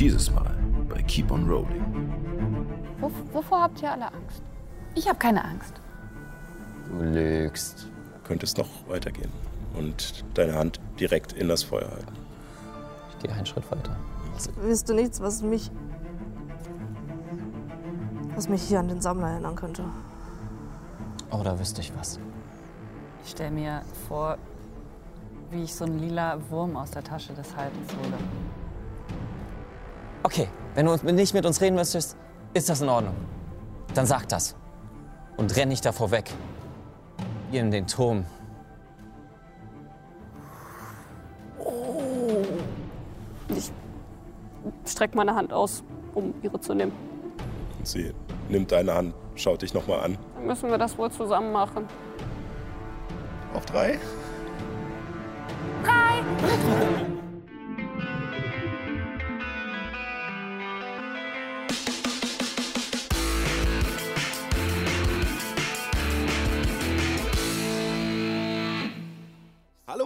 Dieses 0.00 0.30
Mal 0.30 0.56
bei 0.88 1.02
Keep 1.02 1.30
on 1.30 1.46
Rolling. 1.46 1.84
Wo, 3.00 3.10
wovor 3.34 3.60
habt 3.60 3.82
ihr 3.82 3.92
alle 3.92 4.06
Angst? 4.06 4.42
Ich 4.94 5.06
habe 5.06 5.18
keine 5.18 5.44
Angst. 5.44 5.74
Du 6.88 7.02
lügst. 7.02 7.86
Könnte 8.24 8.46
es 8.46 8.56
noch 8.56 8.68
weitergehen 8.88 9.30
und 9.76 10.24
deine 10.32 10.54
Hand 10.54 10.80
direkt 10.98 11.34
in 11.34 11.48
das 11.48 11.64
Feuer 11.64 11.90
halten. 11.90 12.14
Ich 13.10 13.18
gehe 13.18 13.30
einen 13.30 13.44
Schritt 13.44 13.70
weiter. 13.70 13.94
Wisst 14.62 14.88
du 14.88 14.94
nichts, 14.94 15.20
was 15.20 15.42
mich. 15.42 15.70
was 18.34 18.48
mich 18.48 18.62
hier 18.62 18.80
an 18.80 18.88
den 18.88 19.02
Sammler 19.02 19.32
erinnern 19.32 19.54
könnte? 19.54 19.84
Oh, 21.30 21.42
da 21.44 21.58
wüsste 21.58 21.82
ich 21.82 21.92
was. 21.98 22.18
Ich 23.22 23.32
stelle 23.32 23.50
mir 23.50 23.82
vor, 24.08 24.38
wie 25.50 25.64
ich 25.64 25.74
so 25.74 25.84
ein 25.84 25.98
lila 25.98 26.38
Wurm 26.48 26.74
aus 26.78 26.90
der 26.90 27.04
Tasche 27.04 27.34
des 27.34 27.54
Haltens 27.54 27.92
hole. 27.92 28.16
Okay, 30.30 30.46
wenn 30.76 30.86
du 30.86 30.96
nicht 31.12 31.34
mit 31.34 31.44
uns 31.44 31.60
reden 31.60 31.74
möchtest, 31.74 32.16
ist 32.54 32.68
das 32.68 32.80
in 32.80 32.88
Ordnung. 32.88 33.16
Dann 33.94 34.06
sag 34.06 34.28
das. 34.28 34.54
Und 35.36 35.56
renn 35.56 35.68
nicht 35.68 35.84
davor 35.84 36.12
weg. 36.12 36.30
Ihr 37.50 37.62
in 37.62 37.72
den 37.72 37.88
Turm. 37.88 38.24
Ich 43.48 43.72
strecke 44.86 45.16
meine 45.16 45.34
Hand 45.34 45.52
aus, 45.52 45.82
um 46.14 46.32
ihre 46.42 46.60
zu 46.60 46.74
nehmen. 46.74 46.92
Und 47.78 47.88
sie 47.88 48.14
nimmt 48.48 48.70
deine 48.70 48.94
Hand, 48.94 49.14
schaut 49.34 49.62
dich 49.62 49.74
nochmal 49.74 49.98
an. 49.98 50.18
Dann 50.36 50.46
müssen 50.46 50.70
wir 50.70 50.78
das 50.78 50.96
wohl 50.96 51.10
zusammen 51.10 51.50
machen. 51.50 51.86
Auf 53.52 53.66
drei. 53.66 53.98
Hallo 55.84 57.19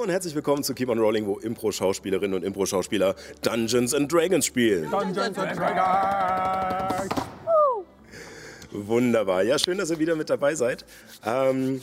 und 0.04 0.10
herzlich 0.10 0.34
willkommen 0.34 0.62
zu 0.62 0.74
Keep 0.74 0.90
on 0.90 0.98
Rolling, 0.98 1.24
wo 1.24 1.38
Impro-Schauspielerinnen 1.38 2.34
und 2.34 2.44
Impro-Schauspieler 2.44 3.14
Dungeons 3.40 3.94
and 3.94 4.12
Dragons 4.12 4.44
spielen. 4.44 4.92
Wunderbar. 8.70 9.42
Ja, 9.44 9.58
schön, 9.58 9.78
dass 9.78 9.90
ihr 9.90 9.98
wieder 9.98 10.14
mit 10.14 10.28
dabei 10.28 10.56
seid. 10.56 10.84
Ähm, 11.24 11.80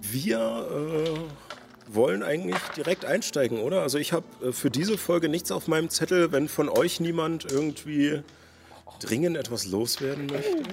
wir 0.00 0.36
äh, 0.36 1.94
wollen 1.94 2.24
eigentlich 2.24 2.58
direkt 2.76 3.04
einsteigen, 3.04 3.60
oder? 3.60 3.82
Also 3.82 3.98
ich 3.98 4.12
habe 4.12 4.26
äh, 4.44 4.50
für 4.50 4.70
diese 4.70 4.98
Folge 4.98 5.28
nichts 5.28 5.52
auf 5.52 5.68
meinem 5.68 5.90
Zettel, 5.90 6.32
wenn 6.32 6.48
von 6.48 6.68
euch 6.68 6.98
niemand 6.98 7.52
irgendwie 7.52 8.22
dringend 8.98 9.36
etwas 9.36 9.66
loswerden 9.66 10.26
möchte. 10.26 10.64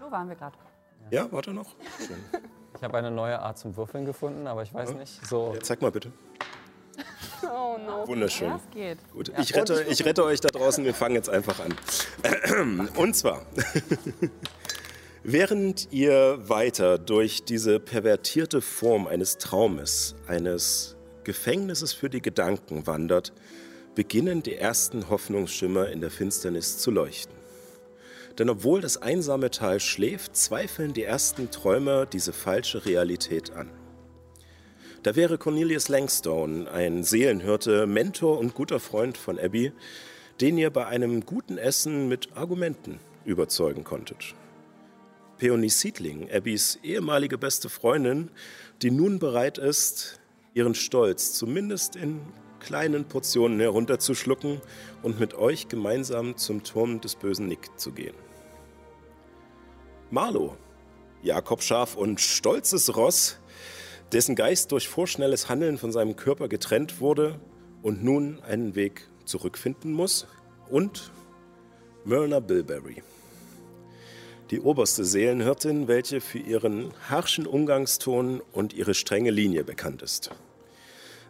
Wo 0.00 0.10
waren 0.10 0.26
wir 0.26 0.36
gerade? 0.36 0.56
Ja, 1.10 1.30
warte 1.30 1.52
noch. 1.52 1.74
Schön. 1.98 2.16
Ich 2.76 2.82
habe 2.82 2.98
eine 2.98 3.10
neue 3.10 3.40
Art 3.40 3.58
zum 3.58 3.76
Würfeln 3.76 4.04
gefunden, 4.04 4.46
aber 4.46 4.62
ich 4.62 4.72
weiß 4.72 4.94
nicht. 4.94 5.26
So. 5.26 5.52
Ja, 5.54 5.60
zeig 5.60 5.82
mal 5.82 5.90
bitte. 5.90 6.12
Oh 7.42 7.76
no. 7.78 8.08
Wunderschön. 8.08 8.48
Ja, 8.48 8.56
es 8.56 8.74
geht. 8.74 8.98
Gut, 9.12 9.30
ich 9.38 9.54
rette, 9.54 9.84
ich 9.90 10.04
rette 10.04 10.24
euch 10.24 10.40
da 10.40 10.48
draußen, 10.48 10.84
wir 10.84 10.94
fangen 10.94 11.16
jetzt 11.16 11.28
einfach 11.28 11.60
an. 11.60 12.88
Und 12.96 13.14
zwar, 13.14 13.42
während 15.22 15.92
ihr 15.92 16.38
weiter 16.48 16.98
durch 16.98 17.44
diese 17.44 17.78
pervertierte 17.78 18.62
Form 18.62 19.06
eines 19.06 19.36
Traumes, 19.36 20.16
eines 20.26 20.96
Gefängnisses 21.24 21.92
für 21.92 22.08
die 22.08 22.22
Gedanken 22.22 22.86
wandert, 22.86 23.34
beginnen 23.94 24.42
die 24.42 24.56
ersten 24.56 25.10
Hoffnungsschimmer 25.10 25.90
in 25.90 26.00
der 26.00 26.10
Finsternis 26.10 26.78
zu 26.78 26.90
leuchten. 26.90 27.34
Denn 28.38 28.50
obwohl 28.50 28.80
das 28.80 29.00
einsame 29.00 29.50
Tal 29.50 29.80
schläft, 29.80 30.36
zweifeln 30.36 30.92
die 30.92 31.04
ersten 31.04 31.50
Träumer 31.50 32.06
diese 32.06 32.32
falsche 32.32 32.84
Realität 32.84 33.52
an. 33.52 33.70
Da 35.02 35.14
wäre 35.16 35.38
Cornelius 35.38 35.88
Langstone, 35.88 36.70
ein 36.70 37.04
Seelenhirte, 37.04 37.86
Mentor 37.86 38.38
und 38.38 38.54
guter 38.54 38.80
Freund 38.80 39.16
von 39.16 39.38
Abby, 39.38 39.72
den 40.40 40.58
ihr 40.58 40.70
bei 40.70 40.86
einem 40.86 41.24
guten 41.24 41.58
Essen 41.58 42.08
mit 42.08 42.36
Argumenten 42.36 42.98
überzeugen 43.24 43.84
konntet. 43.84 44.34
Peony 45.38 45.68
Siedling, 45.68 46.30
Abbys 46.30 46.78
ehemalige 46.82 47.38
beste 47.38 47.68
Freundin, 47.68 48.30
die 48.82 48.90
nun 48.90 49.18
bereit 49.18 49.58
ist, 49.58 50.18
ihren 50.54 50.74
Stolz 50.74 51.34
zumindest 51.34 51.96
in 51.96 52.20
kleinen 52.60 53.04
Portionen 53.04 53.60
herunterzuschlucken 53.60 54.60
und 55.02 55.20
mit 55.20 55.34
euch 55.34 55.68
gemeinsam 55.68 56.36
zum 56.36 56.64
Turm 56.64 57.00
des 57.00 57.14
bösen 57.14 57.46
Nick 57.46 57.78
zu 57.78 57.92
gehen. 57.92 58.25
Marlo, 60.10 60.56
Jakob 61.24 61.62
Schaf 61.62 61.96
und 61.96 62.20
stolzes 62.20 62.96
Ross, 62.96 63.38
dessen 64.12 64.36
Geist 64.36 64.70
durch 64.70 64.88
vorschnelles 64.88 65.48
Handeln 65.48 65.78
von 65.78 65.90
seinem 65.90 66.14
Körper 66.14 66.46
getrennt 66.46 67.00
wurde 67.00 67.40
und 67.82 68.04
nun 68.04 68.40
einen 68.42 68.76
Weg 68.76 69.08
zurückfinden 69.24 69.92
muss, 69.92 70.28
und 70.70 71.10
Myrna 72.04 72.38
Bilberry, 72.38 73.02
die 74.52 74.60
oberste 74.60 75.04
Seelenhirtin, 75.04 75.88
welche 75.88 76.20
für 76.20 76.38
ihren 76.38 76.92
harschen 77.08 77.44
Umgangston 77.44 78.40
und 78.52 78.74
ihre 78.74 78.94
strenge 78.94 79.30
Linie 79.30 79.64
bekannt 79.64 80.02
ist. 80.02 80.30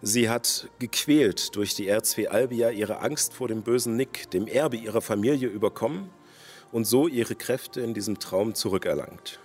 Sie 0.02 0.28
hat 0.28 0.68
gequält 0.78 1.56
durch 1.56 1.74
die 1.74 1.90
R2 1.90 2.26
Albia 2.26 2.70
ihre 2.70 3.00
Angst 3.00 3.32
vor 3.32 3.48
dem 3.48 3.62
bösen 3.62 3.96
Nick, 3.96 4.30
dem 4.32 4.46
Erbe 4.46 4.76
ihrer 4.76 5.00
Familie, 5.00 5.48
überkommen 5.48 6.10
und 6.72 6.84
so 6.84 7.08
ihre 7.08 7.34
Kräfte 7.34 7.80
in 7.80 7.94
diesem 7.94 8.18
Traum 8.18 8.54
zurückerlangt. 8.54 9.40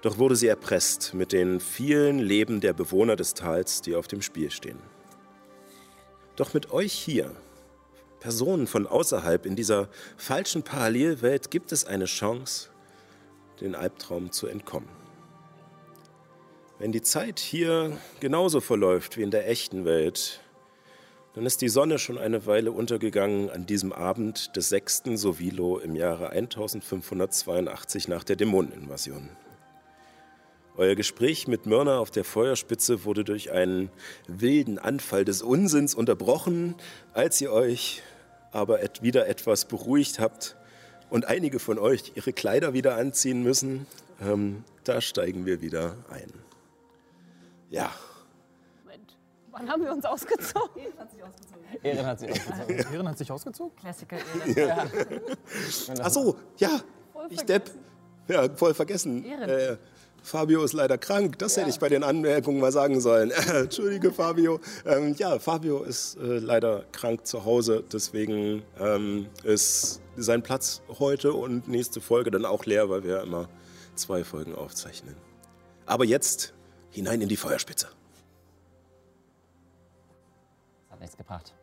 Doch 0.00 0.18
wurde 0.18 0.36
sie 0.36 0.46
erpresst 0.46 1.14
mit 1.14 1.32
den 1.32 1.60
vielen 1.60 2.18
Leben 2.18 2.60
der 2.60 2.72
Bewohner 2.72 3.16
des 3.16 3.34
Tals, 3.34 3.82
die 3.82 3.96
auf 3.96 4.06
dem 4.06 4.22
Spiel 4.22 4.50
stehen. 4.50 4.78
Doch 6.36 6.54
mit 6.54 6.70
euch 6.70 6.92
hier, 6.92 7.34
Personen 8.20 8.66
von 8.68 8.86
außerhalb 8.86 9.44
in 9.44 9.56
dieser 9.56 9.88
falschen 10.16 10.62
Parallelwelt, 10.62 11.50
gibt 11.50 11.72
es 11.72 11.84
eine 11.84 12.04
Chance, 12.04 12.70
den 13.60 13.74
Albtraum 13.74 14.30
zu 14.30 14.46
entkommen. 14.46 14.88
Wenn 16.78 16.92
die 16.92 17.02
Zeit 17.02 17.40
hier 17.40 17.98
genauso 18.20 18.60
verläuft 18.60 19.16
wie 19.16 19.22
in 19.22 19.32
der 19.32 19.48
echten 19.48 19.84
Welt, 19.84 20.40
dann 21.38 21.46
ist 21.46 21.62
die 21.62 21.68
Sonne 21.68 22.00
schon 22.00 22.18
eine 22.18 22.46
Weile 22.46 22.72
untergegangen 22.72 23.48
an 23.48 23.64
diesem 23.64 23.92
Abend 23.92 24.56
des 24.56 24.70
6. 24.70 25.04
Sovilo 25.14 25.78
im 25.78 25.94
Jahre 25.94 26.30
1582 26.30 28.08
nach 28.08 28.24
der 28.24 28.34
Dämoneninvasion. 28.34 29.28
Euer 30.76 30.96
Gespräch 30.96 31.46
mit 31.46 31.64
Mörner 31.64 32.00
auf 32.00 32.10
der 32.10 32.24
Feuerspitze 32.24 33.04
wurde 33.04 33.22
durch 33.22 33.52
einen 33.52 33.88
wilden 34.26 34.80
Anfall 34.80 35.24
des 35.24 35.40
Unsinns 35.40 35.94
unterbrochen, 35.94 36.74
als 37.12 37.40
ihr 37.40 37.52
euch 37.52 38.02
aber 38.50 38.82
et 38.82 39.04
wieder 39.04 39.28
etwas 39.28 39.66
beruhigt 39.66 40.18
habt 40.18 40.56
und 41.08 41.26
einige 41.26 41.60
von 41.60 41.78
euch 41.78 42.14
ihre 42.16 42.32
Kleider 42.32 42.72
wieder 42.72 42.96
anziehen 42.96 43.44
müssen. 43.44 43.86
Ähm, 44.20 44.64
da 44.82 45.00
steigen 45.00 45.46
wir 45.46 45.60
wieder 45.60 45.94
ein. 46.10 46.32
Ja. 47.70 47.92
Wann 49.58 49.68
haben 49.68 49.82
wir 49.82 49.92
uns 49.92 50.04
ausgezogen? 50.04 50.82
Ehren 51.82 52.06
hat 52.06 52.20
sie 52.20 52.30
ausgezogen. 52.30 52.92
Ehren 52.92 53.08
hat 53.08 53.18
sich 53.18 53.32
ausgezogen? 53.32 53.76
Klassiker. 53.76 54.16
Ehren. 54.54 54.90
Ach 56.00 56.10
so, 56.10 56.36
ja, 56.58 56.80
ich 57.28 57.42
Depp. 57.42 57.70
Ja, 58.28 58.48
voll 58.54 58.72
vergessen. 58.74 59.24
Ehren. 59.24 59.48
Äh, 59.48 59.76
Fabio 60.22 60.62
ist 60.62 60.74
leider 60.74 60.96
krank. 60.96 61.38
Das 61.38 61.56
hätte 61.56 61.70
ich 61.70 61.78
bei 61.78 61.88
den 61.88 62.04
Anmerkungen 62.04 62.60
mal 62.60 62.70
sagen 62.70 63.00
sollen. 63.00 63.30
Entschuldige, 63.52 64.12
Fabio. 64.12 64.60
Ähm, 64.86 65.14
ja, 65.18 65.38
Fabio 65.40 65.82
ist 65.82 66.16
äh, 66.18 66.38
leider 66.38 66.84
krank 66.92 67.26
zu 67.26 67.44
Hause. 67.44 67.82
Deswegen 67.92 68.62
ähm, 68.78 69.26
ist 69.42 70.00
sein 70.16 70.42
Platz 70.42 70.82
heute 71.00 71.32
und 71.32 71.66
nächste 71.66 72.00
Folge 72.00 72.30
dann 72.30 72.44
auch 72.44 72.64
leer, 72.64 72.90
weil 72.90 73.02
wir 73.02 73.16
ja 73.16 73.22
immer 73.22 73.48
zwei 73.96 74.22
Folgen 74.22 74.54
aufzeichnen. 74.54 75.16
Aber 75.86 76.04
jetzt 76.04 76.54
hinein 76.90 77.20
in 77.22 77.28
die 77.28 77.36
Feuerspitze. 77.36 77.88
Hat 80.98 81.02
nichts 81.02 81.16
gebracht. 81.16 81.54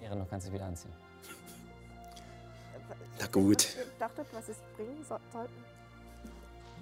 Ehren, 0.00 0.20
du 0.20 0.24
kannst 0.24 0.46
dich 0.46 0.54
wieder 0.54 0.66
anziehen. 0.66 0.92
Na 3.18 3.26
gut. 3.26 3.76
Ihr 3.76 3.86
dachtet, 3.98 4.26
was 4.32 4.48
es 4.48 4.58
bringen 4.76 5.02
so 5.02 5.16
sollten? 5.32 5.64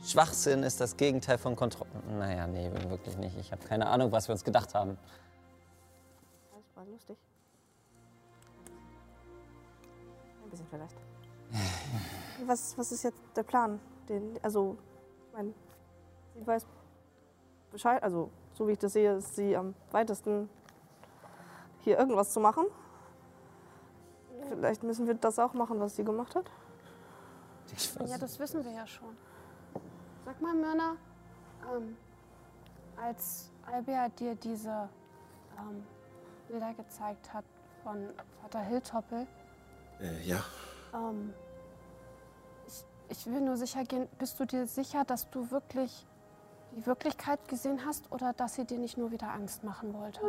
Schwachsinn 0.05 0.63
ist 0.63 0.81
das 0.81 0.97
Gegenteil 0.97 1.39
von 1.39 1.57
Kontrolle. 1.57 1.91
Naja, 2.19 2.47
nee, 2.47 2.71
wirklich 2.89 3.17
nicht. 3.17 3.39
Ich 3.39 3.51
habe 3.53 3.67
keine 3.67 3.87
Ahnung, 3.87 4.13
was 4.13 4.29
wir 4.29 4.35
uns 4.35 4.45
gedacht 4.45 4.75
haben. 4.75 4.99
Das 6.53 6.77
war 6.77 6.85
lustig. 6.85 7.17
Ein 10.43 10.51
bisschen 10.51 10.67
vielleicht. 10.69 10.97
Was, 12.47 12.77
was 12.77 12.91
ist 12.93 13.05
jetzt 13.05 13.21
der 13.37 13.45
Plan? 13.45 13.81
Den, 14.09 14.39
also, 14.43 14.77
ich 15.29 15.33
mein, 15.33 15.55
sie 16.35 16.47
weiß 16.47 16.67
Bescheid, 17.71 18.03
also 18.03 18.29
so 18.53 18.67
wie 18.67 18.73
ich 18.73 18.79
das 18.79 18.93
sehe, 18.93 19.15
ist 19.15 19.37
sie 19.37 19.57
am 19.57 19.75
weitesten 19.93 20.51
hier 21.85 21.99
irgendwas 21.99 22.33
zu 22.33 22.41
machen. 22.41 22.65
Vielleicht 24.49 24.83
müssen 24.83 25.07
wir 25.07 25.15
das 25.15 25.39
auch 25.39 25.55
machen, 25.55 25.81
was 25.81 25.97
sie 25.97 26.05
gemacht 26.05 26.35
hat. 26.35 26.51
Ich 27.77 27.95
Ja, 28.07 28.19
das 28.19 28.39
wissen 28.39 28.65
wir 28.65 28.73
ja 28.73 28.87
schon. 28.87 29.17
Sag 30.25 30.41
mal, 30.41 30.55
Myrna, 30.55 30.97
ähm, 31.75 31.97
als 32.97 33.51
Albia 33.71 34.09
dir 34.09 34.35
diese 34.35 34.89
ähm, 35.59 35.85
Bilder 36.49 36.73
gezeigt 36.75 37.33
hat 37.33 37.45
von 37.83 38.09
Vater 38.41 38.61
Hilltoppel, 38.61 39.27
Äh, 40.01 40.23
ja, 40.23 40.43
ähm, 40.95 41.33
ich, 42.67 42.85
ich 43.09 43.27
will 43.27 43.41
nur 43.41 43.57
sicher 43.57 43.85
gehen, 43.85 44.09
bist 44.19 44.39
du 44.41 44.45
dir 44.45 44.67
sicher, 44.67 45.05
dass 45.05 45.31
du 45.31 45.51
wirklich 45.51 46.07
die 46.73 46.87
Wirklichkeit 46.87 47.47
gesehen 47.49 47.85
hast 47.85 48.11
oder 48.11 48.33
dass 48.33 48.55
sie 48.55 48.65
dir 48.65 48.79
nicht 48.79 48.97
nur 48.97 49.11
wieder 49.11 49.31
Angst 49.33 49.65
machen 49.65 49.95
wollte? 49.95 50.21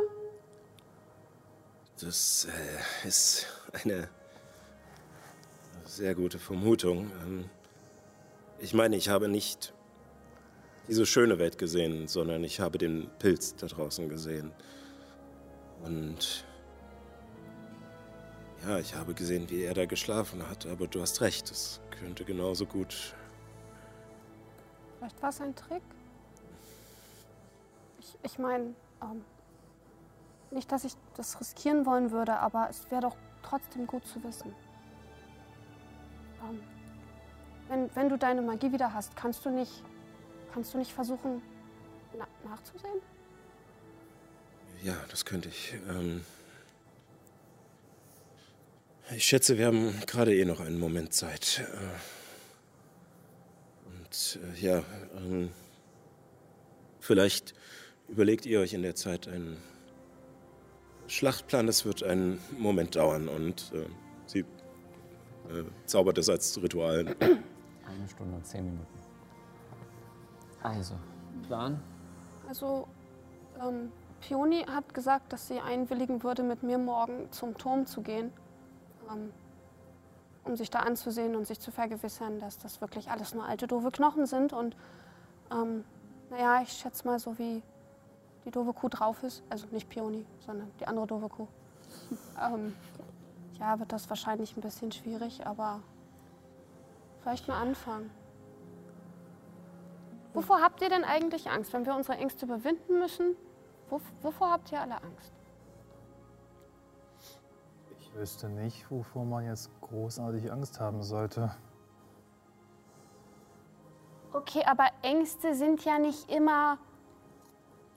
Das 2.00 2.46
äh, 2.46 3.08
ist 3.08 3.46
eine 3.72 4.08
sehr 5.84 6.14
gute 6.14 6.38
Vermutung. 6.38 7.10
Ähm, 7.22 7.50
ich 8.58 8.74
meine, 8.74 8.96
ich 8.96 9.08
habe 9.08 9.28
nicht 9.28 9.72
diese 10.88 11.06
schöne 11.06 11.38
Welt 11.38 11.58
gesehen, 11.58 12.06
sondern 12.08 12.44
ich 12.44 12.60
habe 12.60 12.78
den 12.78 13.08
Pilz 13.18 13.56
da 13.56 13.66
draußen 13.66 14.08
gesehen. 14.08 14.52
Und 15.84 16.44
ja, 18.66 18.78
ich 18.78 18.94
habe 18.94 19.14
gesehen, 19.14 19.48
wie 19.50 19.62
er 19.62 19.74
da 19.74 19.86
geschlafen 19.86 20.48
hat, 20.48 20.66
aber 20.66 20.86
du 20.86 21.00
hast 21.00 21.20
recht, 21.20 21.50
es 21.50 21.80
könnte 21.90 22.24
genauso 22.24 22.66
gut. 22.66 23.14
Vielleicht 24.98 25.22
war 25.22 25.28
es 25.28 25.40
ein 25.40 25.54
Trick? 25.54 25.82
Ich, 28.00 28.18
ich 28.22 28.38
meine, 28.38 28.74
ähm, 29.02 29.24
nicht, 30.56 30.72
dass 30.72 30.84
ich 30.84 30.94
das 31.16 31.40
riskieren 31.40 31.86
wollen 31.86 32.10
würde, 32.10 32.38
aber 32.38 32.68
es 32.68 32.90
wäre 32.90 33.02
doch 33.02 33.16
trotzdem 33.42 33.86
gut 33.86 34.04
zu 34.06 34.22
wissen. 34.24 34.52
Ähm, 36.42 36.60
wenn, 37.68 37.94
wenn 37.94 38.08
du 38.08 38.18
deine 38.18 38.42
Magie 38.42 38.72
wieder 38.72 38.92
hast, 38.92 39.14
kannst 39.16 39.44
du 39.44 39.50
nicht, 39.50 39.84
kannst 40.52 40.74
du 40.74 40.78
nicht 40.78 40.92
versuchen, 40.92 41.40
na, 42.18 42.26
nachzusehen? 42.48 43.00
Ja, 44.82 44.96
das 45.10 45.24
könnte 45.24 45.48
ich. 45.48 45.74
Ähm 45.88 46.24
ich 49.14 49.24
schätze, 49.24 49.56
wir 49.56 49.66
haben 49.66 50.00
gerade 50.06 50.34
eh 50.34 50.44
noch 50.44 50.60
einen 50.60 50.80
Moment 50.80 51.14
Zeit. 51.14 51.64
Äh, 51.72 51.76
Und 54.06 54.38
äh, 54.42 54.60
ja, 54.60 54.82
ähm, 55.16 55.50
vielleicht 57.00 57.54
überlegt 58.08 58.46
ihr 58.46 58.60
euch 58.60 58.72
in 58.72 58.82
der 58.82 58.94
Zeit 58.94 59.28
einen 59.28 59.62
Schlachtplan. 61.08 61.66
Das 61.66 61.84
wird 61.84 62.02
einen 62.02 62.40
Moment 62.58 62.96
dauern 62.96 63.28
und 63.28 63.72
äh, 63.74 63.86
sie 64.26 64.40
äh, 64.40 64.44
zaubert 65.84 66.18
es 66.18 66.28
als 66.28 66.60
Ritual. 66.62 67.06
Eine 67.20 68.08
Stunde 68.08 68.36
und 68.36 68.46
zehn 68.46 68.64
Minuten. 68.64 68.86
Also, 70.62 70.94
Plan? 71.46 71.80
Also, 72.48 72.88
ähm, 73.62 73.92
Pioni 74.20 74.64
hat 74.64 74.94
gesagt, 74.94 75.32
dass 75.32 75.48
sie 75.48 75.60
einwilligen 75.60 76.22
würde, 76.22 76.42
mit 76.42 76.62
mir 76.62 76.78
morgen 76.78 77.30
zum 77.30 77.56
Turm 77.56 77.86
zu 77.86 78.02
gehen, 78.02 78.32
ähm, 79.12 79.32
um 80.44 80.56
sich 80.56 80.70
da 80.70 80.80
anzusehen 80.80 81.36
und 81.36 81.46
sich 81.46 81.60
zu 81.60 81.70
vergewissern, 81.70 82.40
dass 82.40 82.58
das 82.58 82.80
wirklich 82.80 83.10
alles 83.10 83.34
nur 83.34 83.44
alte, 83.44 83.66
doofe 83.66 83.90
Knochen 83.90 84.26
sind. 84.26 84.52
Und 84.52 84.76
ähm, 85.52 85.84
naja, 86.30 86.62
ich 86.62 86.72
schätze 86.72 87.06
mal, 87.06 87.18
so 87.18 87.38
wie 87.38 87.62
die 88.46 88.50
doofe 88.52 88.72
Kuh 88.72 88.88
drauf 88.88 89.22
ist, 89.24 89.42
also 89.50 89.66
nicht 89.72 89.88
Pioni, 89.88 90.24
sondern 90.38 90.70
die 90.80 90.86
andere 90.86 91.06
doofe 91.06 91.28
Kuh, 91.28 91.48
ähm, 92.40 92.74
ja, 93.58 93.78
wird 93.78 93.92
das 93.92 94.08
wahrscheinlich 94.08 94.56
ein 94.56 94.60
bisschen 94.60 94.92
schwierig, 94.92 95.46
aber 95.46 95.80
vielleicht 97.20 97.48
mal 97.48 97.60
anfangen. 97.60 98.10
Wovor 100.32 100.60
habt 100.60 100.80
ihr 100.80 100.88
denn 100.88 101.02
eigentlich 101.02 101.50
Angst? 101.50 101.72
Wenn 101.72 101.86
wir 101.86 101.96
unsere 101.96 102.18
Ängste 102.18 102.46
überwinden 102.46 102.98
müssen, 102.98 103.34
wo, 103.88 104.00
wovor 104.22 104.52
habt 104.52 104.70
ihr 104.70 104.80
alle 104.80 105.02
Angst? 105.02 105.32
Ich 107.98 108.14
wüsste 108.14 108.48
nicht, 108.48 108.88
wovor 108.90 109.24
man 109.24 109.44
jetzt 109.44 109.70
großartig 109.80 110.52
Angst 110.52 110.78
haben 110.78 111.02
sollte. 111.02 111.50
Okay, 114.32 114.62
aber 114.66 114.88
Ängste 115.02 115.54
sind 115.54 115.84
ja 115.84 115.98
nicht 115.98 116.30
immer 116.30 116.78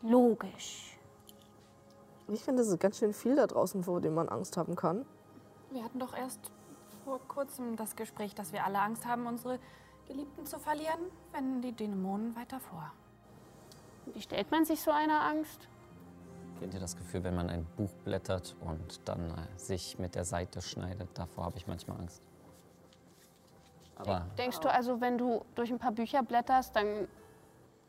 logisch. 0.02 0.98
Ich 2.28 2.42
finde, 2.42 2.62
es 2.62 2.68
ist 2.68 2.80
ganz 2.80 2.98
schön 2.98 3.14
viel 3.14 3.36
da 3.36 3.48
draußen, 3.48 3.84
vor 3.84 4.02
dem 4.02 4.14
man 4.14 4.30
Angst 4.30 4.56
haben 4.58 4.76
kann. 4.76 5.06
Wir 5.72 5.84
hatten 5.84 6.00
doch 6.00 6.16
erst 6.16 6.52
vor 7.04 7.20
kurzem 7.28 7.76
das 7.76 7.96
Gespräch, 7.96 8.36
dass 8.36 8.54
wir 8.54 8.66
alle 8.66 8.80
Angst 8.80 9.06
haben, 9.06 9.26
unsere 9.26 9.60
Geliebten 10.08 10.46
zu 10.46 10.60
verlieren, 10.60 11.00
wenn 11.32 11.62
die 11.62 11.72
Dämonen 11.72 12.36
weiter 12.36 12.60
vor. 12.60 12.92
Wie 14.14 14.22
stellt 14.22 14.52
man 14.52 14.66
sich 14.66 14.82
so 14.82 14.92
eine 14.92 15.20
Angst? 15.22 15.68
Kennt 16.60 16.74
ihr 16.74 16.80
das 16.80 16.96
Gefühl, 16.96 17.24
wenn 17.24 17.36
man 17.36 17.50
ein 17.50 17.66
Buch 17.78 17.92
blättert 18.04 18.56
und 18.62 19.08
dann 19.08 19.32
äh, 19.32 19.58
sich 19.58 19.98
mit 19.98 20.16
der 20.16 20.26
Seite 20.26 20.62
schneidet? 20.62 21.10
Davor 21.14 21.46
habe 21.46 21.58
ich 21.58 21.68
manchmal 21.68 21.98
Angst. 22.00 22.22
Aber 23.96 24.26
Denkst 24.38 24.60
du 24.60 24.72
also, 24.72 25.00
wenn 25.02 25.18
du 25.18 25.46
durch 25.56 25.72
ein 25.72 25.80
paar 25.80 25.92
Bücher 25.92 26.24
blätterst, 26.24 26.76
dann 26.76 27.08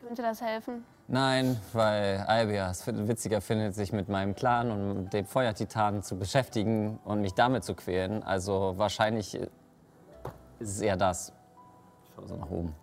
könnte 0.00 0.22
das 0.22 0.40
helfen? 0.40 0.84
Nein, 1.10 1.60
weil 1.72 2.24
Albia 2.26 2.70
es 2.70 2.86
witziger 2.86 3.40
findet, 3.40 3.74
sich 3.74 3.92
mit 3.92 4.08
meinem 4.08 4.34
Clan 4.34 4.70
und 4.70 5.10
dem 5.10 5.26
Feuertitanen 5.26 6.02
zu 6.02 6.16
beschäftigen 6.16 6.98
und 7.04 7.20
mich 7.20 7.34
damit 7.34 7.64
zu 7.64 7.74
quälen. 7.74 8.22
Also 8.22 8.74
wahrscheinlich 8.76 9.34
äh, 9.34 9.48
ist 10.60 10.70
es 10.70 10.80
eher 10.80 10.96
das. 10.96 11.32
Ich 12.08 12.14
schaue 12.14 12.28
so 12.28 12.36
nach 12.36 12.50
oben. 12.50 12.74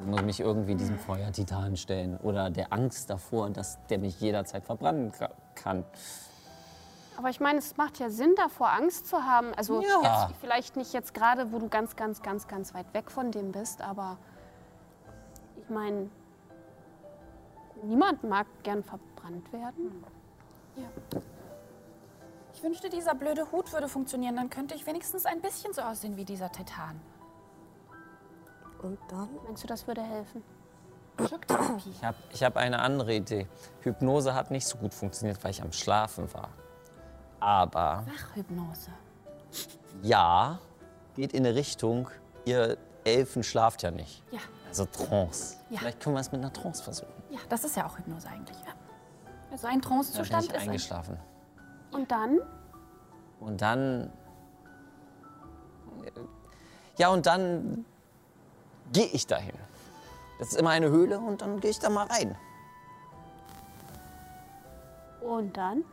Ich 0.00 0.06
muss 0.06 0.22
mich 0.22 0.40
irgendwie 0.40 0.76
diesem 0.76 0.98
Feuertitan 0.98 1.76
stellen 1.76 2.18
oder 2.18 2.50
der 2.50 2.72
Angst 2.72 3.10
davor, 3.10 3.50
dass 3.50 3.78
der 3.86 3.98
mich 3.98 4.20
jederzeit 4.20 4.64
verbrennen 4.64 5.10
ka- 5.10 5.30
kann. 5.56 5.84
Aber 7.18 7.30
ich 7.30 7.40
meine, 7.40 7.58
es 7.58 7.76
macht 7.76 7.98
ja 7.98 8.10
Sinn, 8.10 8.36
davor 8.36 8.70
Angst 8.70 9.08
zu 9.08 9.24
haben. 9.24 9.52
Also 9.54 9.82
Ja. 9.82 10.28
jetzt 10.28 10.40
vielleicht 10.40 10.76
nicht 10.76 10.92
jetzt 10.92 11.14
gerade, 11.14 11.50
wo 11.50 11.58
du 11.58 11.68
ganz, 11.68 11.96
ganz, 11.96 12.22
ganz, 12.22 12.46
ganz 12.46 12.74
weit 12.74 12.94
weg 12.94 13.10
von 13.10 13.32
dem 13.32 13.50
bist, 13.50 13.82
aber 13.82 14.18
ich 15.56 15.68
meine, 15.68 16.08
niemand 17.82 18.22
mag 18.22 18.46
gern 18.62 18.84
verbrannt 18.84 19.52
werden. 19.52 20.04
Ich 22.54 22.62
wünschte, 22.62 22.88
dieser 22.88 23.16
blöde 23.16 23.50
Hut 23.50 23.72
würde 23.72 23.88
funktionieren, 23.88 24.36
dann 24.36 24.48
könnte 24.48 24.76
ich 24.76 24.86
wenigstens 24.86 25.26
ein 25.26 25.40
bisschen 25.40 25.72
so 25.72 25.82
aussehen 25.82 26.16
wie 26.16 26.24
dieser 26.24 26.52
Titan. 26.52 27.00
Und 28.80 28.96
dann? 29.08 29.28
Meinst 29.44 29.64
du, 29.64 29.66
das 29.66 29.88
würde 29.88 30.02
helfen? 30.02 30.44
Schocktherapie. 31.28 31.90
Ich 31.90 32.04
habe 32.04 32.16
ich 32.30 32.44
hab 32.44 32.56
eine 32.56 32.78
andere 32.78 33.12
Idee. 33.12 33.48
Hypnose 33.80 34.34
hat 34.34 34.52
nicht 34.52 34.68
so 34.68 34.78
gut 34.78 34.94
funktioniert, 34.94 35.42
weil 35.42 35.50
ich 35.50 35.62
am 35.62 35.72
Schlafen 35.72 36.32
war. 36.32 36.50
Aber 37.40 38.04
Wachhypnose. 38.06 38.90
ja, 40.02 40.58
geht 41.14 41.32
in 41.32 41.46
eine 41.46 41.54
Richtung, 41.54 42.08
ihr 42.44 42.76
Elfen 43.04 43.42
schlaft 43.42 43.82
ja 43.82 43.90
nicht. 43.90 44.22
Ja. 44.30 44.40
Also 44.68 44.84
Trance. 44.86 45.56
Ja. 45.70 45.78
Vielleicht 45.78 46.00
können 46.00 46.16
wir 46.16 46.20
es 46.20 46.30
mit 46.30 46.40
einer 46.40 46.52
Trance 46.52 46.82
versuchen. 46.82 47.12
Ja, 47.30 47.38
das 47.48 47.64
ist 47.64 47.76
ja 47.76 47.86
auch 47.86 47.96
Hypnose 47.96 48.28
eigentlich. 48.28 48.56
Ja. 48.66 48.72
Also 49.50 49.66
ein 49.66 49.80
Trancezustand 49.80 50.44
ich 50.44 50.50
ist 50.50 50.56
ein 50.56 50.68
eingeschlafen. 50.68 51.18
Und 51.92 52.10
dann? 52.10 52.38
Und 53.40 53.60
dann. 53.62 54.12
Ja, 56.96 57.08
und 57.08 57.26
dann 57.26 57.84
gehe 58.92 59.06
ich 59.06 59.26
dahin. 59.26 59.54
Das 60.38 60.48
ist 60.48 60.56
immer 60.56 60.70
eine 60.70 60.88
Höhle 60.88 61.18
und 61.18 61.42
dann 61.42 61.60
gehe 61.60 61.70
ich 61.70 61.78
da 61.78 61.88
mal 61.88 62.06
rein. 62.06 62.36
Und 65.20 65.56
dann? 65.56 65.84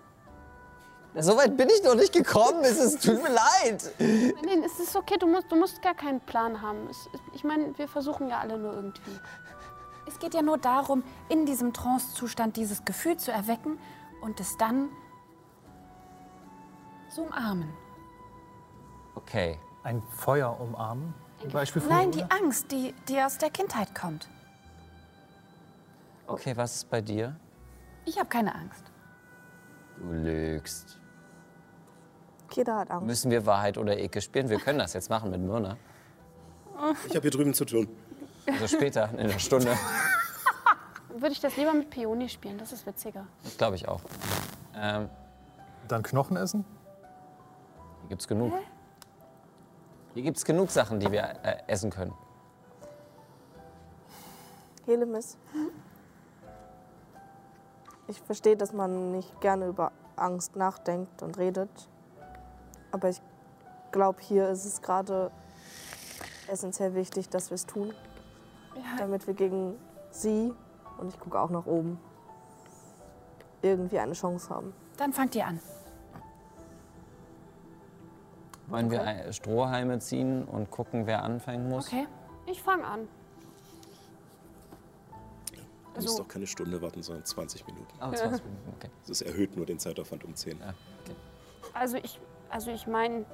So 1.17 1.37
weit 1.37 1.55
bin 1.55 1.69
ich 1.69 1.81
noch 1.83 1.95
nicht 1.95 2.11
gekommen. 2.11 2.61
Es 2.63 2.77
ist, 2.77 3.03
tut 3.03 3.23
mir 3.23 3.29
leid. 3.29 3.91
Nein, 3.99 4.63
es 4.65 4.79
ist 4.79 4.95
okay, 4.95 5.15
du 5.17 5.27
musst, 5.27 5.49
du 5.49 5.55
musst 5.55 5.81
gar 5.81 5.93
keinen 5.95 6.19
Plan 6.19 6.61
haben. 6.61 6.87
Es, 6.89 7.09
ich 7.33 7.43
meine, 7.43 7.77
wir 7.77 7.87
versuchen 7.87 8.29
ja 8.29 8.39
alle 8.39 8.57
nur 8.57 8.73
irgendwie. 8.73 9.19
Es 10.07 10.19
geht 10.19 10.33
ja 10.33 10.41
nur 10.41 10.57
darum, 10.57 11.03
in 11.29 11.45
diesem 11.45 11.73
Trancezustand 11.73 12.57
dieses 12.57 12.83
Gefühl 12.83 13.17
zu 13.17 13.31
erwecken 13.31 13.79
und 14.21 14.39
es 14.39 14.57
dann 14.57 14.89
zu 17.09 17.23
umarmen. 17.23 17.73
Okay. 19.15 19.57
Ein 19.83 20.01
Feuer 20.09 20.59
umarmen? 20.59 21.13
Zum 21.39 21.51
Beispiel 21.51 21.81
für 21.81 21.89
Nein, 21.89 22.11
die 22.11 22.23
Angst, 22.23 22.71
die, 22.71 22.93
die 23.07 23.21
aus 23.21 23.37
der 23.37 23.51
Kindheit 23.51 23.93
kommt. 23.93 24.27
Okay, 26.27 26.57
was 26.57 26.77
ist 26.77 26.89
bei 26.89 27.01
dir? 27.01 27.35
Ich 28.05 28.17
habe 28.17 28.27
keine 28.27 28.53
Angst. 28.55 28.83
Du 29.97 30.11
lügst. 30.11 30.99
Jeder 32.55 32.77
hat 32.77 32.91
Angst. 32.91 33.05
Müssen 33.05 33.31
wir 33.31 33.45
Wahrheit 33.45 33.77
oder 33.77 33.97
Ekel 33.97 34.21
spielen? 34.21 34.49
Wir 34.49 34.59
können 34.59 34.79
das 34.79 34.93
jetzt 34.93 35.09
machen 35.09 35.29
mit 35.31 35.41
Myrna. 35.41 35.77
Ich 37.07 37.15
habe 37.15 37.21
hier 37.21 37.31
drüben 37.31 37.53
zu 37.53 37.65
tun. 37.65 37.87
Also 38.47 38.67
später, 38.67 39.09
in 39.11 39.19
einer 39.19 39.39
Stunde. 39.39 39.75
würde 41.09 41.31
ich 41.31 41.39
das 41.39 41.57
lieber 41.57 41.73
mit 41.73 41.89
Peony 41.89 42.29
spielen. 42.29 42.57
Das 42.57 42.71
ist 42.71 42.85
witziger. 42.85 43.25
Das 43.43 43.57
glaube 43.57 43.75
ich 43.75 43.87
auch. 43.87 44.01
Ähm, 44.75 45.09
Dann 45.87 46.03
Knochen 46.03 46.37
essen? 46.37 46.65
hier 48.01 48.09
gibt's 48.09 48.27
genug. 48.27 48.53
Hier 50.13 50.23
gibt's 50.23 50.45
genug 50.45 50.69
Sachen, 50.71 50.99
die 50.99 51.11
wir 51.11 51.23
äh, 51.43 51.57
essen 51.67 51.89
können. 51.89 52.13
Helemis. 54.85 55.37
Ich 58.07 58.21
verstehe, 58.21 58.55
dass 58.55 58.71
man 58.71 59.11
nicht 59.11 59.41
gerne 59.41 59.67
über 59.67 59.91
Angst 60.15 60.55
nachdenkt 60.55 61.23
und 61.23 61.37
redet. 61.37 61.69
Aber 62.95 63.09
ich 63.09 63.21
glaube, 63.91 64.21
hier 64.21 64.47
ist 64.47 64.63
es 64.63 64.81
gerade 64.81 65.29
essentiell 66.47 66.95
wichtig, 66.95 67.27
dass 67.27 67.49
wir 67.49 67.55
es 67.55 67.65
tun. 67.65 67.93
Damit 68.97 69.27
wir 69.27 69.33
gegen 69.33 69.75
sie, 70.11 70.53
und 70.97 71.09
ich 71.09 71.19
gucke 71.19 71.37
auch 71.37 71.49
nach 71.49 71.65
oben, 71.65 71.99
irgendwie 73.61 73.99
eine 73.99 74.13
Chance 74.13 74.49
haben. 74.49 74.73
Dann 74.95 75.11
fangt 75.11 75.35
ihr 75.35 75.45
an. 75.45 75.59
Wollen 78.67 78.89
wir 78.89 79.01
ein- 79.03 79.33
Strohhalme 79.33 79.99
ziehen 79.99 80.45
und 80.45 80.71
gucken, 80.71 81.05
wer 81.05 81.23
anfangen 81.23 81.67
muss? 81.67 81.87
Okay. 81.87 82.07
Ich 82.45 82.63
fange 82.63 82.85
an. 82.85 83.09
Du 85.51 85.57
musst 85.95 86.07
Also- 86.07 86.23
doch 86.23 86.29
keine 86.29 86.47
Stunde 86.47 86.81
warten, 86.81 87.03
sondern 87.03 87.25
20 87.25 87.67
Minuten. 87.67 87.91
Oh, 87.99 88.09
20 88.13 88.41
Minuten, 88.45 88.73
okay. 88.77 88.89
Das 89.05 89.21
erhöht 89.21 89.57
nur 89.57 89.65
den 89.65 89.79
Zeitaufwand 89.79 90.23
um 90.23 90.33
10. 90.33 90.57
Ja, 90.61 90.69
okay. 91.03 91.15
Also 91.73 91.97
ich, 91.97 92.19
also 92.49 92.71
ich 92.71 92.87
meine, 92.87 93.25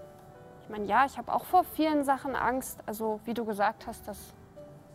ich 0.64 0.70
meine, 0.70 0.86
ja, 0.86 1.06
ich 1.06 1.18
habe 1.18 1.34
auch 1.34 1.46
vor 1.46 1.64
vielen 1.64 2.04
Sachen 2.04 2.36
Angst. 2.36 2.80
Also 2.86 3.20
wie 3.26 3.34
du 3.34 3.46
gesagt 3.46 3.88
hast, 3.88 4.08
dass 4.08 4.34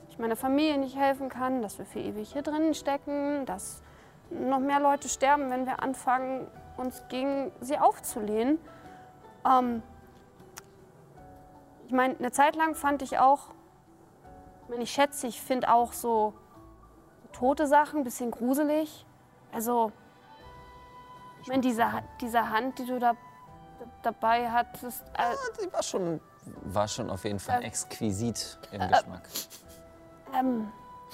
ich 0.08 0.18
meiner 0.18 0.36
Familie 0.36 0.78
nicht 0.78 0.96
helfen 0.96 1.28
kann, 1.28 1.62
dass 1.62 1.78
wir 1.78 1.86
für 1.86 2.00
ewig 2.00 2.32
hier 2.32 2.42
drinnen 2.42 2.74
stecken, 2.74 3.44
dass 3.46 3.82
noch 4.30 4.60
mehr 4.60 4.80
Leute 4.80 5.08
sterben, 5.08 5.50
wenn 5.50 5.66
wir 5.66 5.82
anfangen, 5.82 6.46
uns 6.76 7.02
gegen 7.08 7.52
sie 7.60 7.78
aufzulehnen. 7.78 8.58
Ähm, 9.46 9.82
ich 11.86 11.92
meine, 11.92 12.16
eine 12.18 12.32
Zeit 12.32 12.56
lang 12.56 12.74
fand 12.74 13.02
ich 13.02 13.18
auch, 13.18 13.50
ich 14.64 14.68
meine, 14.68 14.82
ich 14.82 14.90
schätze, 14.90 15.26
ich 15.26 15.40
finde 15.40 15.72
auch 15.72 15.92
so 15.92 16.34
tote 17.32 17.66
Sachen 17.66 18.00
ein 18.00 18.04
bisschen 18.04 18.30
gruselig. 18.30 19.06
Also, 19.52 19.92
ich 21.42 21.48
meine, 21.48 21.60
diese, 21.60 21.84
diese 22.20 22.50
Hand, 22.50 22.78
die 22.78 22.86
du 22.86 22.98
da 22.98 23.12
dabei 24.02 24.50
hattest, 24.50 25.02
äh, 25.14 25.34
Die 25.64 25.72
war 25.72 25.82
schon, 25.82 26.20
war 26.64 26.88
schon 26.88 27.10
auf 27.10 27.24
jeden 27.24 27.38
Fall 27.40 27.62
Äh, 27.62 27.66
exquisit 27.66 28.58
im 28.72 28.80
Geschmack. 28.88 29.22
ähm, 30.38 30.70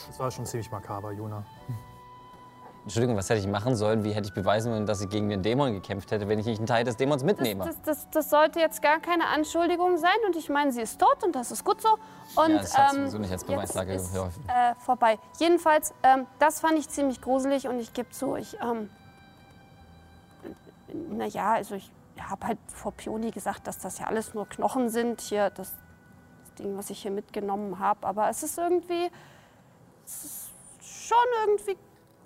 Das 0.08 0.18
war 0.18 0.30
schon 0.30 0.46
ziemlich 0.46 0.70
makaber, 0.70 1.12
Jona. 1.12 1.44
Entschuldigung, 2.84 3.16
was 3.16 3.30
hätte 3.30 3.38
ich 3.38 3.46
machen 3.46 3.76
sollen? 3.76 4.02
Wie 4.02 4.10
hätte 4.10 4.26
ich 4.26 4.34
beweisen 4.34 4.72
sollen, 4.72 4.86
dass 4.86 5.00
ich 5.00 5.08
gegen 5.08 5.28
den 5.28 5.40
Dämon 5.40 5.72
gekämpft 5.72 6.10
hätte, 6.10 6.26
wenn 6.26 6.40
ich 6.40 6.46
nicht 6.46 6.58
einen 6.58 6.66
Teil 6.66 6.82
des 6.82 6.96
Dämons 6.96 7.22
mitnehme? 7.22 7.64
das, 7.64 7.80
das, 7.82 8.10
das 8.10 8.28
sollte 8.28 8.58
jetzt 8.58 8.82
gar 8.82 8.98
keine 8.98 9.28
Anschuldigung 9.28 9.98
sein 9.98 10.10
und 10.26 10.34
ich 10.34 10.48
meine, 10.48 10.72
sie 10.72 10.80
ist 10.82 10.98
tot 11.00 11.22
und 11.22 11.32
das 11.36 11.52
ist 11.52 11.64
gut 11.64 11.80
so. 11.80 11.90
Und, 12.34 12.50
ja, 12.50 12.58
das 12.58 12.76
hat 12.76 12.92
ähm, 12.94 12.98
sowieso 13.02 13.18
nicht 13.18 13.30
als 13.30 13.44
Beweislage 13.44 13.92
jetzt 13.92 14.06
ist, 14.06 14.14
geholfen. 14.14 14.44
äh, 14.48 14.74
vorbei. 14.80 15.16
Jedenfalls, 15.38 15.94
ähm, 16.02 16.26
das 16.40 16.58
fand 16.58 16.76
ich 16.76 16.88
ziemlich 16.88 17.20
gruselig 17.20 17.68
und 17.68 17.78
ich 17.78 17.92
gebe 17.92 18.10
zu, 18.10 18.34
ich, 18.34 18.56
ähm, 18.60 18.90
naja, 21.10 21.52
also 21.52 21.76
ich 21.76 21.88
habe 22.30 22.46
halt 22.46 22.58
vor 22.68 22.92
Pioni 22.92 23.30
gesagt, 23.30 23.66
dass 23.66 23.78
das 23.78 23.98
ja 23.98 24.06
alles 24.06 24.34
nur 24.34 24.48
Knochen 24.48 24.88
sind, 24.88 25.20
hier 25.20 25.50
das, 25.50 25.74
das 26.40 26.54
Ding, 26.54 26.76
was 26.76 26.90
ich 26.90 27.02
hier 27.02 27.10
mitgenommen 27.10 27.78
habe. 27.78 28.06
Aber 28.06 28.28
es 28.28 28.42
ist 28.42 28.58
irgendwie, 28.58 29.10
es 30.04 30.24
ist 30.24 30.52
schon 30.80 31.26
irgendwie 31.46 31.76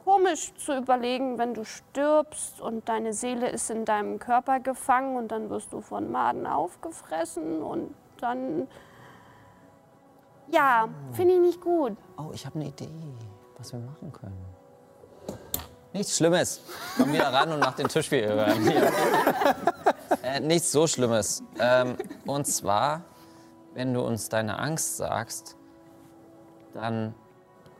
komisch 0.05 0.55
zu 0.55 0.77
überlegen, 0.77 1.37
wenn 1.37 1.53
du 1.53 1.65
stirbst 1.65 2.61
und 2.61 2.89
deine 2.89 3.13
Seele 3.13 3.49
ist 3.49 3.71
in 3.71 3.85
deinem 3.85 4.21
Körper 4.21 4.61
gefangen 4.61 5.17
und 5.17 5.33
dann 5.33 5.51
wirst 5.51 5.73
du 5.73 5.81
von 5.81 6.13
Maden 6.13 6.47
aufgefressen 6.47 7.61
und 7.61 7.93
dann, 8.21 8.69
ja, 10.47 10.89
finde 11.13 11.35
ich 11.35 11.41
nicht 11.41 11.61
gut. 11.61 11.97
Oh, 12.19 12.31
ich 12.33 12.47
habe 12.47 12.61
eine 12.61 12.69
Idee, 12.69 12.89
was 13.59 13.73
wir 13.73 13.81
machen 13.81 14.13
können. 14.13 14.56
Nichts 15.97 16.19
Schlimmes. 16.19 16.61
Komm 16.99 17.11
wieder 17.15 17.33
ran 17.33 17.51
und 17.53 17.61
mach 17.61 17.75
den 17.75 17.89
Tisch 17.89 18.11
wieder. 18.11 18.49
Äh, 20.23 20.41
nichts 20.41 20.71
so 20.71 20.87
Schlimmes. 20.87 21.43
Ähm, 21.59 21.97
und 22.27 22.47
zwar, 22.47 23.03
wenn 23.73 23.95
du 23.95 24.03
uns 24.03 24.29
deine 24.29 24.59
Angst 24.59 24.99
sagst, 24.99 25.57
dann 26.75 27.15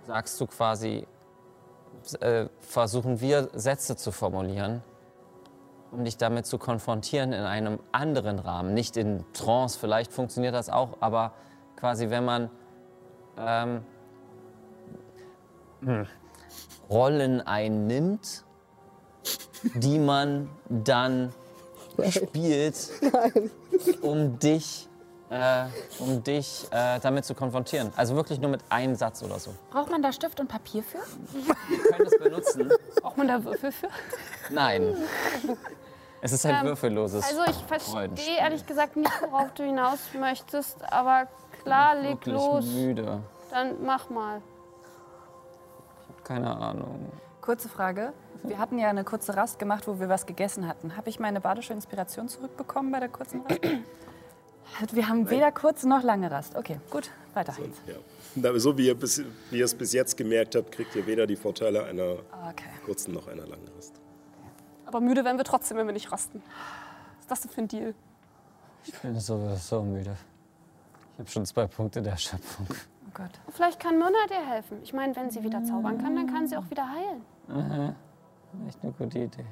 sagst 0.07 0.41
du 0.41 0.47
quasi, 0.47 1.07
äh, 2.21 2.47
versuchen 2.61 3.21
wir 3.21 3.51
Sätze 3.53 3.97
zu 3.97 4.13
formulieren, 4.13 4.83
um 5.93 6.03
dich 6.05 6.17
damit 6.17 6.47
zu 6.47 6.57
konfrontieren 6.57 7.35
in 7.35 7.45
einem 7.45 7.79
anderen 7.93 8.39
Rahmen. 8.39 8.73
Nicht 8.73 8.97
in 8.97 9.25
Trance, 9.35 9.79
vielleicht 9.79 10.11
funktioniert 10.11 10.55
das 10.55 10.71
auch, 10.71 10.97
aber 11.01 11.33
quasi, 11.77 12.09
wenn 12.09 12.25
man 12.25 12.51
ähm, 13.37 13.85
hm, 15.83 16.07
Rollen 16.91 17.41
einnimmt, 17.41 18.45
die 19.75 19.99
man 19.99 20.49
dann 20.69 21.33
spielt, 22.11 22.77
um 24.03 24.39
dich, 24.39 24.89
äh, 25.31 25.65
um 25.99 26.23
dich 26.23 26.67
äh, 26.71 27.01
damit 27.01 27.25
zu 27.25 27.35
konfrontieren. 27.35 27.93
Also 27.97 28.15
wirklich 28.15 28.39
nur 28.41 28.51
mit 28.51 28.61
einem 28.69 28.95
Satz 28.95 29.23
oder 29.23 29.39
so. 29.39 29.51
Braucht 29.71 29.91
man 29.91 30.03
da 30.03 30.13
Stift 30.13 30.39
und 30.39 30.47
Papier 30.49 30.83
für? 30.83 30.99
Wir 31.69 31.79
können 31.91 32.07
es 32.07 32.19
benutzen. 32.19 32.71
Braucht 33.01 33.17
man 33.17 33.29
da 33.29 33.43
Würfel 33.43 33.73
für? 33.73 33.89
Nein. 34.51 34.95
Es 36.21 36.33
ist 36.33 36.47
ein 36.47 36.55
Ähm, 36.61 36.67
würfelloses. 36.67 37.25
Also 37.25 37.43
ich 37.51 37.57
verstehe 37.67 38.39
ehrlich 38.39 38.65
gesagt 38.67 38.97
nicht, 38.97 39.11
worauf 39.23 39.53
du 39.55 39.65
hinaus 39.65 39.99
möchtest, 40.19 40.77
aber 40.93 41.27
klar, 41.63 41.97
leg 41.97 42.13
Wirklich 42.25 42.35
los. 42.35 42.65
müde. 42.65 43.21
Dann 43.51 43.85
mach 43.85 44.09
mal. 44.11 44.41
Keine 46.27 46.57
Ahnung. 46.57 47.13
Kurze 47.41 47.69
Frage. 47.69 48.13
Wir 48.43 48.59
hatten 48.59 48.79
ja 48.79 48.89
eine 48.89 49.05
kurze 49.05 49.37
Rast 49.37 49.61
gemacht, 49.61 49.87
wo 49.87 50.01
wir 50.01 50.09
was 50.09 50.27
gegessen 50.27 50.67
hatten. 50.67 50.97
Habe 50.97 51.09
ich 51.09 51.21
meine 51.21 51.41
badische 51.41 51.73
Inspiration 51.73 52.29
zurückbekommen 52.29 52.91
bei 52.91 52.99
der 52.99 53.09
kurzen 53.09 53.43
Rast? 53.43 53.61
Wir 54.93 55.09
haben 55.09 55.31
weder 55.31 55.53
kurze 55.53 55.89
noch 55.89 56.03
lange 56.03 56.29
Rast. 56.29 56.57
Okay, 56.57 56.81
gut, 56.91 57.09
weiter. 57.35 57.55
Ja. 57.87 57.95
Na, 58.35 58.59
So 58.59 58.77
wie 58.77 58.89
ihr, 58.89 58.97
bis, 58.97 59.23
wie 59.51 59.59
ihr 59.59 59.65
es 59.65 59.75
bis 59.75 59.93
jetzt 59.93 60.17
gemerkt 60.17 60.57
habt, 60.57 60.73
kriegt 60.73 60.97
ihr 60.97 61.07
weder 61.07 61.29
die 61.29 61.37
Vorteile 61.37 61.85
einer 61.85 62.17
Okay. 62.51 62.65
kurzen 62.85 63.15
noch 63.15 63.29
einer 63.29 63.47
langen 63.47 63.69
Rast. 63.77 63.95
Aber 64.85 65.01
müde 65.01 65.25
werden 65.25 65.37
wir 65.39 65.45
trotzdem, 65.45 65.77
wenn 65.77 65.87
wir 65.87 65.93
nicht 65.95 66.11
rasten. 66.11 66.43
Was 67.15 67.21
ist 67.21 67.31
das 67.31 67.41
denn 67.43 67.51
für 67.53 67.61
ein 67.61 67.69
Deal? 67.69 67.95
Ich 68.85 68.93
bin 68.99 69.19
so, 69.21 69.55
so 69.55 69.83
müde. 69.83 70.17
Ich 71.15 71.19
habe 71.21 71.31
schon 71.31 71.47
zwei 71.47 71.69
Punkte 71.69 72.03
der 72.03 72.13
Erschöpfung. 72.13 72.67
Gott. 73.17 73.31
Vielleicht 73.49 73.81
kann 73.81 73.99
Myrna 73.99 74.27
dir 74.29 74.47
helfen. 74.47 74.79
Ich 74.83 74.93
meine, 74.93 75.17
wenn 75.17 75.31
sie 75.31 75.43
wieder 75.43 75.65
zaubern 75.65 75.97
kann, 75.97 76.15
dann 76.15 76.27
kann 76.27 76.47
sie 76.47 76.55
auch 76.55 76.69
wieder 76.69 76.87
heilen. 76.87 77.95
Echt 78.69 78.83
eine 78.83 78.93
gute 78.93 79.21
Idee. 79.21 79.47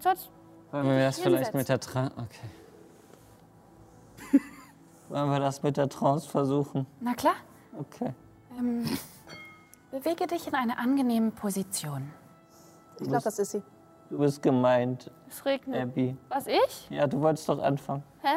Sonst, 0.00 0.30
Wollen 0.70 0.86
wir 0.86 0.98
das 1.00 1.18
vielleicht 1.18 1.54
mit 1.54 1.68
der 1.70 1.80
Trance. 1.80 2.12
Okay. 2.18 4.40
Wollen 5.08 5.30
wir 5.30 5.40
das 5.40 5.62
mit 5.62 5.78
der 5.78 5.88
Trance 5.88 6.28
versuchen? 6.28 6.86
Na 7.00 7.14
klar. 7.14 7.36
Okay. 7.78 8.12
Ähm, 8.58 8.84
bewege 9.90 10.26
dich 10.26 10.46
in 10.46 10.54
eine 10.54 10.78
angenehme 10.78 11.30
Position. 11.30 12.12
Ich 13.00 13.08
glaube, 13.08 13.24
das 13.24 13.38
ist 13.38 13.52
sie. 13.52 13.62
Du 14.10 14.18
bist 14.18 14.42
gemeint, 14.42 15.10
es 15.28 15.44
regnet. 15.46 15.82
Abby. 15.82 16.16
Was, 16.28 16.46
ich? 16.46 16.90
Ja, 16.90 17.06
du 17.06 17.18
wolltest 17.20 17.48
doch 17.48 17.62
anfangen. 17.62 18.02
Hä? 18.20 18.36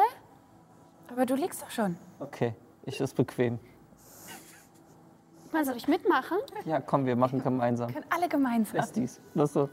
Aber 1.12 1.26
du 1.26 1.36
liegst 1.36 1.62
doch 1.62 1.70
schon. 1.70 1.98
Okay, 2.20 2.56
ich 2.84 3.02
ist 3.02 3.16
bequem. 3.16 3.60
Ich 5.54 5.56
meine, 5.56 5.66
soll 5.68 5.78
ich 5.78 5.88
mitmachen? 5.88 6.40
Ja, 6.66 6.82
komm, 6.82 7.06
wir 7.06 7.16
machen 7.16 7.44
gemeinsam. 7.44 7.94
Können 7.94 8.08
alle 8.10 8.28
gemeinsam. 8.28 8.78
Besties. 8.82 9.22
Los 9.36 9.54
so. 9.54 9.70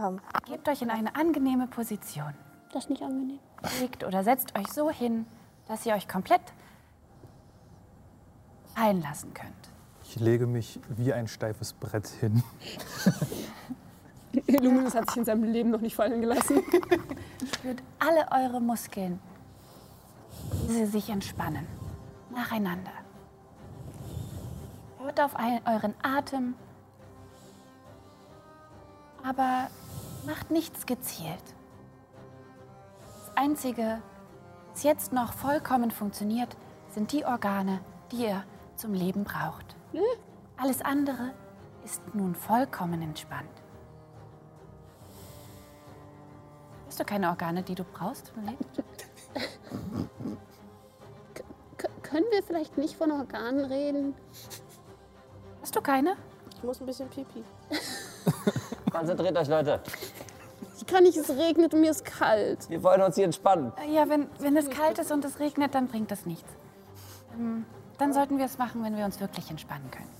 Ähm, 0.00 0.18
Gebt 0.46 0.66
euch 0.66 0.80
in 0.80 0.88
eine 0.88 1.14
angenehme 1.14 1.66
Position. 1.66 2.32
Das 2.72 2.84
ist 2.84 2.88
nicht 2.88 3.02
angenehm. 3.02 3.38
Legt 3.82 4.02
oder 4.02 4.24
setzt 4.24 4.58
euch 4.58 4.66
so 4.68 4.88
hin, 4.88 5.26
dass 5.68 5.84
ihr 5.84 5.92
euch 5.92 6.08
komplett 6.08 6.40
fallen 8.74 9.02
lassen 9.02 9.34
könnt. 9.34 9.52
Ich 10.04 10.18
lege 10.18 10.46
mich 10.46 10.80
wie 10.88 11.12
ein 11.12 11.28
steifes 11.28 11.74
Brett 11.74 12.08
hin. 12.08 12.42
Illuminus 14.46 14.94
hat 14.94 15.10
sich 15.10 15.18
in 15.18 15.24
seinem 15.26 15.44
Leben 15.44 15.68
noch 15.68 15.82
nicht 15.82 15.96
fallen 15.96 16.22
gelassen. 16.22 16.62
Spürt 17.56 17.82
alle 17.98 18.26
eure 18.30 18.58
Muskeln, 18.58 19.20
wie 20.66 20.72
sie 20.72 20.86
sich 20.86 21.10
entspannen. 21.10 21.66
Nacheinander. 22.30 23.01
Hört 25.02 25.20
auf 25.20 25.34
euren 25.34 25.94
Atem, 26.04 26.54
aber 29.24 29.66
macht 30.24 30.52
nichts 30.52 30.86
gezielt. 30.86 31.42
Das 33.00 33.36
Einzige, 33.36 34.00
was 34.70 34.84
jetzt 34.84 35.12
noch 35.12 35.32
vollkommen 35.32 35.90
funktioniert, 35.90 36.56
sind 36.90 37.10
die 37.10 37.24
Organe, 37.24 37.80
die 38.12 38.26
ihr 38.26 38.44
zum 38.76 38.94
Leben 38.94 39.24
braucht. 39.24 39.74
Alles 40.56 40.80
andere 40.82 41.32
ist 41.84 42.00
nun 42.14 42.36
vollkommen 42.36 43.02
entspannt. 43.02 43.50
Hast 46.86 47.00
du 47.00 47.04
keine 47.04 47.28
Organe, 47.28 47.64
die 47.64 47.74
du 47.74 47.82
brauchst? 47.82 48.32
im 48.36 48.44
Leben? 48.44 48.64
Können 52.02 52.26
wir 52.30 52.44
vielleicht 52.44 52.78
nicht 52.78 52.94
von 52.94 53.10
Organen 53.10 53.64
reden? 53.64 54.14
Hast 55.62 55.74
du 55.76 55.80
keine? 55.80 56.16
Ich 56.56 56.62
muss 56.62 56.80
ein 56.80 56.86
bisschen 56.86 57.08
pipi. 57.08 57.42
Konzentriert 58.90 59.36
euch, 59.36 59.48
Leute. 59.48 59.80
Ich 60.76 60.86
kann 60.86 61.04
nicht, 61.04 61.16
es 61.16 61.30
regnet 61.30 61.72
und 61.74 61.80
mir 61.80 61.90
ist 61.92 62.04
kalt. 62.04 62.68
Wir 62.68 62.82
wollen 62.82 63.00
uns 63.02 63.14
hier 63.14 63.24
entspannen. 63.24 63.72
Äh, 63.78 63.92
Ja, 63.94 64.08
wenn, 64.08 64.28
wenn 64.40 64.56
es 64.56 64.68
kalt 64.68 64.98
ist 64.98 65.10
und 65.12 65.24
es 65.24 65.38
regnet, 65.38 65.74
dann 65.74 65.86
bringt 65.88 66.10
das 66.10 66.26
nichts. 66.26 66.48
Ähm, 67.38 67.64
dann 67.98 68.12
sollten 68.12 68.38
wir 68.38 68.44
es 68.46 68.58
machen, 68.58 68.82
wenn 68.84 68.96
wir 68.96 69.04
uns 69.04 69.20
wirklich 69.20 69.48
entspannen 69.50 69.88
können. 69.90 70.10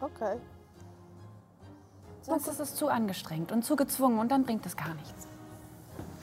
Okay. 0.00 0.38
Sonst 2.22 2.48
ist 2.48 2.60
es 2.60 2.74
zu 2.74 2.88
angestrengt 2.88 3.52
und 3.52 3.64
zu 3.64 3.76
gezwungen 3.76 4.18
und 4.18 4.30
dann 4.30 4.44
bringt 4.44 4.64
es 4.66 4.76
gar 4.76 4.94
nichts. 4.94 5.26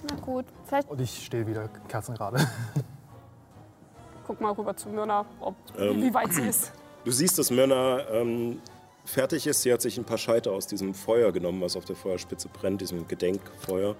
Na 0.10 0.16
gut, 0.20 0.46
vielleicht 0.66 0.90
Und 0.90 1.02
ich 1.02 1.26
stehe 1.26 1.46
wieder 1.46 1.68
kerzengerade. 1.88 2.48
Guck 4.26 4.42
mal 4.42 4.52
rüber 4.52 4.76
zu 4.76 4.90
Myrna, 4.90 5.26
ob, 5.40 5.56
Ähm. 5.78 6.02
wie 6.02 6.14
weit 6.14 6.34
sie 6.34 6.44
ist. 6.44 6.72
Du 7.08 7.14
siehst, 7.14 7.40
dass 7.40 7.52
Myrna 7.52 8.06
ähm, 8.10 8.60
fertig 9.06 9.48
ist. 9.48 9.62
Sie 9.62 9.72
hat 9.72 9.82
sich 9.82 9.98
ein 9.98 10.04
paar 10.04 10.18
Scheiter 10.18 10.52
aus 10.52 10.68
diesem 10.68 10.94
Feuer 10.94 11.32
genommen, 11.32 11.62
was 11.62 11.78
auf 11.78 11.86
der 11.86 11.96
Feuerspitze 11.96 12.50
brennt, 12.50 12.82
diesem 12.82 13.08
Gedenkfeuer. 13.08 13.96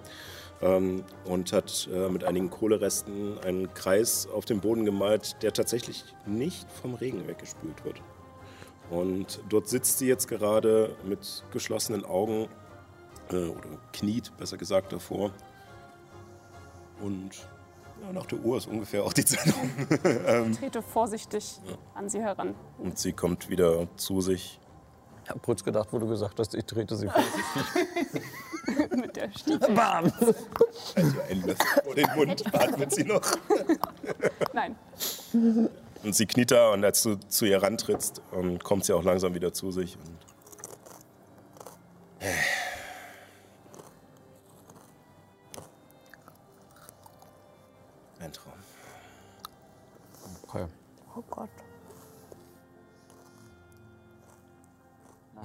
Ähm, 0.60 1.04
und 1.24 1.54
hat 1.54 1.88
äh, 1.90 2.10
mit 2.10 2.24
einigen 2.24 2.50
Kohleresten 2.50 3.38
einen 3.38 3.72
Kreis 3.72 4.26
auf 4.26 4.44
dem 4.44 4.60
Boden 4.60 4.84
gemalt, 4.84 5.36
der 5.40 5.54
tatsächlich 5.54 6.04
nicht 6.26 6.70
vom 6.70 6.96
Regen 6.96 7.26
weggespült 7.26 7.82
wird. 7.82 8.02
Und 8.90 9.40
dort 9.48 9.70
sitzt 9.70 9.96
sie 9.96 10.06
jetzt 10.06 10.28
gerade 10.28 10.94
mit 11.02 11.44
geschlossenen 11.50 12.04
Augen, 12.04 12.46
äh, 13.30 13.36
oder 13.36 13.70
kniet, 13.94 14.36
besser 14.36 14.58
gesagt, 14.58 14.92
davor. 14.92 15.32
Und 17.00 17.30
ja, 18.02 18.12
nach 18.12 18.26
der 18.26 18.38
Uhr 18.40 18.56
ist 18.56 18.66
ungefähr 18.66 19.04
auch 19.04 19.12
die 19.12 19.24
Zeit 19.24 19.54
rum. 19.54 19.70
ähm, 20.26 20.52
Trete 20.52 20.82
vorsichtig 20.82 21.60
an 21.94 22.08
sie 22.08 22.20
heran. 22.20 22.54
und 22.78 22.98
sie 22.98 23.12
kommt 23.12 23.48
wieder 23.48 23.86
zu 23.96 24.20
sich. 24.20 24.60
Ich 25.24 25.30
hab 25.30 25.42
kurz 25.42 25.62
gedacht, 25.62 25.88
wo 25.92 25.98
du 25.98 26.08
gesagt 26.08 26.38
hast, 26.38 26.54
ich 26.54 26.64
trete 26.64 26.96
sie 26.96 27.06
vor. 27.06 27.22
Mit 28.96 29.14
der 29.16 29.30
Stiefel. 29.30 29.58
Bam! 29.74 30.04
Also 30.04 31.20
ein 31.28 31.42
Löffel 31.42 31.82
vor 31.84 31.94
den 31.94 32.08
Mund 32.16 32.54
atmet 32.54 32.92
sie 32.94 33.04
noch. 33.04 33.20
Nein. 34.54 34.76
Und 36.02 36.14
sie 36.14 36.26
kniet 36.26 36.50
da 36.50 36.70
und 36.72 36.84
als 36.84 37.02
du 37.02 37.16
zu 37.28 37.44
ihr 37.44 37.62
rantrittst, 37.62 38.22
ähm, 38.32 38.58
kommt 38.58 38.84
sie 38.84 38.94
auch 38.94 39.04
langsam 39.04 39.34
wieder 39.34 39.52
zu 39.52 39.70
sich. 39.70 39.96
Und 39.96 40.16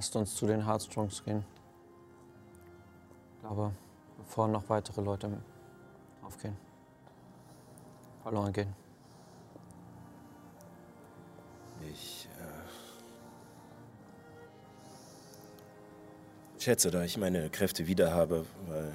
Lasst 0.04 0.16
uns 0.16 0.36
zu 0.36 0.46
den 0.46 0.66
Heartstrongs 0.66 1.24
gehen. 1.24 1.42
Ich 3.32 3.40
glaube, 3.40 3.72
bevor 4.18 4.48
noch 4.48 4.68
weitere 4.68 5.00
Leute 5.00 5.40
aufgehen. 6.20 6.58
Verloren 8.22 8.52
gehen. 8.52 8.76
Ich 11.90 12.28
äh, 12.38 12.42
schätze, 16.60 16.90
da 16.90 17.02
ich 17.02 17.16
meine 17.16 17.48
Kräfte 17.48 17.86
wieder 17.86 18.12
habe, 18.12 18.44
weil 18.68 18.92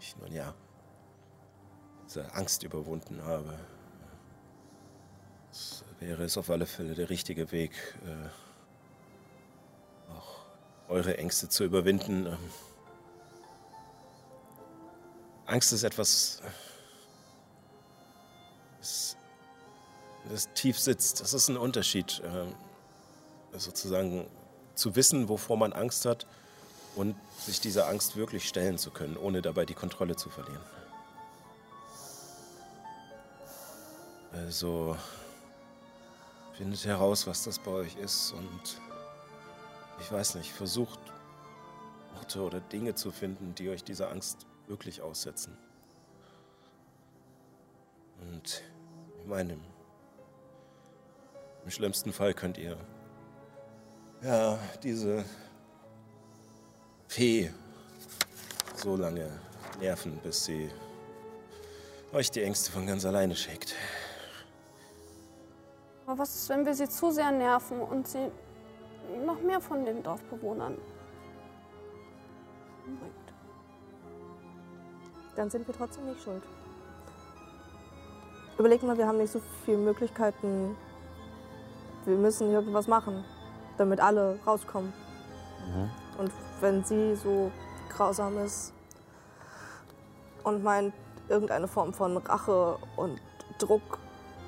ich 0.00 0.16
nun 0.16 0.32
ja 0.32 0.54
diese 2.06 2.32
Angst 2.32 2.62
überwunden 2.62 3.22
habe. 3.22 3.58
Es 5.52 5.84
wäre 6.00 6.24
es 6.24 6.38
auf 6.38 6.48
alle 6.48 6.64
Fälle 6.64 6.94
der 6.94 7.10
richtige 7.10 7.52
Weg, 7.52 7.72
äh, 8.06 8.45
eure 10.88 11.16
Ängste 11.18 11.48
zu 11.48 11.64
überwinden. 11.64 12.26
Ähm, 12.26 12.38
Angst 15.46 15.72
ist 15.72 15.84
etwas, 15.84 16.42
das, 18.78 19.16
das 20.30 20.48
tief 20.54 20.78
sitzt. 20.78 21.20
Das 21.20 21.32
ist 21.34 21.48
ein 21.48 21.56
Unterschied, 21.56 22.20
ähm, 22.24 22.54
sozusagen 23.52 24.26
zu 24.74 24.96
wissen, 24.96 25.28
wovor 25.28 25.56
man 25.56 25.72
Angst 25.72 26.04
hat 26.04 26.26
und 26.96 27.14
sich 27.38 27.60
dieser 27.60 27.88
Angst 27.88 28.16
wirklich 28.16 28.48
stellen 28.48 28.78
zu 28.78 28.90
können, 28.90 29.16
ohne 29.16 29.42
dabei 29.42 29.64
die 29.64 29.74
Kontrolle 29.74 30.16
zu 30.16 30.30
verlieren. 30.30 30.64
Also 34.32 34.96
findet 36.54 36.84
heraus, 36.84 37.26
was 37.26 37.44
das 37.44 37.58
bei 37.58 37.70
euch 37.70 37.96
ist 37.96 38.32
und 38.32 38.80
ich 39.98 40.10
weiß 40.10 40.36
nicht, 40.36 40.52
versucht 40.52 41.00
Orte 42.16 42.42
oder 42.42 42.60
Dinge 42.60 42.94
zu 42.94 43.10
finden, 43.10 43.54
die 43.54 43.68
euch 43.70 43.84
dieser 43.84 44.10
Angst 44.10 44.46
wirklich 44.66 45.00
aussetzen. 45.00 45.56
Und 48.20 48.62
ich 49.20 49.26
meine, 49.26 49.54
im, 49.54 49.60
im 51.64 51.70
schlimmsten 51.70 52.12
Fall 52.12 52.34
könnt 52.34 52.58
ihr 52.58 52.76
ja 54.22 54.58
diese 54.82 55.24
Fee 57.06 57.52
so 58.74 58.96
lange 58.96 59.30
nerven, 59.78 60.18
bis 60.18 60.44
sie 60.44 60.70
euch 62.12 62.30
die 62.30 62.42
Ängste 62.42 62.72
von 62.72 62.86
ganz 62.86 63.04
alleine 63.04 63.36
schickt. 63.36 63.74
Aber 66.06 66.18
was 66.18 66.34
ist, 66.34 66.48
wenn 66.48 66.64
wir 66.64 66.74
sie 66.74 66.88
zu 66.88 67.10
sehr 67.10 67.30
nerven 67.30 67.80
und 67.80 68.08
sie 68.08 68.30
noch 69.24 69.40
mehr 69.40 69.60
von 69.60 69.84
den 69.84 70.02
Dorfbewohnern 70.02 70.76
umbringt? 72.86 73.14
Dann 75.34 75.50
sind 75.50 75.66
wir 75.66 75.74
trotzdem 75.74 76.06
nicht 76.06 76.22
schuld. 76.22 76.42
Überleg 78.58 78.82
mal, 78.82 78.96
wir 78.96 79.06
haben 79.06 79.18
nicht 79.18 79.32
so 79.32 79.40
viele 79.64 79.78
Möglichkeiten. 79.78 80.76
Wir 82.06 82.16
müssen 82.16 82.50
irgendwas 82.50 82.88
machen, 82.88 83.24
damit 83.76 84.00
alle 84.00 84.38
rauskommen. 84.46 84.92
Und 86.16 86.32
wenn 86.60 86.82
sie 86.84 87.16
so 87.16 87.50
grausam 87.90 88.38
ist 88.38 88.72
und 90.44 90.62
meint, 90.62 90.94
irgendeine 91.28 91.66
Form 91.66 91.92
von 91.92 92.16
Rache 92.18 92.78
und 92.96 93.20
Druck 93.58 93.98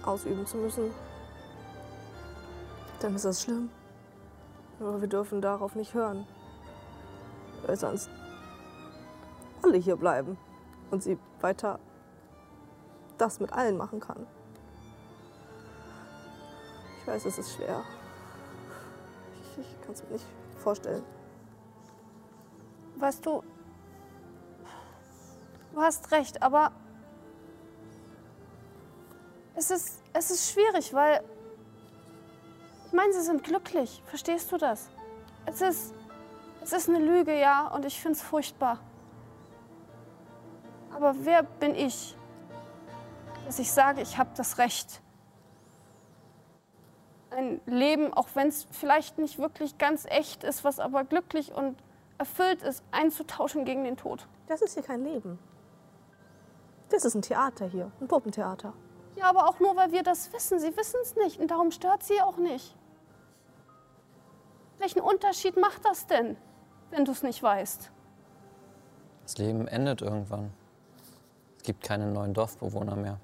ausüben 0.04 0.46
zu 0.46 0.56
müssen, 0.56 0.90
dann 3.00 3.14
ist 3.14 3.24
das 3.24 3.42
schlimm. 3.42 3.68
Aber 4.80 5.00
wir 5.00 5.08
dürfen 5.08 5.40
darauf 5.40 5.74
nicht 5.74 5.94
hören. 5.94 6.26
Weil 7.66 7.76
sonst 7.76 8.08
alle 9.62 9.76
hier 9.76 9.96
bleiben 9.96 10.38
und 10.90 11.02
sie 11.02 11.18
weiter 11.40 11.78
das 13.18 13.40
mit 13.40 13.52
allen 13.52 13.76
machen 13.76 14.00
kann. 14.00 14.26
Ich 17.00 17.06
weiß, 17.06 17.24
es 17.24 17.38
ist 17.38 17.54
schwer. 17.54 17.82
Ich, 19.40 19.58
ich 19.58 19.80
kann 19.82 19.92
es 19.92 20.02
mir 20.04 20.10
nicht 20.10 20.26
vorstellen. 20.58 21.02
Weißt 22.96 23.24
du, 23.26 23.42
du 25.72 25.80
hast 25.80 26.10
recht, 26.10 26.42
aber 26.42 26.72
es 29.54 29.70
ist, 29.70 30.02
es 30.12 30.30
ist 30.30 30.52
schwierig, 30.52 30.92
weil 30.94 31.22
ich 32.88 32.94
meine, 32.94 33.12
sie 33.12 33.20
sind 33.20 33.44
glücklich. 33.44 34.02
Verstehst 34.06 34.50
du 34.50 34.56
das? 34.56 34.88
Es 35.44 35.60
ist, 35.60 35.94
es 36.62 36.72
ist 36.72 36.88
eine 36.88 36.98
Lüge, 36.98 37.38
ja, 37.38 37.68
und 37.68 37.84
ich 37.84 38.00
finde 38.00 38.16
es 38.16 38.22
furchtbar. 38.22 38.80
Aber 40.94 41.14
wer 41.20 41.42
bin 41.42 41.74
ich, 41.74 42.16
dass 43.44 43.58
ich 43.58 43.70
sage, 43.70 44.00
ich 44.00 44.16
habe 44.16 44.30
das 44.36 44.56
Recht, 44.56 45.02
ein 47.30 47.60
Leben, 47.66 48.14
auch 48.14 48.28
wenn 48.32 48.48
es 48.48 48.66
vielleicht 48.70 49.18
nicht 49.18 49.38
wirklich 49.38 49.76
ganz 49.76 50.06
echt 50.06 50.42
ist, 50.42 50.64
was 50.64 50.80
aber 50.80 51.04
glücklich 51.04 51.52
und 51.52 51.76
erfüllt 52.16 52.62
ist, 52.62 52.82
einzutauschen 52.90 53.66
gegen 53.66 53.84
den 53.84 53.98
Tod? 53.98 54.26
Das 54.46 54.62
ist 54.62 54.74
hier 54.74 54.82
kein 54.82 55.04
Leben. 55.04 55.38
Das 56.88 57.04
ist 57.04 57.14
ein 57.14 57.22
Theater 57.22 57.66
hier, 57.66 57.92
ein 58.00 58.08
Puppentheater. 58.08 58.72
Ja, 59.16 59.26
aber 59.26 59.46
auch 59.46 59.60
nur, 59.60 59.76
weil 59.76 59.92
wir 59.92 60.02
das 60.02 60.32
wissen. 60.32 60.58
Sie 60.58 60.74
wissen 60.74 60.96
es 61.02 61.16
nicht 61.16 61.38
und 61.38 61.50
darum 61.50 61.70
stört 61.70 62.02
sie 62.02 62.22
auch 62.22 62.38
nicht. 62.38 62.77
Welchen 64.78 65.00
Unterschied 65.00 65.56
macht 65.56 65.84
das 65.84 66.06
denn, 66.06 66.36
wenn 66.90 67.04
du 67.04 67.12
es 67.12 67.22
nicht 67.22 67.42
weißt? 67.42 67.90
Das 69.24 69.38
Leben 69.38 69.68
endet 69.68 70.02
irgendwann. 70.02 70.52
Es 71.56 71.64
gibt 71.64 71.82
keine 71.82 72.06
neuen 72.06 72.32
Dorfbewohner 72.32 72.96
mehr. 72.96 73.18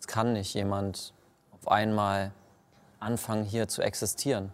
Es 0.00 0.06
kann 0.06 0.32
nicht 0.32 0.54
jemand 0.54 1.14
auf 1.52 1.68
einmal 1.68 2.32
anfangen, 2.98 3.44
hier 3.44 3.68
zu 3.68 3.82
existieren. 3.82 4.52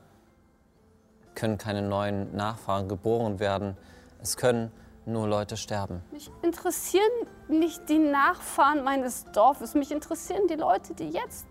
können 1.34 1.58
keine 1.58 1.82
neuen 1.82 2.34
Nachfahren 2.34 2.88
geboren 2.88 3.38
werden. 3.38 3.76
Es 4.22 4.36
können 4.38 4.72
nur 5.04 5.28
Leute 5.28 5.56
sterben. 5.56 6.02
Mich 6.10 6.30
interessieren 6.42 7.02
nicht 7.48 7.88
die 7.88 7.98
Nachfahren 7.98 8.82
meines 8.82 9.24
Dorfes. 9.32 9.74
Mich 9.74 9.92
interessieren 9.92 10.48
die 10.48 10.54
Leute, 10.54 10.94
die 10.94 11.10
jetzt 11.10 11.46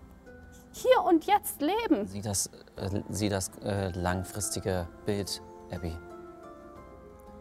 hier 0.76 1.02
und 1.04 1.24
jetzt 1.26 1.60
leben. 1.60 2.06
Sieh 2.06 2.22
das, 2.22 2.50
äh, 2.76 3.02
sieh 3.08 3.28
das 3.28 3.50
äh, 3.64 3.90
langfristige 3.90 4.86
Bild, 5.06 5.42
Abby. 5.70 5.96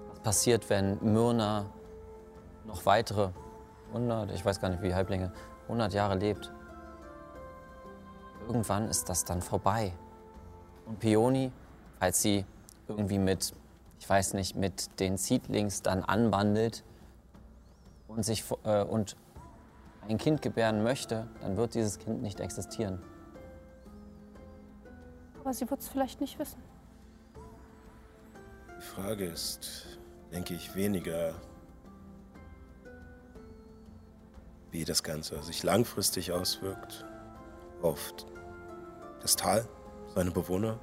Was 0.09 0.19
passiert, 0.19 0.69
wenn 0.69 0.97
Myrna 1.01 1.65
noch 2.65 2.85
weitere 2.85 3.29
100, 3.89 4.31
ich 4.31 4.43
weiß 4.45 4.59
gar 4.59 4.69
nicht 4.69 4.81
wie 4.81 4.93
Halblinge, 4.93 5.31
100 5.63 5.93
Jahre 5.93 6.15
lebt? 6.15 6.51
Irgendwann 8.47 8.87
ist 8.87 9.09
das 9.09 9.25
dann 9.25 9.41
vorbei. 9.41 9.91
Und 10.85 10.99
Peony, 10.99 11.51
als 11.99 12.21
sie 12.21 12.45
irgendwie 12.87 13.19
mit, 13.19 13.53
ich 13.99 14.09
weiß 14.09 14.33
nicht, 14.33 14.55
mit 14.55 14.99
den 14.99 15.17
Seedlings 15.17 15.81
dann 15.81 16.03
anbandelt 16.03 16.83
und, 18.07 18.23
sich, 18.23 18.43
äh, 18.63 18.83
und 18.83 19.17
ein 20.07 20.17
Kind 20.17 20.41
gebären 20.41 20.83
möchte, 20.83 21.27
dann 21.41 21.57
wird 21.57 21.73
dieses 21.73 21.97
Kind 21.97 22.21
nicht 22.21 22.39
existieren. 22.39 23.01
Aber 25.45 25.53
sie 25.53 25.69
wird 25.69 25.79
es 25.79 25.87
vielleicht 25.87 26.21
nicht 26.21 26.39
wissen. 26.39 26.59
Die 28.79 28.81
Frage 28.81 29.25
ist, 29.25 29.99
denke 30.31 30.55
ich, 30.55 30.73
weniger, 30.73 31.35
wie 34.71 34.83
das 34.85 35.03
Ganze 35.03 35.43
sich 35.43 35.61
langfristig 35.61 36.31
auswirkt 36.31 37.05
auf 37.83 38.15
das 39.21 39.35
Tal, 39.35 39.67
seine 40.15 40.31
Bewohner. 40.31 40.79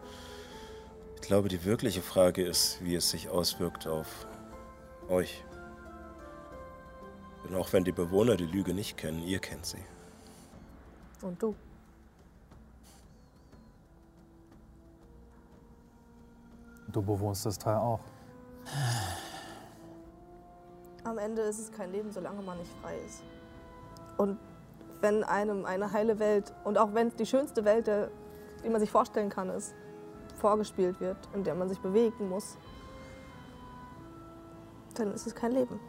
Ich 1.16 1.22
glaube, 1.22 1.48
die 1.48 1.64
wirkliche 1.64 2.00
Frage 2.00 2.46
ist, 2.46 2.84
wie 2.84 2.94
es 2.94 3.10
sich 3.10 3.30
auswirkt 3.30 3.88
auf 3.88 4.28
euch. 5.08 5.42
Denn 7.44 7.56
auch 7.56 7.72
wenn 7.72 7.82
die 7.82 7.90
Bewohner 7.90 8.36
die 8.36 8.46
Lüge 8.46 8.74
nicht 8.74 8.96
kennen, 8.96 9.24
ihr 9.24 9.40
kennt 9.40 9.66
sie. 9.66 9.84
Und 11.20 11.42
du? 11.42 11.56
Du 16.92 17.00
bewohnst 17.00 17.46
das 17.46 17.58
Teil 17.58 17.76
auch. 17.76 18.00
Am 21.04 21.18
Ende 21.18 21.42
ist 21.42 21.58
es 21.58 21.72
kein 21.72 21.90
Leben, 21.90 22.12
solange 22.12 22.42
man 22.42 22.58
nicht 22.58 22.70
frei 22.80 22.96
ist. 23.06 23.22
Und 24.18 24.38
wenn 25.00 25.24
einem 25.24 25.64
eine 25.64 25.92
heile 25.92 26.18
Welt, 26.18 26.52
und 26.64 26.78
auch 26.78 26.94
wenn 26.94 27.08
es 27.08 27.16
die 27.16 27.26
schönste 27.26 27.64
Welt, 27.64 27.86
der, 27.86 28.10
die 28.64 28.68
man 28.68 28.80
sich 28.80 28.90
vorstellen 28.90 29.30
kann, 29.30 29.48
ist, 29.50 29.74
vorgespielt 30.36 31.00
wird, 31.00 31.16
in 31.34 31.42
der 31.42 31.54
man 31.54 31.68
sich 31.68 31.80
bewegen 31.80 32.28
muss, 32.28 32.56
dann 34.94 35.12
ist 35.12 35.26
es 35.26 35.34
kein 35.34 35.52
Leben. 35.52 35.80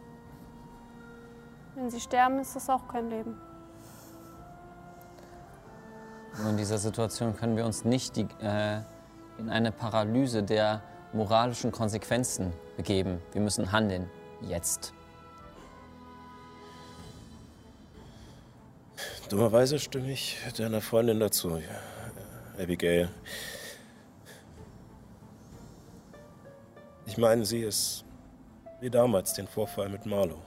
Wenn 1.75 1.89
sie 1.89 1.99
sterben, 1.99 2.39
ist 2.39 2.55
das 2.55 2.69
auch 2.69 2.87
kein 2.87 3.09
Leben. 3.09 3.37
Nur 6.39 6.49
in 6.49 6.57
dieser 6.57 6.77
Situation 6.77 7.35
können 7.35 7.55
wir 7.55 7.65
uns 7.65 7.85
nicht 7.85 8.15
die, 8.15 8.27
äh, 8.41 8.81
in 9.37 9.49
eine 9.49 9.71
Paralyse 9.71 10.41
der 10.41 10.81
moralischen 11.13 11.71
Konsequenzen 11.71 12.53
begeben. 12.77 13.21
Wir 13.31 13.41
müssen 13.41 13.71
handeln. 13.71 14.09
Jetzt. 14.41 14.93
Dummerweise 19.29 19.79
stimme 19.79 20.11
ich 20.11 20.37
deiner 20.57 20.81
Freundin 20.81 21.19
dazu, 21.19 21.59
Abigail. 22.59 23.09
Ich 27.05 27.17
meine, 27.17 27.45
sie 27.45 27.61
ist 27.61 28.05
wie 28.81 28.89
damals 28.89 29.33
den 29.33 29.47
Vorfall 29.47 29.89
mit 29.89 30.05
Marlow. 30.05 30.41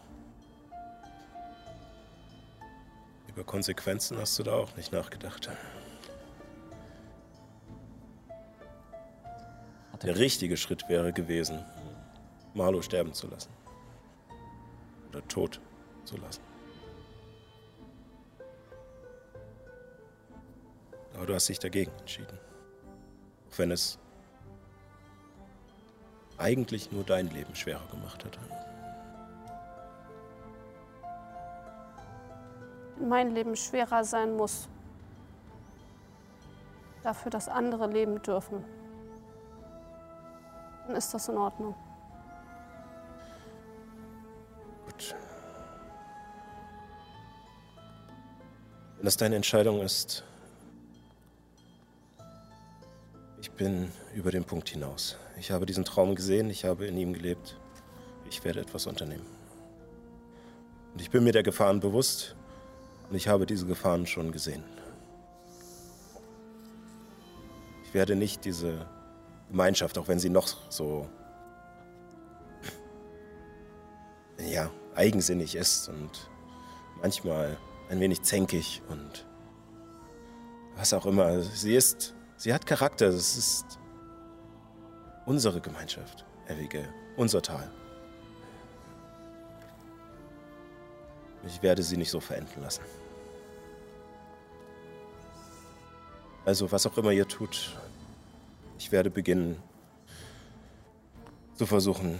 Über 3.28 3.44
Konsequenzen 3.44 4.18
hast 4.18 4.38
du 4.38 4.42
da 4.42 4.52
auch 4.52 4.76
nicht 4.76 4.92
nachgedacht. 4.92 5.48
Der 10.02 10.18
richtige 10.18 10.56
Schritt 10.56 10.88
wäre 10.88 11.12
gewesen, 11.12 11.64
Marlow 12.54 12.82
sterben 12.82 13.12
zu 13.12 13.28
lassen. 13.28 13.50
Oder 15.10 15.26
tot 15.28 15.60
zu 16.04 16.16
lassen. 16.18 16.42
Aber 21.14 21.26
du 21.26 21.34
hast 21.34 21.48
dich 21.48 21.58
dagegen 21.58 21.92
entschieden. 21.98 22.38
Auch 23.50 23.58
wenn 23.58 23.70
es 23.70 23.98
eigentlich 26.36 26.92
nur 26.92 27.04
dein 27.04 27.28
Leben 27.28 27.54
schwerer 27.54 27.86
gemacht 27.90 28.24
hat. 28.24 28.38
Wenn 32.98 33.08
mein 33.08 33.34
Leben 33.34 33.56
schwerer 33.56 34.04
sein 34.04 34.36
muss, 34.36 34.68
dafür, 37.02 37.30
dass 37.30 37.48
andere 37.48 37.86
leben 37.86 38.20
dürfen, 38.22 38.64
ist 40.94 41.12
das 41.12 41.28
in 41.28 41.36
Ordnung. 41.36 41.74
Gut. 44.84 45.14
Wenn 48.96 49.04
das 49.04 49.16
deine 49.16 49.36
Entscheidung 49.36 49.80
ist, 49.80 50.24
ich 53.40 53.50
bin 53.50 53.90
über 54.14 54.30
den 54.30 54.44
Punkt 54.44 54.68
hinaus. 54.68 55.16
Ich 55.38 55.50
habe 55.50 55.66
diesen 55.66 55.84
Traum 55.84 56.14
gesehen, 56.14 56.50
ich 56.50 56.64
habe 56.64 56.86
in 56.86 56.96
ihm 56.96 57.12
gelebt. 57.12 57.56
Ich 58.28 58.44
werde 58.44 58.60
etwas 58.60 58.86
unternehmen. 58.86 59.26
Und 60.92 61.00
ich 61.00 61.10
bin 61.10 61.24
mir 61.24 61.32
der 61.32 61.42
Gefahren 61.42 61.80
bewusst 61.80 62.34
und 63.10 63.16
ich 63.16 63.28
habe 63.28 63.46
diese 63.46 63.66
Gefahren 63.66 64.06
schon 64.06 64.32
gesehen. 64.32 64.64
Ich 67.84 67.94
werde 67.94 68.16
nicht 68.16 68.44
diese 68.44 68.86
Gemeinschaft, 69.48 69.98
auch 69.98 70.08
wenn 70.08 70.18
sie 70.18 70.30
noch 70.30 70.48
so 70.70 71.08
ja, 74.38 74.70
eigensinnig 74.94 75.54
ist 75.54 75.88
und 75.88 76.30
manchmal 77.00 77.56
ein 77.88 78.00
wenig 78.00 78.22
zänkig 78.22 78.82
und 78.88 79.26
was 80.76 80.92
auch 80.92 81.06
immer. 81.06 81.40
Sie 81.42 81.74
ist, 81.74 82.14
sie 82.36 82.52
hat 82.52 82.66
Charakter. 82.66 83.06
Es 83.06 83.36
ist 83.36 83.78
unsere 85.24 85.60
Gemeinschaft, 85.60 86.24
Abigail, 86.48 86.88
unser 87.16 87.42
Tal. 87.42 87.70
Ich 91.46 91.62
werde 91.62 91.82
sie 91.82 91.96
nicht 91.96 92.10
so 92.10 92.20
verenden 92.20 92.60
lassen. 92.60 92.82
Also, 96.44 96.70
was 96.70 96.86
auch 96.86 96.96
immer 96.98 97.12
ihr 97.12 97.26
tut, 97.26 97.76
ich 98.78 98.92
werde 98.92 99.10
beginnen 99.10 99.56
zu 101.54 101.66
versuchen. 101.66 102.18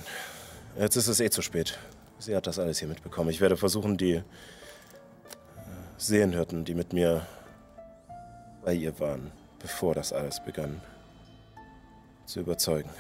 Jetzt 0.79 0.97
ist 0.97 1.09
es 1.09 1.21
eh 1.21 1.31
zu 1.31 1.43
spät. 1.43 1.79
Sie 2.19 2.35
hat 2.35 2.47
das 2.47 2.59
alles 2.59 2.79
hier 2.79 2.89
mitbekommen. 2.89 3.31
Ich 3.31 3.41
werde 3.41 3.57
versuchen, 3.57 3.97
die 3.97 4.15
äh, 4.15 4.23
Seelenhirten, 5.99 6.65
die 6.65 6.75
mit 6.75 6.93
mir 6.93 7.27
bei 8.65 8.73
ihr 8.75 8.99
waren, 8.99 9.31
bevor 9.59 9.95
das 9.95 10.13
alles 10.13 10.43
begann, 10.43 10.81
zu 12.25 12.41
überzeugen. 12.41 12.91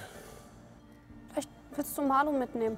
Vielleicht 1.31 1.49
willst 1.75 1.97
du 1.99 2.03
Marlo 2.03 2.33
mitnehmen. 2.33 2.77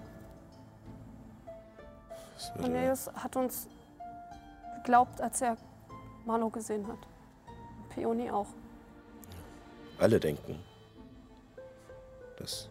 Cornelius 2.57 3.11
hat 3.14 3.35
uns 3.37 3.67
geglaubt, 4.77 5.21
als 5.21 5.41
er 5.43 5.57
Marlo 6.25 6.49
gesehen 6.49 6.87
hat. 6.87 6.99
Peony 7.95 8.31
auch. 8.31 8.47
alle 9.99 10.21
denken, 10.21 10.59
dass 12.38 12.68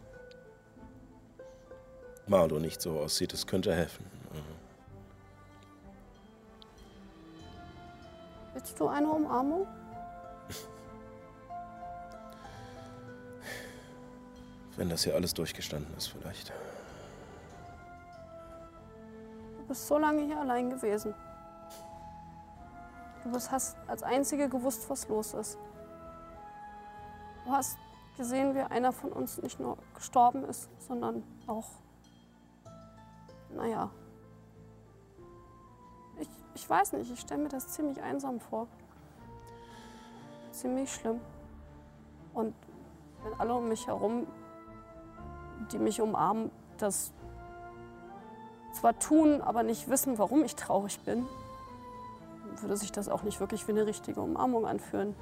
Marlo 2.27 2.59
nicht 2.59 2.81
so 2.81 2.99
aussieht. 2.99 3.33
Das 3.33 3.45
könnte 3.45 3.73
helfen. 3.73 4.05
Willst 8.53 8.79
du 8.79 8.87
eine 8.87 9.07
Umarmung? 9.07 9.67
Wenn 14.77 14.89
das 14.89 15.03
hier 15.03 15.13
alles 15.15 15.33
durchgestanden 15.33 15.95
ist, 15.95 16.07
vielleicht. 16.07 16.51
Du 19.57 19.65
bist 19.67 19.87
so 19.87 19.97
lange 19.97 20.23
hier 20.23 20.39
allein 20.39 20.69
gewesen. 20.69 21.13
Du 23.23 23.31
hast 23.33 23.75
als 23.87 24.03
Einzige 24.03 24.49
gewusst, 24.49 24.89
was 24.89 25.07
los 25.07 25.33
ist. 25.33 25.57
Du 27.45 27.51
hast 27.51 27.77
gesehen, 28.17 28.55
wie 28.55 28.61
einer 28.61 28.91
von 28.91 29.11
uns 29.11 29.41
nicht 29.41 29.59
nur 29.59 29.77
gestorben 29.95 30.43
ist, 30.43 30.69
sondern 30.79 31.23
auch, 31.45 31.67
naja. 33.55 33.89
Ich, 36.19 36.29
ich 36.55 36.69
weiß 36.69 36.93
nicht, 36.93 37.11
ich 37.11 37.19
stelle 37.19 37.43
mir 37.43 37.49
das 37.49 37.69
ziemlich 37.69 38.01
einsam 38.01 38.39
vor. 38.39 38.67
Ziemlich 40.51 40.91
schlimm. 40.91 41.19
Und 42.33 42.55
wenn 43.23 43.39
alle 43.39 43.53
um 43.55 43.67
mich 43.67 43.87
herum 43.87 44.27
die 45.71 45.79
mich 45.79 46.01
umarmen, 46.01 46.51
das 46.77 47.11
zwar 48.73 48.97
tun, 48.99 49.41
aber 49.41 49.63
nicht 49.63 49.89
wissen, 49.89 50.17
warum 50.17 50.43
ich 50.43 50.55
traurig 50.55 50.99
bin, 51.01 51.25
würde 52.61 52.77
sich 52.77 52.91
das 52.91 53.09
auch 53.09 53.23
nicht 53.23 53.39
wirklich 53.39 53.67
wie 53.67 53.71
eine 53.71 53.85
richtige 53.85 54.21
Umarmung 54.21 54.65
anfühlen. 54.65 55.15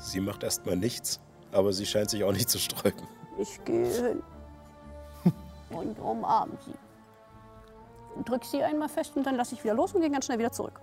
Sie 0.00 0.20
macht 0.20 0.42
erstmal 0.42 0.76
nichts, 0.76 1.20
aber 1.52 1.72
sie 1.72 1.84
scheint 1.84 2.10
sich 2.10 2.24
auch 2.24 2.32
nicht 2.32 2.48
zu 2.48 2.58
sträuben. 2.58 3.06
Ich 3.38 3.62
gehe 3.64 3.86
hin 3.86 4.22
und 5.70 5.98
umarme 5.98 6.56
sie. 6.64 6.74
Und 8.16 8.28
drück 8.28 8.44
sie 8.44 8.62
einmal 8.62 8.88
fest 8.88 9.16
und 9.16 9.24
dann 9.24 9.36
lasse 9.36 9.54
ich 9.54 9.62
wieder 9.62 9.74
los 9.74 9.94
und 9.94 10.00
gehe 10.00 10.10
ganz 10.10 10.24
schnell 10.24 10.38
wieder 10.38 10.52
zurück. 10.52 10.80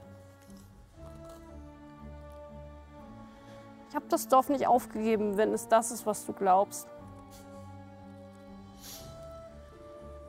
Ich 3.89 3.95
habe 3.95 4.06
das 4.10 4.27
Dorf 4.27 4.49
nicht 4.49 4.67
aufgegeben, 4.67 5.38
wenn 5.38 5.53
es 5.53 5.67
das 5.67 5.91
ist, 5.91 6.06
was 6.06 6.25
du 6.25 6.34
glaubst. 6.34 6.88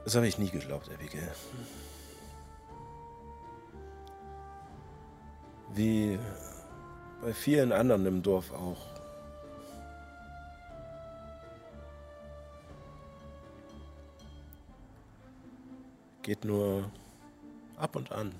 Das 0.05 0.16
habe 0.16 0.27
ich 0.27 0.38
nie 0.38 0.48
geglaubt, 0.48 0.88
Abigail. 0.90 1.31
Wie 5.74 6.18
bei 7.22 7.33
vielen 7.33 7.72
anderen 7.72 8.07
im 8.07 8.22
Dorf 8.22 8.52
auch. 8.52 8.87
Geht 16.22 16.44
nur 16.44 16.90
ab 17.76 17.96
und 17.96 18.12
an 18.12 18.35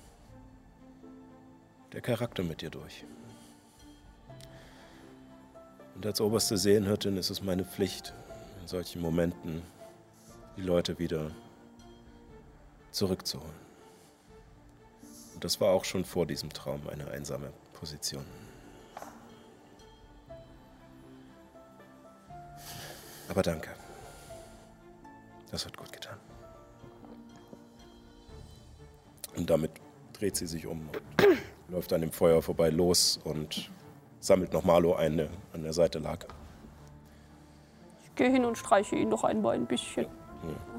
der 1.93 2.03
Charakter 2.03 2.43
mit 2.43 2.61
dir 2.61 2.71
durch. 2.71 3.05
Und 5.95 6.07
als 6.07 6.21
oberste 6.21 6.57
Seelenhirtin 6.57 7.17
ist 7.17 7.31
es 7.31 7.43
meine 7.43 7.65
Pflicht, 7.65 8.13
in 8.61 8.69
solchen 8.69 9.01
Momenten 9.01 9.63
die 10.57 10.63
Leute 10.63 10.99
wieder 10.99 11.31
zurückzuholen. 12.91 13.69
Und 15.35 15.45
das 15.45 15.61
war 15.61 15.71
auch 15.71 15.85
schon 15.85 16.05
vor 16.05 16.27
diesem 16.27 16.51
Traum 16.51 16.87
eine 16.89 17.11
einsame 17.11 17.53
Position. 17.73 18.25
Aber 23.29 23.43
danke. 23.43 23.71
Das 25.51 25.65
hat 25.65 25.77
gut 25.77 25.93
getan. 25.93 26.17
Und 29.37 29.49
damit 29.49 29.71
dreht 30.13 30.37
sie 30.37 30.47
sich 30.47 30.67
um 30.67 30.89
und 30.89 31.29
läuft 31.69 31.93
an 31.93 32.01
dem 32.01 32.13
Feuer 32.13 32.43
vorbei 32.43 32.71
los 32.71 33.21
und 33.25 33.71
sammelt 34.21 34.53
noch 34.53 34.65
Marlo 34.65 34.95
ein, 34.95 35.17
der 35.17 35.29
an 35.53 35.63
der 35.63 35.73
Seite 35.73 35.99
lag. 36.01 36.27
Ich 38.05 38.15
gehe 38.17 38.31
hin 38.31 38.45
und 38.45 38.59
streiche 38.59 38.97
ihn 38.97 39.09
noch 39.09 39.25
einmal 39.25 39.55
ein 39.55 39.67
bisschen. 39.67 40.07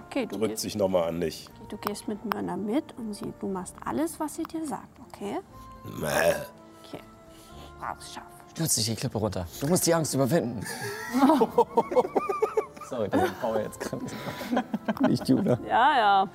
Okay, 0.08 0.26
du 0.26 0.38
Drückt 0.38 0.52
gehst, 0.52 0.62
sich 0.64 0.76
nochmal 0.76 1.08
an 1.08 1.22
dich. 1.22 1.50
du 1.70 1.78
gehst 1.78 2.08
mit 2.08 2.24
Mörner 2.34 2.58
mit 2.58 2.84
und 2.98 3.14
sie, 3.14 3.34
du 3.40 3.48
machst 3.48 3.76
alles, 3.86 4.20
was 4.20 4.36
sie 4.36 4.44
dir 4.44 4.66
sagt, 4.66 5.00
okay? 5.08 5.40
Mäh. 6.00 6.34
Okay. 6.86 7.02
Braves 7.80 8.14
Dich 8.60 8.86
die 8.86 8.96
Klippe 8.96 9.18
runter. 9.18 9.48
Du 9.60 9.68
musst 9.68 9.86
die 9.88 9.94
Angst 9.94 10.14
überwinden. 10.14 10.66
Sorry, 12.90 13.08
das 13.10 13.24
ist 13.24 13.42
Paul 13.42 13.60
jetzt 13.60 13.80
gerade. 13.80 14.06
Nicht 15.08 15.30
Juna. 15.30 15.60
Ja, 15.68 15.98
ja. 15.98 16.30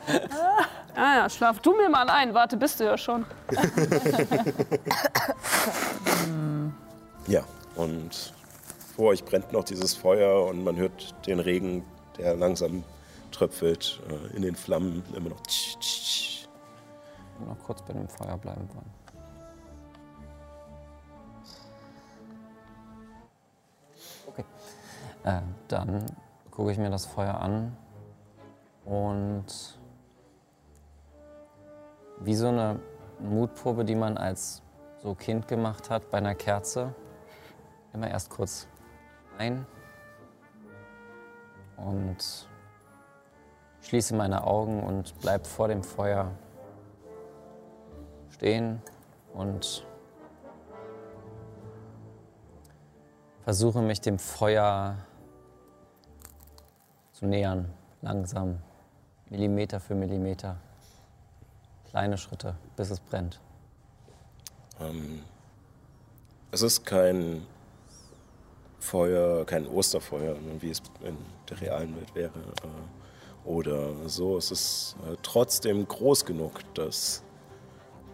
Ja, 0.96 1.16
ja, 1.16 1.28
schlaf 1.28 1.60
du 1.60 1.74
mir 1.76 1.88
mal 1.88 2.08
ein. 2.08 2.32
Warte, 2.32 2.56
bist 2.56 2.80
du 2.80 2.84
ja 2.84 2.96
schon. 2.96 3.26
Ja, 7.26 7.42
und 7.74 8.34
vor 8.94 9.06
euch 9.08 9.24
brennt 9.24 9.50
noch 9.52 9.64
dieses 9.64 9.94
Feuer 9.94 10.44
und 10.46 10.62
man 10.62 10.76
hört 10.76 11.14
den 11.26 11.40
Regen, 11.40 11.82
der 12.18 12.36
langsam 12.36 12.84
tröpfelt 13.32 14.00
äh, 14.10 14.36
in 14.36 14.42
den 14.42 14.54
Flammen. 14.54 15.02
Immer 15.16 15.30
noch. 15.30 15.40
tsch, 15.42 15.76
tsch, 15.80 16.02
tsch. 16.02 16.48
Noch 17.46 17.58
kurz 17.64 17.82
bei 17.82 17.94
dem 17.94 18.08
Feuer 18.08 18.36
bleiben 18.36 18.68
wollen. 18.74 19.03
Äh, 25.24 25.40
dann 25.68 26.04
gucke 26.50 26.70
ich 26.70 26.78
mir 26.78 26.90
das 26.90 27.06
Feuer 27.06 27.40
an 27.40 27.76
und 28.84 29.78
wie 32.20 32.34
so 32.34 32.48
eine 32.48 32.78
Mutprobe, 33.20 33.84
die 33.84 33.94
man 33.94 34.18
als 34.18 34.62
so 35.02 35.14
Kind 35.14 35.48
gemacht 35.48 35.88
hat 35.88 36.10
bei 36.10 36.18
einer 36.18 36.34
Kerze, 36.34 36.94
immer 37.92 38.08
erst 38.08 38.28
kurz 38.28 38.68
ein 39.38 39.66
und 41.78 42.48
schließe 43.80 44.14
meine 44.14 44.46
Augen 44.46 44.82
und 44.82 45.18
bleib 45.20 45.46
vor 45.46 45.68
dem 45.68 45.82
Feuer 45.82 46.30
stehen 48.30 48.82
und 49.32 49.86
versuche 53.42 53.80
mich 53.80 54.00
dem 54.00 54.18
Feuer 54.18 54.96
zu 57.14 57.26
nähern, 57.26 57.72
langsam, 58.02 58.58
Millimeter 59.30 59.80
für 59.80 59.94
Millimeter, 59.94 60.56
kleine 61.88 62.18
Schritte, 62.18 62.56
bis 62.76 62.90
es 62.90 63.00
brennt. 63.00 63.40
Ähm, 64.80 65.22
es 66.50 66.62
ist 66.62 66.84
kein 66.84 67.46
Feuer, 68.80 69.46
kein 69.46 69.66
Osterfeuer, 69.66 70.34
ne, 70.34 70.60
wie 70.60 70.70
es 70.70 70.82
in 71.02 71.16
der 71.48 71.60
realen 71.60 71.96
Welt 71.96 72.14
wäre. 72.14 72.38
Äh, 72.38 73.48
oder 73.48 74.08
so. 74.08 74.36
Es 74.36 74.50
ist 74.50 74.96
äh, 75.06 75.16
trotzdem 75.22 75.86
groß 75.86 76.24
genug, 76.24 76.60
dass 76.74 77.22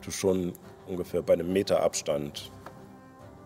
du 0.03 0.11
schon 0.11 0.53
ungefähr 0.87 1.23
bei 1.23 1.35
einem 1.35 1.53
Meter 1.53 1.83
Abstand 1.83 2.51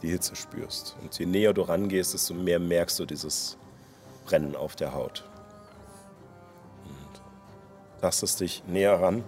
die 0.03 0.11
Hitze 0.11 0.35
spürst. 0.35 0.97
Und 1.03 1.19
je 1.19 1.27
näher 1.27 1.53
du 1.53 1.63
rangehst, 1.63 2.15
desto 2.15 2.35
mehr 2.35 2.59
merkst 2.59 2.99
du 2.99 3.07
dieses 3.07 3.57
Brennen 4.25 4.57
auf 4.57 4.77
der 4.77 4.93
Haut. 4.95 5.25
Tastest 8.05 8.41
dich 8.41 8.63
näher 8.67 9.01
ran 9.01 9.25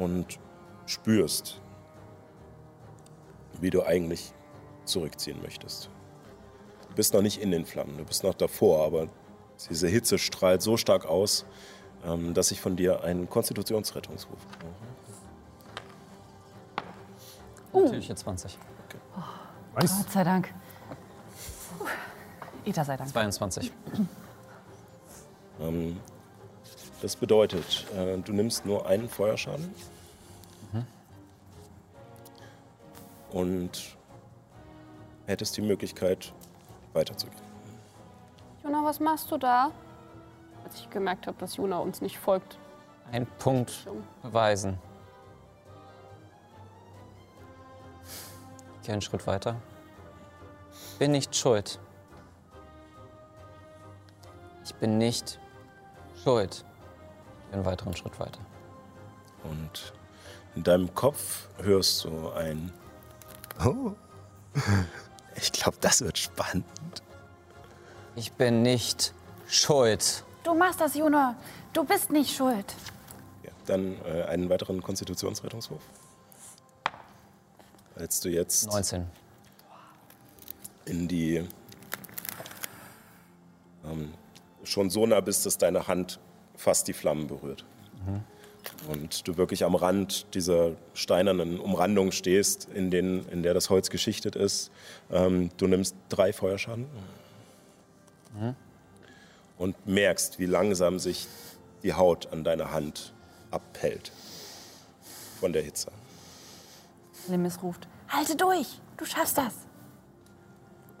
und 0.00 0.40
spürst, 0.86 1.60
wie 3.60 3.70
du 3.70 3.84
eigentlich 3.84 4.32
zurückziehen 4.84 5.40
möchtest. 5.40 5.88
Du 6.88 6.96
bist 6.96 7.14
noch 7.14 7.22
nicht 7.22 7.40
in 7.40 7.52
den 7.52 7.64
Flammen, 7.64 7.96
du 7.96 8.04
bist 8.04 8.24
noch 8.24 8.34
davor, 8.34 8.84
aber 8.84 9.06
diese 9.70 9.86
Hitze 9.86 10.18
strahlt 10.18 10.62
so 10.62 10.76
stark 10.76 11.06
aus, 11.06 11.46
ähm, 12.04 12.34
dass 12.34 12.50
ich 12.50 12.60
von 12.60 12.74
dir 12.74 13.04
einen 13.04 13.30
Konstitutionsrettungsruf 13.30 14.44
brauche. 17.70 17.84
Natürliche 17.84 18.16
20. 18.16 18.58
Nice. 19.76 19.96
Gott 19.96 20.10
sei 20.10 20.24
Dank. 20.24 20.48
Puh. 21.78 21.86
Ita 22.64 22.84
sei 22.84 22.96
Dank. 22.96 23.10
22. 23.10 23.72
Ähm, 25.60 26.00
das 27.00 27.16
bedeutet, 27.16 27.86
äh, 27.96 28.18
du 28.18 28.32
nimmst 28.32 28.64
nur 28.64 28.86
einen 28.86 29.08
Feuerschaden 29.08 29.74
und 33.32 33.96
hättest 35.26 35.56
die 35.56 35.62
Möglichkeit, 35.62 36.32
weiterzugehen. 36.92 37.42
Juna, 38.62 38.84
was 38.84 39.00
machst 39.00 39.30
du 39.30 39.38
da? 39.38 39.70
Als 40.64 40.80
ich 40.80 40.90
gemerkt 40.90 41.26
habe, 41.26 41.36
dass 41.38 41.56
Juna 41.56 41.78
uns 41.78 42.00
nicht 42.00 42.18
folgt. 42.18 42.58
Ein 43.10 43.26
Punkt 43.38 43.86
beweisen. 44.22 44.78
Ich 48.80 48.86
gehe 48.86 48.92
einen 48.92 49.02
Schritt 49.02 49.26
weiter. 49.26 49.56
Bin 50.98 51.12
nicht 51.12 51.34
schuld. 51.34 51.80
Ich 54.64 54.74
bin 54.76 54.98
nicht 54.98 55.40
schuld. 56.22 56.64
Einen 57.52 57.64
weiteren 57.64 57.94
Schritt 57.96 58.18
weiter. 58.18 58.40
Und 59.44 59.92
in 60.54 60.62
deinem 60.62 60.94
Kopf 60.94 61.48
hörst 61.58 62.04
du 62.04 62.30
ein 62.30 62.72
Oh, 63.64 63.92
ich 65.36 65.52
glaube, 65.52 65.76
das 65.80 66.00
wird 66.00 66.18
spannend. 66.18 66.64
Ich 68.16 68.32
bin 68.32 68.62
nicht 68.62 69.14
schuld. 69.46 70.24
Du 70.42 70.54
machst 70.54 70.80
das, 70.80 70.94
Juno. 70.94 71.34
Du 71.72 71.84
bist 71.84 72.10
nicht 72.10 72.34
schuld. 72.34 72.74
Ja, 73.42 73.50
dann 73.66 73.96
äh, 74.04 74.24
einen 74.24 74.48
weiteren 74.48 74.82
Konstitutionsrettungswurf. 74.82 75.82
Als 77.94 78.20
du 78.20 78.30
jetzt 78.30 78.66
19. 78.66 79.06
in 80.86 81.08
die 81.08 81.46
ähm, 83.84 84.12
schon 84.64 84.90
so 84.90 85.06
nah 85.06 85.20
bist, 85.20 85.46
dass 85.46 85.58
deine 85.58 85.88
Hand 85.88 86.20
fast 86.56 86.88
die 86.88 86.92
Flammen 86.92 87.26
berührt. 87.26 87.64
und 88.88 89.26
du 89.26 89.36
wirklich 89.36 89.64
am 89.64 89.74
Rand 89.74 90.34
dieser 90.34 90.72
steinernen 90.94 91.58
Umrandung 91.58 92.12
stehst, 92.12 92.68
in, 92.72 92.90
den, 92.90 93.26
in 93.28 93.42
der 93.42 93.54
das 93.54 93.70
Holz 93.70 93.90
geschichtet 93.90 94.36
ist. 94.36 94.70
Ähm, 95.10 95.50
du 95.56 95.66
nimmst 95.66 95.96
drei 96.08 96.32
Feuerschaden 96.32 96.86
und 99.58 99.86
merkst, 99.86 100.38
wie 100.38 100.46
langsam 100.46 100.98
sich 100.98 101.26
die 101.82 101.92
Haut 101.94 102.32
an 102.32 102.44
deiner 102.44 102.72
Hand 102.72 103.12
abhält 103.50 104.12
von 105.38 105.52
der 105.52 105.62
Hitze. 105.62 105.90
Limis 107.28 107.62
ruft, 107.62 107.86
halte 108.08 108.36
durch, 108.36 108.80
du 108.96 109.04
schaffst 109.04 109.38
das. 109.38 109.54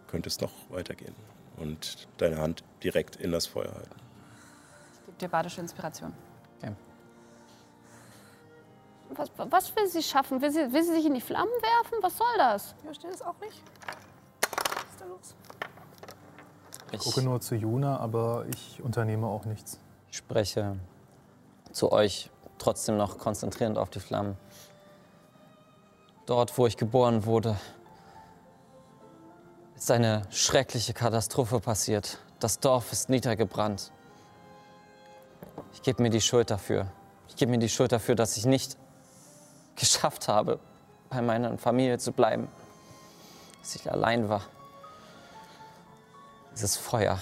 Könntest 0.08 0.40
noch 0.42 0.52
weitergehen 0.68 1.14
und 1.56 2.08
deine 2.18 2.38
Hand 2.38 2.64
direkt 2.82 3.16
in 3.16 3.32
das 3.32 3.46
Feuer 3.46 3.72
halten. 3.72 3.96
Gib 5.06 5.18
dir 5.18 5.28
badische 5.28 5.60
Inspiration. 5.60 6.12
Was, 9.14 9.30
was 9.36 9.76
will 9.76 9.88
sie 9.88 10.02
schaffen? 10.02 10.40
Will 10.40 10.50
sie, 10.50 10.72
will 10.72 10.82
sie 10.82 10.92
sich 10.92 11.04
in 11.04 11.14
die 11.14 11.20
Flammen 11.20 11.52
werfen? 11.60 11.98
Was 12.00 12.16
soll 12.16 12.38
das? 12.38 12.74
Hier 12.82 12.94
steht 12.94 13.14
es 13.14 13.22
auch 13.22 13.38
nicht. 13.40 13.62
Was 14.40 14.84
ist 14.90 15.00
da 15.00 15.04
los? 15.04 15.34
Ich 16.92 17.00
gucke 17.00 17.22
nur 17.22 17.40
zu 17.40 17.54
Juna, 17.54 17.98
aber 17.98 18.46
ich 18.50 18.82
unternehme 18.82 19.26
auch 19.26 19.44
nichts. 19.44 19.78
Ich 20.10 20.16
spreche 20.18 20.76
zu 21.72 21.92
euch 21.92 22.30
trotzdem 22.58 22.96
noch 22.96 23.18
konzentrierend 23.18 23.76
auf 23.76 23.90
die 23.90 24.00
Flammen. 24.00 24.36
Dort, 26.26 26.56
wo 26.56 26.66
ich 26.66 26.76
geboren 26.76 27.24
wurde, 27.26 27.56
ist 29.82 29.90
eine 29.90 30.22
schreckliche 30.30 30.94
Katastrophe 30.94 31.58
passiert. 31.58 32.18
Das 32.38 32.60
Dorf 32.60 32.92
ist 32.92 33.08
niedergebrannt. 33.08 33.90
Ich 35.72 35.82
gebe 35.82 36.00
mir 36.04 36.10
die 36.10 36.20
Schuld 36.20 36.52
dafür. 36.52 36.86
Ich 37.26 37.34
gebe 37.34 37.50
mir 37.50 37.58
die 37.58 37.68
Schuld 37.68 37.90
dafür, 37.90 38.14
dass 38.14 38.36
ich 38.36 38.46
nicht 38.46 38.76
geschafft 39.74 40.28
habe, 40.28 40.60
bei 41.10 41.20
meiner 41.20 41.58
Familie 41.58 41.98
zu 41.98 42.12
bleiben. 42.12 42.46
Dass 43.60 43.74
ich 43.74 43.90
allein 43.90 44.28
war. 44.28 44.42
Dieses 46.52 46.76
Feuer. 46.76 47.18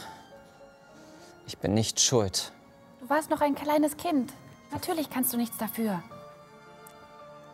Ich 1.47 1.57
bin 1.57 1.73
nicht 1.73 1.99
schuld. 1.99 2.53
Du 3.01 3.09
warst 3.09 3.31
noch 3.31 3.41
ein 3.41 3.55
kleines 3.55 3.97
Kind. 3.97 4.35
Natürlich 4.71 5.09
kannst 5.09 5.33
du 5.33 5.39
nichts 5.39 5.57
dafür. 5.57 6.03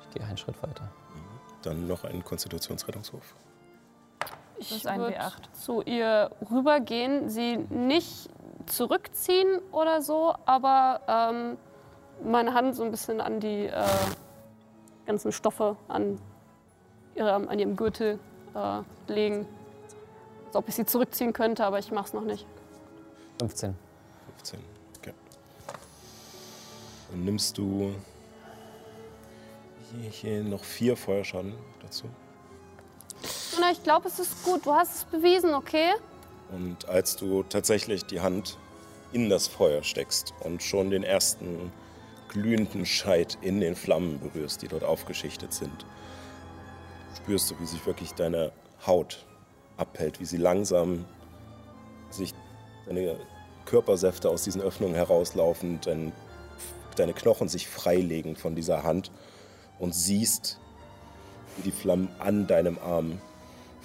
Ich 0.08 0.14
gehe 0.16 0.26
einen 0.26 0.36
Schritt 0.36 0.60
weiter. 0.64 0.88
Dann 1.62 1.86
noch 1.86 2.02
ein 2.02 2.24
Konstitutionsrettungswurf. 2.24 3.36
Ich 4.58 4.72
ist 4.74 4.86
ein 4.86 5.00
würd 5.00 5.14
W8. 5.14 5.52
zu 5.52 5.82
ihr 5.82 6.30
rübergehen, 6.50 7.28
sie 7.28 7.56
nicht 7.56 8.28
zurückziehen 8.66 9.60
oder 9.72 10.02
so, 10.02 10.34
aber 10.44 11.00
ähm, 11.06 11.56
meine 12.24 12.54
Hand 12.54 12.74
so 12.74 12.82
ein 12.82 12.90
bisschen 12.90 13.20
an 13.20 13.40
die 13.40 13.66
äh, 13.66 13.86
ganzen 15.06 15.32
Stoffe 15.32 15.76
an, 15.88 16.18
ihrem, 17.14 17.48
an 17.48 17.58
ihrem 17.58 17.76
Gürtel 17.76 18.18
äh, 18.54 19.12
legen. 19.12 19.46
Als 20.46 20.56
ob 20.56 20.68
ich 20.68 20.74
sie 20.74 20.86
zurückziehen 20.86 21.32
könnte, 21.32 21.64
aber 21.64 21.78
ich 21.78 21.92
mach's 21.92 22.12
noch 22.12 22.24
nicht. 22.24 22.46
15. 23.40 23.76
15. 24.38 24.60
Okay. 24.98 25.12
Dann 27.10 27.24
nimmst 27.24 27.58
du 27.58 27.94
hier, 29.92 30.10
hier 30.10 30.44
noch 30.44 30.64
vier 30.64 30.96
Feuerschaden 30.96 31.54
dazu. 31.82 32.06
Na, 33.60 33.70
ich 33.72 33.82
glaube, 33.82 34.08
es 34.08 34.18
ist 34.18 34.44
gut. 34.44 34.66
Du 34.66 34.72
hast 34.72 34.94
es 34.94 35.04
bewiesen, 35.04 35.54
okay? 35.54 35.92
Und 36.52 36.88
als 36.88 37.16
du 37.16 37.42
tatsächlich 37.42 38.04
die 38.04 38.20
Hand 38.20 38.58
in 39.12 39.28
das 39.28 39.48
Feuer 39.48 39.82
steckst 39.82 40.34
und 40.40 40.62
schon 40.62 40.90
den 40.90 41.02
ersten 41.02 41.72
glühenden 42.28 42.84
Scheit 42.84 43.38
in 43.40 43.60
den 43.60 43.74
Flammen 43.74 44.20
berührst, 44.20 44.62
die 44.62 44.68
dort 44.68 44.84
aufgeschichtet 44.84 45.52
sind, 45.52 45.86
spürst 47.16 47.50
du, 47.50 47.58
wie 47.60 47.66
sich 47.66 47.84
wirklich 47.86 48.12
deine 48.12 48.52
Haut 48.86 49.24
abhält, 49.76 50.20
wie 50.20 50.26
sie 50.26 50.36
langsam 50.36 51.04
sich 52.10 52.34
deine 52.86 53.18
Körpersäfte 53.64 54.28
aus 54.28 54.44
diesen 54.44 54.60
Öffnungen 54.60 54.94
herauslaufen, 54.94 55.80
dein, 55.84 56.12
deine 56.96 57.14
Knochen 57.14 57.48
sich 57.48 57.68
freilegen 57.68 58.36
von 58.36 58.54
dieser 58.54 58.82
Hand 58.82 59.10
und 59.78 59.94
siehst, 59.94 60.58
wie 61.56 61.62
die 61.62 61.72
Flammen 61.72 62.08
an 62.18 62.46
deinem 62.46 62.78
Arm 62.78 63.20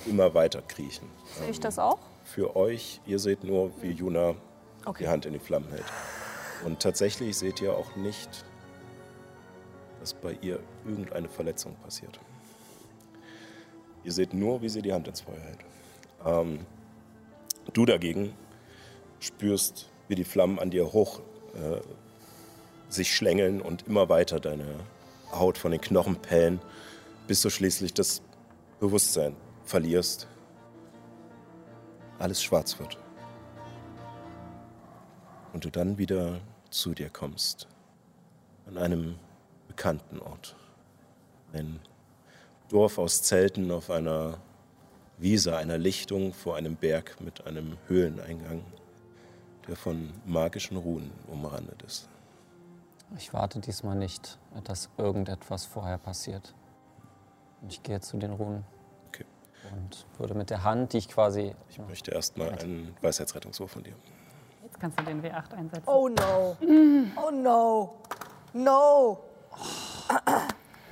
immer 0.08 0.34
weiter 0.34 0.62
kriechen. 0.62 1.08
Sehe 1.40 1.50
ich 1.50 1.60
das 1.60 1.80
auch? 1.80 2.00
Für 2.24 2.56
euch, 2.56 3.02
ihr 3.06 3.20
seht 3.20 3.44
nur, 3.44 3.72
wie 3.82 3.92
Juna 3.92 4.36
Okay. 4.86 5.04
die 5.04 5.10
Hand 5.10 5.26
in 5.26 5.34
die 5.34 5.40
Flammen 5.40 5.70
hält. 5.70 5.86
Und 6.66 6.80
tatsächlich 6.80 7.38
seht 7.38 7.62
ihr 7.62 7.76
auch 7.76 7.96
nicht, 7.96 8.46
dass 10.00 10.14
bei 10.14 10.38
ihr 10.42 10.60
irgendeine 10.86 11.30
Verletzung 11.30 11.76
passiert. 11.84 12.20
Ihr 14.04 14.12
seht 14.12 14.34
nur, 14.34 14.62
wie 14.62 14.70
sie 14.70 14.82
die 14.82 14.94
Hand 14.94 15.08
ins 15.08 15.22
Feuer 15.22 15.40
hält. 15.40 15.60
Ähm, 16.26 16.66
du 17.74 17.86
dagegen 17.86 18.34
spürst, 19.20 19.90
wie 20.08 20.16
die 20.16 20.24
Flammen 20.24 20.58
an 20.60 20.72
dir 20.72 20.92
hoch 20.92 21.20
äh, 21.54 21.80
sich 22.90 23.16
schlängeln 23.16 23.62
und 23.62 23.88
immer 23.88 24.10
weiter 24.10 24.40
deine 24.40 24.66
Haut 25.32 25.58
von 25.58 25.72
den 25.72 25.82
Knochen 25.82 26.16
pellen, 26.18 26.60
bis 27.28 27.42
du 27.42 27.50
schließlich 27.50 27.94
das 27.94 28.22
Bewusstsein 28.80 29.36
verlierst. 29.72 30.28
Alles 32.20 32.44
schwarz 32.44 32.78
wird. 32.78 32.98
Und 35.54 35.64
du 35.64 35.70
dann 35.70 35.98
wieder 35.98 36.42
zu 36.70 36.94
dir 36.94 37.10
kommst. 37.10 37.68
An 38.68 38.78
einem 38.78 39.16
bekannten 39.70 40.20
Ort. 40.20 40.56
Ein 41.54 41.80
Dorf 42.70 42.98
aus 42.98 43.24
Zelten 43.24 43.72
auf 43.72 43.90
einer 43.90 44.38
Wiese, 45.18 45.56
einer 45.56 45.78
Lichtung 45.78 46.34
vor 46.34 46.58
einem 46.58 46.76
Berg 46.76 47.22
mit 47.22 47.48
einem 47.48 47.78
Höhleneingang, 47.88 48.64
der 49.68 49.78
von 49.78 50.12
magischen 50.26 50.76
Runen 50.76 51.12
umrandet 51.28 51.82
ist. 51.84 52.10
Ich 53.18 53.34
warte 53.34 53.60
diesmal 53.60 53.96
nicht, 53.96 54.38
dass 54.66 54.90
irgendetwas 54.98 55.66
vorher 55.66 55.98
passiert. 55.98 56.54
Ich 57.70 57.84
gehe 57.84 58.02
zu 58.02 58.18
den 58.18 58.32
Runen. 58.32 58.66
Und 59.74 60.06
würde 60.18 60.34
mit 60.34 60.50
der 60.50 60.64
Hand, 60.64 60.94
die 60.94 60.98
ich 61.00 61.10
quasi. 61.10 61.56
Ich 61.70 61.80
möchte 61.80 62.12
erstmal 62.12 62.50
einen 62.60 62.96
Weisheitsrettungswurf 63.02 63.72
von 63.72 63.84
dir. 63.84 63.94
Jetzt 64.64 64.80
kannst 64.80 65.00
du 65.00 65.04
den 65.04 65.22
W8 65.24 65.54
einsetzen. 65.54 65.84
Oh 65.88 66.08
no. 66.10 66.58
Oh 67.16 67.32
no. 67.32 67.94
No. 68.54 69.20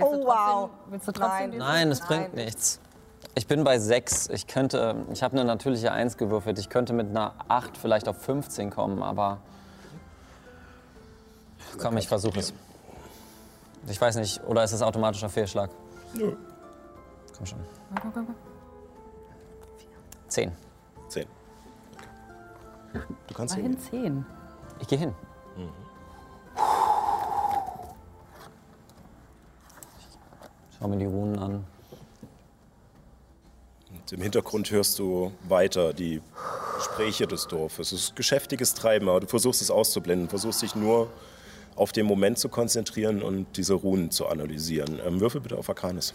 Oh, 0.01 0.11
wow. 0.25 0.69
trotzdem- 0.69 0.91
Willst 0.91 1.07
du 1.07 1.11
trotzdem 1.11 1.49
Nein. 1.51 1.57
Nein, 1.57 1.91
es 1.91 1.99
bringt 2.01 2.33
nichts. 2.33 2.79
Ich 3.35 3.47
bin 3.47 3.63
bei 3.63 3.79
6. 3.79 4.29
Ich 4.29 4.47
könnte. 4.47 4.95
Ich 5.11 5.23
habe 5.23 5.33
eine 5.37 5.45
natürliche 5.45 5.91
1 5.91 6.17
gewürfelt. 6.17 6.57
Ich 6.59 6.69
könnte 6.69 6.93
mit 6.93 7.09
einer 7.09 7.33
8 7.47 7.77
vielleicht 7.77 8.07
auf 8.07 8.17
15 8.21 8.69
kommen, 8.69 9.03
aber. 9.03 9.39
Komm, 11.81 11.97
ich 11.97 12.07
versuche 12.07 12.39
es. 12.39 12.53
Ich 13.87 13.99
weiß 13.99 14.15
nicht, 14.17 14.43
oder 14.45 14.63
ist 14.63 14.71
es 14.73 14.81
automatischer 14.81 15.29
Fehlschlag? 15.29 15.69
Nö. 16.13 16.35
Komm 17.37 17.45
schon. 17.45 17.59
Komm, 18.01 18.13
komm, 18.13 18.25
komm. 18.25 18.35
10. 20.29 20.51
Zehn. 21.07 21.25
Okay. 22.93 23.01
Du 23.27 23.33
kannst 23.33 23.55
Immerhin 23.55 23.77
hingehen. 23.91 24.25
10. 24.25 24.79
Ich 24.81 24.87
gehe 24.87 24.97
hin. 24.99 25.13
Schau 30.79 30.87
mir 30.87 30.97
die 30.97 31.05
Runen 31.05 31.37
an. 31.37 31.65
Und 33.91 34.11
Im 34.13 34.21
Hintergrund 34.21 34.71
hörst 34.71 34.97
du 34.97 35.33
weiter 35.47 35.91
die 35.93 36.21
Gespräche 36.77 37.27
des 37.27 37.47
Dorfes. 37.47 37.91
Es 37.91 38.03
ist 38.03 38.15
geschäftiges 38.15 38.73
Treiben, 38.73 39.09
aber 39.09 39.19
du 39.19 39.27
versuchst 39.27 39.61
es 39.61 39.71
auszublenden, 39.71 40.29
versuchst 40.29 40.61
dich 40.61 40.75
nur 40.75 41.09
auf 41.75 41.91
den 41.91 42.05
Moment 42.05 42.37
zu 42.37 42.47
konzentrieren 42.47 43.21
und 43.21 43.57
diese 43.57 43.73
Runen 43.73 44.09
zu 44.11 44.27
analysieren. 44.27 45.01
Ähm, 45.05 45.19
würfel 45.19 45.41
bitte 45.41 45.57
auf 45.57 45.67
Arcanis. 45.69 46.13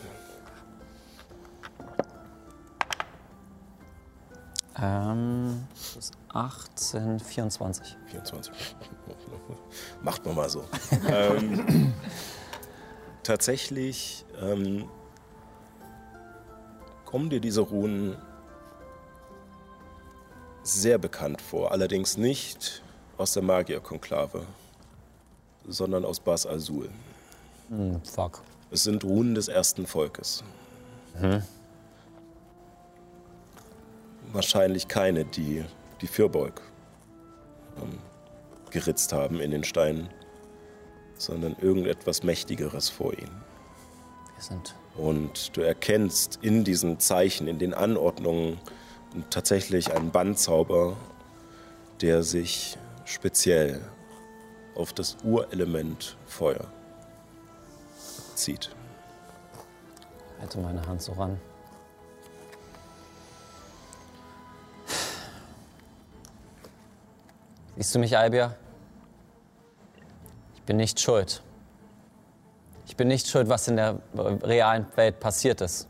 Ähm, 4.80 5.66
das 5.74 5.96
ist 5.96 6.14
18, 6.32 7.20
24. 7.20 7.96
24. 8.06 8.52
Macht 10.02 10.24
man 10.24 10.34
mal 10.34 10.48
so. 10.48 10.64
ähm, 11.08 11.92
tatsächlich 13.22 14.24
ähm, 14.40 14.88
kommen 17.04 17.30
dir 17.30 17.40
diese 17.40 17.60
Runen 17.60 18.16
sehr 20.64 20.98
bekannt 20.98 21.40
vor. 21.40 21.70
Allerdings 21.70 22.16
nicht 22.16 22.82
aus 23.16 23.34
der 23.34 23.42
Magierkonklave, 23.42 24.44
sondern 25.68 26.04
aus 26.04 26.18
Bas 26.18 26.46
Azul. 26.46 26.88
Hm, 27.68 28.00
fuck. 28.02 28.42
Es 28.70 28.82
sind 28.82 29.04
Runen 29.04 29.34
des 29.34 29.46
ersten 29.48 29.86
Volkes. 29.86 30.42
Wahrscheinlich 34.35 34.89
keine, 34.89 35.24
die 35.24 35.64
die 36.03 36.07
Firbolg 36.07 36.61
ähm, 37.80 37.99
geritzt 38.70 39.14
haben 39.14 39.41
in 39.41 39.51
den 39.51 39.64
Steinen. 39.64 40.11
sondern 41.16 41.57
irgendetwas 41.61 42.22
Mächtigeres 42.22 42.91
vor 42.91 43.12
ihnen. 43.14 43.41
Wir 44.35 44.43
sind 44.43 44.74
Und 44.97 45.57
du 45.57 45.61
erkennst 45.62 46.39
in 46.43 46.64
diesen 46.64 46.99
Zeichen, 46.99 47.47
in 47.47 47.59
den 47.59 47.72
Anordnungen 47.72 48.59
tatsächlich 49.30 49.95
einen 49.95 50.11
Bandzauber, 50.11 50.97
der 52.01 52.22
sich 52.22 52.76
speziell 53.05 53.80
auf 54.74 54.93
das 54.93 55.16
Urelement 55.22 56.16
Feuer 56.26 56.66
zieht. 58.35 58.70
halte 60.41 60.59
meine 60.59 60.85
Hand 60.87 61.01
so 61.01 61.12
ran. 61.12 61.41
Siehst 67.76 67.94
du 67.94 67.98
mich, 67.98 68.16
Albia? 68.16 68.54
Ich 70.54 70.62
bin 70.62 70.76
nicht 70.76 71.00
schuld. 71.00 71.42
Ich 72.86 72.96
bin 72.96 73.08
nicht 73.08 73.26
schuld, 73.26 73.48
was 73.48 73.66
in 73.66 73.76
der 73.76 73.98
äh, 74.16 74.20
realen 74.20 74.86
Welt 74.94 75.18
passiert 75.18 75.60
ist. 75.60 75.88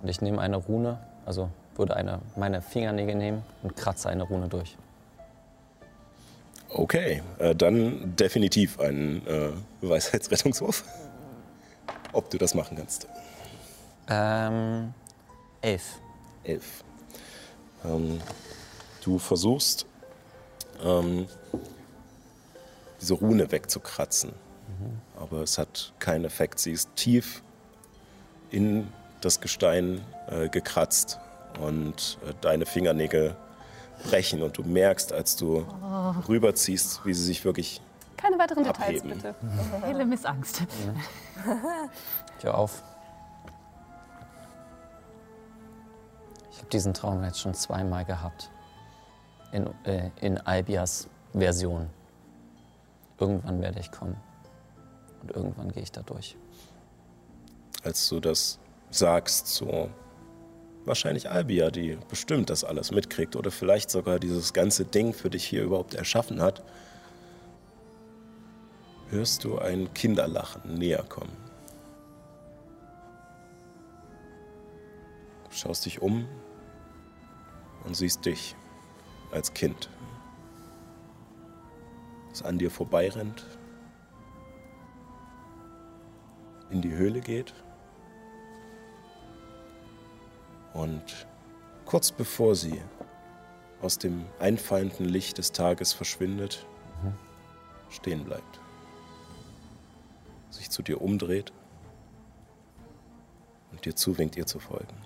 Und 0.00 0.08
ich 0.08 0.20
nehme 0.22 0.40
eine 0.40 0.56
Rune, 0.56 0.98
also 1.26 1.50
würde 1.76 1.96
eine, 1.96 2.20
meine 2.36 2.62
Fingernägel 2.62 3.14
nehmen 3.14 3.42
und 3.62 3.76
kratze 3.76 4.08
eine 4.08 4.22
Rune 4.22 4.48
durch. 4.48 4.76
Okay, 6.70 7.22
äh, 7.38 7.54
dann 7.54 8.16
definitiv 8.16 8.80
ein 8.80 9.26
äh, 9.26 9.50
Weisheitsrettungswurf. 9.82 10.84
Ob 12.14 12.30
du 12.30 12.38
das 12.38 12.54
machen 12.54 12.78
kannst. 12.78 13.06
Ähm, 14.08 14.94
elf. 15.60 15.98
Elf. 16.44 16.82
Ähm, 17.84 18.20
du 19.02 19.18
versuchst, 19.18 19.86
ähm, 20.82 21.26
diese 23.00 23.14
Rune 23.14 23.50
wegzukratzen. 23.50 24.32
Aber 25.18 25.42
es 25.42 25.58
hat 25.58 25.92
keinen 25.98 26.24
Effekt. 26.24 26.58
Sie 26.58 26.72
ist 26.72 26.88
tief 26.96 27.42
in 28.50 28.88
das 29.20 29.40
Gestein 29.40 30.00
äh, 30.28 30.48
gekratzt 30.48 31.18
und 31.60 32.18
äh, 32.26 32.32
deine 32.40 32.66
Fingernägel 32.66 33.36
brechen. 34.04 34.42
Und 34.42 34.58
du 34.58 34.62
merkst, 34.64 35.12
als 35.12 35.36
du 35.36 35.64
rüberziehst, 36.28 37.04
wie 37.04 37.14
sie 37.14 37.22
sich 37.24 37.44
wirklich 37.44 37.80
Keine 38.16 38.38
weiteren 38.38 38.64
Details, 38.64 39.00
Abheben. 39.02 39.10
bitte. 39.10 39.34
Helle 39.82 40.04
Missangst. 40.04 40.62
Ich 42.38 42.44
hör 42.44 42.58
auf. 42.58 42.82
Ich 46.50 46.58
habe 46.58 46.68
diesen 46.72 46.92
Traum 46.94 47.22
jetzt 47.22 47.40
schon 47.40 47.54
zweimal 47.54 48.04
gehabt. 48.04 48.50
In, 49.52 49.68
äh, 49.84 50.10
in 50.20 50.38
Albias 50.38 51.08
Version. 51.32 51.88
Irgendwann 53.18 53.60
werde 53.60 53.80
ich 53.80 53.90
kommen. 53.90 54.16
Und 55.22 55.30
irgendwann 55.30 55.70
gehe 55.70 55.82
ich 55.82 55.92
da 55.92 56.02
durch. 56.02 56.36
als 57.84 58.08
du 58.08 58.20
das 58.20 58.58
sagst, 58.90 59.46
so 59.48 59.90
wahrscheinlich 60.84 61.30
Albia, 61.30 61.70
die 61.70 61.98
bestimmt 62.08 62.50
das 62.50 62.64
alles 62.64 62.90
mitkriegt 62.90 63.36
oder 63.36 63.50
vielleicht 63.50 63.90
sogar 63.90 64.18
dieses 64.18 64.52
ganze 64.52 64.84
Ding 64.84 65.12
für 65.14 65.30
dich 65.30 65.44
hier 65.44 65.62
überhaupt 65.62 65.94
erschaffen 65.94 66.40
hat, 66.40 66.62
hörst 69.10 69.44
du 69.44 69.58
ein 69.58 69.92
Kinderlachen 69.94 70.74
näher 70.74 71.04
kommen. 71.08 71.36
Du 75.44 75.56
schaust 75.56 75.86
dich 75.86 76.00
um 76.00 76.26
und 77.84 77.96
siehst 77.96 78.24
dich 78.24 78.56
als 79.32 79.54
Kind, 79.54 79.88
das 82.30 82.42
an 82.42 82.58
dir 82.58 82.70
vorbeirennt, 82.70 83.44
in 86.70 86.80
die 86.80 86.92
Höhle 86.92 87.20
geht 87.20 87.52
und 90.72 91.26
kurz 91.84 92.10
bevor 92.10 92.54
sie 92.54 92.80
aus 93.82 93.98
dem 93.98 94.24
einfallenden 94.38 95.06
Licht 95.06 95.38
des 95.38 95.52
Tages 95.52 95.92
verschwindet, 95.92 96.66
stehen 97.90 98.24
bleibt, 98.24 98.60
sich 100.50 100.70
zu 100.70 100.82
dir 100.82 101.02
umdreht 101.02 101.52
und 103.70 103.84
dir 103.84 103.94
zuwinkt, 103.94 104.36
ihr 104.36 104.46
zu 104.46 104.60
folgen. 104.60 104.96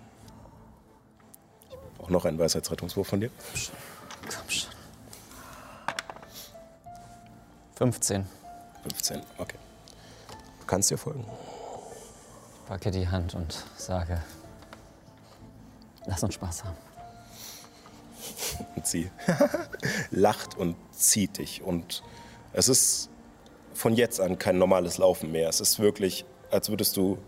Ich 1.71 1.99
brauche 1.99 2.13
noch 2.13 2.25
einen 2.27 2.39
Weisheitsrettungswurf 2.39 3.09
von 3.09 3.21
dir. 3.21 3.31
Komm 4.27 4.51
schon. 4.51 4.71
15. 7.77 8.27
15, 8.83 9.21
okay. 9.39 9.57
Du 10.61 10.67
kannst 10.67 10.91
dir 10.91 10.99
folgen. 10.99 11.25
Packe 12.67 12.91
die 12.91 13.07
Hand 13.07 13.35
und 13.35 13.65
sage, 13.77 14.23
lass 16.07 16.23
uns 16.23 16.35
Spaß 16.35 16.65
haben. 16.65 16.77
Und 18.75 18.87
sie 18.87 19.11
lacht 20.11 20.57
und 20.57 20.77
zieht 20.93 21.39
dich. 21.39 21.63
Und 21.63 22.03
es 22.53 22.69
ist 22.69 23.11
von 23.75 23.95
jetzt 23.95 24.21
an 24.21 24.39
kein 24.39 24.59
normales 24.59 24.99
Laufen 24.99 25.31
mehr. 25.31 25.49
Es 25.49 25.61
ist 25.61 25.79
wirklich, 25.79 26.25
als 26.51 26.71
würdest 26.71 26.97
du 26.97 27.19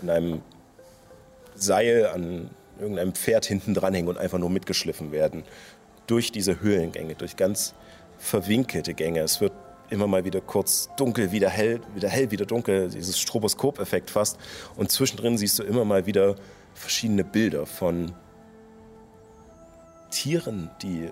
in 0.00 0.08
einem 0.08 0.42
Seil 1.56 2.06
an 2.06 2.50
irgendeinem 2.78 3.12
Pferd 3.12 3.44
hinten 3.44 3.74
dranhängen 3.74 4.08
und 4.08 4.18
einfach 4.18 4.38
nur 4.38 4.50
mitgeschliffen 4.50 5.12
werden. 5.12 5.44
Durch 6.10 6.32
diese 6.32 6.60
Höhlengänge, 6.60 7.14
durch 7.14 7.36
ganz 7.36 7.72
verwinkelte 8.18 8.94
Gänge. 8.94 9.20
Es 9.20 9.40
wird 9.40 9.52
immer 9.90 10.08
mal 10.08 10.24
wieder 10.24 10.40
kurz 10.40 10.90
dunkel, 10.96 11.30
wieder 11.30 11.48
hell, 11.48 11.80
wieder 11.94 12.08
hell, 12.08 12.32
wieder 12.32 12.46
dunkel, 12.46 12.90
dieses 12.90 13.16
Stroboskop-Effekt 13.20 14.10
fast. 14.10 14.36
Und 14.74 14.90
zwischendrin 14.90 15.38
siehst 15.38 15.60
du 15.60 15.62
immer 15.62 15.84
mal 15.84 16.06
wieder 16.06 16.34
verschiedene 16.74 17.22
Bilder 17.22 17.64
von 17.64 18.12
Tieren, 20.10 20.68
die 20.82 21.10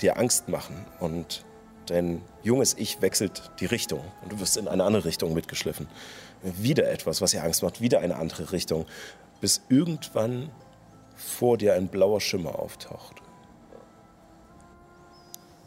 dir 0.00 0.18
Angst 0.18 0.48
machen. 0.48 0.84
Und 0.98 1.44
dein 1.86 2.22
junges 2.42 2.74
Ich 2.76 3.02
wechselt 3.02 3.52
die 3.60 3.66
Richtung 3.66 4.00
und 4.22 4.32
du 4.32 4.40
wirst 4.40 4.56
in 4.56 4.66
eine 4.66 4.82
andere 4.82 5.04
Richtung 5.04 5.32
mitgeschliffen. 5.32 5.86
Wieder 6.42 6.90
etwas, 6.90 7.20
was 7.20 7.30
dir 7.30 7.44
Angst 7.44 7.62
macht, 7.62 7.80
wieder 7.80 8.00
eine 8.00 8.16
andere 8.16 8.50
Richtung, 8.50 8.84
bis 9.40 9.62
irgendwann 9.68 10.50
vor 11.14 11.56
dir 11.56 11.74
ein 11.74 11.86
blauer 11.86 12.20
Schimmer 12.20 12.58
auftaucht. 12.58 13.22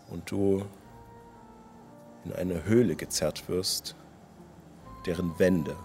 Und 0.10 0.30
du 0.30 0.66
in 2.26 2.34
eine 2.34 2.64
Höhle 2.64 2.96
gezerrt 2.96 3.48
wirst, 3.48 3.96
deren 5.06 5.38
Wände 5.40 5.76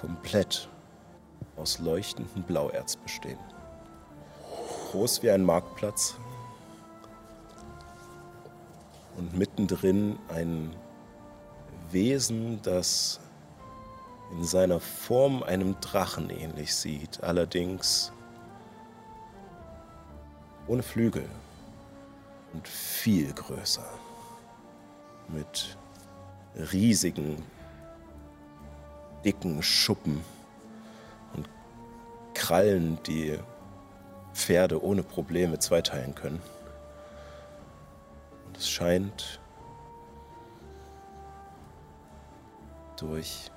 komplett 0.00 0.68
aus 1.56 1.78
leuchtendem 1.78 2.42
Blauerz 2.42 2.96
bestehen. 2.96 3.38
Groß 4.90 5.22
wie 5.22 5.30
ein 5.30 5.44
Marktplatz 5.44 6.16
und 9.16 9.36
mittendrin 9.36 10.18
ein 10.28 10.74
Wesen, 11.90 12.60
das 12.62 13.20
in 14.32 14.44
seiner 14.44 14.80
Form 14.80 15.42
einem 15.42 15.78
Drachen 15.80 16.30
ähnlich 16.30 16.74
sieht, 16.74 17.22
allerdings 17.22 18.12
ohne 20.66 20.82
Flügel 20.82 21.28
und 22.52 22.66
viel 22.66 23.32
größer, 23.32 23.84
mit 25.28 25.76
riesigen, 26.72 27.42
dicken 29.24 29.62
Schuppen 29.62 30.22
und 31.34 31.48
Krallen, 32.34 32.98
die 33.04 33.38
Pferde 34.32 34.82
ohne 34.82 35.02
Probleme 35.02 35.58
zweiteilen 35.58 36.14
können. 36.14 36.40
Und 38.46 38.56
es 38.56 38.68
scheint 38.68 39.40
durch 42.96 43.50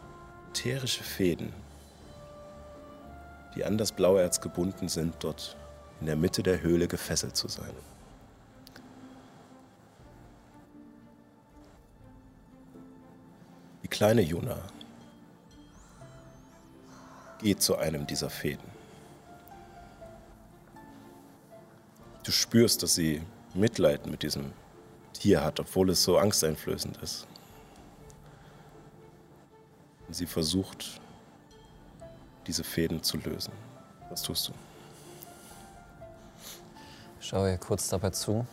ätherische 0.50 1.04
Fäden, 1.04 1.52
die 3.56 3.66
an 3.66 3.78
das 3.78 3.92
Blauerz 3.92 4.40
gebunden 4.40 4.88
sind, 4.88 5.16
dort 5.20 5.58
in 6.00 6.06
der 6.06 6.16
Mitte 6.16 6.44
der 6.44 6.62
Höhle 6.62 6.88
gefesselt 6.88 7.36
zu 7.36 7.48
sein. 7.48 7.74
Die 13.84 13.88
kleine 13.88 14.22
Juna 14.22 14.58
geht 17.40 17.62
zu 17.62 17.76
einem 17.78 18.08
dieser 18.08 18.30
Fäden. 18.30 18.72
Du 22.24 22.32
spürst, 22.32 22.82
dass 22.82 22.96
sie 22.96 23.22
Mitleid 23.54 24.08
mit 24.08 24.24
diesem 24.24 24.54
Tier 25.12 25.44
hat, 25.44 25.60
obwohl 25.60 25.90
es 25.90 26.02
so 26.04 26.18
angsteinflößend 26.18 26.98
ist. 26.98 27.28
Sie 30.10 30.26
versucht, 30.26 31.02
diese 32.48 32.64
Fäden 32.64 33.04
zu 33.04 33.18
lösen. 33.18 33.54
Was 34.10 34.22
tust 34.22 34.50
du? 34.50 34.54
Schaue 37.20 37.52
ihr 37.52 37.58
kurz 37.58 37.90
dabei 37.90 38.12
zu. 38.12 38.46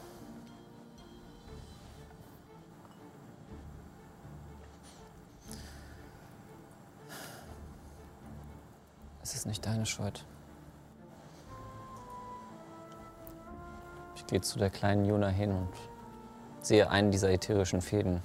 Schuld. 9.90 10.24
Ich 14.16 14.26
gehe 14.26 14.40
zu 14.40 14.58
der 14.58 14.70
kleinen 14.70 15.04
Juna 15.04 15.28
hin 15.28 15.50
und 15.50 15.68
sehe 16.60 16.88
einen 16.90 17.10
dieser 17.10 17.30
ätherischen 17.30 17.80
Fäden. 17.80 18.22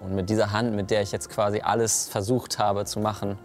Und 0.00 0.14
mit 0.14 0.28
dieser 0.30 0.50
Hand, 0.50 0.74
mit 0.74 0.90
der 0.90 1.02
ich 1.02 1.12
jetzt 1.12 1.30
quasi 1.30 1.60
alles 1.60 2.08
versucht 2.08 2.58
habe 2.58 2.84
zu 2.84 2.98
machen, 2.98 3.38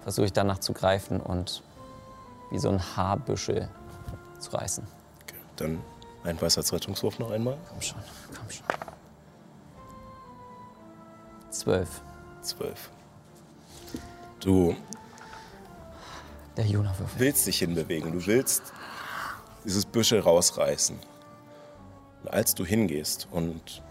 versuche 0.00 0.26
ich 0.26 0.32
danach 0.32 0.58
zu 0.58 0.72
greifen 0.72 1.20
und 1.20 1.62
wie 2.50 2.58
so 2.58 2.68
ein 2.68 2.80
Haarbüschel 2.96 3.68
zu 4.40 4.50
reißen. 4.50 4.84
Okay, 5.22 5.36
dann 5.56 5.80
ein 6.24 6.40
Weisheitsrettungswurf 6.40 7.18
noch 7.18 7.30
einmal. 7.30 7.56
Komm 7.68 7.80
schon, 7.80 7.98
komm 8.34 8.50
schon. 8.50 8.66
Zwölf. 11.50 12.02
Zwölf. 12.42 12.90
Du 14.40 14.76
Der 16.56 16.66
Juna-Würfel. 16.66 17.18
willst 17.20 17.46
dich 17.46 17.58
hinbewegen. 17.58 18.12
Du 18.12 18.26
willst 18.26 18.62
dieses 19.64 19.84
Büschel 19.84 20.20
rausreißen. 20.20 20.98
Und 22.22 22.32
als 22.32 22.54
du 22.54 22.64
hingehst 22.64 23.28
und 23.30 23.82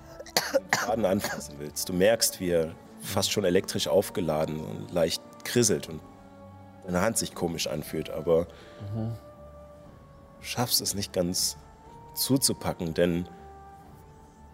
den 0.53 0.79
Faden 0.79 1.05
anfassen 1.05 1.55
willst, 1.59 1.89
du 1.89 1.93
merkst, 1.93 2.39
wie 2.39 2.49
er 2.49 2.73
fast 3.01 3.31
schon 3.31 3.43
elektrisch 3.45 3.87
aufgeladen 3.87 4.59
und 4.59 4.91
leicht 4.91 5.21
krisselt 5.43 5.87
und 5.89 5.99
deine 6.85 7.01
Hand 7.01 7.17
sich 7.17 7.33
komisch 7.35 7.67
anfühlt, 7.67 8.09
aber 8.09 8.45
du 8.95 9.15
schaffst 10.41 10.81
es 10.81 10.93
nicht 10.93 11.13
ganz 11.13 11.57
zuzupacken, 12.15 12.93
denn 12.93 13.27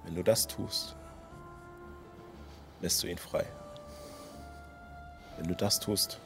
wenn 0.03 0.15
du 0.15 0.23
das 0.23 0.47
tust, 0.47 0.95
lässt 2.81 3.01
du 3.03 3.07
ihn 3.07 3.17
frei. 3.17 3.45
Wenn 5.43 5.49
du 5.49 5.55
das 5.55 5.77
tust, 5.77 6.21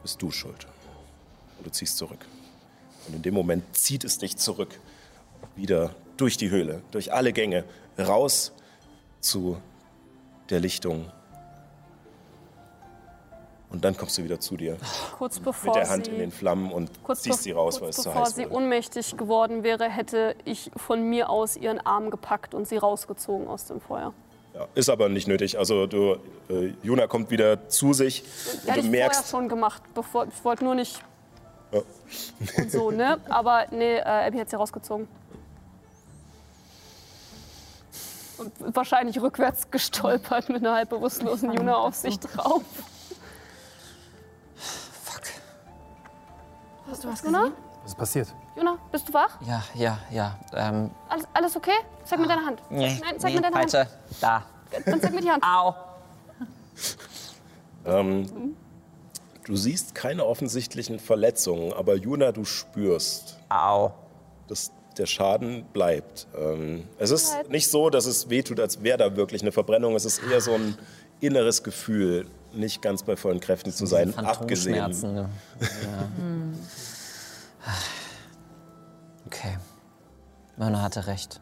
bist 0.00 0.22
du 0.22 0.30
schuld. 0.30 0.66
Und 1.58 1.66
du 1.66 1.70
ziehst 1.70 1.98
zurück. 1.98 2.24
Und 3.06 3.16
in 3.16 3.20
dem 3.20 3.34
Moment 3.34 3.76
zieht 3.76 4.02
es 4.02 4.16
dich 4.16 4.38
zurück. 4.38 4.80
Wieder 5.54 5.94
durch 6.16 6.38
die 6.38 6.48
Höhle, 6.48 6.80
durch 6.90 7.12
alle 7.12 7.34
Gänge, 7.34 7.64
raus 7.98 8.52
zu 9.20 9.58
der 10.48 10.60
Lichtung. 10.60 11.12
Und 13.68 13.84
dann 13.84 13.94
kommst 13.94 14.16
du 14.16 14.24
wieder 14.24 14.40
zu 14.40 14.56
dir 14.56 14.78
Kurz 15.18 15.34
mit 15.34 15.44
bevor 15.44 15.74
der 15.74 15.90
Hand 15.90 16.06
sie, 16.06 16.12
in 16.12 16.18
den 16.20 16.30
Flammen 16.30 16.72
und 16.72 17.02
kurz 17.02 17.24
ziehst 17.24 17.42
sie 17.42 17.50
raus, 17.50 17.78
weil 17.82 17.90
es 17.90 17.96
zu 17.96 18.04
bevor 18.04 18.22
heiß 18.22 18.36
sie 18.36 18.44
wurde. 18.44 18.54
ohnmächtig 18.54 19.18
geworden 19.18 19.64
wäre, 19.64 19.90
hätte 19.90 20.34
ich 20.46 20.70
von 20.76 21.10
mir 21.10 21.28
aus 21.28 21.58
ihren 21.58 21.78
Arm 21.78 22.10
gepackt 22.10 22.54
und 22.54 22.66
sie 22.66 22.78
rausgezogen 22.78 23.48
aus 23.48 23.66
dem 23.66 23.82
Feuer. 23.82 24.14
Ja, 24.54 24.68
ist 24.76 24.88
aber 24.88 25.08
nicht 25.08 25.26
nötig. 25.26 25.58
Also 25.58 25.86
du, 25.86 26.16
äh, 26.48 26.72
Juna 26.82 27.06
kommt 27.08 27.30
wieder 27.30 27.68
zu 27.68 27.92
sich 27.92 28.22
und 28.62 28.68
Hätte 28.68 28.80
du 28.80 28.86
ich 28.86 28.90
merkst, 28.90 29.20
vorher 29.26 29.30
schon 29.42 29.48
gemacht, 29.48 29.82
bevor 29.94 30.26
ich 30.28 30.44
wollte 30.44 30.62
nur 30.64 30.76
nicht 30.76 31.02
Ja. 31.72 31.80
und 32.58 32.70
so, 32.70 32.90
ne? 32.92 33.18
Aber 33.28 33.66
nee, 33.72 33.96
äh, 33.96 34.02
Abby 34.02 34.38
hat 34.38 34.48
sie 34.50 34.56
rausgezogen. 34.56 35.08
Und 38.38 38.52
wahrscheinlich 38.76 39.20
rückwärts 39.20 39.70
gestolpert 39.70 40.48
mit 40.48 40.58
einer 40.58 40.74
halb 40.74 40.90
bewusstlosen 40.90 41.52
Juna 41.52 41.76
auf 41.76 41.94
sich 41.96 42.18
drauf. 42.18 42.62
Fuck. 44.56 45.22
Hast 46.90 47.04
du 47.04 47.08
was 47.08 47.22
Juna? 47.22 47.50
Was 47.84 47.90
ist 47.92 47.98
passiert? 47.98 48.34
Juna, 48.56 48.78
bist 48.90 49.06
du 49.08 49.12
wach? 49.12 49.38
Ja, 49.46 49.62
ja, 49.74 49.98
ja. 50.10 50.38
Ähm, 50.54 50.90
Alles, 51.08 51.26
alles 51.34 51.56
okay? 51.56 51.70
Zeig 52.04 52.18
mir 52.18 52.26
deine 52.26 52.44
Hand. 52.46 52.62
nee, 52.70 52.98
Nein, 53.00 53.14
zeig 53.18 53.30
nee, 53.30 53.36
mir 53.36 53.42
deine 53.42 53.56
Hand. 53.56 53.70
falsche. 53.70 53.90
Da. 54.20 54.42
Dann 54.86 55.00
zeig 55.00 55.12
mir 55.12 55.20
die 55.20 55.30
Hand. 55.30 55.44
Au. 55.44 55.74
ähm, 57.84 58.56
du 59.44 59.56
siehst 59.56 59.94
keine 59.94 60.24
offensichtlichen 60.24 60.98
Verletzungen, 60.98 61.72
aber 61.74 61.94
Juna, 61.96 62.32
du 62.32 62.44
spürst, 62.44 63.38
Au. 63.50 63.92
dass 64.48 64.72
der 64.96 65.06
Schaden 65.06 65.64
bleibt. 65.72 66.26
Ähm, 66.38 66.88
es 66.98 67.10
ist 67.10 67.34
nicht 67.50 67.70
so, 67.70 67.90
dass 67.90 68.06
es 68.06 68.30
wehtut, 68.30 68.60
als 68.60 68.82
wäre 68.82 68.96
da 68.98 69.16
wirklich 69.16 69.42
eine 69.42 69.52
Verbrennung. 69.52 69.94
Es 69.94 70.04
ist 70.06 70.22
eher 70.22 70.40
so 70.40 70.52
ein 70.54 70.76
inneres 71.20 71.62
Gefühl, 71.62 72.26
nicht 72.52 72.80
ganz 72.80 73.02
bei 73.02 73.16
vollen 73.16 73.40
Kräften 73.40 73.72
zu 73.72 73.84
sein, 73.86 74.16
abgesehen. 74.16 74.90
Ne? 75.02 75.28
Ja. 75.60 76.08
Okay. 79.26 79.58
Myrna 80.56 80.82
hatte 80.82 81.06
recht. 81.06 81.40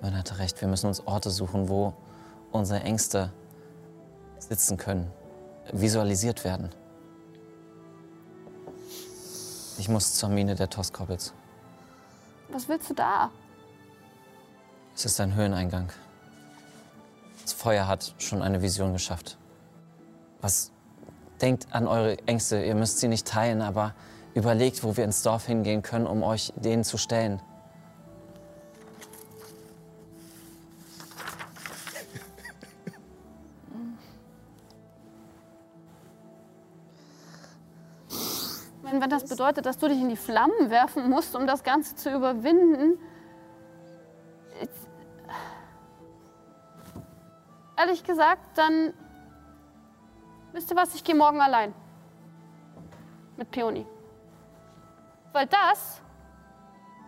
Myrna 0.00 0.18
hatte 0.18 0.38
recht. 0.38 0.60
Wir 0.60 0.68
müssen 0.68 0.86
uns 0.86 1.06
Orte 1.06 1.30
suchen, 1.30 1.68
wo 1.68 1.94
unsere 2.50 2.80
Ängste 2.80 3.32
sitzen 4.38 4.76
können, 4.76 5.10
visualisiert 5.72 6.44
werden. 6.44 6.70
Ich 9.78 9.88
muss 9.88 10.14
zur 10.14 10.28
Mine 10.28 10.54
der 10.54 10.68
Toskobbits. 10.68 11.32
Was 12.50 12.68
willst 12.68 12.90
du 12.90 12.94
da? 12.94 13.30
Es 14.94 15.06
ist 15.06 15.18
ein 15.20 15.34
Höheneingang. 15.34 15.90
Das 17.42 17.52
Feuer 17.52 17.86
hat 17.86 18.14
schon 18.18 18.42
eine 18.42 18.60
Vision 18.60 18.92
geschafft. 18.92 19.38
Was 20.40 20.71
denkt 21.42 21.66
an 21.72 21.86
eure 21.86 22.16
Ängste? 22.26 22.62
Ihr 22.64 22.74
müsst 22.74 23.00
sie 23.00 23.08
nicht 23.08 23.26
teilen, 23.26 23.60
aber 23.62 23.94
überlegt, 24.34 24.82
wo 24.84 24.96
wir 24.96 25.04
ins 25.04 25.22
Dorf 25.22 25.46
hingehen 25.46 25.82
können, 25.82 26.06
um 26.06 26.22
euch 26.22 26.52
denen 26.56 26.84
zu 26.84 26.96
stellen. 26.96 27.40
Wenn, 38.82 39.00
das 39.08 39.24
bedeutet, 39.28 39.64
dass 39.66 39.78
du 39.78 39.88
dich 39.88 39.98
in 39.98 40.08
die 40.08 40.16
Flammen 40.16 40.70
werfen 40.70 41.08
musst, 41.08 41.34
um 41.36 41.46
das 41.46 41.62
Ganze 41.62 41.94
zu 41.94 42.10
überwinden. 42.14 42.98
Ich- 44.60 44.68
Ehrlich 47.78 48.04
gesagt, 48.04 48.58
dann. 48.58 48.92
Wisst 50.52 50.70
ihr 50.70 50.76
was? 50.76 50.94
Ich 50.94 51.04
gehe 51.04 51.14
morgen 51.14 51.40
allein. 51.40 51.74
Mit 53.36 53.50
Peony. 53.50 53.86
Weil 55.32 55.46
das. 55.46 56.00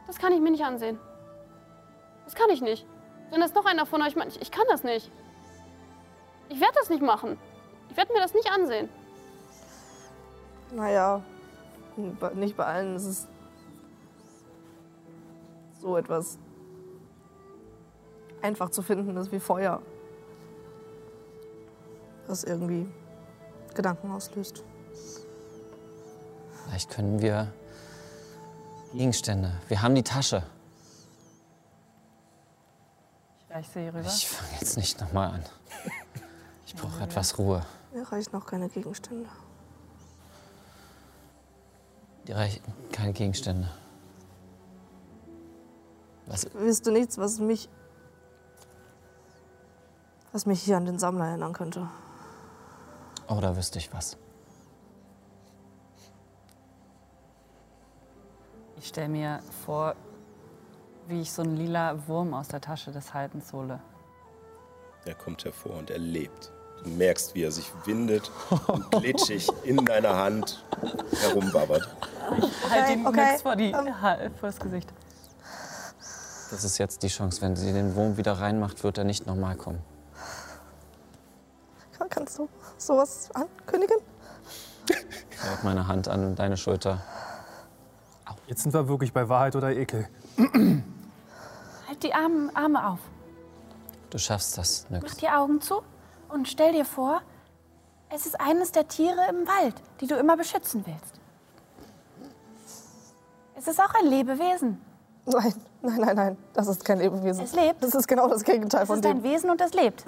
Das 0.07 0.17
kann 0.19 0.33
ich 0.33 0.41
mir 0.41 0.51
nicht 0.51 0.65
ansehen. 0.65 0.99
Das 2.25 2.35
kann 2.35 2.49
ich 2.51 2.61
nicht. 2.63 2.87
Wenn 3.31 3.41
das 3.41 3.55
noch 3.55 3.65
einer 3.67 3.87
von 3.87 4.03
euch 4.03 4.17
macht, 4.17 4.29
ich, 4.29 4.41
ich 4.43 4.51
kann 4.51 4.65
das 4.71 4.83
nicht. 4.85 5.11
Ich 6.49 6.61
werde 6.61 6.75
das 6.75 6.89
nicht 6.91 7.03
machen. 7.03 7.39
Ich 7.91 7.97
werde 7.97 8.13
mir 8.13 8.21
das 8.21 8.35
nicht 8.35 8.51
ansehen. 8.51 8.89
Naja, 10.73 11.23
bei- 12.21 12.35
nicht 12.35 12.57
bei 12.57 12.65
allen 12.65 12.97
ist 12.97 13.05
es 13.07 13.29
so 15.81 15.97
etwas 15.97 16.39
einfach 18.43 18.71
zu 18.71 18.83
finden 18.83 19.17
ist 19.17 19.33
wie 19.33 19.41
Feuer. 19.41 19.81
Das 22.27 22.45
irgendwie 22.45 22.89
Gedanken 23.75 24.11
auslöst. 24.11 24.63
Vielleicht 26.65 26.91
können 26.91 27.21
wir 27.21 27.53
Gegenstände. 28.93 29.53
Wir 29.69 29.83
haben 29.83 29.95
die 29.95 30.03
Tasche. 30.03 30.43
Ich 33.41 33.55
reiche 33.55 33.71
sie 33.73 33.89
rüber. 33.89 34.01
Ich 34.01 34.29
fange 34.29 34.51
jetzt 34.61 34.77
nicht 34.77 35.01
nochmal 35.01 35.31
an. 35.35 35.45
Ich 36.67 36.75
brauche 36.75 37.03
etwas 37.03 37.39
Ruhe. 37.39 37.65
Mir 37.93 38.03
reichen 38.11 38.31
noch 38.33 38.47
keine 38.47 38.69
Gegenstände. 38.69 39.29
Die 42.27 42.33
reichen 42.33 42.63
keine 42.91 43.13
Gegenstände. 43.13 43.69
Was, 46.27 46.47
Wisst 46.55 46.87
du 46.87 46.91
nichts, 46.91 47.19
was 47.19 47.39
mich. 47.39 47.69
was 50.33 50.47
mich 50.47 50.63
hier 50.63 50.77
an 50.77 50.87
den 50.87 50.99
Sammler 50.99 51.27
erinnern 51.27 51.53
könnte? 51.53 51.89
Oh, 53.29 53.41
da 53.41 53.57
wüsste 53.57 53.79
ich 53.79 53.93
was. 53.93 54.17
Ich 58.77 58.89
stelle 58.89 59.09
mir 59.09 59.41
vor, 59.65 59.95
wie 61.09 61.21
ich 61.21 61.33
so 61.33 61.43
einen 61.43 61.57
lila 61.57 61.97
Wurm 62.07 62.35
aus 62.35 62.49
der 62.49 62.61
Tasche 62.61 62.91
des 62.91 63.15
Haltens 63.15 63.53
hole. 63.53 63.81
Er 65.05 65.15
kommt 65.15 65.45
hervor 65.45 65.77
und 65.77 65.91
er 65.91 65.99
lebt. 65.99 66.51
Du 66.83 66.91
merkst, 66.91 67.35
wie 67.35 67.45
er 67.45 67.51
sich 67.51 67.71
windet 67.85 68.31
und 68.67 68.91
glitschig 69.01 69.49
in 69.63 69.77
deiner 69.85 70.17
Hand 70.17 70.65
herumwabbert. 71.21 71.89
Halt 72.71 72.91
ihn 72.91 73.07
okay, 73.07 73.31
nix 73.31 73.43
vor, 73.43 73.57
die, 73.57 73.73
vor 73.73 74.49
das 74.49 74.61
Gesicht. 74.61 74.93
Das 76.51 76.65
ist 76.65 76.79
jetzt 76.79 77.03
die 77.03 77.09
Chance. 77.09 77.41
Wenn 77.43 77.57
sie 77.57 77.73
den 77.73 77.95
Wurm 77.95 78.17
wieder 78.17 78.33
reinmacht, 78.33 78.85
wird 78.85 78.99
er 78.99 79.05
nicht 79.05 79.27
nochmal 79.27 79.57
kommen. 79.57 79.81
Kannst 82.11 82.39
du 82.39 82.49
sowas 82.79 83.31
ankündigen? 83.35 83.97
Ich 84.89 85.43
halte 85.43 85.65
meine 85.65 85.87
Hand 85.87 86.09
an 86.09 86.35
deine 86.37 86.57
Schulter. 86.57 87.03
Jetzt 88.47 88.63
sind 88.63 88.75
wir 88.75 88.89
wirklich 88.89 89.13
bei 89.13 89.29
Wahrheit 89.29 89.57
oder 89.57 89.71
Ekel. 89.71 90.07
Halt 91.89 92.03
die 92.03 92.13
Arme, 92.13 92.51
Arme 92.55 92.87
auf. 92.91 92.99
Du 94.11 94.19
schaffst 94.19 94.59
das, 94.59 94.87
Mach 94.91 95.01
Nyx. 95.01 95.17
die 95.17 95.29
Augen 95.29 95.61
zu 95.61 95.83
Und 96.29 96.47
stell 96.49 96.73
dir 96.73 96.85
vor, 96.85 97.23
es 98.11 98.27
ist 98.27 98.39
eines 98.41 98.71
der 98.73 98.87
Tiere 98.87 99.21
im 99.31 99.47
Wald, 99.47 99.75
die 100.01 100.07
du 100.07 100.17
immer 100.17 100.37
beschützen 100.37 100.85
willst. 100.87 101.21
Es 103.57 103.67
ist 103.67 103.81
auch 103.81 103.95
ein 103.95 104.07
Lebewesen. 104.11 104.81
Nein, 105.27 105.55
nein, 105.81 106.01
nein, 106.01 106.17
nein. 106.17 106.37
Das 106.53 106.69
ist 106.69 106.85
kein 106.85 106.99
Lebewesen. 106.99 107.43
Es 107.45 107.55
lebt. 107.55 107.83
Das 107.83 107.95
ist 107.95 108.07
genau 108.07 108.29
das 108.29 108.45
Gegenteil 108.45 108.83
Es 108.83 108.89
von 108.89 108.99
ist 108.99 109.07
ein 109.07 109.23
dem. 109.23 109.33
Wesen 109.33 109.49
und 109.49 109.59
es 109.61 109.73
lebt. 109.73 110.05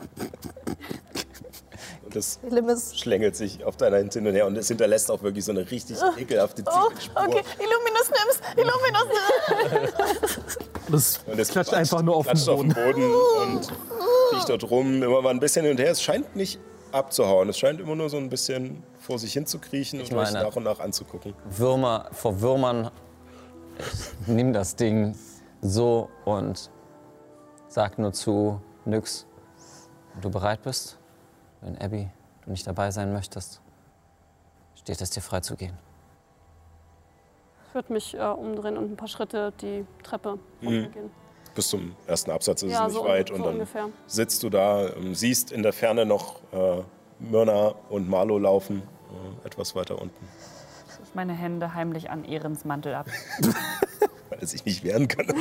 Das 2.16 2.38
Limis. 2.48 2.98
schlängelt 2.98 3.36
sich 3.36 3.62
auf 3.64 3.76
deiner 3.76 3.98
Hand 3.98 4.14
hin 4.14 4.26
und 4.26 4.34
her 4.34 4.46
und 4.46 4.56
es 4.56 4.68
hinterlässt 4.68 5.10
auch 5.10 5.22
wirklich 5.22 5.44
so 5.44 5.52
eine 5.52 5.70
richtig 5.70 5.98
ekelhafte 6.16 6.62
Oh, 6.66 6.88
Spur. 6.98 7.22
okay. 7.22 7.42
Illuminus 7.58 8.10
nimm's. 8.10 8.40
Illuminus 8.56 9.92
nimm's. 9.92 10.58
Das 10.90 11.20
Und 11.26 11.38
es 11.38 11.48
klatscht 11.48 11.74
einfach 11.74 12.00
nur 12.00 12.16
auf 12.16 12.26
den 12.26 12.42
Boden. 12.44 12.72
Boden 12.72 13.14
und 13.42 13.72
kriecht 14.30 14.48
dort 14.48 14.70
rum, 14.70 15.02
immer 15.02 15.20
mal 15.20 15.28
ein 15.30 15.40
bisschen 15.40 15.64
hin 15.64 15.72
und 15.72 15.78
her. 15.80 15.90
Es 15.90 16.00
scheint 16.02 16.34
nicht 16.34 16.58
abzuhauen. 16.90 17.50
Es 17.50 17.58
scheint 17.58 17.80
immer 17.80 17.94
nur 17.94 18.08
so 18.08 18.16
ein 18.16 18.30
bisschen 18.30 18.82
vor 18.98 19.18
sich 19.18 19.34
hin 19.34 19.44
zu 19.44 19.58
kriechen 19.58 20.00
und 20.00 20.10
euch 20.14 20.32
nach 20.32 20.56
und 20.56 20.62
nach 20.64 20.80
anzugucken. 20.80 21.34
Würmer, 21.50 22.08
vor 22.12 22.40
Würmern, 22.40 22.90
ich 23.78 24.26
nimm 24.26 24.54
das 24.54 24.74
Ding 24.74 25.14
so 25.60 26.08
und 26.24 26.70
sag 27.68 27.98
nur 27.98 28.12
zu 28.14 28.60
Nyx, 28.86 29.26
wenn 30.14 30.22
du 30.22 30.30
bereit 30.30 30.62
bist, 30.62 30.95
wenn 31.66 31.76
Abby 31.78 32.08
du 32.44 32.50
nicht 32.50 32.66
dabei 32.66 32.90
sein 32.90 33.12
möchtest, 33.12 33.60
steht 34.76 35.00
es 35.00 35.10
dir 35.10 35.20
frei 35.20 35.40
zu 35.40 35.56
gehen. 35.56 35.76
Ich 37.68 37.74
würde 37.74 37.92
mich 37.92 38.14
äh, 38.14 38.20
umdrehen 38.22 38.78
und 38.78 38.92
ein 38.92 38.96
paar 38.96 39.08
Schritte 39.08 39.52
die 39.60 39.84
Treppe 40.02 40.38
runtergehen. 40.62 41.10
Bis 41.54 41.68
zum 41.68 41.96
ersten 42.06 42.30
Absatz 42.30 42.62
ist 42.62 42.72
Ja, 42.72 42.86
es 42.86 42.92
nicht 42.92 43.02
so- 43.02 43.08
weit 43.08 43.28
so 43.28 43.34
und 43.34 43.42
dann 43.44 43.52
ungefähr. 43.54 43.88
sitzt 44.06 44.42
du 44.42 44.50
da, 44.50 44.88
ähm, 44.94 45.14
siehst 45.14 45.50
in 45.52 45.62
der 45.62 45.72
Ferne 45.72 46.06
noch 46.06 46.40
äh, 46.52 46.82
Myrna 47.18 47.74
und 47.90 48.08
Marlo 48.08 48.38
laufen, 48.38 48.82
äh, 49.42 49.46
etwas 49.46 49.74
weiter 49.74 50.00
unten, 50.00 50.28
Ich 51.02 51.14
meine 51.14 51.32
Hände 51.32 51.74
heimlich 51.74 52.10
an 52.10 52.24
Ehrens 52.24 52.64
Mantel 52.64 52.94
ab. 52.94 53.06
weil 54.36 54.42
er 54.42 54.46
sich 54.48 54.64
nicht 54.66 54.84
wehren 54.84 55.08
kann. 55.08 55.26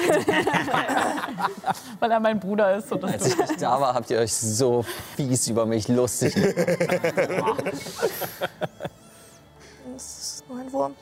Weil 1.99 2.11
er 2.11 2.19
mein 2.19 2.39
Bruder 2.39 2.75
ist. 2.77 2.91
Und 2.91 3.03
das 3.03 3.13
Als 3.13 3.27
ich 3.27 3.37
nicht 3.37 3.61
da 3.61 3.79
war, 3.79 3.93
habt 3.93 4.09
ihr 4.09 4.19
euch 4.19 4.33
so 4.33 4.85
fies 5.15 5.47
über 5.47 5.65
mich 5.65 5.87
lustig 5.87 6.33
gemacht. 6.33 7.63
Es 9.95 10.39
ist 10.39 10.49
nur 10.49 10.59
ein 10.59 10.71
Wurm. 10.73 10.93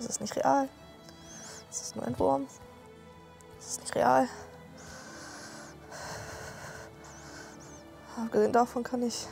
Es 0.00 0.06
ist 0.06 0.20
nicht 0.20 0.34
real. 0.36 0.68
Es 1.70 1.82
ist 1.82 1.94
nur 1.94 2.04
ein 2.04 2.18
Wurm. 2.18 2.48
Es 3.60 3.68
ist 3.68 3.80
nicht 3.82 3.94
real. 3.94 4.26
Abgesehen 8.20 8.52
davon 8.52 8.82
kann 8.82 9.02
ich. 9.02 9.28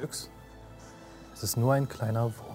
Nix. 0.00 0.28
Es 1.34 1.44
ist 1.44 1.56
nur 1.56 1.72
ein 1.74 1.88
kleiner 1.88 2.24
Wurm. 2.24 2.53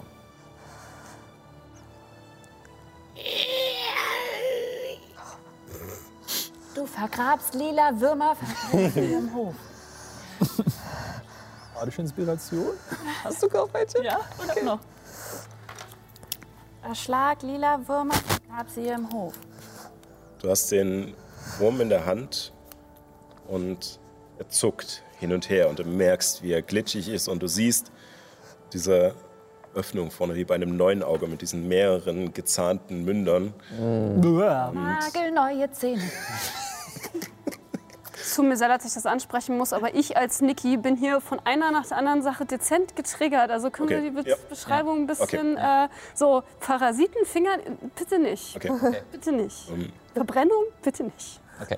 Vergrabst 7.00 7.54
lila 7.54 7.92
Würmer 8.00 8.36
im 8.96 9.34
Hof. 9.34 9.56
Badische 11.74 12.02
Inspiration? 12.02 12.74
Hast 13.24 13.42
du 13.42 13.48
auch 13.58 13.70
welche? 13.74 14.04
Ja, 14.04 14.20
ich 14.44 14.50
hab 14.50 14.64
noch. 14.64 14.80
Erschlag 16.84 17.42
lila 17.42 17.80
Würmer, 17.88 18.14
vergrab 18.14 18.70
sie 18.70 18.88
im 18.88 19.10
Hof. 19.14 19.34
Du 20.42 20.50
hast 20.50 20.72
den 20.72 21.14
Wurm 21.58 21.80
in 21.82 21.90
der 21.90 22.06
Hand 22.06 22.52
und 23.48 24.00
er 24.38 24.50
zuckt 24.50 25.04
hin 25.20 25.32
und 25.34 25.50
her 25.50 25.70
und 25.70 25.80
du 25.80 25.84
merkst, 25.84 26.44
wie 26.44 26.52
er 26.52 26.62
glitschig 26.62 27.10
ist 27.10 27.28
und 27.28 27.42
du 27.42 27.48
siehst 27.48 27.92
diese 28.74 29.16
Öffnung 29.74 30.12
vorne 30.12 30.36
wie 30.36 30.44
bei 30.46 30.56
einem 30.56 30.76
neuen 30.76 31.04
Auge 31.04 31.28
mit 31.28 31.42
diesen 31.42 31.68
mehreren 31.68 32.34
gezahnten 32.34 33.06
Mündern. 33.06 33.54
Nagelneue 33.78 35.72
Zähne. 35.72 36.04
Es 38.30 38.36
tut 38.36 38.46
mir 38.46 38.58
sehr 38.58 38.68
leid, 38.68 38.82
dass 38.82 38.90
ich 38.90 38.94
das 38.94 39.08
ansprechen 39.08 39.58
muss, 39.58 39.74
aber 39.74 39.96
ich 39.96 40.16
als 40.16 40.40
Niki 40.40 40.78
bin 40.78 40.96
hier 40.96 41.20
von 41.20 41.40
einer 41.46 41.72
nach 41.72 41.88
der 41.88 41.98
anderen 41.98 42.22
Sache 42.22 42.46
dezent 42.46 42.96
getriggert. 42.96 43.50
Also 43.50 43.72
können 43.72 43.90
Okay, 43.90 44.04
wir 44.04 44.10
die 44.12 44.16
Be 44.24 44.30
ja. 44.30 44.36
Beschreibung 44.48 45.00
ein 45.00 45.08
bisschen 45.08 45.58
Okay. 45.58 45.86
äh, 45.86 45.90
so 46.14 46.44
Parasitenfinger, 46.60 47.58
bitte 47.96 48.20
nicht. 48.20 48.56
Okay. 48.56 48.70
Ähm. 48.84 48.96
Bitte 49.12 49.32
nicht. 49.32 49.72
Verbrennung, 50.14 50.64
bitte 50.84 51.06
nicht. 51.06 51.42
Okay. 51.60 51.78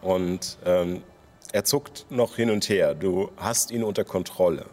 Und 0.00 0.58
ähm, 0.64 1.02
er 1.52 1.64
zuckt 1.64 2.06
noch 2.08 2.36
hin 2.36 2.48
und 2.48 2.68
her. 2.68 2.94
Du 2.94 3.32
hast 3.36 3.72
ihn 3.72 3.82
unter 3.82 4.04
Kontrolle. 4.04 4.66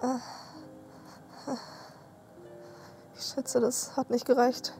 Ich 0.00 0.37
schätze, 3.38 3.60
das 3.60 3.96
hat 3.96 4.10
nicht 4.10 4.26
gereicht, 4.26 4.74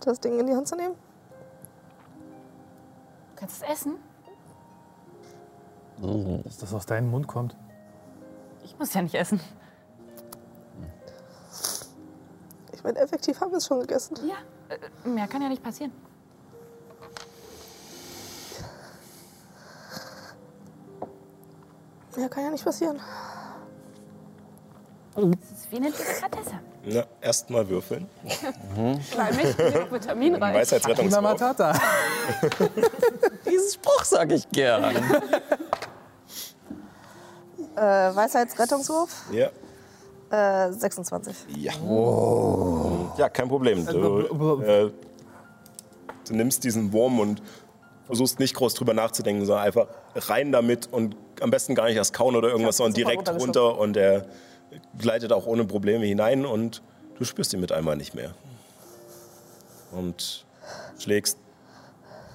das 0.00 0.20
Ding 0.20 0.38
in 0.38 0.46
die 0.46 0.54
Hand 0.54 0.68
zu 0.68 0.76
nehmen. 0.76 0.94
Du 3.34 3.40
kannst 3.40 3.62
es 3.62 3.68
essen? 3.68 3.96
Dass 6.44 6.58
das 6.58 6.74
aus 6.74 6.84
deinem 6.84 7.10
Mund 7.10 7.26
kommt. 7.26 7.56
Ich 8.64 8.78
muss 8.78 8.92
ja 8.92 9.00
nicht 9.00 9.14
essen. 9.14 9.40
Ich 12.72 12.84
meine, 12.84 12.98
effektiv 12.98 13.40
haben 13.40 13.50
wir 13.50 13.58
es 13.58 13.66
schon 13.66 13.80
gegessen. 13.80 14.16
Ja, 14.28 14.36
äh, 14.68 15.08
mehr 15.08 15.26
kann 15.26 15.40
ja 15.40 15.48
nicht 15.48 15.62
passieren. 15.62 15.92
Mehr 22.14 22.28
kann 22.28 22.44
ja 22.44 22.50
nicht 22.50 22.64
passieren. 22.64 23.00
Das 25.14 25.45
ist 25.66 25.72
wie 25.72 25.76
eine 25.76 25.90
Delikatesse. 25.90 26.60
Na, 26.84 27.04
erstmal 27.20 27.68
würfeln. 27.68 28.06
Weil 29.16 29.34
mich 29.34 29.56
bin 29.56 29.74
auch 29.76 29.92
vitaminreich. 29.92 30.54
Weisheitsrettungswurf. 30.54 31.22
Matata. 31.22 31.72
Diesen 33.50 33.72
Spruch 33.72 34.04
sage 34.04 34.34
ich 34.34 34.48
gern. 34.50 34.94
Äh, 37.74 37.80
Weisheitsrettungswurf, 38.16 39.10
Ja. 39.32 39.50
äh, 40.66 40.72
26. 40.72 41.36
Ja. 41.58 41.72
Ja, 43.18 43.28
kein 43.28 43.48
Problem. 43.48 43.84
Du, 43.84 44.60
äh, 44.62 44.90
du 46.26 46.34
nimmst 46.34 46.64
diesen 46.64 46.90
Wurm 46.94 47.20
und 47.20 47.42
versuchst 48.06 48.38
nicht 48.38 48.54
groß 48.54 48.72
drüber 48.72 48.94
nachzudenken, 48.94 49.44
sondern 49.44 49.66
einfach 49.66 49.88
rein 50.14 50.52
damit 50.52 50.90
und 50.90 51.16
am 51.42 51.50
besten 51.50 51.74
gar 51.74 51.84
nicht 51.84 51.96
erst 51.96 52.14
kauen 52.14 52.34
oder 52.34 52.48
irgendwas, 52.48 52.78
sondern 52.78 52.94
direkt 52.94 53.28
runter 53.28 53.76
und 53.78 53.94
er 53.98 54.24
gleitet 54.98 55.32
auch 55.32 55.46
ohne 55.46 55.64
Probleme 55.64 56.06
hinein 56.06 56.44
und 56.46 56.82
du 57.18 57.24
spürst 57.24 57.52
ihn 57.52 57.60
mit 57.60 57.72
einmal 57.72 57.96
nicht 57.96 58.14
mehr. 58.14 58.34
Und 59.92 60.46
schlägst, 60.98 61.38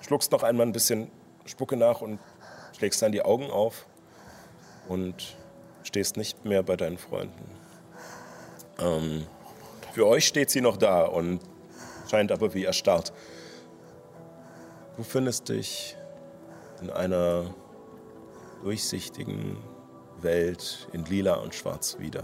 schluckst 0.01 0.31
noch 0.31 0.43
einmal 0.43 0.65
ein 0.65 0.71
bisschen 0.71 1.11
Spucke 1.45 1.77
nach 1.77 2.01
und 2.01 2.19
schlägst 2.77 3.01
dann 3.01 3.11
die 3.11 3.21
Augen 3.21 3.49
auf 3.49 3.85
und 4.87 5.35
stehst 5.83 6.17
nicht 6.17 6.45
mehr 6.45 6.63
bei 6.63 6.75
deinen 6.75 6.97
Freunden. 6.97 7.49
Ähm, 8.79 9.27
für 9.93 10.07
euch 10.07 10.25
steht 10.25 10.49
sie 10.49 10.61
noch 10.61 10.77
da 10.77 11.03
und 11.03 11.41
scheint 12.09 12.31
aber 12.31 12.53
wie 12.53 12.63
erstarrt. 12.63 13.11
Du 14.97 15.03
findest 15.03 15.49
dich 15.49 15.97
in 16.81 16.89
einer 16.89 17.53
durchsichtigen 18.63 19.57
Welt 20.23 20.87
in 20.93 21.05
lila 21.05 21.35
und 21.35 21.55
schwarz 21.55 21.97
wieder. 21.99 22.23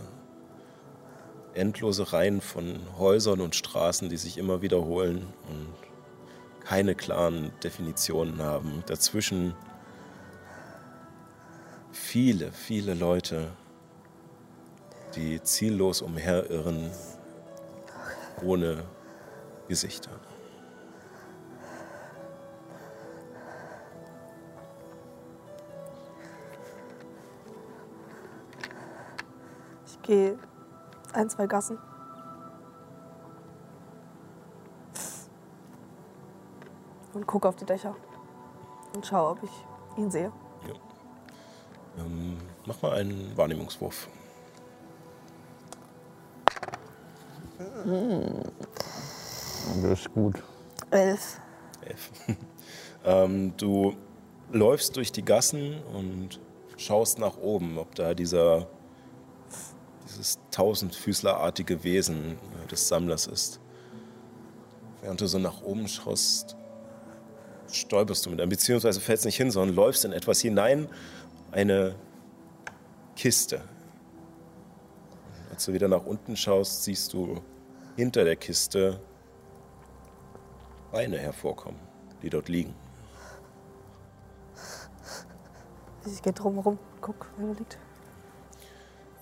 Endlose 1.53 2.13
Reihen 2.13 2.41
von 2.41 2.79
Häusern 2.97 3.41
und 3.41 3.55
Straßen, 3.55 4.09
die 4.09 4.17
sich 4.17 4.37
immer 4.37 4.61
wiederholen 4.61 5.33
und 5.49 5.73
keine 6.63 6.95
klaren 6.95 7.51
Definitionen 7.63 8.41
haben. 8.41 8.83
Dazwischen 8.85 9.55
viele, 11.91 12.51
viele 12.51 12.93
Leute, 12.93 13.51
die 15.15 15.41
ziellos 15.41 16.01
umherirren, 16.01 16.91
ohne 18.43 18.83
Gesichter. 19.67 20.11
Ich 30.07 30.13
gehe 30.13 30.39
ein, 31.11 31.29
zwei 31.29 31.47
Gassen. 31.47 31.77
Und 37.13 37.27
gucke 37.27 37.49
auf 37.49 37.57
die 37.57 37.65
Dächer. 37.65 37.93
Und 38.95 39.05
schaue, 39.05 39.31
ob 39.31 39.43
ich 39.43 39.49
ihn 39.97 40.09
sehe. 40.09 40.31
Ähm, 41.97 42.37
mach 42.65 42.81
mal 42.81 42.93
einen 42.93 43.35
Wahrnehmungswurf. 43.35 44.07
Das 49.81 49.99
ist 49.99 50.13
gut. 50.13 50.41
Elf. 50.89 51.41
Elf. 51.81 52.11
ähm, 53.05 53.51
du 53.57 53.93
läufst 54.53 54.95
durch 54.95 55.11
die 55.11 55.25
Gassen 55.25 55.83
und 55.93 56.39
schaust 56.77 57.19
nach 57.19 57.35
oben, 57.35 57.77
ob 57.77 57.93
da 57.95 58.13
dieser, 58.13 58.67
tausendfüßlerartige 60.57 61.83
Wesen 61.83 62.39
äh, 62.63 62.67
des 62.67 62.87
Sammlers 62.87 63.27
ist. 63.27 63.59
Während 65.01 65.21
du 65.21 65.27
so 65.27 65.37
nach 65.37 65.61
oben 65.61 65.87
schaust, 65.87 66.55
stolperst 67.71 68.25
du 68.25 68.31
mit 68.31 68.41
einem, 68.41 68.49
beziehungsweise 68.49 68.99
fällst 68.99 69.25
nicht 69.25 69.37
hin, 69.37 69.51
sondern 69.51 69.75
läufst 69.75 70.03
in 70.03 70.13
etwas 70.13 70.41
hinein, 70.41 70.89
eine 71.51 71.93
Kiste. 73.15 73.61
Als 75.51 75.65
du 75.65 75.73
wieder 75.73 75.87
nach 75.87 76.05
unten 76.05 76.35
schaust, 76.35 76.83
siehst 76.83 77.13
du 77.13 77.39
hinter 77.95 78.23
der 78.23 78.35
Kiste 78.35 78.99
Beine 80.91 81.19
hervorkommen, 81.19 81.79
die 82.23 82.31
dort 82.31 82.49
liegen. 82.49 82.73
Ich 86.03 86.21
gehe 86.23 86.33
drumherum, 86.33 86.79
guck, 86.99 87.29
da 87.37 87.51
liegt. 87.59 87.77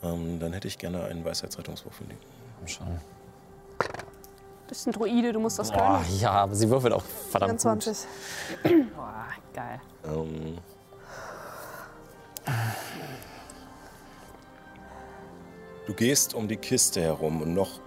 Ähm, 0.06 0.40
dann 0.40 0.54
hätte 0.54 0.68
ich 0.68 0.78
gerne 0.78 1.04
einen 1.06 1.26
Weisheitsrettungswurf 1.26 1.96
von 1.96 2.08
dir. 2.08 2.18
Komm 2.60 2.68
schon. 2.68 3.00
Das 4.68 4.80
ist 4.80 4.88
ein 4.88 4.94
Druide, 4.94 5.32
du 5.32 5.40
musst 5.40 5.60
das 5.60 5.72
Boah, 5.72 6.02
können. 6.04 6.20
ja, 6.20 6.32
aber 6.32 6.56
sie 6.56 6.70
würfelt 6.70 6.94
auch 6.94 7.04
verdammt 7.04 7.62
24. 7.62 8.08
Boah, 8.96 9.26
geil. 9.54 9.80
Ähm, 10.06 10.58
du 15.86 15.94
gehst 15.94 16.34
um 16.34 16.48
die 16.48 16.58
Kiste 16.58 17.02
herum 17.02 17.42
und 17.42 17.54
noch 17.54 17.80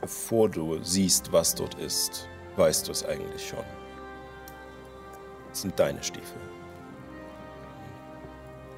bevor 0.00 0.48
du 0.48 0.82
siehst, 0.82 1.30
was 1.30 1.54
dort 1.54 1.74
ist, 1.74 2.26
weißt 2.56 2.88
du 2.88 2.92
es 2.92 3.04
eigentlich 3.04 3.48
schon. 3.48 3.64
Es 5.52 5.62
sind 5.62 5.78
deine 5.78 6.02
Stiefel. 6.02 6.40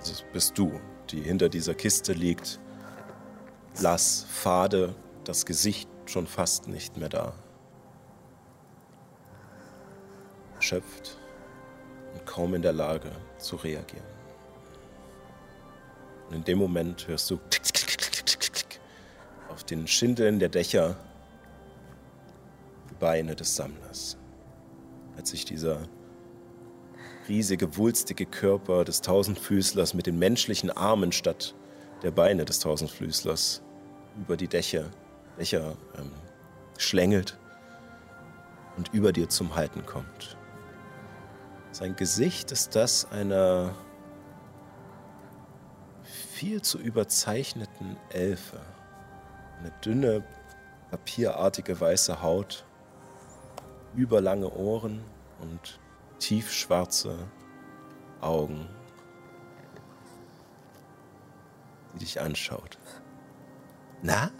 Das 0.00 0.24
bist 0.32 0.58
du, 0.58 0.80
die 1.12 1.20
hinter 1.20 1.48
dieser 1.48 1.74
Kiste 1.74 2.12
liegt. 2.12 2.58
Blass, 3.78 4.26
fade, 4.28 4.94
das 5.24 5.46
Gesicht 5.46 5.88
schon 6.06 6.26
fast 6.26 6.68
nicht 6.68 6.96
mehr 6.96 7.08
da. 7.08 7.34
Erschöpft 10.56 11.18
und 12.14 12.26
kaum 12.26 12.54
in 12.54 12.62
der 12.62 12.72
Lage 12.72 13.10
zu 13.38 13.56
reagieren. 13.56 14.06
Und 16.28 16.36
in 16.36 16.44
dem 16.44 16.58
Moment 16.58 17.06
hörst 17.08 17.30
du 17.30 17.38
auf 19.48 19.64
den 19.64 19.86
Schindeln 19.86 20.38
der 20.38 20.48
Dächer 20.48 20.96
die 22.90 22.94
Beine 22.94 23.36
des 23.36 23.54
Sammlers. 23.54 24.16
Als 25.16 25.30
sich 25.30 25.44
dieser 25.44 25.80
riesige, 27.28 27.76
wulstige 27.76 28.26
Körper 28.26 28.84
des 28.84 29.00
Tausendfüßlers 29.00 29.94
mit 29.94 30.06
den 30.06 30.18
menschlichen 30.18 30.70
Armen 30.70 31.12
statt 31.12 31.54
der 32.02 32.10
Beine 32.10 32.44
des 32.44 32.58
Tausendfüßlers 32.58 33.62
über 34.20 34.36
die 34.36 34.48
Dächer, 34.48 34.90
Dächer 35.38 35.76
ähm, 35.98 36.10
schlängelt 36.78 37.38
und 38.76 38.92
über 38.92 39.12
dir 39.12 39.28
zum 39.28 39.54
Halten 39.54 39.86
kommt. 39.86 40.36
Sein 41.70 41.96
Gesicht 41.96 42.50
ist 42.52 42.74
das 42.76 43.10
einer 43.10 43.74
viel 46.02 46.60
zu 46.60 46.78
überzeichneten 46.78 47.96
Elfe. 48.10 48.60
Eine 49.60 49.72
dünne, 49.84 50.24
papierartige 50.90 51.80
weiße 51.80 52.20
Haut, 52.20 52.66
überlange 53.94 54.52
Ohren 54.52 55.04
und 55.40 55.78
tiefschwarze 56.22 57.18
Augen, 58.20 58.68
die 61.94 61.98
dich 61.98 62.20
anschaut. 62.20 62.78
Na? 64.02 64.30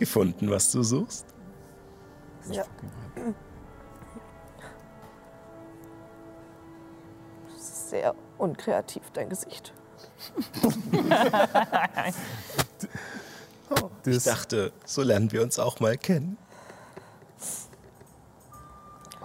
Gefunden, 0.00 0.50
was 0.50 0.72
du 0.72 0.82
suchst? 0.82 1.26
Ja. 2.50 2.64
Das 7.46 7.56
ist 7.56 7.90
sehr 7.90 8.14
unkreativ, 8.38 9.10
dein 9.12 9.28
Gesicht. 9.28 9.72
Ich 14.06 14.22
dachte, 14.22 14.70
so 14.84 15.02
lernen 15.02 15.32
wir 15.32 15.42
uns 15.42 15.58
auch 15.58 15.80
mal 15.80 15.96
kennen. 15.96 16.36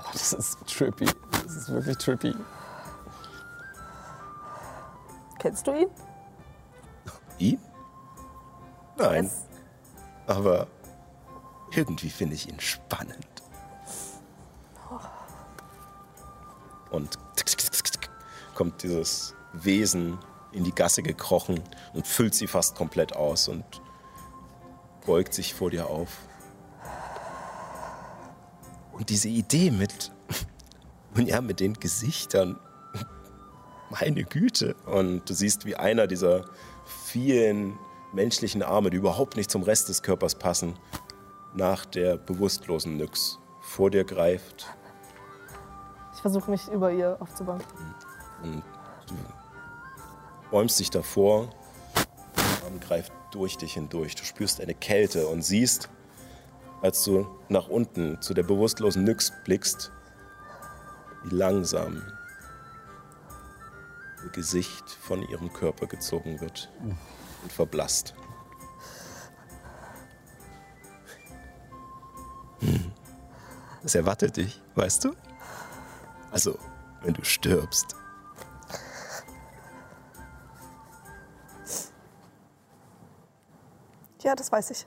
Oh, 0.10 0.12
das 0.14 0.34
ist 0.34 0.58
trippy. 0.68 1.06
Das 1.32 1.56
ist 1.56 1.70
wirklich 1.70 1.98
trippy. 1.98 2.36
Kennst 5.40 5.66
du 5.68 5.74
ihn? 5.74 5.90
Ihn? 7.38 7.60
Nein, 8.98 9.26
Es- 9.26 9.46
aber 10.28 10.68
irgendwie 11.72 12.10
finde 12.10 12.36
ich 12.36 12.50
ihn 12.50 12.60
spannend. 12.60 13.26
Und 16.92 17.18
tick, 17.36 17.46
tick, 17.46 17.60
tick, 17.60 17.72
tick, 17.72 17.92
tick, 17.92 18.10
kommt 18.56 18.82
dieses 18.84 19.36
Wesen 19.54 20.18
in 20.52 20.64
die 20.64 20.74
Gasse 20.74 21.04
gekrochen 21.04 21.64
und 21.94 22.08
füllt 22.08 22.34
sie 22.34 22.48
fast 22.48 22.76
komplett 22.76 23.16
aus 23.16 23.48
und 23.48 23.64
beugt 25.06 25.34
sich 25.34 25.54
vor 25.54 25.70
dir 25.70 25.88
auf. 25.88 26.10
Und 29.00 29.10
diese 29.10 29.30
Idee 29.30 29.72
mit, 29.72 30.12
und 31.16 31.28
ja, 31.28 31.42
mit 31.42 31.60
den 31.60 31.74
Gesichtern, 31.74 32.60
meine 33.90 34.24
Güte. 34.24 34.76
Und 34.86 35.28
du 35.30 35.34
siehst, 35.34 35.66
wie 35.66 35.76
einer 35.76 36.06
dieser 36.06 36.46
vielen 36.86 37.80
menschlichen 38.14 38.62
Arme, 38.62 38.90
die 38.90 38.98
überhaupt 38.98 39.38
nicht 39.38 39.50
zum 39.50 39.64
Rest 39.64 39.90
des 39.90 40.04
Körpers 40.04 40.36
passen, 40.36 40.78
nach 41.54 41.86
der 41.86 42.18
bewusstlosen 42.18 42.98
Nyx 42.98 43.40
vor 43.62 43.90
dir 43.90 44.04
greift 44.04 44.68
Ich 46.14 46.22
versuche 46.22 46.50
mich 46.52 46.68
über 46.70 46.92
ihr 46.92 47.18
aufzubauen. 47.20 47.62
und 48.44 48.64
du 49.08 49.16
bäumst 50.52 50.80
dich 50.80 50.90
davor. 50.90 51.50
Der 52.36 52.66
Arm 52.66 52.80
greift 52.80 53.12
durch 53.32 53.58
dich 53.58 53.74
hindurch. 53.74 54.16
Du 54.16 54.24
spürst 54.24 54.62
eine 54.62 54.74
Kälte 54.74 55.28
und 55.28 55.42
siehst, 55.44 55.90
als 56.82 57.04
du 57.04 57.28
nach 57.50 57.68
unten 57.68 58.22
zu 58.22 58.34
der 58.34 58.44
bewusstlosen 58.44 59.04
Nyx 59.04 59.32
blickst, 59.44 59.92
wie 61.24 61.36
langsam 61.36 62.02
ihr 64.24 64.30
Gesicht 64.32 64.90
von 64.90 65.22
ihrem 65.24 65.52
Körper 65.52 65.88
gezogen 65.88 66.40
wird 66.40 66.72
und 67.44 67.52
verblasst. 67.52 68.14
Hm. 72.60 72.92
Das 73.84 73.96
erwartet 73.96 74.38
dich, 74.38 74.62
weißt 74.76 75.06
du? 75.06 75.16
Also, 76.32 76.58
wenn 77.02 77.14
du 77.14 77.24
stirbst. 77.24 77.96
Ja, 84.22 84.36
das 84.36 84.52
weiß 84.52 84.72
ich. 84.72 84.86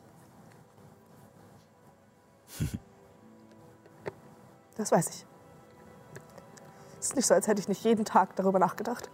Das 4.82 4.90
weiß 4.90 5.10
ich. 5.10 5.26
Es 6.98 7.06
ist 7.06 7.14
nicht 7.14 7.26
so, 7.26 7.34
als 7.34 7.46
hätte 7.46 7.60
ich 7.60 7.68
nicht 7.68 7.84
jeden 7.84 8.04
Tag 8.04 8.34
darüber 8.34 8.58
nachgedacht. 8.58 9.08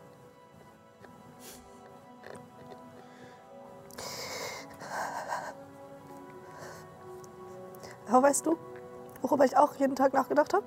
Aber 8.09 8.23
weißt 8.23 8.47
du, 8.47 8.57
worüber 9.21 9.45
ich 9.45 9.59
auch 9.59 9.75
jeden 9.75 9.95
Tag 9.95 10.15
nachgedacht 10.15 10.55
habe? 10.55 10.65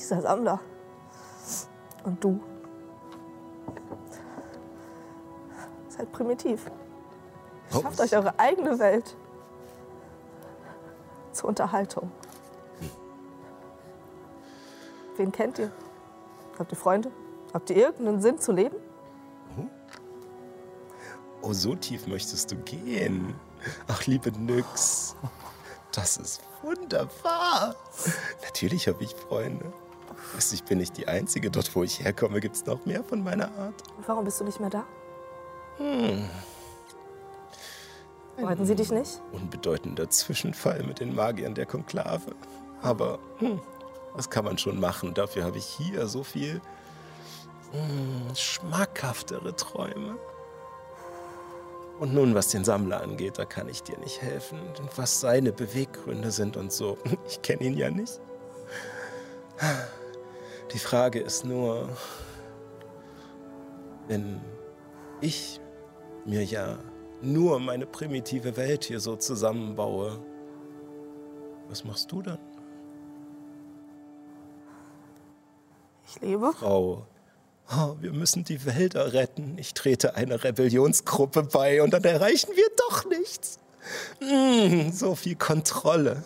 Dieser 0.00 0.22
Sammler. 0.22 0.58
Und 2.04 2.24
du. 2.24 2.40
Seid 5.88 6.10
primitiv. 6.12 6.70
Oh. 7.74 7.82
Schafft 7.82 8.00
euch 8.00 8.16
eure 8.16 8.38
eigene 8.38 8.78
Welt. 8.78 9.18
Zur 11.46 11.50
Unterhaltung. 11.50 12.10
Wen 15.16 15.30
kennt 15.30 15.60
ihr? 15.60 15.70
Habt 16.58 16.72
ihr 16.72 16.76
Freunde? 16.76 17.12
Habt 17.54 17.70
ihr 17.70 17.76
irgendeinen 17.76 18.20
Sinn 18.20 18.40
zu 18.40 18.50
leben? 18.50 18.74
Oh, 21.42 21.52
so 21.52 21.76
tief 21.76 22.08
möchtest 22.08 22.50
du 22.50 22.56
gehen. 22.56 23.36
Ach, 23.86 24.04
liebe 24.06 24.32
Nyx. 24.32 25.14
Das 25.92 26.16
ist 26.16 26.40
wunderbar. 26.62 27.76
Natürlich 28.42 28.88
habe 28.88 29.04
ich 29.04 29.14
Freunde. 29.14 29.72
Ich 30.52 30.64
bin 30.64 30.78
nicht 30.78 30.96
die 30.96 31.06
Einzige. 31.06 31.52
Dort, 31.52 31.76
wo 31.76 31.84
ich 31.84 32.02
herkomme, 32.02 32.40
gibt 32.40 32.56
es 32.56 32.66
noch 32.66 32.84
mehr 32.86 33.04
von 33.04 33.22
meiner 33.22 33.56
Art. 33.56 33.84
Warum 34.04 34.24
bist 34.24 34.40
du 34.40 34.44
nicht 34.44 34.58
mehr 34.58 34.70
da? 34.70 34.84
Wollten 38.38 38.66
sie 38.66 38.74
dich 38.74 38.90
nicht? 38.90 39.22
unbedeutender 39.32 40.10
Zwischenfall 40.10 40.82
mit 40.82 41.00
den 41.00 41.14
Magiern 41.14 41.54
der 41.54 41.66
Konklave. 41.66 42.34
Aber 42.82 43.18
hm, 43.38 43.60
was 44.14 44.28
kann 44.28 44.44
man 44.44 44.58
schon 44.58 44.78
machen? 44.78 45.14
Dafür 45.14 45.44
habe 45.44 45.58
ich 45.58 45.64
hier 45.64 46.06
so 46.06 46.22
viel 46.22 46.60
hm, 47.72 48.34
schmackhaftere 48.34 49.56
Träume. 49.56 50.16
Und 51.98 52.12
nun, 52.12 52.34
was 52.34 52.48
den 52.48 52.62
Sammler 52.62 53.00
angeht, 53.00 53.38
da 53.38 53.46
kann 53.46 53.68
ich 53.70 53.82
dir 53.82 53.98
nicht 53.98 54.20
helfen. 54.20 54.60
Und 54.78 54.98
was 54.98 55.20
seine 55.20 55.52
Beweggründe 55.52 56.30
sind 56.30 56.56
und 56.56 56.72
so. 56.72 56.98
Ich 57.26 57.40
kenne 57.42 57.62
ihn 57.62 57.76
ja 57.76 57.90
nicht. 57.90 58.20
Die 60.72 60.78
Frage 60.78 61.20
ist 61.20 61.44
nur, 61.44 61.88
wenn 64.08 64.42
ich 65.22 65.60
mir 66.26 66.44
ja 66.44 66.78
nur 67.22 67.58
meine 67.60 67.86
primitive 67.86 68.56
Welt 68.56 68.84
hier 68.84 69.00
so 69.00 69.16
zusammenbaue, 69.16 70.20
was 71.68 71.84
machst 71.84 72.12
du 72.12 72.22
dann, 72.22 72.38
Ich 76.08 76.20
lebe. 76.20 76.52
Frau? 76.52 77.06
Oh, 77.70 77.96
wir 78.00 78.12
müssen 78.12 78.44
die 78.44 78.64
Wälder 78.64 79.12
retten. 79.12 79.56
Ich 79.58 79.74
trete 79.74 80.14
einer 80.14 80.44
Rebellionsgruppe 80.44 81.42
bei 81.44 81.82
und 81.82 81.92
dann 81.92 82.04
erreichen 82.04 82.50
wir 82.54 82.68
doch 82.88 83.04
nichts. 83.06 83.58
Mm, 84.20 84.90
so 84.92 85.16
viel 85.16 85.34
Kontrolle. 85.34 86.22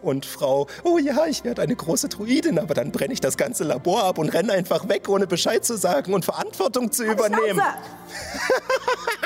Und 0.00 0.26
Frau, 0.26 0.66
oh 0.82 0.98
ja, 0.98 1.26
ich 1.26 1.44
werde 1.44 1.62
eine 1.62 1.76
große 1.76 2.08
Druidin, 2.08 2.58
aber 2.58 2.74
dann 2.74 2.90
brenne 2.90 3.12
ich 3.12 3.20
das 3.20 3.36
ganze 3.36 3.64
Labor 3.64 4.02
ab 4.02 4.18
und 4.18 4.30
renne 4.30 4.52
einfach 4.52 4.88
weg, 4.88 5.08
ohne 5.08 5.26
Bescheid 5.26 5.64
zu 5.64 5.76
sagen 5.76 6.12
und 6.12 6.24
Verantwortung 6.24 6.90
zu 6.90 7.04
übernehmen. 7.04 7.60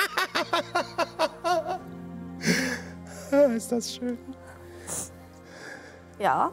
Ah, 3.31 3.53
ist 3.55 3.71
das 3.71 3.93
schön. 3.93 4.17
Ja. 6.19 6.51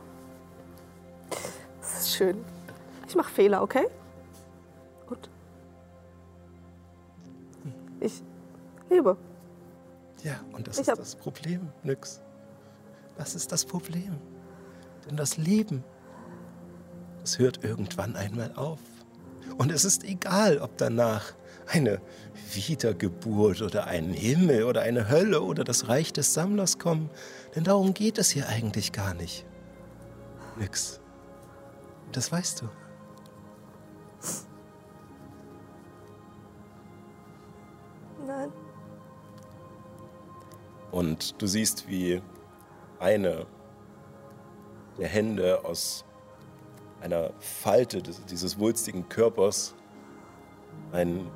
Das 1.80 2.00
ist 2.00 2.16
schön. 2.16 2.44
Ich 3.06 3.14
mache 3.14 3.32
Fehler, 3.32 3.62
okay? 3.62 3.86
Gut. 5.06 5.30
Ich 8.00 8.22
lebe. 8.90 9.16
Ja, 10.22 10.40
und 10.52 10.66
das 10.66 10.78
Ich 10.78 10.88
ist 10.88 10.98
das 10.98 11.16
Problem, 11.16 11.70
Nyx. 11.82 12.20
Das 13.16 13.34
ist 13.34 13.52
das 13.52 13.64
Problem. 13.64 14.18
Denn 15.06 15.16
das 15.16 15.36
Leben, 15.36 15.84
das 17.20 17.38
hört 17.38 17.62
irgendwann 17.62 18.16
einmal 18.16 18.52
auf. 18.56 18.80
Und 19.58 19.70
es 19.70 19.84
ist 19.84 20.02
egal, 20.04 20.58
ob 20.58 20.76
danach 20.78 21.34
eine 21.66 22.00
Wiedergeburt 22.52 23.62
oder 23.62 23.86
ein 23.86 24.12
Himmel 24.12 24.64
oder 24.64 24.82
eine 24.82 25.08
Hölle 25.08 25.42
oder 25.42 25.64
das 25.64 25.88
Reich 25.88 26.12
des 26.12 26.34
Sammlers 26.34 26.78
kommen. 26.78 27.10
Denn 27.54 27.64
darum 27.64 27.94
geht 27.94 28.18
es 28.18 28.30
hier 28.30 28.48
eigentlich 28.48 28.92
gar 28.92 29.14
nicht. 29.14 29.44
Nyx. 30.58 31.00
Das 32.12 32.30
weißt 32.30 32.62
du. 32.62 32.68
Nein. 38.26 38.52
Und 40.90 41.40
du 41.42 41.46
siehst, 41.46 41.88
wie 41.88 42.22
eine 43.00 43.46
der 44.98 45.08
Hände 45.08 45.64
aus 45.64 46.04
einer 47.00 47.32
Falte 47.40 48.00
des, 48.00 48.24
dieses 48.26 48.58
wulstigen 48.58 49.08
Körpers 49.08 49.74
einen 50.92 51.30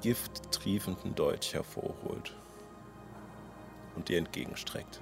gifttriefenden 0.00 1.14
Dolch 1.14 1.54
hervorholt 1.54 2.36
und 3.96 4.08
dir 4.08 4.18
entgegenstreckt. 4.18 5.00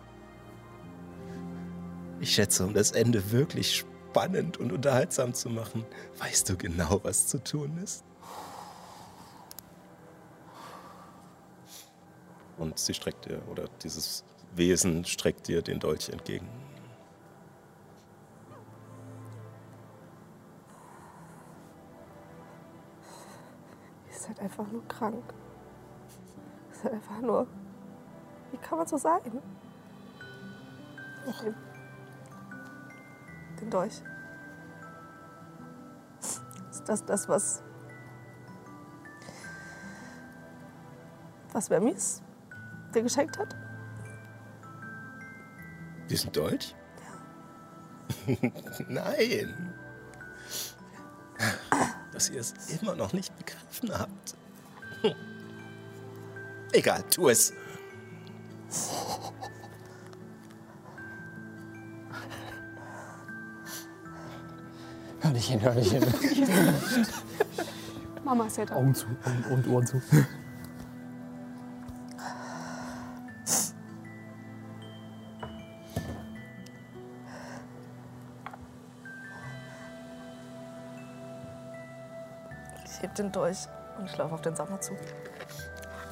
Ich 2.21 2.35
schätze, 2.35 2.65
um 2.65 2.75
das 2.75 2.93
Ende 2.93 3.31
wirklich 3.31 3.77
spannend 3.77 4.57
und 4.57 4.73
unterhaltsam 4.73 5.35
zu 5.35 5.51
machen, 5.51 5.85
weißt 6.19 6.49
du 6.49 6.57
genau, 6.57 7.01
was 7.05 7.29
zu 7.29 7.43
tun 7.43 7.79
ist. 7.79 8.05
Und 12.57 12.77
sie 12.79 12.95
streckt 12.95 13.27
dir, 13.27 13.41
oder 13.49 13.69
dieses 13.85 14.25
Wesen 14.57 15.05
streckt 15.05 15.47
dir 15.47 15.63
den 15.63 15.79
Dolch 15.79 16.09
entgegen. 16.09 16.49
Ihr 24.29 24.35
seid 24.35 24.45
einfach 24.45 24.71
nur 24.71 24.87
krank. 24.89 25.25
Ihr 26.71 26.75
seid 26.75 26.93
einfach 26.93 27.21
nur. 27.21 27.47
Wie 28.51 28.59
kann 28.59 28.79
man 28.79 28.87
so 28.87 28.99
sein? 28.99 29.21
Den, 29.25 29.41
den 33.61 33.71
Dolch. 33.71 34.03
Ist 36.21 36.43
das 36.87 37.05
das, 37.05 37.29
was. 37.29 37.63
Was 41.53 41.69
Vermis 41.69 42.23
dir 42.95 43.03
geschenkt 43.03 43.39
hat? 43.39 43.57
Diesen 46.11 46.33
Dolch? 46.33 46.75
Nein. 48.89 49.75
Dass 52.19 52.31
ihr 52.31 52.41
es 52.41 52.53
immer 52.83 52.97
noch 52.97 53.13
nicht 53.13 53.33
begriffen 53.39 53.97
habt. 53.97 54.37
Hm. 55.03 55.13
Egal, 56.73 57.05
tu 57.15 57.29
es. 57.29 57.53
Hör 65.21 65.31
nicht 65.31 65.49
hin, 65.49 65.63
hör 65.63 65.75
nicht 65.75 65.93
hin. 65.93 66.05
Mama 68.25 68.49
ist 68.49 68.57
ja 68.57 68.65
da. 68.65 68.75
Augen 68.75 68.97
zu 68.97 69.07
Augen 69.07 69.45
und 69.55 69.69
Ohren 69.69 69.87
zu. 69.87 70.03
Den 83.19 83.33
Dolch 83.33 83.67
und 83.99 84.07
ich 84.07 84.17
laufe 84.17 84.35
auf 84.35 84.41
den 84.43 84.55
Sammler 84.57 84.81
zu. 84.81 84.93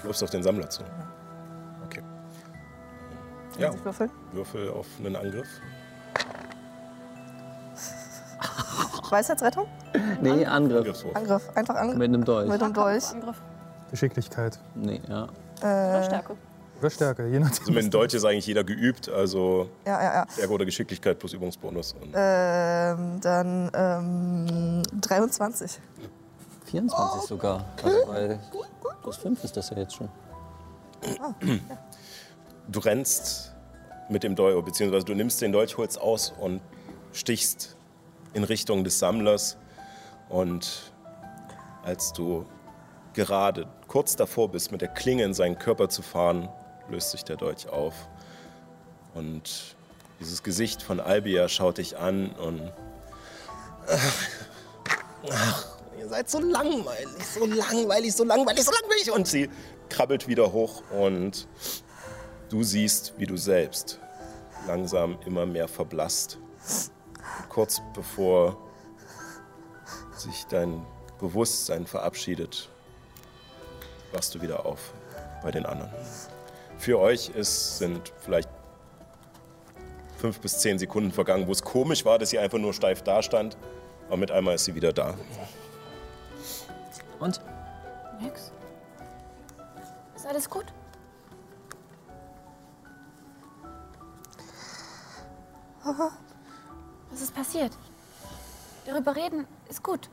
Du 0.02 0.08
läufst 0.08 0.22
auf 0.22 0.30
den 0.30 0.42
Sammler 0.42 0.68
zu. 0.68 0.82
Okay. 1.86 2.02
Ja, 3.58 3.72
würfeln? 3.84 4.10
Würfel 4.32 4.70
auf 4.70 4.86
einen 4.98 5.16
Angriff. 5.16 5.48
Weisheitsrettung? 9.10 9.66
Nee, 10.20 10.44
Angriff. 10.44 10.78
Angriffswurf. 10.78 11.16
Angriff. 11.16 11.48
Einfach 11.54 11.74
Angriff. 11.76 11.98
Mit 11.98 12.08
einem 12.08 12.24
Dolch. 12.24 12.48
Mit 12.48 12.60
dem 12.60 12.72
Dolch. 12.72 13.10
Angriff. 13.12 13.36
Geschicklichkeit. 13.90 14.58
Nee, 14.74 15.00
ja. 15.08 15.28
Oder 15.60 16.00
Äh, 16.00 16.04
Stärke. 16.04 16.36
Oder 16.80 16.90
Stärke, 16.90 17.26
je 17.28 17.38
nachdem. 17.38 17.60
Also 17.60 17.72
mit 17.72 17.84
dem 17.84 17.90
Dolch 17.90 18.12
ist 18.12 18.24
eigentlich 18.24 18.46
jeder 18.46 18.62
geübt, 18.64 19.08
also 19.08 19.70
ja, 19.86 20.02
ja, 20.02 20.14
ja. 20.14 20.26
Stärke 20.30 20.52
oder 20.52 20.64
Geschicklichkeit 20.66 21.18
plus 21.18 21.32
Übungsbonus. 21.32 21.94
Und 21.94 22.10
Ähm, 22.14 23.20
dann 23.22 23.70
ähm, 23.74 24.82
23. 25.00 25.80
24 26.66 27.28
sogar. 27.28 27.64
Also 27.82 28.06
bei 28.06 28.38
plus 29.02 29.16
5 29.16 29.44
ist 29.44 29.56
das 29.56 29.70
ja 29.70 29.78
jetzt 29.78 29.94
schon. 29.94 30.08
du 32.68 32.80
rennst 32.80 33.52
mit 34.08 34.22
dem 34.22 34.34
Dolch, 34.34 34.64
beziehungsweise 34.64 35.04
du 35.04 35.14
nimmst 35.14 35.40
den 35.40 35.52
Dolchholz 35.52 35.96
aus 35.96 36.32
und 36.38 36.60
stichst 37.12 37.76
in 38.34 38.44
Richtung 38.44 38.84
des 38.84 38.98
Sammlers. 38.98 39.56
Und 40.28 40.92
als 41.84 42.12
du 42.12 42.46
gerade 43.14 43.66
kurz 43.88 44.16
davor 44.16 44.50
bist, 44.50 44.72
mit 44.72 44.82
der 44.82 44.88
Klinge 44.88 45.24
in 45.24 45.34
seinen 45.34 45.58
Körper 45.58 45.88
zu 45.88 46.02
fahren, 46.02 46.48
löst 46.88 47.12
sich 47.12 47.24
der 47.24 47.36
Dolch 47.36 47.68
auf. 47.68 47.94
Und 49.14 49.76
dieses 50.20 50.42
Gesicht 50.42 50.82
von 50.82 51.00
Albia 51.00 51.48
schaut 51.48 51.78
dich 51.78 51.96
an 51.96 52.30
und. 52.32 52.72
Ach, 55.30 55.75
ihr 56.06 56.10
seid 56.10 56.30
so 56.30 56.38
langweilig, 56.38 57.26
so 57.34 57.44
langweilig, 57.44 58.14
so 58.14 58.24
langweilig, 58.24 58.64
so 58.64 58.70
langweilig. 58.70 59.10
Und 59.10 59.26
sie 59.26 59.50
krabbelt 59.88 60.28
wieder 60.28 60.52
hoch 60.52 60.82
und 60.90 61.48
du 62.48 62.62
siehst, 62.62 63.14
wie 63.18 63.26
du 63.26 63.36
selbst 63.36 63.98
langsam 64.66 65.18
immer 65.26 65.46
mehr 65.46 65.68
verblasst. 65.68 66.38
Kurz 67.48 67.80
bevor 67.94 68.56
sich 70.16 70.44
dein 70.48 70.84
Bewusstsein 71.18 71.86
verabschiedet, 71.86 72.68
wachst 74.12 74.34
du 74.34 74.42
wieder 74.42 74.64
auf 74.64 74.92
bei 75.42 75.50
den 75.50 75.66
anderen. 75.66 75.90
Für 76.78 77.00
euch 77.00 77.30
ist, 77.30 77.78
sind 77.78 78.12
vielleicht 78.20 78.48
fünf 80.18 80.40
bis 80.40 80.58
zehn 80.58 80.78
Sekunden 80.78 81.10
vergangen, 81.10 81.46
wo 81.46 81.52
es 81.52 81.62
komisch 81.62 82.04
war, 82.04 82.18
dass 82.18 82.30
sie 82.30 82.38
einfach 82.38 82.58
nur 82.58 82.72
steif 82.72 83.02
dastand. 83.02 83.56
Aber 84.08 84.18
mit 84.18 84.30
einmal 84.30 84.54
ist 84.54 84.66
sie 84.66 84.74
wieder 84.74 84.92
da. 84.92 85.14
Und? 87.18 87.40
Nix. 88.20 88.52
Ist 90.14 90.26
alles 90.26 90.48
gut? 90.48 90.66
Was 97.16 97.22
ist 97.22 97.34
passiert? 97.34 97.72
Darüber 98.84 99.16
reden 99.16 99.46
ist 99.70 99.82
gut. 99.82 100.10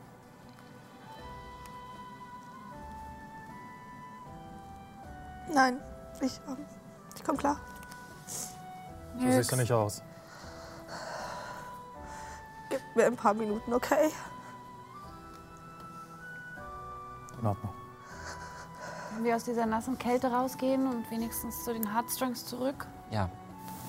Nein, 5.54 5.82
ich, 6.22 6.39
ähm, 6.47 6.66
ich 7.14 7.24
komme 7.26 7.38
klar. 7.38 7.60
So 8.26 9.30
siehst 9.30 9.51
du 9.51 9.56
nicht 9.58 9.72
aus. 9.74 10.01
Gib 12.70 12.82
mir 12.95 13.08
ein 13.08 13.18
paar 13.18 13.34
Minuten, 13.34 13.74
okay? 13.74 14.12
In 17.43 17.47
Ordnung. 17.49 17.73
Können 19.09 19.25
wir 19.25 19.35
aus 19.35 19.43
dieser 19.43 19.65
nassen 19.65 19.97
Kälte 19.97 20.31
rausgehen 20.31 20.87
und 20.87 21.11
wenigstens 21.11 21.65
zu 21.65 21.73
den 21.73 21.93
Heartstrings 21.93 22.45
zurück? 22.45 22.87
Ja, 23.11 23.29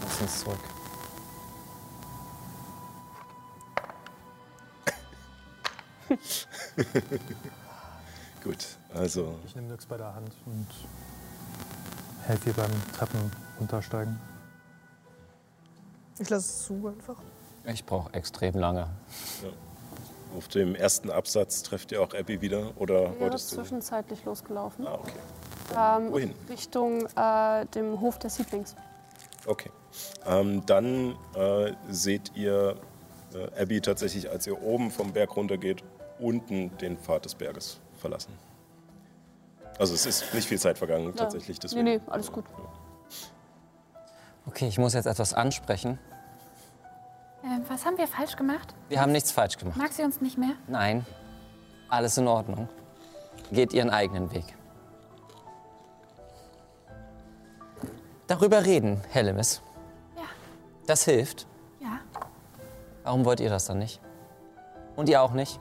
lass 0.01 0.21
uns 0.23 0.41
zurück. 0.41 0.59
Gut, 8.43 8.67
also 8.93 9.39
Ich 9.47 9.55
nehme 9.55 9.69
Nix 9.69 9.87
bei 9.87 9.99
der 9.99 10.13
Hand 10.17 10.33
und 10.47 10.67
helfe 12.27 12.51
ihr 12.51 12.57
beim 12.57 12.73
Treppen 12.93 13.31
runtersteigen. 13.61 14.19
Ich 16.19 16.29
lasse 16.29 16.49
es 16.49 16.65
zu 16.67 16.89
einfach. 16.89 17.23
Ich 17.67 17.87
brauche 17.87 18.13
extrem 18.15 18.57
lange. 18.57 18.89
Auf 20.37 20.49
dem 20.49 20.75
ersten 20.75 21.11
Absatz 21.11 21.63
trefft 21.63 21.93
ihr 21.93 22.03
auch 22.03 22.13
Abby 22.15 22.41
wieder 22.41 22.73
oder 22.77 23.03
Er 23.05 23.13
ist 23.13 23.21
wolltest 23.21 23.53
du? 23.53 23.57
zwischenzeitlich 23.57 24.25
losgelaufen. 24.25 24.87
Ah, 24.87 24.95
okay. 24.95 25.13
Ähm, 25.77 26.13
Wohin? 26.13 26.35
Richtung 26.49 27.07
äh, 27.17 27.67
dem 27.75 28.01
Hof 28.01 28.19
der 28.19 28.31
Siedlings. 28.31 28.75
Okay. 29.47 29.71
Ähm, 30.27 30.65
dann 30.67 31.17
äh, 31.35 31.73
seht 31.91 32.33
ihr 32.35 32.77
äh, 33.35 33.63
Abby 33.63 33.81
tatsächlich, 33.81 34.29
als 34.31 34.47
ihr 34.47 34.61
oben 34.63 34.91
vom 34.91 35.13
Berg 35.13 35.37
runtergeht, 35.37 35.83
unten 36.19 36.77
den 36.79 36.97
Pfad 36.99 37.25
des 37.25 37.35
Berges 37.35 37.81
verlassen. 37.99 38.33
Also 39.79 39.95
es 39.95 40.07
ist 40.07 40.33
nicht 40.35 40.47
viel 40.49 40.59
Zeit 40.59 40.79
vergangen 40.79 41.15
tatsächlich. 41.17 41.57
Nee, 41.57 41.61
Deswegen. 41.63 41.85
nee, 41.85 42.01
alles 42.07 42.31
gut. 42.31 42.45
Okay, 44.47 44.69
ich 44.69 44.79
muss 44.79 44.95
jetzt 44.95 45.07
etwas 45.07 45.35
ansprechen. 45.35 45.99
Ähm, 47.45 47.63
was 47.69 47.85
haben 47.85 47.99
wir 47.99 48.09
falsch 48.09 48.37
gemacht? 48.37 48.75
Wir 48.89 49.01
haben 49.01 49.13
nichts 49.13 49.31
falsch 49.31 49.59
gemacht. 49.59 49.77
Mag 49.77 49.93
sie 49.93 50.03
uns 50.03 50.21
nicht 50.21 50.39
mehr? 50.39 50.55
Nein, 50.67 51.05
alles 51.89 52.17
in 52.17 52.27
Ordnung. 52.27 52.69
Geht 53.53 53.75
ihren 53.75 53.91
eigenen 53.91 54.33
Weg. 54.33 54.45
Darüber 58.27 58.65
reden, 58.65 59.03
Hellemis. 59.11 59.61
Ja. 60.17 60.23
Das 60.87 61.05
hilft. 61.05 61.47
Ja. 61.81 62.01
Warum 63.03 63.27
wollt 63.27 63.41
ihr 63.41 63.51
das 63.51 63.67
dann 63.67 63.79
nicht? 63.79 64.01
Und 64.97 65.11
ihr 65.11 65.21
auch 65.21 65.33
nicht? 65.33 65.61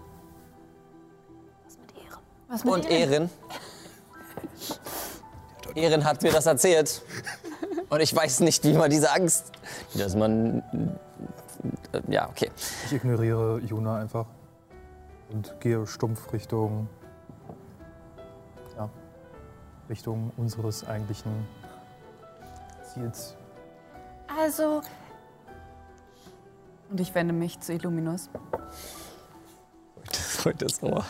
Was 2.53 2.63
mit 2.63 2.73
Und 2.73 2.85
Ehren? 2.85 3.11
Erin? 3.11 3.29
Erin 5.75 6.05
hat 6.05 6.21
mir 6.21 6.31
das 6.31 6.45
erzählt. 6.45 7.01
Und 7.89 7.99
ich 7.99 8.15
weiß 8.15 8.41
nicht, 8.41 8.63
wie 8.63 8.73
man 8.73 8.91
diese 8.91 9.11
Angst, 9.11 9.51
dass 9.95 10.15
man, 10.15 10.59
äh, 10.59 11.12
ja, 12.07 12.29
okay. 12.29 12.51
Ich 12.85 12.93
ignoriere 12.93 13.59
Juna 13.59 13.97
einfach 13.97 14.25
und 15.29 15.59
gehe 15.59 15.85
stumpf 15.87 16.31
Richtung, 16.33 16.87
ja, 18.77 18.89
Richtung 19.89 20.31
unseres 20.37 20.87
eigentlichen 20.87 21.47
Ziels. 22.93 23.35
Also. 24.37 24.81
Und 26.89 26.99
ich 26.99 27.13
wende 27.15 27.33
mich 27.33 27.59
zu 27.59 27.73
Illuminus. 27.73 28.29
Heute 30.45 30.65
ist 30.65 30.83
Ohr. 30.83 31.05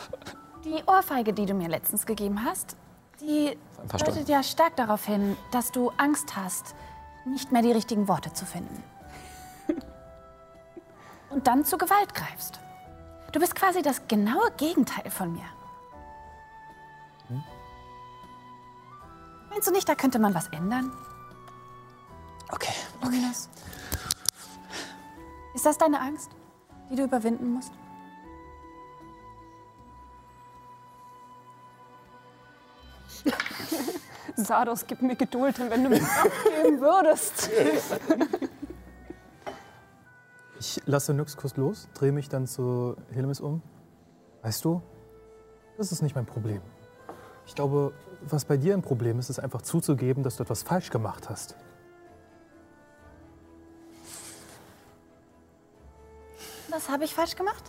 Die 0.64 0.82
Ohrfeige, 0.86 1.34
die 1.34 1.46
du 1.46 1.54
mir 1.54 1.68
letztens 1.68 2.06
gegeben 2.06 2.44
hast, 2.46 2.78
die 3.20 3.58
deutet 3.92 4.30
ja 4.30 4.44
stark 4.44 4.76
darauf 4.78 5.06
hin, 5.06 5.36
dass 5.52 5.72
du 5.72 5.92
Angst 5.98 6.36
hast, 6.38 6.76
nicht 7.26 7.52
mehr 7.52 7.62
die 7.62 7.72
richtigen 7.72 8.08
Worte 8.08 8.32
zu 8.34 8.46
finden. 8.46 8.84
Und 11.34 11.48
dann 11.48 11.66
zu 11.66 11.78
Gewalt 11.78 12.14
greifst. 12.14 12.60
Du 13.32 13.40
bist 13.40 13.56
quasi 13.56 13.82
das 13.82 14.08
genaue 14.08 14.52
Gegenteil 14.58 15.10
von 15.10 15.34
mir. 15.34 15.46
Meinst 19.50 19.68
du 19.68 19.72
nicht, 19.72 19.90
da 19.90 19.96
könnte 19.96 20.20
man 20.20 20.36
was 20.36 20.48
ändern? 20.50 20.92
Okay. 22.52 22.74
Illuminus? 23.02 23.50
Ist 25.54 25.66
das 25.66 25.78
deine 25.78 26.00
Angst, 26.00 26.30
die 26.90 26.96
du 26.96 27.04
überwinden 27.04 27.54
musst? 27.54 27.72
Sardos, 34.36 34.86
gib 34.86 35.02
mir 35.02 35.16
Geduld, 35.16 35.60
wenn 35.60 35.84
du 35.84 35.90
mir 35.90 36.00
Kraft 36.00 36.44
geben 36.46 36.82
würdest. 36.82 37.50
Ich 40.66 40.82
lasse 40.86 41.14
Nyxkus 41.14 41.58
los, 41.58 41.90
drehe 41.94 42.14
mich 42.14 42.30
dann 42.30 42.48
zu 42.48 42.96
Helmis 43.12 43.42
um. 43.42 43.62
Weißt 44.44 44.64
du, 44.64 44.82
das 45.78 45.92
ist 45.92 46.02
nicht 46.02 46.16
mein 46.16 46.26
Problem. 46.26 46.62
Ich 47.46 47.54
glaube, 47.54 47.92
was 48.22 48.46
bei 48.46 48.56
dir 48.56 48.74
ein 48.74 48.82
Problem 48.82 49.20
ist, 49.20 49.30
ist 49.30 49.40
einfach 49.40 49.62
zuzugeben, 49.62 50.24
dass 50.24 50.38
du 50.38 50.44
etwas 50.44 50.64
falsch 50.64 50.90
gemacht 50.90 51.30
hast. 51.30 51.58
Was 56.70 56.88
habe 56.88 57.04
ich 57.04 57.14
falsch 57.14 57.36
gemacht? 57.36 57.64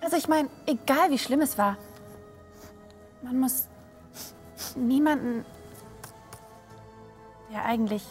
Also 0.00 0.16
ich 0.16 0.28
meine, 0.28 0.48
egal 0.66 1.10
wie 1.10 1.18
schlimm 1.18 1.40
es 1.40 1.58
war, 1.58 1.76
man 3.22 3.40
muss 3.40 3.66
niemanden, 4.76 5.44
der 7.50 7.64
eigentlich 7.64 8.06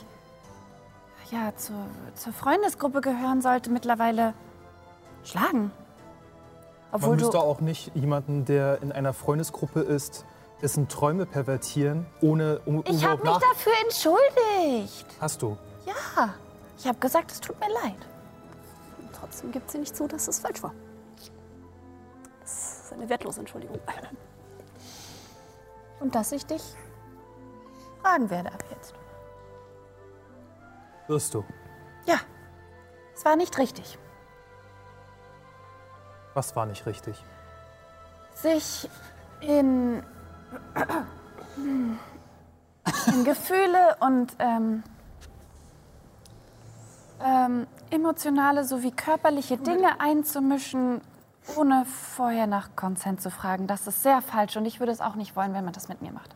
ja 1.31 1.53
zur, 1.55 1.75
zur 2.15 2.33
Freundesgruppe 2.33 3.01
gehören 3.01 3.41
sollte, 3.41 3.69
mittlerweile 3.69 4.33
schlagen. 5.23 5.71
Obwohl 6.91 7.09
Man 7.09 7.17
du 7.19 7.25
müsste 7.25 7.39
auch 7.39 7.59
nicht 7.59 7.91
jemanden, 7.95 8.45
der 8.45 8.81
in 8.81 8.91
einer 8.91 9.13
Freundesgruppe 9.13 9.81
ist, 9.81 10.25
dessen 10.61 10.87
Träume 10.87 11.25
pervertieren, 11.25 12.05
ohne 12.21 12.59
um 12.65 12.83
ich 12.87 13.05
habe 13.05 13.21
mich 13.21 13.37
dafür 13.37 13.73
entschuldigt. 13.83 15.05
Hast 15.19 15.41
du? 15.41 15.57
Ja, 15.85 16.33
ich 16.77 16.87
habe 16.87 16.97
gesagt, 16.99 17.31
es 17.31 17.39
tut 17.39 17.59
mir 17.59 17.69
leid. 17.83 17.97
Trotzdem 19.19 19.51
gibt 19.51 19.69
sie 19.69 19.79
nicht 19.79 19.95
zu, 19.95 20.07
dass 20.07 20.27
es 20.27 20.39
falsch 20.39 20.63
war. 20.63 20.73
Das 22.41 22.85
ist 22.85 22.93
eine 22.93 23.09
wertlose 23.09 23.41
Entschuldigung. 23.41 23.79
Und 25.99 26.15
dass 26.15 26.31
ich 26.31 26.45
dich 26.45 26.63
fragen 28.01 28.29
werde 28.29 28.51
ab 28.51 28.63
jetzt. 28.69 28.93
Wirst 31.07 31.33
du. 31.33 31.43
Ja, 32.05 32.19
es 33.15 33.23
war 33.25 33.35
nicht 33.35 33.57
richtig. 33.57 33.97
Was 36.33 36.55
war 36.55 36.65
nicht 36.65 36.85
richtig? 36.85 37.23
sich 38.41 38.89
in, 39.41 40.03
in 43.07 43.23
Gefühle 43.23 43.97
und 43.99 44.35
ähm, 44.39 44.83
ähm, 47.23 47.67
emotionale 47.89 48.63
sowie 48.63 48.91
körperliche 48.91 49.57
Dinge 49.57 49.99
einzumischen, 49.99 51.01
ohne 51.55 51.85
vorher 51.85 52.47
nach 52.47 52.75
Konsent 52.75 53.21
zu 53.21 53.31
fragen. 53.31 53.67
Das 53.67 53.87
ist 53.87 54.03
sehr 54.03 54.21
falsch 54.21 54.55
und 54.57 54.65
ich 54.65 54.79
würde 54.79 54.91
es 54.91 55.01
auch 55.01 55.15
nicht 55.15 55.35
wollen, 55.35 55.53
wenn 55.53 55.63
man 55.63 55.73
das 55.73 55.87
mit 55.89 56.01
mir 56.01 56.11
macht. 56.11 56.35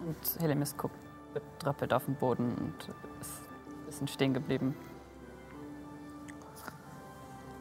Und 0.00 0.40
Helemis 0.40 0.76
guckt 0.76 0.96
betröppelt 1.34 1.92
auf 1.92 2.04
den 2.04 2.14
Boden 2.16 2.54
und 2.56 2.88
ist 3.20 3.42
ein 3.66 3.86
bisschen 3.86 4.08
stehen 4.08 4.34
geblieben. 4.34 4.74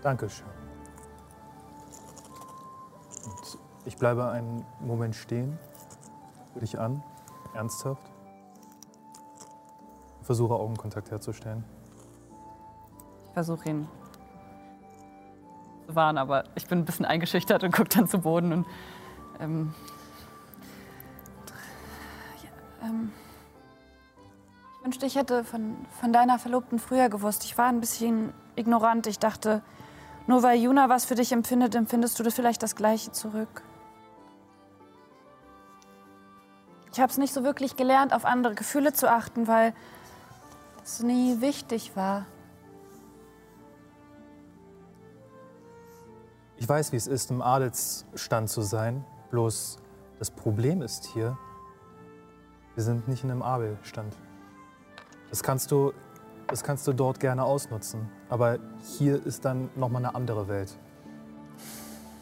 Dankeschön. 0.01 0.47
Und 3.25 3.59
ich 3.85 3.97
bleibe 3.97 4.29
einen 4.29 4.65
Moment 4.79 5.15
stehen, 5.15 5.57
dich 6.59 6.79
an, 6.79 7.03
ernsthaft. 7.53 8.09
Versuche 10.21 10.53
Augenkontakt 10.55 11.11
herzustellen. 11.11 11.63
Ich 13.25 13.33
versuche 13.33 13.69
ihn 13.69 13.87
zu 15.87 15.95
warnen, 15.95 16.17
aber 16.17 16.45
ich 16.55 16.67
bin 16.67 16.79
ein 16.79 16.85
bisschen 16.85 17.05
eingeschüchtert 17.05 17.63
und 17.63 17.71
gucke 17.73 17.89
dann 17.89 18.07
zu 18.07 18.19
Boden 18.19 18.53
und 18.53 18.65
ähm, 19.39 19.73
ja, 22.43 22.87
ähm, 22.87 23.11
wünschte, 24.91 25.05
ich 25.05 25.15
hätte 25.15 25.45
von, 25.45 25.77
von 26.01 26.11
deiner 26.11 26.37
Verlobten 26.37 26.77
früher 26.77 27.07
gewusst. 27.07 27.45
Ich 27.45 27.57
war 27.57 27.69
ein 27.69 27.79
bisschen 27.79 28.33
ignorant. 28.57 29.07
Ich 29.07 29.19
dachte, 29.19 29.61
nur 30.27 30.43
weil 30.43 30.59
Juna 30.59 30.89
was 30.89 31.05
für 31.05 31.15
dich 31.15 31.31
empfindet, 31.31 31.75
empfindest 31.75 32.19
du 32.19 32.29
vielleicht 32.29 32.61
das 32.61 32.75
Gleiche 32.75 33.13
zurück. 33.13 33.63
Ich 36.91 36.99
habe 36.99 37.09
es 37.09 37.17
nicht 37.17 37.33
so 37.33 37.45
wirklich 37.45 37.77
gelernt, 37.77 38.13
auf 38.13 38.25
andere 38.25 38.53
Gefühle 38.53 38.91
zu 38.91 39.09
achten, 39.09 39.47
weil 39.47 39.73
es 40.83 41.01
nie 41.01 41.39
wichtig 41.39 41.95
war. 41.95 42.25
Ich 46.57 46.67
weiß, 46.67 46.91
wie 46.91 46.97
es 46.97 47.07
ist, 47.07 47.31
im 47.31 47.41
Adelsstand 47.41 48.49
zu 48.49 48.61
sein. 48.61 49.05
Bloß 49.29 49.79
das 50.19 50.31
Problem 50.31 50.81
ist 50.81 51.05
hier, 51.05 51.37
wir 52.75 52.83
sind 52.83 53.07
nicht 53.07 53.23
in 53.23 53.31
einem 53.31 53.41
Abelstand. 53.41 54.17
Das 55.31 55.41
kannst 55.41 55.71
du, 55.71 55.93
das 56.47 56.61
kannst 56.63 56.85
du 56.87 56.93
dort 56.93 57.19
gerne 57.19 57.43
ausnutzen. 57.43 58.07
Aber 58.29 58.59
hier 58.83 59.25
ist 59.25 59.45
dann 59.45 59.69
nochmal 59.75 60.05
eine 60.05 60.13
andere 60.13 60.47
Welt. 60.47 60.77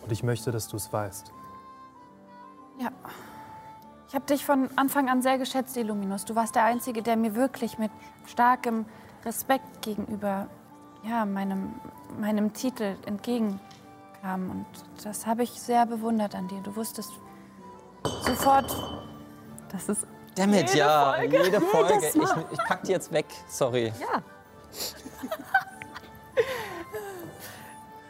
Und 0.03 0.11
ich 0.11 0.23
möchte, 0.23 0.51
dass 0.51 0.67
du 0.67 0.77
es 0.77 0.93
weißt. 0.93 1.33
Ja. 2.79 2.91
Ich 4.07 4.15
habe 4.15 4.25
dich 4.25 4.45
von 4.45 4.69
Anfang 4.75 5.09
an 5.09 5.21
sehr 5.21 5.37
geschätzt, 5.37 5.75
Illuminus. 5.75 6.25
Du 6.25 6.35
warst 6.35 6.55
der 6.55 6.63
Einzige, 6.63 7.03
der 7.03 7.15
mir 7.15 7.35
wirklich 7.35 7.77
mit 7.77 7.91
starkem 8.25 8.85
Respekt 9.25 9.81
gegenüber 9.81 10.47
ja, 11.03 11.25
meinem, 11.25 11.73
meinem 12.19 12.53
Titel 12.53 12.95
entgegenkam. 13.05 13.59
Und 14.51 14.65
das 15.03 15.27
habe 15.27 15.43
ich 15.43 15.51
sehr 15.51 15.85
bewundert 15.85 16.35
an 16.35 16.47
dir. 16.47 16.61
Du 16.61 16.75
wusstest 16.75 17.11
sofort, 18.23 18.75
das 19.71 19.89
ist 19.89 20.07
Damit, 20.35 20.69
Jede 20.69 20.77
ja, 20.77 21.13
Folge, 21.13 21.43
jede 21.43 21.61
Folge. 21.61 21.93
jedes 21.95 22.15
Ich, 22.15 22.21
Mal. 22.21 22.45
ich 22.51 22.59
pack 22.59 22.83
die 22.83 22.91
jetzt 22.91 23.11
weg, 23.11 23.25
sorry. 23.49 23.93
Ja. 23.99 24.21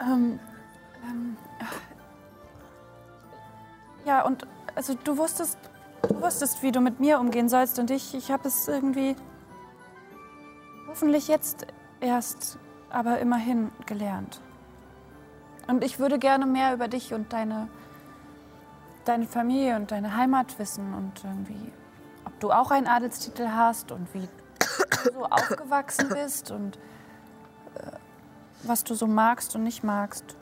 ähm, 0.00 0.38
ähm, 1.04 1.36
ja, 4.04 4.22
und 4.22 4.46
also 4.74 4.94
du 4.94 5.16
wusstest, 5.16 5.58
du 6.08 6.20
wusstest, 6.20 6.62
wie 6.62 6.72
du 6.72 6.80
mit 6.80 7.00
mir 7.00 7.18
umgehen 7.18 7.48
sollst 7.48 7.78
und 7.78 7.90
ich, 7.90 8.14
ich 8.14 8.30
habe 8.30 8.48
es 8.48 8.68
irgendwie 8.68 9.16
hoffentlich 10.88 11.28
jetzt 11.28 11.66
erst, 12.00 12.58
aber 12.90 13.18
immerhin 13.18 13.70
gelernt. 13.86 14.40
Und 15.68 15.84
ich 15.84 15.98
würde 15.98 16.18
gerne 16.18 16.46
mehr 16.46 16.74
über 16.74 16.88
dich 16.88 17.14
und 17.14 17.32
deine, 17.32 17.68
deine 19.04 19.26
Familie 19.26 19.76
und 19.76 19.92
deine 19.92 20.16
Heimat 20.16 20.58
wissen 20.58 20.92
und 20.94 21.12
irgendwie, 21.22 21.72
du 22.40 22.50
auch 22.50 22.70
einen 22.70 22.86
Adelstitel 22.86 23.48
hast 23.48 23.92
und 23.92 24.12
wie 24.14 24.28
du 25.04 25.12
so 25.12 25.24
aufgewachsen 25.24 26.08
bist 26.08 26.50
und 26.50 26.76
äh, 27.76 27.92
was 28.62 28.84
du 28.84 28.94
so 28.94 29.06
magst 29.06 29.54
und 29.54 29.62
nicht 29.62 29.84
magst. 29.84 30.36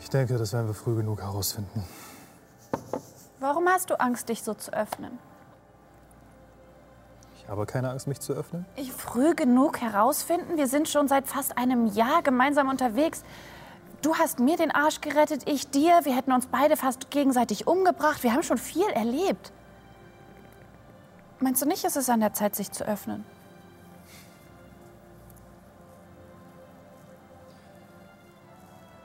Ich 0.00 0.10
denke, 0.10 0.38
das 0.38 0.52
werden 0.52 0.68
wir 0.68 0.74
früh 0.74 0.96
genug 0.96 1.20
herausfinden. 1.20 1.84
Warum 3.40 3.68
hast 3.68 3.90
du 3.90 4.00
Angst, 4.00 4.28
dich 4.28 4.42
so 4.42 4.54
zu 4.54 4.72
öffnen? 4.72 5.18
Ich 7.36 7.48
habe 7.48 7.66
keine 7.66 7.90
Angst, 7.90 8.06
mich 8.06 8.20
zu 8.20 8.32
öffnen. 8.32 8.66
Ich 8.76 8.92
früh 8.92 9.34
genug 9.34 9.80
herausfinden? 9.80 10.56
Wir 10.56 10.66
sind 10.66 10.88
schon 10.88 11.08
seit 11.08 11.26
fast 11.26 11.56
einem 11.56 11.86
Jahr 11.86 12.22
gemeinsam 12.22 12.68
unterwegs. 12.68 13.22
Du 14.02 14.14
hast 14.14 14.38
mir 14.38 14.56
den 14.56 14.70
Arsch 14.70 15.00
gerettet, 15.00 15.42
ich 15.46 15.70
dir. 15.70 16.00
Wir 16.04 16.14
hätten 16.14 16.32
uns 16.32 16.46
beide 16.46 16.76
fast 16.76 17.10
gegenseitig 17.10 17.66
umgebracht. 17.66 18.22
Wir 18.22 18.32
haben 18.32 18.44
schon 18.44 18.58
viel 18.58 18.88
erlebt. 18.90 19.52
Meinst 21.40 21.62
du 21.62 21.66
nicht, 21.66 21.84
ist 21.84 21.96
es 21.96 22.08
an 22.08 22.20
der 22.20 22.32
Zeit, 22.32 22.54
sich 22.54 22.70
zu 22.70 22.84
öffnen? 22.84 23.24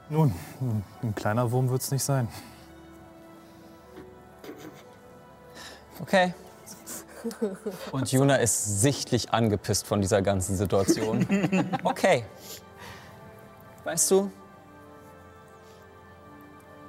Nun, 0.10 0.34
ein 1.02 1.16
kleiner 1.16 1.52
Wurm 1.52 1.70
wird 1.70 1.82
es 1.82 1.89
nicht 1.89 2.04
sein. 2.04 2.28
Okay. 6.00 6.34
Und 7.91 8.12
Juna 8.12 8.36
ist 8.36 8.82
sichtlich 8.82 9.32
angepisst 9.32 9.88
von 9.88 10.02
dieser 10.02 10.22
ganzen 10.22 10.56
Situation. 10.56 11.26
Okay. 11.84 12.26
Weißt 13.86 14.12
du, 14.12 14.32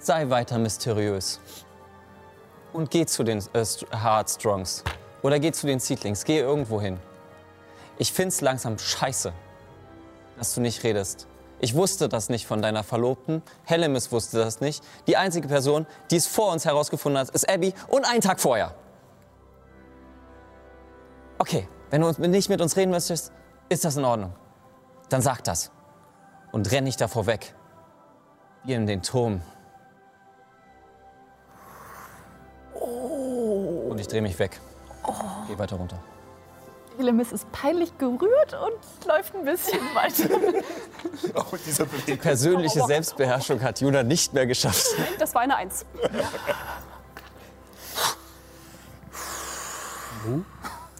sei 0.06 0.30
weiter 0.30 0.58
mysteriös. 0.58 1.40
Und 2.72 2.90
geh 2.90 3.06
zu 3.06 3.22
den 3.22 3.38
äh, 3.52 3.60
St- 3.60 3.86
Heartstrongs. 3.92 4.84
Oder 5.22 5.38
geh 5.38 5.52
zu 5.52 5.66
den 5.66 5.78
Seedlings. 5.78 6.24
Geh 6.24 6.40
irgendwo 6.40 6.80
hin. 6.80 6.98
Ich 7.98 8.12
find's 8.12 8.40
langsam 8.40 8.78
scheiße, 8.78 9.32
dass 10.36 10.54
du 10.54 10.60
nicht 10.60 10.82
redest. 10.82 11.28
Ich 11.60 11.74
wusste 11.74 12.08
das 12.08 12.28
nicht 12.28 12.46
von 12.46 12.60
deiner 12.60 12.82
Verlobten. 12.82 13.42
Hellemis 13.62 14.10
wusste 14.10 14.38
das 14.38 14.60
nicht. 14.60 14.84
Die 15.06 15.16
einzige 15.16 15.46
Person, 15.48 15.86
die 16.10 16.16
es 16.16 16.26
vor 16.26 16.52
uns 16.52 16.64
herausgefunden 16.64 17.20
hat, 17.20 17.30
ist 17.30 17.48
Abby 17.48 17.72
und 17.88 18.04
einen 18.04 18.20
Tag 18.20 18.40
vorher. 18.40 18.74
Okay, 21.38 21.68
wenn 21.90 22.00
du 22.00 22.10
nicht 22.28 22.48
mit 22.48 22.60
uns 22.60 22.76
reden 22.76 22.90
möchtest, 22.90 23.32
ist 23.68 23.84
das 23.84 23.96
in 23.96 24.04
Ordnung. 24.04 24.34
Dann 25.08 25.22
sag 25.22 25.44
das. 25.44 25.70
Und 26.52 26.70
renn 26.72 26.84
nicht 26.84 27.00
davor 27.00 27.26
weg. 27.26 27.54
Wir 28.64 28.76
in 28.76 28.86
den 28.86 29.02
Turm. 29.02 29.40
Und 33.94 34.00
ich 34.00 34.08
drehe 34.08 34.22
mich 34.22 34.36
weg. 34.40 34.58
Geh 35.46 35.56
weiter 35.56 35.76
runter. 35.76 36.02
Elemis 36.98 37.30
ist 37.30 37.52
peinlich 37.52 37.96
gerührt 37.96 38.52
und 38.52 39.06
läuft 39.06 39.36
ein 39.36 39.44
bisschen 39.44 39.78
weiter. 39.94 40.30
Auch 41.34 41.52
mit 41.52 41.64
dieser 41.64 41.84
Bewegung. 41.84 42.18
Persönliche 42.18 42.84
Selbstbeherrschung 42.86 43.62
hat 43.62 43.80
Juna 43.80 44.02
nicht 44.02 44.34
mehr 44.34 44.48
geschafft. 44.48 44.84
Das 45.20 45.32
war 45.32 45.42
eine 45.42 45.54
Eins. 45.54 45.86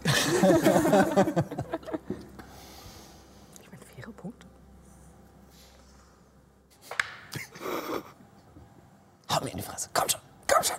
Ich 0.05 0.13
meine, 0.43 0.55
faire 3.97 4.13
Punkte. 4.17 4.47
Hau 9.33 9.41
mir 9.43 9.51
in 9.51 9.57
die 9.57 9.65
Fresse. 9.65 9.91
Komm 9.93 10.09
schon, 10.09 10.21
komm 10.47 10.63
schon. 10.63 10.77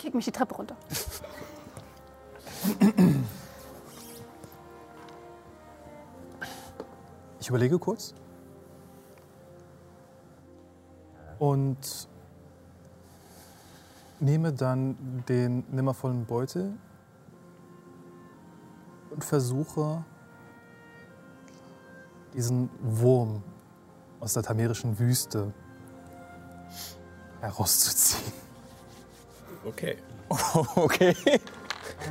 Kick 0.00 0.08
mich 0.20 0.26
die 0.26 0.32
Treppe 0.32 0.54
runter. 0.54 0.76
Ich 7.40 7.48
überlege 7.48 7.78
kurz. 7.78 8.14
Und 11.38 12.08
nehme 14.18 14.52
dann 14.52 15.24
den 15.26 15.64
nimmervollen 15.70 16.26
Beutel 16.26 16.74
und 19.08 19.24
versuche, 19.24 20.04
diesen 22.34 22.68
Wurm 22.82 23.42
aus 24.20 24.34
der 24.34 24.42
tamerischen 24.42 24.98
Wüste 24.98 25.54
herauszuziehen. 27.40 28.32
Okay. 29.64 29.96
Okay. 30.76 31.14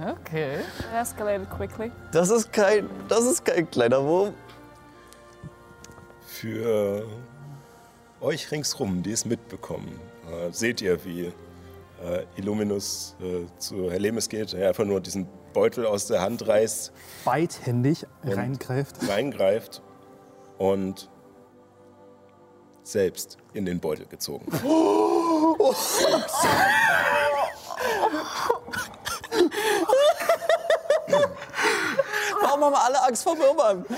Okay. 0.08 0.60
Escalated 0.94 1.50
quickly. 1.50 1.92
Das 2.12 2.30
ist 2.30 2.52
kein, 2.54 2.90
das 3.08 3.26
ist 3.26 3.44
kein 3.46 3.70
kleiner 3.70 4.04
Wurm. 4.04 4.34
Für 6.28 7.06
euch 8.22 8.52
ringsrum, 8.52 9.04
die 9.04 9.12
es 9.12 9.26
mitbekommen, 9.26 10.00
äh, 10.32 10.52
seht 10.52 10.82
ihr, 10.82 11.04
wie 11.06 11.26
äh, 12.04 12.26
Illuminus 12.36 13.16
äh, 13.22 13.46
zu 13.58 13.92
Helemis 13.92 14.30
geht, 14.30 14.54
er 14.54 14.70
einfach 14.70 14.86
nur 14.86 15.02
diesen 15.02 15.28
Beutel 15.54 15.86
aus 15.86 16.08
der 16.08 16.22
Hand 16.22 16.48
reißt, 16.48 16.92
Beidhändig 17.26 18.06
reingreift. 18.24 18.96
reingreift 19.10 19.82
und 20.58 21.10
selbst 22.84 23.38
in 23.54 23.66
den 23.66 23.80
Beutel 23.80 24.06
gezogen. 24.06 24.46
Warum 32.42 32.64
haben 32.64 32.76
alle 32.76 33.04
Angst 33.04 33.24
vor 33.24 33.38
Würmern? 33.38 33.86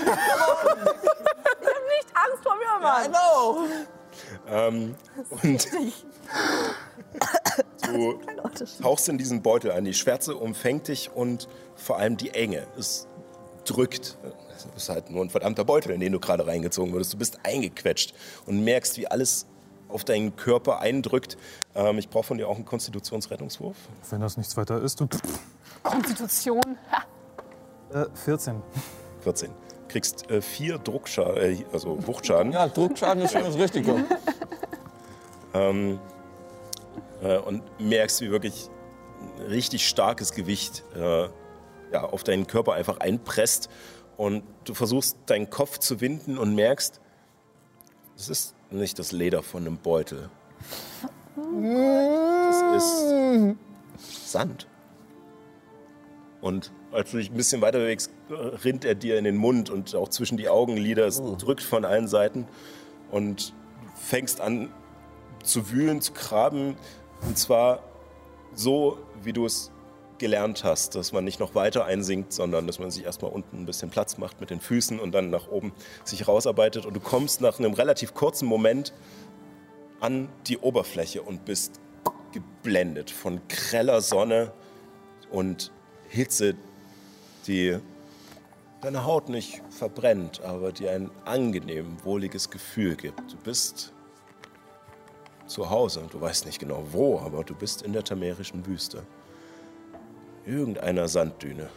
Angst 2.14 2.42
vor 2.42 2.56
Mann! 2.80 3.04
I 3.04 3.08
know. 3.08 3.66
Ähm, 4.48 4.96
und 5.42 5.68
du 7.88 8.20
tauchst 8.80 9.08
in 9.08 9.18
diesen 9.18 9.42
Beutel 9.42 9.72
ein. 9.72 9.84
Die 9.84 9.94
Schwärze 9.94 10.36
umfängt 10.36 10.86
dich 10.88 11.10
und 11.12 11.48
vor 11.76 11.98
allem 11.98 12.16
die 12.16 12.30
Enge. 12.30 12.66
Es 12.78 13.06
drückt. 13.64 14.18
Es 14.54 14.66
ist 14.76 14.88
halt 14.88 15.10
nur 15.10 15.24
ein 15.24 15.30
verdammter 15.30 15.64
Beutel, 15.64 15.92
in 15.92 16.00
den 16.00 16.12
du 16.12 16.20
gerade 16.20 16.46
reingezogen 16.46 16.92
wurdest. 16.92 17.14
Du 17.14 17.18
bist 17.18 17.38
eingequetscht 17.44 18.14
und 18.46 18.62
merkst, 18.64 18.96
wie 18.98 19.06
alles 19.06 19.46
auf 19.92 20.04
deinen 20.04 20.36
Körper 20.36 20.80
eindrückt. 20.80 21.36
Ähm, 21.74 21.98
ich 21.98 22.08
brauche 22.08 22.24
von 22.24 22.38
dir 22.38 22.48
auch 22.48 22.56
einen 22.56 22.64
Konstitutionsrettungswurf. 22.64 23.76
Wenn 24.10 24.20
das 24.20 24.36
nichts 24.36 24.56
weiter 24.56 24.80
ist, 24.80 25.00
du. 25.00 25.08
Konstitution. 25.82 26.78
Äh, 27.92 28.06
14. 28.14 28.62
14. 29.20 29.50
Kriegst 29.88 30.30
äh, 30.30 30.40
vier 30.40 30.78
Druckschaden, 30.78 31.36
äh, 31.36 31.64
also 31.72 32.06
Wuchtschaden. 32.06 32.52
Ja, 32.52 32.68
Druckschaden 32.68 33.22
ist 33.22 33.32
schon 33.32 33.44
das 33.44 33.56
Richtige. 33.56 34.04
Ähm, 35.54 35.98
äh, 37.22 37.36
und 37.38 37.62
merkst, 37.78 38.20
wie 38.20 38.30
wirklich 38.30 38.70
ein 39.38 39.46
richtig 39.46 39.86
starkes 39.86 40.32
Gewicht 40.32 40.82
äh, 40.96 41.28
ja, 41.92 42.04
auf 42.04 42.24
deinen 42.24 42.46
Körper 42.46 42.72
einfach 42.74 42.98
einpresst. 42.98 43.68
Und 44.16 44.44
du 44.64 44.74
versuchst 44.74 45.18
deinen 45.26 45.50
Kopf 45.50 45.78
zu 45.78 46.00
winden 46.00 46.38
und 46.38 46.54
merkst, 46.54 47.00
es 48.16 48.28
ist 48.28 48.54
nicht 48.74 48.98
das 48.98 49.12
Leder 49.12 49.42
von 49.42 49.66
einem 49.66 49.78
Beutel. 49.78 50.30
Das 51.36 52.82
ist 52.82 54.30
Sand. 54.30 54.66
Und 56.40 56.72
als 56.90 57.10
du 57.10 57.18
dich 57.18 57.30
ein 57.30 57.36
bisschen 57.36 57.60
weiter 57.62 57.78
bewegst, 57.78 58.10
rinnt 58.30 58.84
er 58.84 58.94
dir 58.94 59.18
in 59.18 59.24
den 59.24 59.36
Mund 59.36 59.70
und 59.70 59.94
auch 59.94 60.08
zwischen 60.08 60.36
die 60.36 60.48
Augenlider. 60.48 61.06
Es 61.06 61.22
drückt 61.38 61.62
von 61.62 61.84
allen 61.84 62.08
Seiten 62.08 62.46
und 63.10 63.54
fängst 63.94 64.40
an 64.40 64.68
zu 65.42 65.70
wühlen, 65.70 66.00
zu 66.00 66.12
graben. 66.12 66.76
Und 67.22 67.38
zwar 67.38 67.82
so, 68.54 68.98
wie 69.22 69.32
du 69.32 69.46
es 69.46 69.71
gelernt 70.22 70.62
hast, 70.62 70.94
dass 70.94 71.12
man 71.12 71.24
nicht 71.24 71.40
noch 71.40 71.56
weiter 71.56 71.84
einsinkt, 71.84 72.32
sondern 72.32 72.68
dass 72.68 72.78
man 72.78 72.92
sich 72.92 73.04
erstmal 73.04 73.32
unten 73.32 73.58
ein 73.58 73.66
bisschen 73.66 73.90
Platz 73.90 74.18
macht 74.18 74.40
mit 74.40 74.50
den 74.50 74.60
Füßen 74.60 75.00
und 75.00 75.12
dann 75.12 75.30
nach 75.30 75.48
oben 75.48 75.72
sich 76.04 76.28
rausarbeitet. 76.28 76.86
Und 76.86 76.94
du 76.94 77.00
kommst 77.00 77.40
nach 77.40 77.58
einem 77.58 77.74
relativ 77.74 78.14
kurzen 78.14 78.46
Moment 78.46 78.92
an 80.00 80.28
die 80.46 80.58
Oberfläche 80.58 81.22
und 81.22 81.44
bist 81.44 81.80
geblendet 82.32 83.10
von 83.10 83.40
greller 83.48 84.00
Sonne 84.00 84.52
und 85.32 85.72
Hitze, 86.08 86.54
die 87.48 87.78
deine 88.80 89.04
Haut 89.04 89.28
nicht 89.28 89.60
verbrennt, 89.70 90.40
aber 90.42 90.70
dir 90.70 90.92
ein 90.92 91.10
angenehm, 91.24 91.96
wohliges 92.04 92.48
Gefühl 92.48 92.94
gibt. 92.94 93.20
Du 93.32 93.36
bist 93.42 93.92
zu 95.46 95.68
Hause, 95.68 96.04
du 96.12 96.20
weißt 96.20 96.46
nicht 96.46 96.60
genau 96.60 96.84
wo, 96.92 97.18
aber 97.18 97.42
du 97.42 97.56
bist 97.56 97.82
in 97.82 97.92
der 97.92 98.04
tamerischen 98.04 98.64
Wüste. 98.66 99.04
Irgendeiner 100.46 101.08
Sanddüne. 101.08 101.68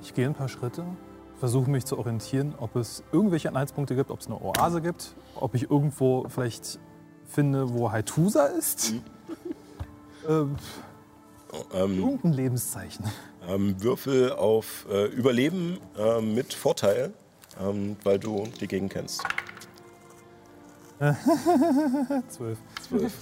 Ich 0.00 0.14
gehe 0.14 0.26
ein 0.26 0.34
paar 0.34 0.48
Schritte, 0.48 0.84
versuche 1.38 1.70
mich 1.70 1.84
zu 1.86 1.98
orientieren, 1.98 2.54
ob 2.58 2.76
es 2.76 3.02
irgendwelche 3.12 3.48
Anhaltspunkte 3.48 3.94
gibt, 3.94 4.10
ob 4.10 4.20
es 4.20 4.26
eine 4.26 4.40
Oase 4.40 4.82
gibt, 4.82 5.14
ob 5.36 5.54
ich 5.54 5.70
irgendwo 5.70 6.26
vielleicht 6.28 6.78
finde, 7.26 7.72
wo 7.72 7.90
Haitusa 7.92 8.46
ist. 8.46 8.94
ähm, 10.28 10.56
Ähm, 11.72 11.98
irgendein 11.98 12.32
Lebenszeichen. 12.32 13.04
ähm, 13.46 13.76
Würfel 13.82 14.32
auf 14.32 14.86
äh, 14.90 15.04
Überleben 15.06 15.78
ähm, 15.98 16.34
mit 16.34 16.52
Vorteil, 16.54 17.12
ähm, 17.60 17.96
weil 18.04 18.18
du 18.18 18.44
die 18.60 18.66
Gegend 18.66 18.92
kennst. 18.92 19.22
Zwölf. 22.28 22.58
Zwölf. 22.88 23.12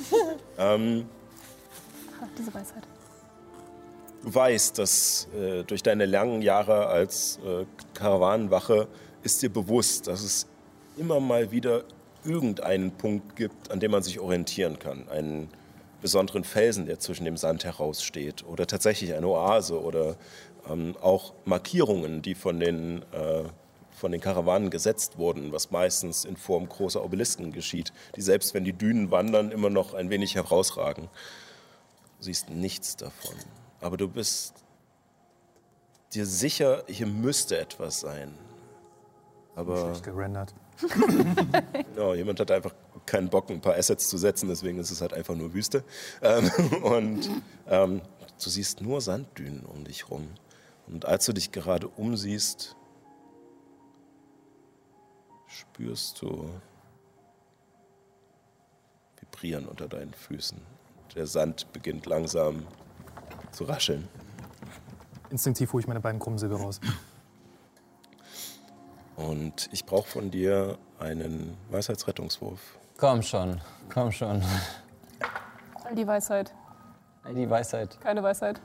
Ach, 2.22 2.28
diese 2.36 2.52
Weisheit. 2.52 2.82
Du 4.22 4.34
weißt, 4.34 4.78
dass 4.78 5.28
äh, 5.34 5.64
durch 5.64 5.82
deine 5.82 6.05
langen 6.05 6.42
Jahre 6.42 6.86
als 6.86 7.38
äh, 7.38 7.64
Karawanenwache 7.94 8.86
ist 9.22 9.40
dir 9.42 9.51
bewusst, 9.51 10.06
dass 10.06 10.22
es 10.22 10.47
immer 10.98 11.20
mal 11.20 11.51
wieder 11.51 11.84
irgendeinen 12.24 12.90
Punkt 12.90 13.36
gibt, 13.36 13.70
an 13.70 13.80
dem 13.80 13.92
man 13.92 14.02
sich 14.02 14.20
orientieren 14.20 14.78
kann. 14.78 15.09
Einen 15.09 15.48
besonderen 16.02 16.44
Felsen, 16.44 16.86
der 16.86 16.98
zwischen 16.98 17.24
dem 17.24 17.38
Sand 17.38 17.64
heraussteht. 17.64 18.44
Oder 18.44 18.66
tatsächlich 18.66 19.14
eine 19.14 19.26
Oase 19.26 19.80
oder 19.80 20.16
ähm, 20.68 20.97
auch 21.01 21.32
Markierungen, 21.47 22.20
die 22.20 22.34
von 22.34 22.60
den, 22.60 23.02
äh, 23.12 23.44
von 23.90 24.12
den 24.12 24.20
Karawanen 24.20 24.70
gesetzt 24.70 25.16
wurden, 25.18 25.52
was 25.52 25.70
meistens 25.70 26.24
in 26.24 26.36
Form 26.36 26.68
großer 26.68 27.02
Obelisken 27.02 27.52
geschieht, 27.52 27.92
die 28.16 28.22
selbst 28.22 28.52
wenn 28.55 28.64
die 28.64 28.72
Dünen 28.72 29.10
wandern, 29.10 29.51
immer 29.51 29.70
noch 29.70 29.94
ein 29.94 30.10
wenig 30.10 30.34
herausragen. 30.34 31.09
Du 32.20 32.24
siehst 32.24 32.51
nichts 32.51 32.97
davon. 32.97 33.34
Aber 33.80 33.97
du 33.97 34.06
bist 34.06 34.52
dir 36.12 36.26
sicher, 36.26 36.84
hier 36.86 37.06
müsste 37.06 37.59
etwas 37.59 38.01
sein. 38.01 38.36
Aber 39.55 39.86
Schlecht 39.86 40.05
gerendert. 40.05 40.55
ja, 41.97 42.14
jemand 42.14 42.38
hat 42.40 42.51
einfach 42.51 42.74
keinen 43.06 43.30
Bock, 43.30 43.48
ein 43.48 43.62
paar 43.62 43.74
Assets 43.74 44.10
zu 44.10 44.18
setzen, 44.18 44.51
deswegen 44.51 44.78
ist 44.78 44.90
es 44.90 45.01
halt 45.01 45.14
einfach 45.14 45.34
nur 45.34 45.55
Wüste. 45.55 45.82
Ähm, 46.20 46.51
und 46.82 47.30
ähm, 47.66 48.02
du 48.44 48.51
siehst 48.51 48.82
nur 48.82 49.01
Sanddünen 49.01 49.64
um 49.64 49.84
dich 49.84 50.10
rum. 50.10 50.28
Und 50.88 51.06
als 51.06 51.24
du 51.24 51.32
dich 51.32 51.52
gerade 51.52 51.88
umsiehst, 51.88 52.76
spürst 55.47 56.20
du 56.20 56.51
Vibrieren 59.18 59.64
unter 59.64 59.88
deinen 59.88 60.12
Füßen. 60.12 60.60
Der 61.15 61.27
Sand 61.27 61.73
beginnt 61.73 62.07
langsam 62.07 62.66
zu 63.51 63.65
rascheln. 63.65 64.09
Instinktiv 65.31 65.73
hole 65.73 65.81
ich 65.82 65.89
meine 65.89 66.01
beiden 66.01 66.20
Krummsilber 66.20 66.57
raus. 66.57 66.81
Und 69.16 69.69
ich 69.73 69.85
brauche 69.85 70.09
von 70.09 70.31
dir 70.31 70.78
einen 70.99 71.57
Weisheitsrettungswurf. 71.70 72.61
Komm 72.97 73.23
schon, 73.23 73.61
komm 73.93 74.12
schon. 74.12 74.43
All 75.85 75.95
die 75.95 76.07
Weisheit. 76.07 76.55
Die 77.35 77.49
Weisheit. 77.49 78.01
Keine 78.01 78.23
Weisheit. 78.23 78.61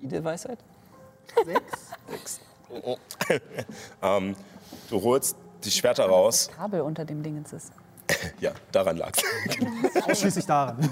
Jede 0.00 0.22
Weisheit? 0.24 0.58
Ähm, 4.02 4.36
du 4.90 5.02
holst 5.02 5.36
die 5.64 5.70
Schwerter 5.70 6.06
raus. 6.06 6.50
Kabel 6.54 6.80
unter 6.82 7.04
dem 7.04 7.22
Dingens 7.22 7.52
ist. 7.52 7.72
Ja, 8.40 8.52
daran 8.72 8.96
lag's. 8.96 9.22
Ausschließlich 10.06 10.44
daran. 10.44 10.90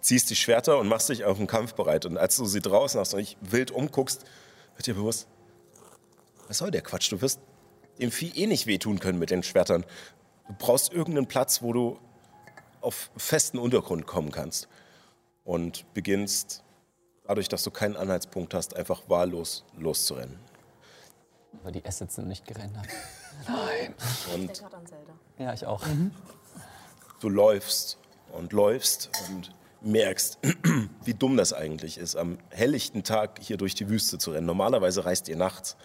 Ziehst 0.00 0.30
die 0.30 0.36
Schwerter 0.36 0.78
und 0.78 0.88
machst 0.88 1.08
dich 1.08 1.24
auf 1.24 1.38
den 1.38 1.46
Kampf 1.46 1.74
bereit. 1.74 2.06
Und 2.06 2.18
als 2.18 2.36
du 2.36 2.44
sie 2.44 2.60
draußen 2.60 3.00
hast 3.00 3.14
und 3.14 3.20
dich 3.20 3.36
wild 3.40 3.70
umguckst, 3.70 4.24
wird 4.76 4.86
dir 4.86 4.94
bewusst, 4.94 5.26
was 6.46 6.58
soll 6.58 6.70
der 6.70 6.82
Quatsch? 6.82 7.10
Du 7.10 7.20
wirst 7.20 7.40
dem 7.98 8.10
Vieh 8.10 8.30
eh 8.34 8.46
nicht 8.46 8.66
wehtun 8.66 9.00
können 9.00 9.18
mit 9.18 9.30
den 9.30 9.42
Schwertern. 9.42 9.84
Du 10.46 10.54
brauchst 10.58 10.92
irgendeinen 10.92 11.26
Platz, 11.26 11.62
wo 11.62 11.72
du 11.72 11.98
auf 12.80 13.10
festen 13.16 13.58
Untergrund 13.58 14.06
kommen 14.06 14.30
kannst. 14.30 14.68
Und 15.44 15.92
beginnst, 15.94 16.62
dadurch, 17.26 17.48
dass 17.48 17.62
du 17.62 17.70
keinen 17.70 17.96
Anhaltspunkt 17.96 18.54
hast, 18.54 18.76
einfach 18.76 19.08
wahllos 19.08 19.64
loszurennen. 19.76 20.38
Aber 21.60 21.72
die 21.72 21.84
Assets 21.84 22.16
sind 22.16 22.28
nicht 22.28 22.46
gerendert. 22.46 22.86
Und 24.34 24.52
gerade 24.54 24.76
an 24.76 24.86
Zelda. 24.86 25.12
Ja, 25.38 25.52
ich 25.52 25.64
auch. 25.64 25.82
du 27.20 27.28
läufst 27.28 27.98
und 28.32 28.52
läufst 28.52 29.10
und 29.30 29.52
merkst, 29.80 30.38
wie 31.04 31.14
dumm 31.14 31.36
das 31.36 31.52
eigentlich 31.52 31.98
ist, 31.98 32.16
am 32.16 32.38
helllichten 32.50 33.04
Tag 33.04 33.38
hier 33.40 33.56
durch 33.56 33.74
die 33.74 33.88
Wüste 33.88 34.18
zu 34.18 34.32
rennen. 34.32 34.46
Normalerweise 34.46 35.04
reist 35.04 35.28
ihr 35.28 35.36
nachts. 35.36 35.76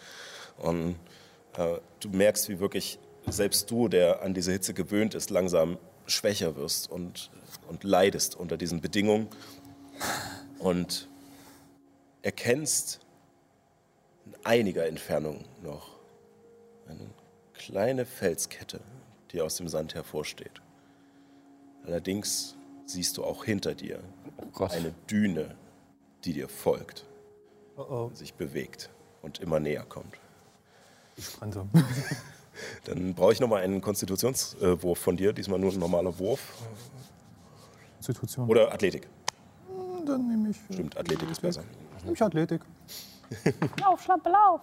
Und 0.58 0.96
äh, 1.58 1.78
du 2.00 2.10
merkst, 2.10 2.50
wie 2.50 2.60
wirklich 2.60 3.00
selbst 3.28 3.70
du, 3.72 3.88
der 3.88 4.22
an 4.22 4.34
diese 4.34 4.52
Hitze 4.52 4.74
gewöhnt 4.74 5.16
ist, 5.16 5.30
langsam 5.30 5.78
schwächer 6.06 6.56
wirst 6.56 6.90
und, 6.90 7.32
und 7.70 7.84
leidest 7.84 8.36
unter 8.36 8.58
diesen 8.58 8.82
Bedingungen. 8.82 9.28
Und 10.60 11.08
erkennst 12.22 13.00
in 14.26 14.34
einiger 14.44 14.88
Entfernung 14.88 15.46
noch 15.62 16.00
eine 16.88 17.10
kleine 17.54 18.06
Felskette, 18.06 18.80
die 19.32 19.42
aus 19.42 19.56
dem 19.56 19.68
Sand 19.68 19.94
hervorsteht. 19.96 20.62
Allerdings 21.86 22.56
siehst 22.86 23.18
du 23.18 23.24
auch 23.24 23.44
hinter 23.46 23.74
dir 23.76 24.00
Gott. 24.54 24.72
eine 24.72 24.92
Düne, 25.10 25.56
die 26.26 26.34
dir 26.34 26.50
folgt, 26.50 27.06
Oh 27.76 27.82
oh, 27.90 28.12
sich 28.14 28.34
bewegt 28.36 28.90
und 29.22 29.40
immer 29.40 29.60
näher 29.60 29.84
kommt. 29.84 30.16
ich 31.16 31.26
sprinte. 31.26 31.66
Dann 32.86 33.16
brauche 33.16 33.34
ich 33.34 33.40
nochmal 33.40 33.64
einen 33.64 33.82
Konstitutionswurf 33.82 35.00
von 35.00 35.18
dir, 35.18 35.34
diesmal 35.34 35.58
nur 35.58 35.72
ein 35.72 35.80
normaler 35.80 36.18
Wurf. 36.20 36.54
Situation. 38.00 38.48
Oder 38.48 38.72
Athletik. 38.72 39.08
Dann 40.06 40.28
nehme 40.28 40.50
ich, 40.52 40.58
Stimmt, 40.72 40.96
Athletik 40.98 41.32
ist 41.32 41.42
besser. 41.42 41.64
nehme 42.04 42.14
ich 42.14 42.22
Athletik. 42.22 42.62
Lauf, 43.80 44.04
Schlampe, 44.04 44.30
lauf. 44.30 44.62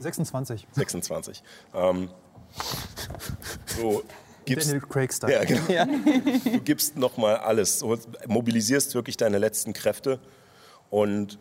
26. 0.00 0.66
26. 0.72 1.42
Ähm, 1.72 2.10
du 3.78 4.02
gibst, 4.54 4.68
Daniel 4.68 4.86
Craig 4.86 5.12
Style. 5.12 5.32
ja, 5.32 5.44
genau. 5.44 5.92
du 6.44 6.60
gibst 6.60 6.96
nochmal 6.96 7.36
alles, 7.36 7.78
du 7.80 7.96
mobilisierst 8.26 8.94
wirklich 8.94 9.16
deine 9.16 9.38
letzten 9.38 9.72
Kräfte 9.72 10.20
und 10.90 11.38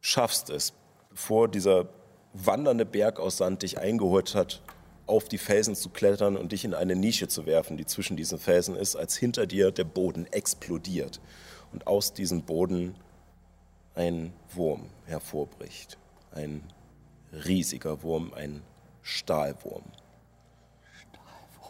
schaffst 0.00 0.50
es, 0.50 0.72
bevor 1.10 1.48
dieser 1.48 1.88
wandernde 2.32 2.86
Berg 2.86 3.20
aus 3.20 3.36
Sand 3.36 3.62
dich 3.62 3.78
eingeholt 3.78 4.34
hat, 4.34 4.62
auf 5.06 5.28
die 5.28 5.38
Felsen 5.38 5.74
zu 5.74 5.90
klettern 5.90 6.36
und 6.36 6.52
dich 6.52 6.64
in 6.64 6.74
eine 6.74 6.96
Nische 6.96 7.28
zu 7.28 7.46
werfen, 7.46 7.76
die 7.76 7.86
zwischen 7.86 8.16
diesen 8.16 8.38
Felsen 8.38 8.76
ist, 8.76 8.96
als 8.96 9.16
hinter 9.16 9.46
dir 9.46 9.70
der 9.70 9.84
Boden 9.84 10.26
explodiert 10.32 11.20
und 11.72 11.86
aus 11.86 12.14
diesem 12.14 12.42
Boden 12.42 12.94
ein 13.94 14.32
Wurm 14.54 14.86
hervorbricht. 15.06 15.98
Ein 16.32 16.62
riesiger 17.32 18.02
Wurm, 18.02 18.32
ein 18.34 18.62
Stahlwurm. 19.02 19.84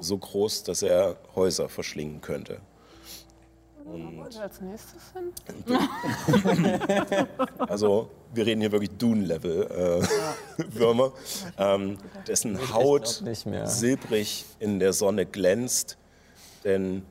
So 0.02 0.18
groß, 0.18 0.64
dass 0.64 0.82
er 0.82 1.16
Häuser 1.34 1.68
verschlingen 1.68 2.20
könnte. 2.20 2.60
Wo 3.84 3.94
wir 3.94 4.42
als 4.42 4.60
nächstes 4.60 5.12
hin? 5.12 5.32
Also, 7.58 8.10
wir 8.32 8.46
reden 8.46 8.60
hier 8.60 8.70
wirklich 8.70 8.96
Dune-Level-Würmer, 8.96 11.12
ähm, 11.58 11.98
dessen 12.26 12.72
Haut 12.72 13.16
glaub 13.18 13.28
nicht 13.28 13.46
mehr. 13.46 13.66
silbrig 13.66 14.44
in 14.60 14.78
der 14.78 14.92
Sonne 14.92 15.26
glänzt, 15.26 15.98
denn 16.64 17.04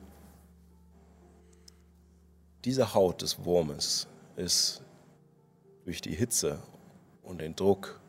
diese 2.64 2.94
Haut 2.94 3.22
des 3.22 3.44
Wurmes 3.44 4.06
ist 4.36 4.82
durch 5.84 6.00
die 6.00 6.14
Hitze 6.14 6.62
und 7.22 7.40
den 7.40 7.54
Druck 7.54 8.00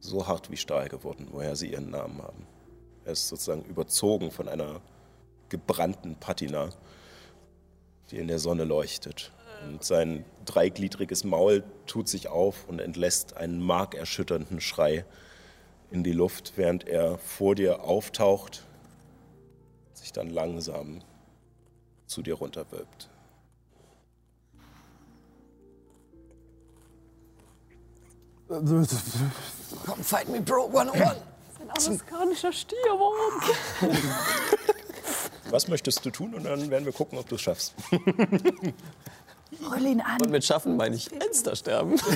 so 0.00 0.26
hart 0.26 0.50
wie 0.50 0.56
Stahl 0.56 0.88
geworden, 0.88 1.28
woher 1.30 1.56
sie 1.56 1.72
ihren 1.72 1.90
Namen 1.90 2.22
haben. 2.22 2.46
Er 3.04 3.12
ist 3.12 3.28
sozusagen 3.28 3.64
überzogen 3.64 4.30
von 4.30 4.48
einer 4.48 4.80
gebrannten 5.48 6.16
Patina, 6.16 6.70
die 8.10 8.16
in 8.16 8.28
der 8.28 8.38
Sonne 8.38 8.64
leuchtet. 8.64 9.32
Und 9.66 9.84
sein 9.84 10.24
dreigliedriges 10.44 11.24
Maul 11.24 11.64
tut 11.86 12.08
sich 12.08 12.28
auf 12.28 12.66
und 12.68 12.80
entlässt 12.80 13.36
einen 13.36 13.60
markerschütternden 13.60 14.60
Schrei 14.60 15.04
in 15.90 16.02
die 16.02 16.12
Luft, 16.12 16.54
während 16.56 16.86
er 16.86 17.18
vor 17.18 17.54
dir 17.54 17.82
auftaucht, 17.82 18.64
sich 19.92 20.12
dann 20.12 20.28
langsam 20.28 21.02
zu 22.06 22.22
dir 22.22 22.34
runterwölbt. 22.34 23.08
Komm, 28.48 30.02
fight 30.02 30.28
me, 30.28 30.40
Bro, 30.40 30.66
101. 30.66 31.33
Ein 31.68 31.86
amerikanischer 31.86 32.52
Stierwurm. 32.52 33.40
Was 35.50 35.68
möchtest 35.68 36.04
du 36.04 36.10
tun? 36.10 36.34
Und 36.34 36.44
dann 36.44 36.70
werden 36.70 36.84
wir 36.84 36.92
gucken, 36.92 37.18
ob 37.18 37.28
du 37.28 37.34
es 37.36 37.40
schaffst. 37.42 37.74
Roll 39.70 39.82
ihn 39.86 40.00
an. 40.00 40.20
Und 40.22 40.30
mit 40.30 40.44
Schaffen 40.44 40.76
meine 40.76 40.96
ich 40.96 41.08
Fenster 41.08 41.54
sterben. 41.56 41.96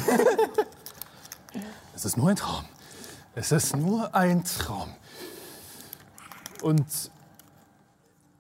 Es 1.95 2.05
ist 2.05 2.17
nur 2.17 2.29
ein 2.29 2.37
Traum. 2.37 2.65
Es 3.35 3.51
ist 3.51 3.75
nur 3.77 4.15
ein 4.15 4.45
Traum. 4.45 4.95
Und 6.63 6.87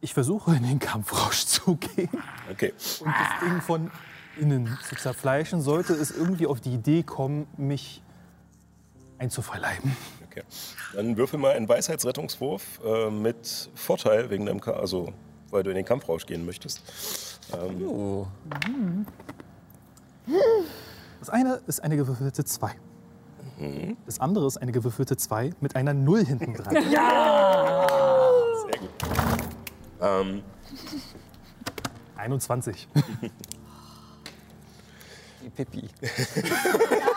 ich 0.01 0.15
versuche 0.15 0.55
in 0.55 0.63
den 0.63 0.79
Kampfrausch 0.79 1.45
zu 1.47 1.75
gehen 1.75 2.09
Okay. 2.53 2.73
und 3.01 3.09
das 3.09 3.41
Ding 3.43 3.61
von 3.61 3.91
innen 4.39 4.79
zu 4.89 4.95
zerfleischen, 4.95 5.61
sollte 5.61 5.93
es 5.95 6.13
irgendwie 6.13 6.47
auf 6.47 6.61
die 6.61 6.73
Idee 6.73 7.03
kommen, 7.03 7.49
mich 7.57 8.01
einzuverleiben. 9.19 9.97
Okay. 10.31 10.43
Dann 10.95 11.17
würfel 11.17 11.39
mal 11.39 11.53
einen 11.53 11.69
Weisheitsrettungswurf 11.69 12.81
äh, 12.85 13.11
mit 13.11 13.71
Vorteil, 13.75 14.31
wegen 14.31 14.47
deinem 14.47 14.61
Ka 14.61 14.73
also 14.73 15.13
weil 15.51 15.63
du 15.63 15.71
in 15.71 15.77
den 15.77 15.85
Kampfrausch 15.85 16.27
gehen 16.27 16.45
möchtest. 16.45 16.83
Ähm, 17.53 17.81
Uh, 17.81 18.27
Das 21.21 21.31
eine 21.31 21.61
ist 21.67 21.83
eine 21.83 21.97
gewürfelte 21.97 22.45
2. 22.45 22.71
Das 24.07 24.21
andere 24.21 24.47
ist 24.47 24.59
eine 24.59 24.71
gewürfelte 24.73 25.17
2 25.17 25.53
mit 25.61 25.75
einer 25.75 25.95
0 25.95 26.25
hinten 26.25 26.55
dran. 26.55 26.75
sehr 26.85 26.85
gut. 28.79 28.91
Ähm, 30.01 30.43
21. 32.17 32.87
die 35.43 35.51
Pippi. 35.51 35.89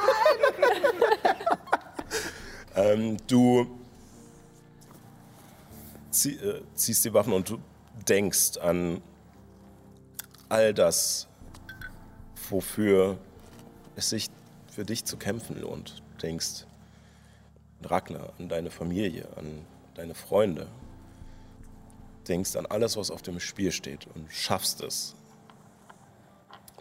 Ähm, 2.75 3.17
du 3.27 3.67
zieh, 6.09 6.35
äh, 6.35 6.61
ziehst 6.75 7.03
die 7.03 7.13
Waffen 7.13 7.33
und 7.33 7.49
du 7.49 7.57
denkst 8.07 8.57
an 8.57 9.01
all 10.49 10.73
das, 10.73 11.27
wofür 12.49 13.17
es 13.95 14.09
sich 14.09 14.27
für 14.71 14.85
dich 14.85 15.05
zu 15.05 15.17
kämpfen 15.17 15.59
lohnt. 15.59 16.01
Denkst 16.21 16.65
an 17.79 17.85
Ragnar, 17.85 18.33
an 18.39 18.47
deine 18.47 18.71
Familie, 18.71 19.27
an 19.35 19.65
deine 19.95 20.13
Freunde. 20.13 20.67
Denkst 22.27 22.55
an 22.55 22.65
alles, 22.65 22.95
was 22.95 23.11
auf 23.11 23.21
dem 23.21 23.39
Spiel 23.39 23.71
steht 23.71 24.07
und 24.15 24.31
schaffst 24.31 24.81
es, 24.81 25.15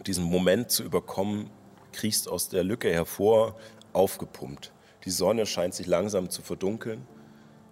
diesen 0.05 0.23
Moment 0.23 0.71
zu 0.71 0.83
überkommen, 0.83 1.49
kriechst 1.91 2.27
aus 2.27 2.49
der 2.49 2.63
Lücke 2.63 2.91
hervor, 2.91 3.55
aufgepumpt. 3.93 4.71
Die 5.05 5.11
Sonne 5.11 5.45
scheint 5.45 5.73
sich 5.73 5.87
langsam 5.87 6.29
zu 6.29 6.41
verdunkeln 6.41 7.05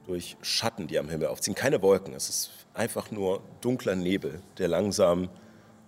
durch 0.07 0.38
Schatten, 0.41 0.88
die 0.88 0.97
am 0.97 1.10
Himmel 1.10 1.27
aufziehen. 1.27 1.56
Keine 1.56 1.81
Wolken, 1.81 2.14
es 2.14 2.30
ist 2.30 2.51
einfach 2.73 3.11
nur 3.11 3.41
dunkler 3.61 3.95
Nebel, 3.95 4.41
der 4.57 4.68
langsam 4.68 5.30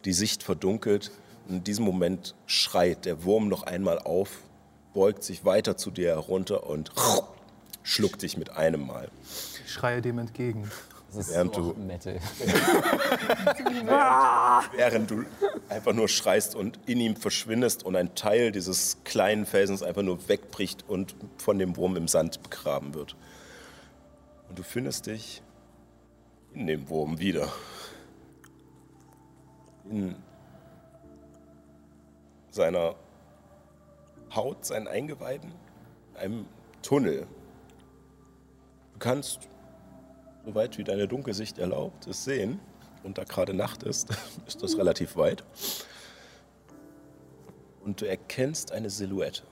die 0.05 0.13
Sicht 0.13 0.43
verdunkelt. 0.43 1.11
Und 1.47 1.55
in 1.55 1.63
diesem 1.63 1.85
Moment 1.85 2.35
schreit 2.45 3.05
der 3.05 3.23
Wurm 3.23 3.47
noch 3.47 3.63
einmal 3.63 3.97
auf, 3.97 4.41
beugt 4.93 5.23
sich 5.23 5.43
weiter 5.45 5.77
zu 5.77 5.89
dir 5.89 6.09
herunter 6.09 6.67
und 6.67 6.91
schluckt 7.81 8.21
dich 8.21 8.37
mit 8.37 8.51
einem 8.51 8.85
Mal. 8.85 9.09
Ich 9.65 9.71
schreie 9.71 10.01
dem 10.01 10.19
entgegen. 10.19 10.69
Das 11.13 11.27
ist 11.27 11.33
Während 11.35 11.55
so 11.55 11.73
du- 11.73 11.79
Metal. 11.81 12.19
Während 14.75 15.11
du 15.11 15.25
einfach 15.67 15.91
nur 15.93 16.07
schreist 16.07 16.55
und 16.55 16.79
in 16.85 17.01
ihm 17.01 17.17
verschwindest 17.17 17.83
und 17.83 17.97
ein 17.97 18.15
Teil 18.15 18.51
dieses 18.53 19.03
kleinen 19.03 19.45
Felsens 19.45 19.83
einfach 19.83 20.03
nur 20.03 20.29
wegbricht 20.29 20.85
und 20.87 21.13
von 21.37 21.59
dem 21.59 21.75
Wurm 21.75 21.97
im 21.97 22.07
Sand 22.07 22.41
begraben 22.43 22.93
wird. 22.93 23.17
Und 24.47 24.57
du 24.57 24.63
findest 24.63 25.07
dich 25.07 25.41
in 26.53 26.67
dem 26.67 26.87
Wurm 26.89 27.19
wieder. 27.19 27.49
In 29.89 30.15
seiner 32.51 32.95
Haut, 34.33 34.65
seinen 34.65 34.87
Eingeweiden, 34.87 35.51
einem 36.15 36.45
Tunnel. 36.83 37.27
Du 38.93 38.99
kannst 38.99 39.39
soweit 40.45 40.77
wie 40.77 40.83
deine 40.83 41.07
Dunkelsicht 41.07 41.57
erlaubt, 41.57 42.07
es 42.07 42.23
sehen. 42.23 42.59
Und 43.03 43.17
da 43.17 43.23
gerade 43.23 43.53
Nacht 43.53 43.83
ist, 43.83 44.09
ist 44.47 44.61
das 44.61 44.77
relativ 44.77 45.15
weit. 45.15 45.43
Und 47.83 48.01
du 48.01 48.05
erkennst 48.05 48.71
eine 48.71 48.89
Silhouette. 48.89 49.43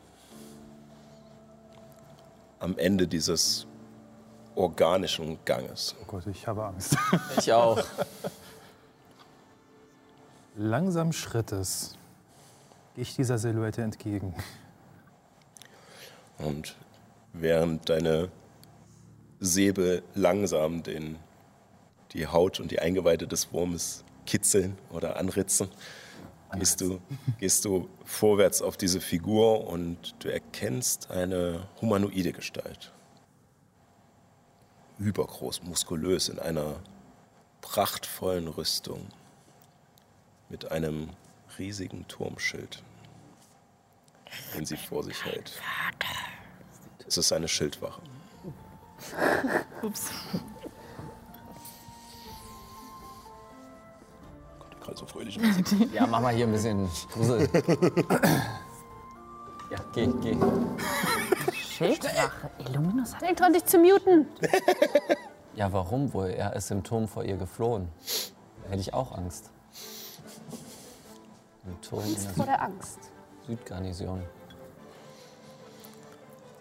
Am 2.60 2.78
Ende 2.78 3.07
dieses 3.07 3.66
organischen 4.56 5.40
Ganges. 5.45 5.95
Oh 6.02 6.06
Gott, 6.06 6.28
ich 6.28 6.45
habe 6.45 6.66
Angst. 6.66 6.95
Ich 7.38 7.52
auch. 7.53 7.84
Langsam 10.56 11.14
Schrittes 11.14 11.98
gehe 12.94 13.03
ich 13.03 13.16
dieser 13.16 13.38
Silhouette 13.38 13.82
entgegen. 13.82 14.36
Und 16.38 16.76
während 17.34 17.88
deine 17.90 18.30
Säbel 19.40 20.03
langsam 20.16 20.84
den, 20.84 21.18
die 22.14 22.28
Haut 22.28 22.60
und 22.60 22.72
die 22.72 22.80
Eingeweide 22.80 23.28
des 23.28 23.53
Wurmes 23.53 24.03
kitzeln 24.26 24.78
oder 24.91 25.18
anritzen, 25.18 25.70
gehst 26.57 26.82
du, 26.82 26.99
gehst 27.40 27.66
du 27.66 27.90
vorwärts 28.03 28.61
auf 28.61 28.78
diese 28.78 29.02
Figur 29.02 29.68
und 29.68 30.16
du 30.20 30.30
erkennst 30.32 31.10
eine 31.11 31.68
humanoide 31.82 32.34
Gestalt. 32.34 32.91
Übergroß, 34.98 35.64
muskulös, 35.64 36.28
in 36.28 36.40
einer 36.40 36.76
prachtvollen 37.61 38.48
Rüstung, 38.48 39.07
mit 40.49 40.72
einem 40.72 41.10
riesigen 41.57 42.07
Turmschild, 42.07 42.84
den 44.56 44.66
sie 44.66 44.78
vor 44.78 45.03
sich 45.03 45.24
hält. 45.24 45.53
Es 47.07 47.18
ist 47.18 47.32
eine 47.32 47.48
Schildwache. 47.48 48.02
Ups. 49.82 50.10
Gott, 54.60 54.82
gerade 54.82 54.98
so 54.98 55.06
fröhlich. 55.06 55.40
Ja, 55.94 56.06
mach 56.08 56.22
mal 56.22 56.34
hier 56.34 56.46
ein 56.48 56.52
bisschen 56.52 56.90
Grusel. 57.14 57.50
Ja, 59.72 59.78
geh, 59.94 60.08
geh. 60.22 60.36
Schildwache. 61.54 62.50
Illuminus 62.58 63.16
hat 63.16 63.40
dran, 63.40 63.54
dich 63.54 63.66
zu 63.66 63.78
muten. 63.78 64.28
Ja, 65.56 65.72
warum 65.72 66.12
wohl? 66.14 66.30
Er 66.30 66.56
ist 66.56 66.72
im 66.72 66.84
Turm 66.84 67.08
vor 67.08 67.24
ihr 67.24 67.38
geflohen. 67.38 67.90
Da 68.64 68.70
hätte 68.72 68.82
ich 68.82 68.94
auch 68.94 69.18
Angst. 69.18 69.52
Im 71.66 71.80
Turm 71.82 72.04
in 72.06 72.16
Vor 72.18 72.46
der 72.46 72.56
der 72.56 72.64
Angst. 72.64 73.00
Südgarnison. 73.46 74.22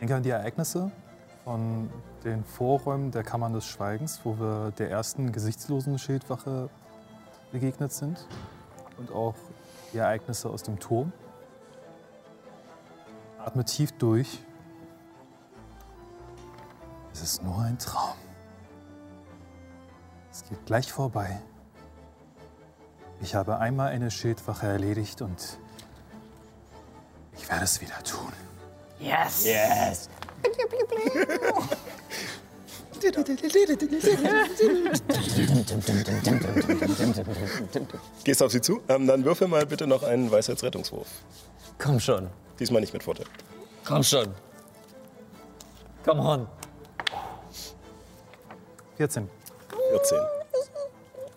Denke 0.01 0.15
an 0.15 0.23
die 0.23 0.31
Ereignisse 0.31 0.90
von 1.48 1.90
den 2.24 2.44
Vorräumen 2.44 3.10
der 3.10 3.22
Kammern 3.22 3.54
des 3.54 3.64
Schweigens, 3.64 4.20
wo 4.22 4.38
wir 4.38 4.70
der 4.72 4.90
ersten 4.90 5.32
gesichtslosen 5.32 5.98
Schildwache 5.98 6.68
begegnet 7.52 7.90
sind. 7.90 8.26
Und 8.98 9.10
auch 9.12 9.34
die 9.94 9.96
Ereignisse 9.96 10.50
aus 10.50 10.62
dem 10.62 10.78
Turm. 10.78 11.10
Atme 13.38 13.64
tief 13.64 13.92
durch. 13.92 14.44
Es 17.14 17.22
ist 17.22 17.42
nur 17.42 17.58
ein 17.62 17.78
Traum. 17.78 18.18
Es 20.30 20.44
geht 20.44 20.66
gleich 20.66 20.92
vorbei. 20.92 21.40
Ich 23.22 23.34
habe 23.34 23.56
einmal 23.56 23.88
eine 23.88 24.10
Schildwache 24.10 24.66
erledigt 24.66 25.22
und 25.22 25.58
ich 27.38 27.48
werde 27.48 27.64
es 27.64 27.80
wieder 27.80 28.02
tun. 28.04 28.34
Yes! 29.00 29.46
Yes! 29.46 30.10
Gehst 38.24 38.43
auf 38.43 38.51
sie 38.52 38.60
zu? 38.60 38.81
Ähm, 38.89 39.06
dann 39.06 39.24
würfel 39.24 39.48
mal 39.48 39.65
bitte 39.66 39.86
noch 39.86 40.02
einen 40.02 40.31
Weisheitsrettungswurf. 40.31 41.06
Komm 41.78 42.01
schon. 42.01 42.28
Diesmal 42.59 42.81
nicht 42.81 42.93
mit 42.93 43.02
Vorteil. 43.05 43.27
Komm 43.85 44.02
schon. 44.02 44.35
Come 46.05 46.20
on. 46.20 46.47
14. 48.97 49.28
14. 49.90 50.19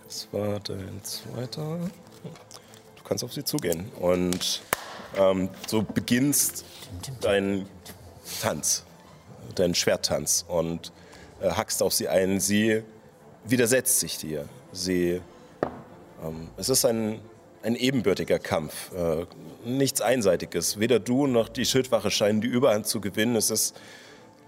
Das 0.05 0.27
war 0.31 0.59
dein 0.61 1.01
zweiter. 1.03 1.79
Du 2.95 3.03
kannst 3.03 3.23
auf 3.23 3.33
sie 3.33 3.43
zugehen. 3.43 3.91
Und 3.99 4.61
ähm, 5.15 5.49
so 5.67 5.83
beginnst 5.83 6.65
dein 7.21 7.67
Tanz, 8.41 8.83
dein 9.59 9.75
Schwerttanz 9.75 10.45
und 10.47 10.91
äh, 11.41 11.49
hackst 11.49 11.81
auf 11.83 11.93
sie 11.93 12.07
ein. 12.07 12.39
Sie 12.39 12.83
widersetzt 13.43 13.99
sich 13.99 14.17
dir. 14.17 14.47
Sie, 14.71 15.21
ähm, 16.23 16.49
es 16.57 16.69
ist 16.69 16.85
ein, 16.85 17.19
ein 17.63 17.75
ebenbürtiger 17.75 18.39
Kampf, 18.39 18.91
äh, 18.93 19.25
nichts 19.65 20.01
Einseitiges. 20.01 20.79
Weder 20.79 20.99
du 20.99 21.27
noch 21.27 21.49
die 21.49 21.65
Schildwache 21.65 22.11
scheinen 22.11 22.41
die 22.41 22.47
Überhand 22.47 22.87
zu 22.87 23.01
gewinnen. 23.01 23.35
Es 23.35 23.49
ist 23.49 23.79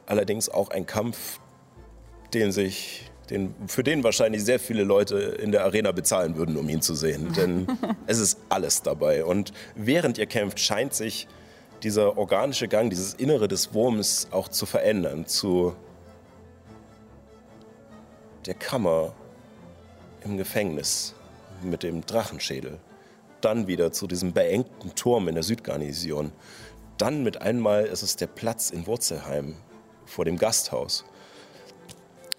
allerdings 0.06 0.50
auch 0.50 0.70
ein 0.70 0.86
Kampf, 0.86 1.40
den 2.34 2.52
sich, 2.52 3.12
den, 3.30 3.54
für 3.68 3.84
den 3.84 4.04
wahrscheinlich 4.04 4.44
sehr 4.44 4.60
viele 4.60 4.84
Leute 4.84 5.18
in 5.18 5.52
der 5.52 5.64
Arena 5.64 5.92
bezahlen 5.92 6.36
würden, 6.36 6.58
um 6.58 6.68
ihn 6.70 6.82
zu 6.82 6.96
sehen. 6.96 7.34
Denn 7.34 7.68
es 8.08 8.20
ist 8.20 8.40
alles 8.50 8.82
dabei. 8.82 9.24
Und 9.24 9.54
während 9.76 10.18
ihr 10.18 10.26
kämpft, 10.26 10.60
scheint 10.60 10.94
sich 10.94 11.28
dieser 11.84 12.18
organische 12.18 12.68
Gang, 12.68 12.90
dieses 12.90 13.14
Innere 13.14 13.48
des 13.48 13.74
Wurms 13.74 14.28
auch 14.32 14.48
zu 14.48 14.66
verändern, 14.66 15.26
zu 15.26 15.76
der 18.46 18.54
Kammer 18.54 19.14
im 20.24 20.38
Gefängnis 20.38 21.14
mit 21.62 21.84
dem 21.84 22.06
Drachenschädel. 22.06 22.80
Dann 23.42 23.68
wieder 23.68 23.92
zu 23.92 24.08
diesem 24.08 24.32
beengten 24.32 24.96
Turm 24.96 25.28
in 25.28 25.36
der 25.36 25.44
Südgarnison. 25.44 26.32
Dann 26.98 27.24
mit 27.24 27.42
einmal 27.42 27.86
ist 27.86 28.02
es 28.02 28.16
der 28.16 28.28
Platz 28.28 28.70
in 28.70 28.88
Wurzelheim 28.88 29.56
vor 30.06 30.26
dem 30.26 30.38
Gasthaus. 30.38 31.04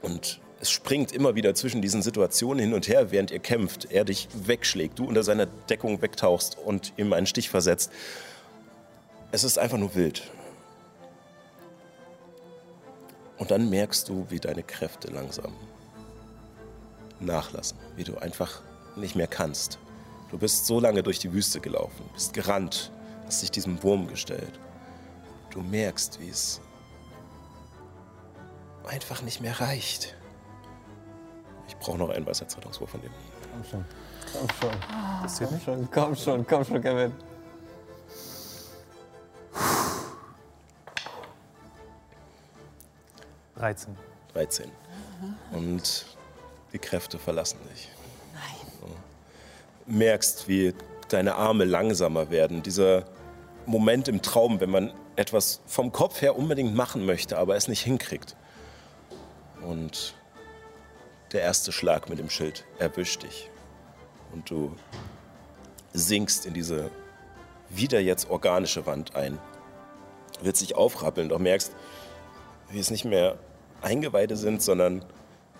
Und 0.01 0.41
es 0.61 0.71
springt 0.71 1.12
immer 1.12 1.35
wieder 1.35 1.55
zwischen 1.55 1.83
diesen 1.83 2.01
Situationen 2.01 2.61
hin 2.61 2.75
und 2.75 2.89
her, 2.89 3.11
während 3.11 3.31
ihr 3.31 3.39
kämpft. 3.39 3.91
Er 3.91 4.05
dich 4.05 4.29
wegschlägt, 4.33 4.99
du 4.99 5.05
unter 5.07 5.23
seiner 5.23 5.47
Deckung 5.47 6.01
wegtauchst 6.01 6.57
und 6.59 6.95
ihm 6.97 7.12
einen 7.12 7.27
Stich 7.27 7.51
versetzt. 7.51 7.91
Es 9.35 9.43
ist 9.43 9.59
einfach 9.59 9.78
nur 9.78 9.93
wild. 9.97 10.31
Und 13.36 13.51
dann 13.51 13.69
merkst 13.69 14.09
du, 14.09 14.24
wie 14.28 14.39
deine 14.39 14.62
Kräfte 14.62 15.09
langsam 15.11 15.52
nachlassen, 17.19 17.77
wie 17.97 18.05
du 18.05 18.16
einfach 18.16 18.62
nicht 18.94 19.16
mehr 19.16 19.27
kannst. 19.27 19.81
Du 20.31 20.39
bist 20.39 20.66
so 20.66 20.78
lange 20.78 21.02
durch 21.02 21.19
die 21.19 21.32
Wüste 21.32 21.59
gelaufen, 21.59 22.09
bist 22.12 22.32
gerannt, 22.32 22.93
hast 23.27 23.43
dich 23.43 23.51
diesem 23.51 23.82
Wurm 23.82 24.06
gestellt. 24.06 24.61
Du 25.51 25.62
merkst, 25.62 26.20
wie 26.20 26.28
es 26.28 26.61
einfach 28.86 29.20
nicht 29.23 29.40
mehr 29.40 29.61
reicht. 29.61 30.15
Ich 31.66 31.77
brauche 31.78 31.98
noch 31.98 32.11
einen 32.11 32.24
Weisheitsrettungswurf 32.24 32.90
von 32.90 33.01
dem. 33.02 33.11
Komm 33.51 33.65
schon. 33.65 33.85
Komm 34.32 34.48
schon. 34.61 35.28
Zählt 35.28 35.51
nicht? 35.51 35.65
schon. 35.65 35.89
Komm 35.90 36.15
schon, 36.15 36.47
komm 36.47 36.65
schon, 36.65 36.81
Kevin. 36.81 37.34
Ja. 39.55 39.94
13. 43.56 43.97
13. 44.32 44.70
Und 45.52 46.06
die 46.72 46.78
Kräfte 46.78 47.18
verlassen 47.18 47.59
dich. 47.72 47.89
Nein. 48.32 48.90
Du 49.86 49.93
merkst, 49.93 50.48
wie 50.48 50.74
deine 51.09 51.36
Arme 51.36 51.64
langsamer 51.64 52.31
werden. 52.31 52.62
Dieser 52.62 53.05
Moment 53.66 54.09
im 54.09 54.22
Traum, 54.22 54.60
wenn 54.60 54.70
man 54.70 54.93
etwas 55.16 55.60
vom 55.66 55.93
Kopf 55.93 56.20
her 56.20 56.36
unbedingt 56.36 56.74
machen 56.74 57.06
möchte, 57.06 57.39
aber 57.39 57.56
es 57.56 57.68
nicht 57.68 57.82
hinkriegt. 57.82 58.36
Und 59.62 60.14
der 61.32 61.43
erste 61.43 61.72
Schlag 61.72 62.09
mit 62.09 62.18
dem 62.18 62.28
Schild 62.28 62.64
erwischt 62.78 63.22
dich. 63.22 63.51
Und 64.32 64.51
du 64.51 64.74
sinkst 65.93 66.44
in 66.44 66.55
diese 66.55 66.90
wieder 67.76 68.01
jetzt 68.01 68.30
organische 68.30 68.86
Wand 68.86 69.14
ein. 69.14 69.38
Wird 70.40 70.56
sich 70.56 70.74
aufrappeln, 70.76 71.28
doch 71.28 71.38
merkst, 71.38 71.74
wie 72.70 72.78
es 72.78 72.90
nicht 72.90 73.05
mehr 73.05 73.38
Eingeweide 73.82 74.36
sind, 74.36 74.62
sondern 74.62 75.05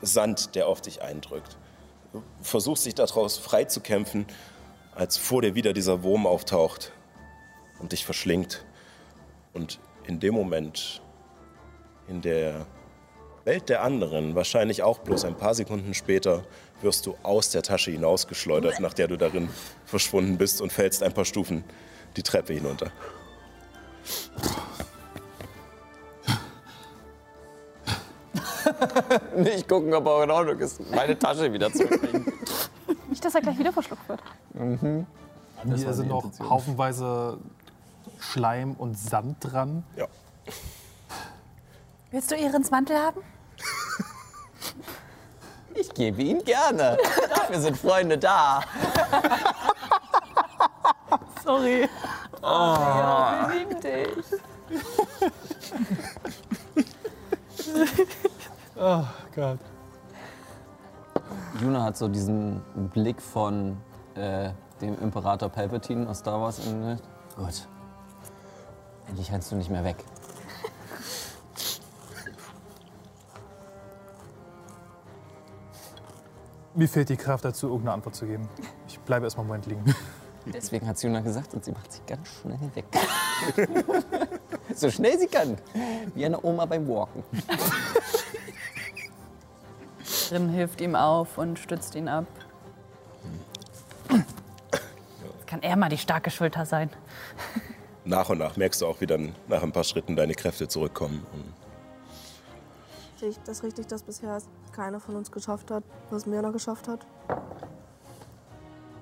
Sand, 0.03 0.55
der 0.55 0.67
auf 0.69 0.81
dich 0.81 1.03
eindrückt. 1.03 1.57
Du 2.13 2.23
versuchst 2.43 2.87
dich 2.87 2.95
daraus 2.95 3.39
frei 3.39 3.65
zu 3.65 3.81
kämpfen, 3.81 4.27
als 4.95 5.17
vor 5.17 5.43
dir 5.43 5.55
wieder 5.55 5.73
dieser 5.73 6.03
Wurm 6.03 6.27
auftaucht 6.27 6.93
und 7.81 7.93
dich 7.93 8.05
verschlingt. 8.05 8.65
Und 9.53 9.81
in 10.07 10.21
dem 10.21 10.35
Moment, 10.35 11.03
in 12.09 12.23
der 12.23 12.67
Welt 13.45 13.69
der 13.69 13.83
anderen, 13.83 14.35
wahrscheinlich 14.35 14.83
auch 14.83 15.01
bloß 15.01 15.25
ein 15.25 15.37
paar 15.37 15.55
Sekunden 15.55 15.95
später, 15.95 16.45
wirst 16.83 17.07
du 17.07 17.17
aus 17.23 17.51
der 17.51 17.63
Tasche 17.63 17.91
hinausgeschleudert, 17.91 18.81
nach 18.81 18.95
der 18.95 19.09
du 19.09 19.17
darin 19.17 19.49
verschwunden 19.85 20.39
bist 20.39 20.61
und 20.61 20.73
fällst 20.73 21.03
ein 21.03 21.13
paar 21.13 21.25
Stufen 21.25 21.65
die 22.17 22.23
Treppe 22.23 22.55
hinunter. 22.55 22.91
Nicht 29.37 29.69
gucken, 29.69 29.93
ob 29.95 30.07
er 30.07 30.25
in 30.25 30.31
Ordnung 30.31 30.59
ist. 30.59 30.81
Meine 30.91 31.19
Tasche 31.19 31.53
wieder 31.53 31.73
zu 31.73 31.87
kriegen. 31.87 32.33
Nicht, 33.09 33.25
dass 33.25 33.35
er 33.35 33.41
gleich 33.41 33.59
wieder 33.59 33.73
verschluckt 33.73 34.09
wird. 34.09 34.23
Hier 35.65 35.95
sind 35.95 36.09
noch 36.09 36.25
haufenweise 36.41 37.39
Schleim 38.19 38.75
und 38.75 38.99
Sand 38.99 39.37
dran. 39.41 39.85
Ja. 39.97 40.07
Willst 42.11 42.31
du 42.31 42.37
Ehrens 42.37 42.71
Mantel 42.71 42.97
haben? 42.97 43.21
Ich 45.75 45.93
gebe 45.93 46.23
ihn 46.23 46.45
gerne. 46.45 46.97
Dafür 47.29 47.61
sind 47.61 47.77
Freunde 47.77 48.17
da. 48.19 48.63
Sorry. 51.45 51.89
Wir 52.41 53.55
lieben 53.55 53.81
dich. 53.81 54.41
Oh 58.77 59.05
Gott. 59.35 59.59
Juna 61.61 61.83
hat 61.85 61.97
so 61.97 62.09
diesen 62.09 62.63
Blick 62.93 63.21
von 63.21 63.77
äh, 64.15 64.51
dem 64.81 64.99
Imperator 65.01 65.49
Palpatine 65.49 66.09
aus 66.09 66.19
Star 66.21 66.41
Wars 66.41 66.67
inne. 66.67 66.99
Gut. 67.37 67.69
Endlich 69.09 69.31
rennst 69.31 69.53
du 69.53 69.57
nicht 69.57 69.71
mehr 69.71 69.85
weg. 69.85 70.03
Mir 76.75 76.89
fehlt 76.89 77.09
die 77.09 77.17
Kraft 77.17 77.45
dazu, 77.45 77.69
irgendeine 77.69 77.95
Antwort 77.95 78.17
zu 78.17 78.27
geben. 78.27 78.49
Ich 78.89 78.99
bleibe 79.01 79.27
erstmal 79.27 79.45
einen 79.45 79.49
Moment 79.49 79.67
liegen. 79.67 79.95
Deswegen 80.47 80.87
hat 80.87 81.03
Juna 81.03 81.21
gesagt 81.21 81.55
und 81.55 81.65
sie 81.65 81.73
macht 81.73 81.93
sich 81.93 82.05
ganz 82.07 82.29
schnell 82.41 82.59
weg. 82.75 82.85
so 84.75 84.91
schnell 84.91 85.19
sie 85.19 85.27
kann. 85.27 85.57
Wie 86.15 86.25
eine 86.25 86.43
Oma 86.45 86.67
beim 86.67 86.87
Walken. 86.87 87.23
Drin 90.29 90.49
hilft 90.51 90.81
ihm 90.81 90.95
auf 90.95 91.39
und 91.39 91.59
stützt 91.59 91.95
ihn 91.95 92.09
ab. 92.09 92.27
Jetzt 94.11 95.47
kann 95.47 95.63
er 95.63 95.77
mal 95.77 95.89
die 95.89 95.99
starke 95.99 96.31
Schulter 96.31 96.67
sein. 96.67 96.91
Nach 98.05 98.29
und 98.29 98.39
nach 98.39 98.57
merkst 98.57 98.83
du 98.83 98.87
auch, 98.87 99.01
wie 99.01 99.07
dann 99.07 99.35
nach 99.49 99.63
ein 99.63 99.73
paar 99.73 99.85
Schritten 99.85 100.15
deine 100.15 100.35
Kräfte 100.35 100.69
zurückkommen. 100.69 101.27
Und 101.33 101.45
Sehe 103.19 103.31
ich 103.31 103.39
das 103.47 103.63
richtig, 103.63 103.87
dass 103.87 104.03
bisher 104.03 104.39
keiner 104.73 105.01
von 105.01 105.17
uns 105.17 105.31
geschafft 105.31 105.71
hat, 105.71 105.85
was 106.11 106.27
Mirna 106.27 106.51
geschafft 106.51 106.89
hat? 106.89 107.07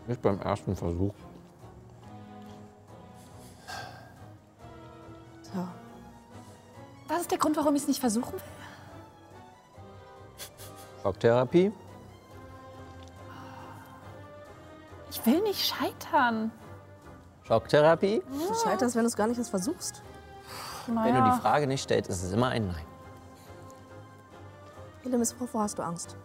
Nicht 0.06 0.22
beim 0.22 0.40
ersten 0.40 0.76
Versuch. 0.76 1.14
Tja, 5.52 5.68
Das 7.08 7.20
ist 7.22 7.30
der 7.30 7.38
Grund, 7.38 7.56
warum 7.56 7.74
ich 7.76 7.82
es 7.82 7.88
nicht 7.88 8.00
versuchen 8.00 8.32
will. 8.34 8.40
Schocktherapie? 11.02 11.72
Ich 15.10 15.26
will 15.26 15.40
nicht 15.42 15.64
scheitern. 15.66 16.50
Schocktherapie? 17.46 18.22
du 18.30 18.54
scheiterst, 18.54 18.94
wenn 18.96 19.02
du 19.02 19.08
es 19.08 19.16
gar 19.16 19.26
nicht 19.26 19.38
erst 19.38 19.50
versuchst. 19.50 20.02
Wenn 20.86 20.94
du 20.96 21.02
die 21.04 21.10
Naja, 21.12 21.32
Frage 21.40 21.66
nicht 21.66 21.82
stellst, 21.82 22.08
ist 22.10 22.22
es 22.22 22.32
immer 22.32 22.48
ein 22.48 22.66
Nein. 22.68 22.84
Helemis, 25.02 25.34
wovor 25.38 25.62
hast 25.62 25.78
du 25.78 25.82
Angst? 25.82 26.16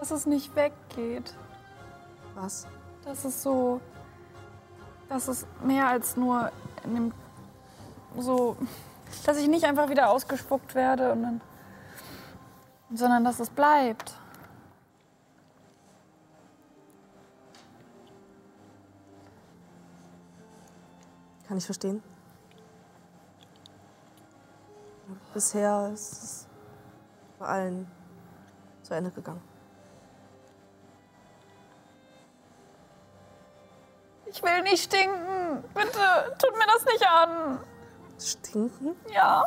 dass 0.00 0.12
es 0.12 0.26
nicht 0.26 0.54
weggeht. 0.54 1.34
Was? 2.36 2.66
Das 3.04 3.24
ist 3.24 3.42
so. 3.42 3.80
Das 5.08 5.26
ist 5.26 5.44
mehr 5.62 5.88
als 5.88 6.16
nur 6.16 6.52
in 6.84 6.94
dem. 6.94 7.12
So. 8.18 8.56
Dass 9.24 9.38
ich 9.38 9.48
nicht 9.48 9.64
einfach 9.64 9.88
wieder 9.88 10.10
ausgespuckt 10.10 10.74
werde 10.74 11.12
und 11.12 11.22
dann. 11.22 11.40
Sondern 12.92 13.24
dass 13.24 13.40
es 13.40 13.50
bleibt. 13.50 14.14
Kann 21.46 21.56
ich 21.56 21.64
verstehen. 21.64 22.02
Bisher 25.32 25.90
ist 25.94 26.12
es 26.12 26.46
bei 27.38 27.46
allen 27.46 27.90
zu 28.82 28.94
Ende 28.94 29.10
gegangen. 29.10 29.47
Ich 34.38 34.44
will 34.44 34.62
nicht 34.62 34.84
stinken. 34.84 35.64
Bitte, 35.74 36.36
tut 36.38 36.52
mir 36.52 36.66
das 36.72 36.84
nicht 36.84 37.04
an. 37.04 37.58
Stinken? 38.20 38.94
Ja. 39.12 39.44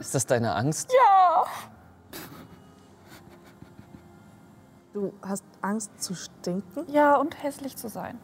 Ist 0.00 0.16
das 0.16 0.26
deine 0.26 0.52
Angst? 0.52 0.92
Ja. 0.92 1.44
Du 4.92 5.12
hast 5.22 5.44
Angst 5.60 6.02
zu 6.02 6.16
stinken? 6.16 6.90
Ja, 6.90 7.14
und 7.18 7.40
hässlich 7.40 7.76
zu 7.76 7.88
sein. 7.88 8.18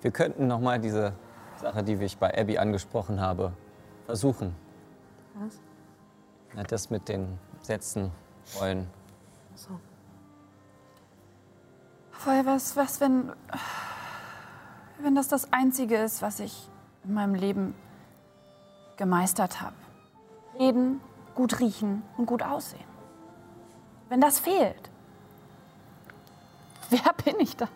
Wir 0.00 0.12
könnten 0.12 0.46
noch 0.46 0.60
mal 0.60 0.78
diese 0.78 1.12
Sache, 1.56 1.82
die 1.82 1.92
ich 2.02 2.16
bei 2.16 2.40
Abby 2.40 2.56
angesprochen 2.56 3.20
habe, 3.20 3.52
versuchen. 4.06 4.56
Was? 5.34 5.60
Ja, 6.56 6.62
das 6.62 6.88
mit 6.88 7.06
den 7.10 7.38
Sätzen 7.60 8.12
wollen. 8.58 8.88
So. 9.56 9.78
Weil 12.24 12.46
was, 12.46 12.76
was, 12.76 13.00
wenn. 13.00 13.32
Wenn 14.98 15.14
das 15.14 15.28
das 15.28 15.52
Einzige 15.52 15.96
ist, 15.98 16.22
was 16.22 16.40
ich 16.40 16.68
in 17.04 17.14
meinem 17.14 17.34
Leben 17.34 17.74
gemeistert 18.96 19.60
habe. 19.60 19.76
Reden, 20.58 21.00
gut 21.34 21.60
riechen 21.60 22.02
und 22.16 22.26
gut 22.26 22.42
aussehen. 22.42 22.84
Wenn 24.08 24.20
das 24.20 24.38
fehlt, 24.38 24.90
wer 26.90 27.12
bin 27.24 27.40
ich 27.40 27.56
dann? 27.56 27.68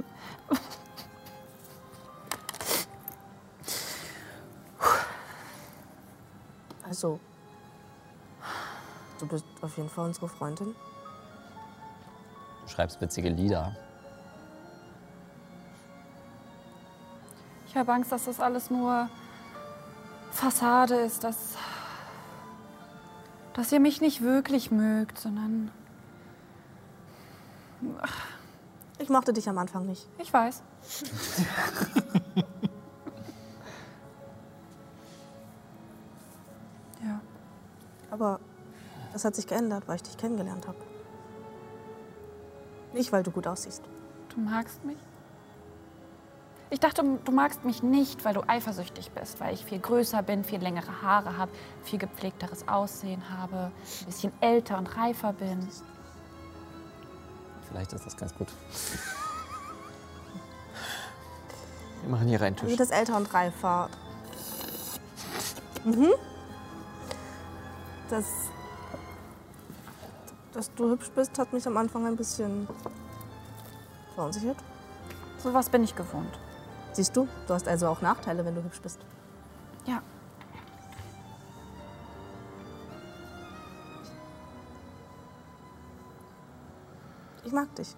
Also, 6.84 7.20
du 9.20 9.28
bist 9.28 9.44
auf 9.60 9.76
jeden 9.76 9.88
Fall 9.88 10.06
unsere 10.06 10.28
Freundin. 10.28 10.74
Du 12.62 12.68
schreibst 12.68 13.00
witzige 13.00 13.28
Lieder. 13.28 13.76
Ich 17.70 17.76
habe 17.76 17.92
Angst, 17.92 18.10
dass 18.10 18.24
das 18.24 18.40
alles 18.40 18.68
nur 18.68 19.09
Fassade 20.32 20.97
ist, 20.97 21.22
dass, 21.22 21.55
dass 23.52 23.70
ihr 23.70 23.78
mich 23.78 24.01
nicht 24.01 24.22
wirklich 24.22 24.72
mögt, 24.72 25.18
sondern 25.18 25.70
Ich 28.98 29.09
mochte 29.09 29.32
dich 29.32 29.48
am 29.48 29.56
Anfang 29.56 29.86
nicht. 29.86 30.09
ich 30.18 30.32
weiß. 30.32 30.64
ja. 37.05 37.20
Aber 38.10 38.40
das 39.12 39.24
hat 39.24 39.36
sich 39.36 39.47
geändert, 39.47 39.84
weil 39.86 39.94
ich 39.94 40.02
dich 40.02 40.16
kennengelernt 40.16 40.66
habe. 40.66 40.78
Nicht, 42.94 43.12
weil 43.12 43.22
du 43.22 43.30
gut 43.30 43.47
aussiehst. 43.47 43.84
Du 44.34 44.40
magst 44.40 44.84
mich? 44.84 44.98
Ich 46.72 46.78
dachte, 46.78 47.02
du 47.24 47.32
magst 47.32 47.64
mich 47.64 47.82
nicht, 47.82 48.24
weil 48.24 48.32
du 48.32 48.42
eifersüchtig 48.47 49.10
bist, 49.10 49.40
weil 49.40 49.55
ich 49.55 49.64
viel 49.64 49.80
größer 49.80 50.22
bin, 50.22 50.44
viel 50.44 50.60
längere 50.60 51.02
Haare 51.02 51.36
habe, 51.36 51.51
viel 51.82 51.98
gepflegteres 51.98 52.68
Aussehen 52.68 53.22
habe, 53.28 53.72
ein 54.01 54.06
bisschen 54.06 54.32
älter 54.40 54.78
und 54.78 54.86
reifer 54.97 55.32
bin. 55.32 55.68
Vielleicht 57.68 57.92
ist 57.92 58.06
das 58.06 58.16
ganz 58.16 58.34
gut. 58.34 58.48
Wir 62.02 62.10
machen 62.10 62.28
hier 62.28 62.40
rein 62.40 62.55
Wie 62.62 62.66
Tisch. 62.66 62.76
das 62.76 62.90
älter 62.90 63.16
und 63.16 63.32
reifer. 63.34 63.90
Mhm. 65.84 66.10
Das, 68.10 68.26
dass 70.52 70.72
du 70.74 70.90
hübsch 70.90 71.10
bist, 71.10 71.36
hat 71.38 71.52
mich 71.52 71.66
am 71.66 71.76
Anfang 71.76 72.06
ein 72.06 72.16
bisschen 72.16 72.68
verunsichert. 74.14 74.56
Sowas 75.42 75.68
bin 75.68 75.82
ich 75.82 75.97
gewohnt. 75.97 76.38
Siehst 76.92 77.16
du, 77.16 77.28
du 77.46 77.54
hast 77.54 77.68
also 77.68 77.88
auch 77.88 78.02
Nachteile, 78.02 78.44
wenn 78.44 78.54
du 78.54 78.62
hübsch 78.62 78.80
bist. 78.80 79.00
Ja. 79.86 80.02
Ich 87.44 87.52
mag 87.52 87.74
dich. 87.74 87.96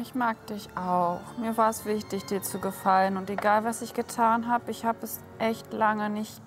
Ich 0.00 0.14
mag 0.14 0.46
dich 0.46 0.68
auch. 0.76 1.20
Mir 1.38 1.56
war 1.56 1.70
es 1.70 1.84
wichtig, 1.84 2.24
dir 2.26 2.42
zu 2.42 2.58
gefallen. 2.58 3.16
Und 3.16 3.30
egal, 3.30 3.64
was 3.64 3.82
ich 3.82 3.94
getan 3.94 4.48
habe, 4.48 4.70
ich 4.70 4.84
habe 4.84 4.98
es 5.02 5.20
echt 5.38 5.72
lange 5.72 6.10
nicht 6.10 6.40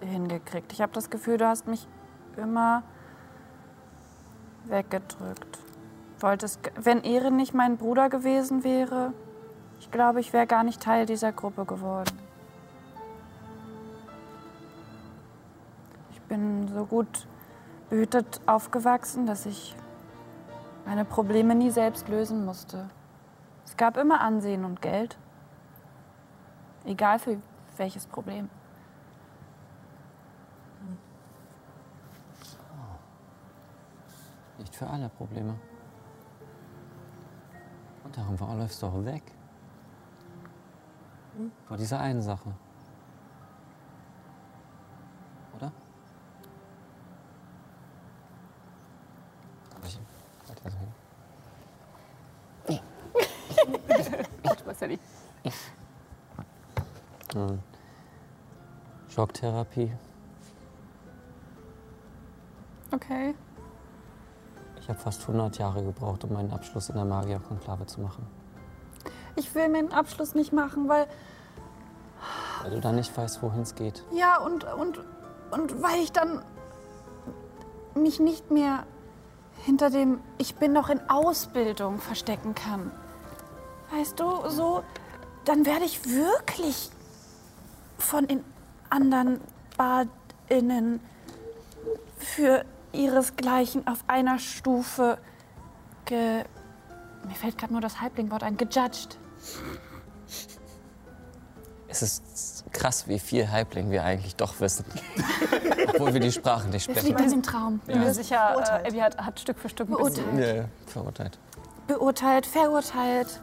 hingekriegt. 0.00 0.72
Ich 0.72 0.80
habe 0.80 0.92
das 0.92 1.10
Gefühl, 1.10 1.36
du 1.38 1.46
hast 1.46 1.66
mich 1.66 1.86
immer 2.36 2.82
weggedrückt. 4.64 5.58
Wolltest, 6.20 6.60
wenn 6.76 7.04
Erin 7.04 7.36
nicht 7.36 7.54
mein 7.54 7.76
Bruder 7.76 8.08
gewesen 8.08 8.64
wäre, 8.64 9.12
ich 9.80 9.90
glaube, 9.90 10.20
ich 10.20 10.32
wäre 10.32 10.46
gar 10.46 10.64
nicht 10.64 10.82
Teil 10.82 11.06
dieser 11.06 11.32
Gruppe 11.32 11.64
geworden. 11.64 12.18
Ich 16.12 16.20
bin 16.22 16.68
so 16.68 16.84
gut 16.86 17.26
behütet 17.88 18.40
aufgewachsen, 18.46 19.26
dass 19.26 19.46
ich 19.46 19.76
meine 20.84 21.04
Probleme 21.04 21.54
nie 21.54 21.70
selbst 21.70 22.08
lösen 22.08 22.44
musste. 22.44 22.88
Es 23.64 23.76
gab 23.76 23.96
immer 23.96 24.20
Ansehen 24.20 24.64
und 24.64 24.80
Geld. 24.80 25.16
Egal 26.84 27.18
für 27.18 27.38
welches 27.76 28.06
Problem. 28.06 28.48
Nicht 34.58 34.74
für 34.74 34.86
alle 34.86 35.08
Probleme. 35.08 35.54
Und 38.04 38.16
darum 38.16 38.38
warum 38.40 38.58
läufst 38.58 38.82
du 38.82 38.86
auch 38.86 39.04
weg? 39.04 39.35
Vor 41.68 41.76
dieser 41.76 42.00
einen 42.00 42.22
Sache. 42.22 42.54
Oder? 45.54 45.70
Darf 49.70 49.84
ich 49.84 50.00
weitersehen? 50.48 50.92
Ich 54.44 54.66
weiß 54.66 54.80
ja 54.80 54.86
nicht. 54.86 55.02
Hm. 57.34 57.58
Schocktherapie. 59.08 59.92
Okay. 62.92 63.34
Ich 64.80 64.88
habe 64.88 64.98
fast 64.98 65.20
100 65.22 65.58
Jahre 65.58 65.82
gebraucht, 65.84 66.24
um 66.24 66.32
meinen 66.32 66.50
Abschluss 66.50 66.88
in 66.88 66.94
der 66.94 67.04
Magierkonklave 67.04 67.84
zu 67.86 68.00
machen. 68.00 68.26
Ich 69.36 69.54
will 69.54 69.68
meinen 69.68 69.92
Abschluss 69.92 70.34
nicht 70.34 70.52
machen, 70.52 70.88
weil. 70.88 71.06
Weil 72.62 72.70
du 72.72 72.80
da 72.80 72.92
nicht 72.92 73.16
weißt, 73.16 73.42
wohin 73.42 73.60
es 73.60 73.74
geht. 73.74 74.02
Ja, 74.12 74.38
und, 74.38 74.64
und, 74.64 75.00
und 75.50 75.82
weil 75.82 76.00
ich 76.02 76.12
dann 76.12 76.42
mich 77.94 78.18
nicht 78.18 78.50
mehr 78.50 78.84
hinter 79.64 79.90
dem 79.90 80.20
Ich 80.38 80.56
bin 80.56 80.72
noch 80.72 80.88
in 80.88 81.00
Ausbildung 81.08 81.98
verstecken 81.98 82.54
kann. 82.54 82.90
Weißt 83.90 84.18
du, 84.18 84.48
so, 84.48 84.82
dann 85.44 85.64
werde 85.64 85.84
ich 85.84 86.08
wirklich 86.08 86.90
von 87.98 88.26
den 88.26 88.44
anderen 88.90 89.40
BadInnen 89.76 91.00
für 92.18 92.64
ihresgleichen 92.92 93.86
auf 93.86 94.04
einer 94.06 94.38
Stufe 94.38 95.18
ge. 96.04 96.44
Mir 97.26 97.34
fällt 97.34 97.58
gerade 97.58 97.72
nur 97.72 97.82
das 97.82 98.00
Halblingwort 98.00 98.42
ein, 98.42 98.56
gejudged. 98.56 99.18
Es 101.88 102.02
ist 102.02 102.64
krass, 102.72 103.06
wie 103.06 103.18
viel 103.18 103.50
Halbling 103.50 103.90
wir 103.90 104.04
eigentlich 104.04 104.36
doch 104.36 104.60
wissen. 104.60 104.84
Obwohl 105.88 106.12
wir 106.14 106.20
die 106.20 106.32
Sprache 106.32 106.68
nicht 106.68 106.88
Das 106.88 106.96
sprechen. 106.96 107.06
liegt 107.16 107.20
in 107.20 107.30
dem 107.30 107.42
Traum. 107.42 107.78
Bin 107.86 108.00
mir 108.00 108.12
sicher, 108.12 108.56
äh, 108.82 108.88
Abby 108.88 108.98
hat, 108.98 109.16
hat 109.18 109.40
Stück 109.40 109.58
für 109.58 109.68
Stück. 109.68 109.88
Beurteilt. 109.88 110.26
Ja, 110.38 110.54
ja, 110.54 110.64
verurteilt. 110.86 111.38
beurteilt, 111.86 112.44
verurteilt. 112.46 113.40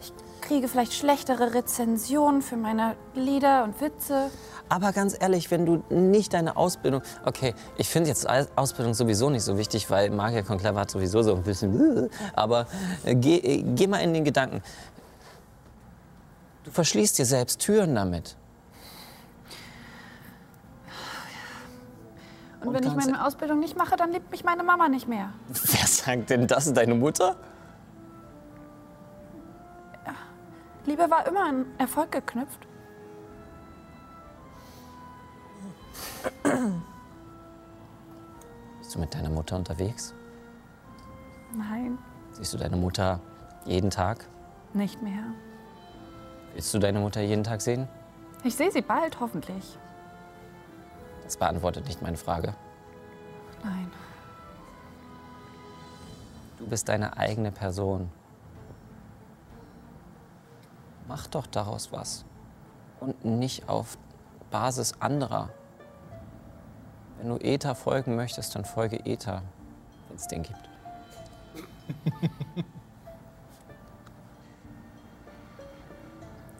Ich 0.00 0.12
kriege 0.42 0.68
vielleicht 0.68 0.92
schlechtere 0.92 1.54
Rezensionen 1.54 2.42
für 2.42 2.56
meine 2.56 2.94
Lieder 3.14 3.64
und 3.64 3.80
Witze. 3.80 4.30
Aber 4.68 4.92
ganz 4.92 5.16
ehrlich, 5.18 5.50
wenn 5.50 5.64
du 5.64 5.82
nicht 5.90 6.34
deine 6.34 6.56
Ausbildung. 6.56 7.00
Okay, 7.24 7.54
ich 7.78 7.88
finde 7.88 8.10
jetzt 8.10 8.28
Aus- 8.28 8.48
Ausbildung 8.56 8.94
sowieso 8.94 9.30
nicht 9.30 9.42
so 9.42 9.56
wichtig, 9.58 9.90
weil 9.90 10.10
Magier 10.10 10.42
Conclave 10.42 10.78
hat 10.78 10.90
sowieso 10.90 11.22
so 11.22 11.34
ein 11.34 11.42
bisschen. 11.42 12.10
Aber 12.34 12.66
äh, 13.04 13.14
geh, 13.14 13.36
äh, 13.36 13.62
geh 13.62 13.86
mal 13.86 13.98
in 13.98 14.12
den 14.12 14.24
Gedanken. 14.24 14.62
Du 16.66 16.72
verschließt 16.72 17.16
dir 17.18 17.24
selbst 17.24 17.60
Türen 17.60 17.94
damit. 17.94 18.36
Und, 22.60 22.68
Und 22.68 22.74
wenn 22.74 22.82
ich 22.82 22.94
meine 22.94 23.24
Ausbildung 23.24 23.60
nicht 23.60 23.76
mache, 23.78 23.94
dann 23.96 24.10
liebt 24.12 24.30
mich 24.32 24.42
meine 24.42 24.64
Mama 24.64 24.88
nicht 24.88 25.06
mehr. 25.06 25.32
Wer 25.48 25.86
sagt 25.86 26.28
denn, 26.30 26.48
das 26.48 26.72
deine 26.72 26.94
Mutter? 26.96 27.36
Liebe 30.86 31.08
war 31.10 31.26
immer 31.26 31.44
an 31.46 31.66
Erfolg 31.78 32.12
geknüpft. 32.12 32.66
Bist 38.78 38.94
du 38.94 38.98
mit 39.00 39.14
deiner 39.14 39.30
Mutter 39.30 39.56
unterwegs? 39.56 40.14
Nein, 41.56 41.98
Siehst 42.32 42.52
du 42.54 42.58
deine 42.58 42.76
Mutter 42.76 43.20
jeden 43.64 43.90
Tag? 43.90 44.26
nicht 44.74 45.00
mehr. 45.00 45.24
Willst 46.56 46.72
du 46.72 46.78
deine 46.78 47.00
Mutter 47.00 47.20
jeden 47.20 47.44
Tag 47.44 47.60
sehen? 47.60 47.86
Ich 48.42 48.54
sehe 48.54 48.70
sie 48.72 48.80
bald, 48.80 49.20
hoffentlich. 49.20 49.76
Das 51.22 51.36
beantwortet 51.36 51.84
nicht 51.84 52.00
meine 52.00 52.16
Frage. 52.16 52.54
Nein. 53.62 53.92
Du 56.56 56.66
bist 56.66 56.88
deine 56.88 57.18
eigene 57.18 57.52
Person. 57.52 58.10
Mach 61.06 61.26
doch 61.26 61.46
daraus 61.46 61.92
was. 61.92 62.24
Und 63.00 63.22
nicht 63.22 63.68
auf 63.68 63.98
Basis 64.50 64.94
anderer. 64.98 65.50
Wenn 67.18 67.28
du 67.28 67.36
Ether 67.36 67.74
folgen 67.74 68.16
möchtest, 68.16 68.54
dann 68.54 68.64
folge 68.64 69.04
Ether, 69.04 69.42
wenn 70.08 70.16
es 70.16 70.26
den 70.26 70.42
gibt. 70.42 70.70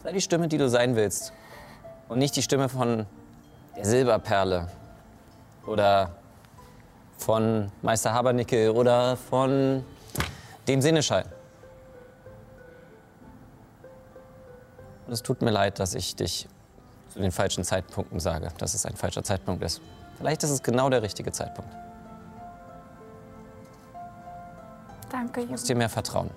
Sei 0.07 0.13
die 0.13 0.21
Stimme, 0.21 0.47
die 0.47 0.57
du 0.57 0.69
sein 0.69 0.95
willst. 0.95 1.33
Und 2.07 2.19
nicht 2.19 2.33
die 2.37 2.41
Stimme 2.41 2.69
von 2.69 3.05
der 3.75 3.83
Silberperle. 3.83 4.69
Oder 5.65 6.15
von 7.17 7.69
Meister 7.81 8.13
Habernickel 8.13 8.69
oder 8.69 9.17
von 9.17 9.83
dem 10.65 10.81
Sinneschein. 10.81 11.25
Und 15.07 15.11
es 15.11 15.21
tut 15.21 15.41
mir 15.41 15.51
leid, 15.51 15.77
dass 15.77 15.93
ich 15.93 16.15
dich 16.15 16.47
zu 17.09 17.19
den 17.19 17.33
falschen 17.33 17.65
Zeitpunkten 17.65 18.21
sage, 18.21 18.47
dass 18.59 18.75
es 18.75 18.85
ein 18.85 18.95
falscher 18.95 19.25
Zeitpunkt 19.25 19.61
ist. 19.61 19.81
Vielleicht 20.19 20.41
ist 20.41 20.51
es 20.51 20.63
genau 20.63 20.89
der 20.89 21.01
richtige 21.01 21.33
Zeitpunkt. 21.33 21.69
Danke, 25.11 25.41
Du 25.41 25.47
musst 25.47 25.67
Junge. 25.67 25.75
dir 25.75 25.79
mehr 25.79 25.89
vertrauen. 25.89 26.29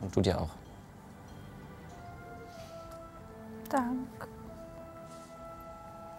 Und 0.00 0.16
du 0.16 0.20
dir 0.20 0.40
auch. 0.40 0.61
Dank. 3.72 4.28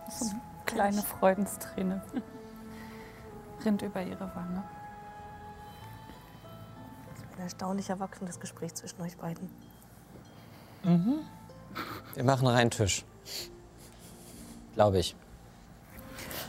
So 0.09 0.25
eine 0.25 0.41
kleine 0.65 1.01
Freudensträne 1.03 2.01
rinnt 3.65 3.84
über 3.84 4.01
ihre 4.01 4.35
Wange. 4.35 4.63
Ein 7.35 7.43
erstaunlich 7.43 7.89
erwachsenes 7.89 8.39
Gespräch 8.39 8.73
zwischen 8.73 9.01
euch 9.01 9.17
beiden. 9.17 9.49
Wir 10.84 12.23
machen 12.23 12.47
reinen 12.47 12.71
Tisch. 12.71 13.05
Glaube 14.73 14.99
ich. 14.99 15.15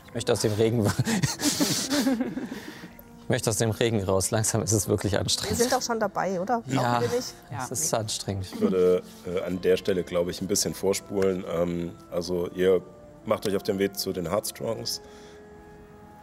Ich 0.07 0.13
möchte 0.13 0.33
aus 0.33 0.41
dem 0.41 0.53
Regen. 0.53 0.85
ich 3.25 3.29
möchte 3.29 3.49
aus 3.49 3.57
dem 3.57 3.71
Regen 3.71 4.03
raus. 4.03 4.29
Langsam 4.29 4.61
ist 4.61 4.71
es 4.71 4.87
wirklich 4.87 5.13
Wir 5.13 5.19
anstrengend. 5.19 5.57
sind 5.57 5.73
auch 5.73 5.81
schon 5.81 5.99
dabei, 5.99 6.39
oder? 6.39 6.61
Ja, 6.67 7.01
wir 7.01 7.07
nicht? 7.09 7.33
es 7.59 7.71
ist 7.71 7.91
anstrengend. 7.91 8.45
Ich 8.45 8.61
würde 8.61 9.01
äh, 9.25 9.41
an 9.41 9.59
der 9.61 9.77
Stelle, 9.77 10.03
glaube 10.03 10.29
ich, 10.29 10.41
ein 10.43 10.47
bisschen 10.47 10.75
vorspulen. 10.75 11.43
Ähm, 11.51 11.91
also 12.11 12.47
ihr 12.51 12.83
macht 13.25 13.47
euch 13.47 13.55
auf 13.55 13.63
den 13.63 13.79
Weg 13.79 13.97
zu 13.97 14.13
den 14.13 14.29
Heartstrongs. 14.29 15.01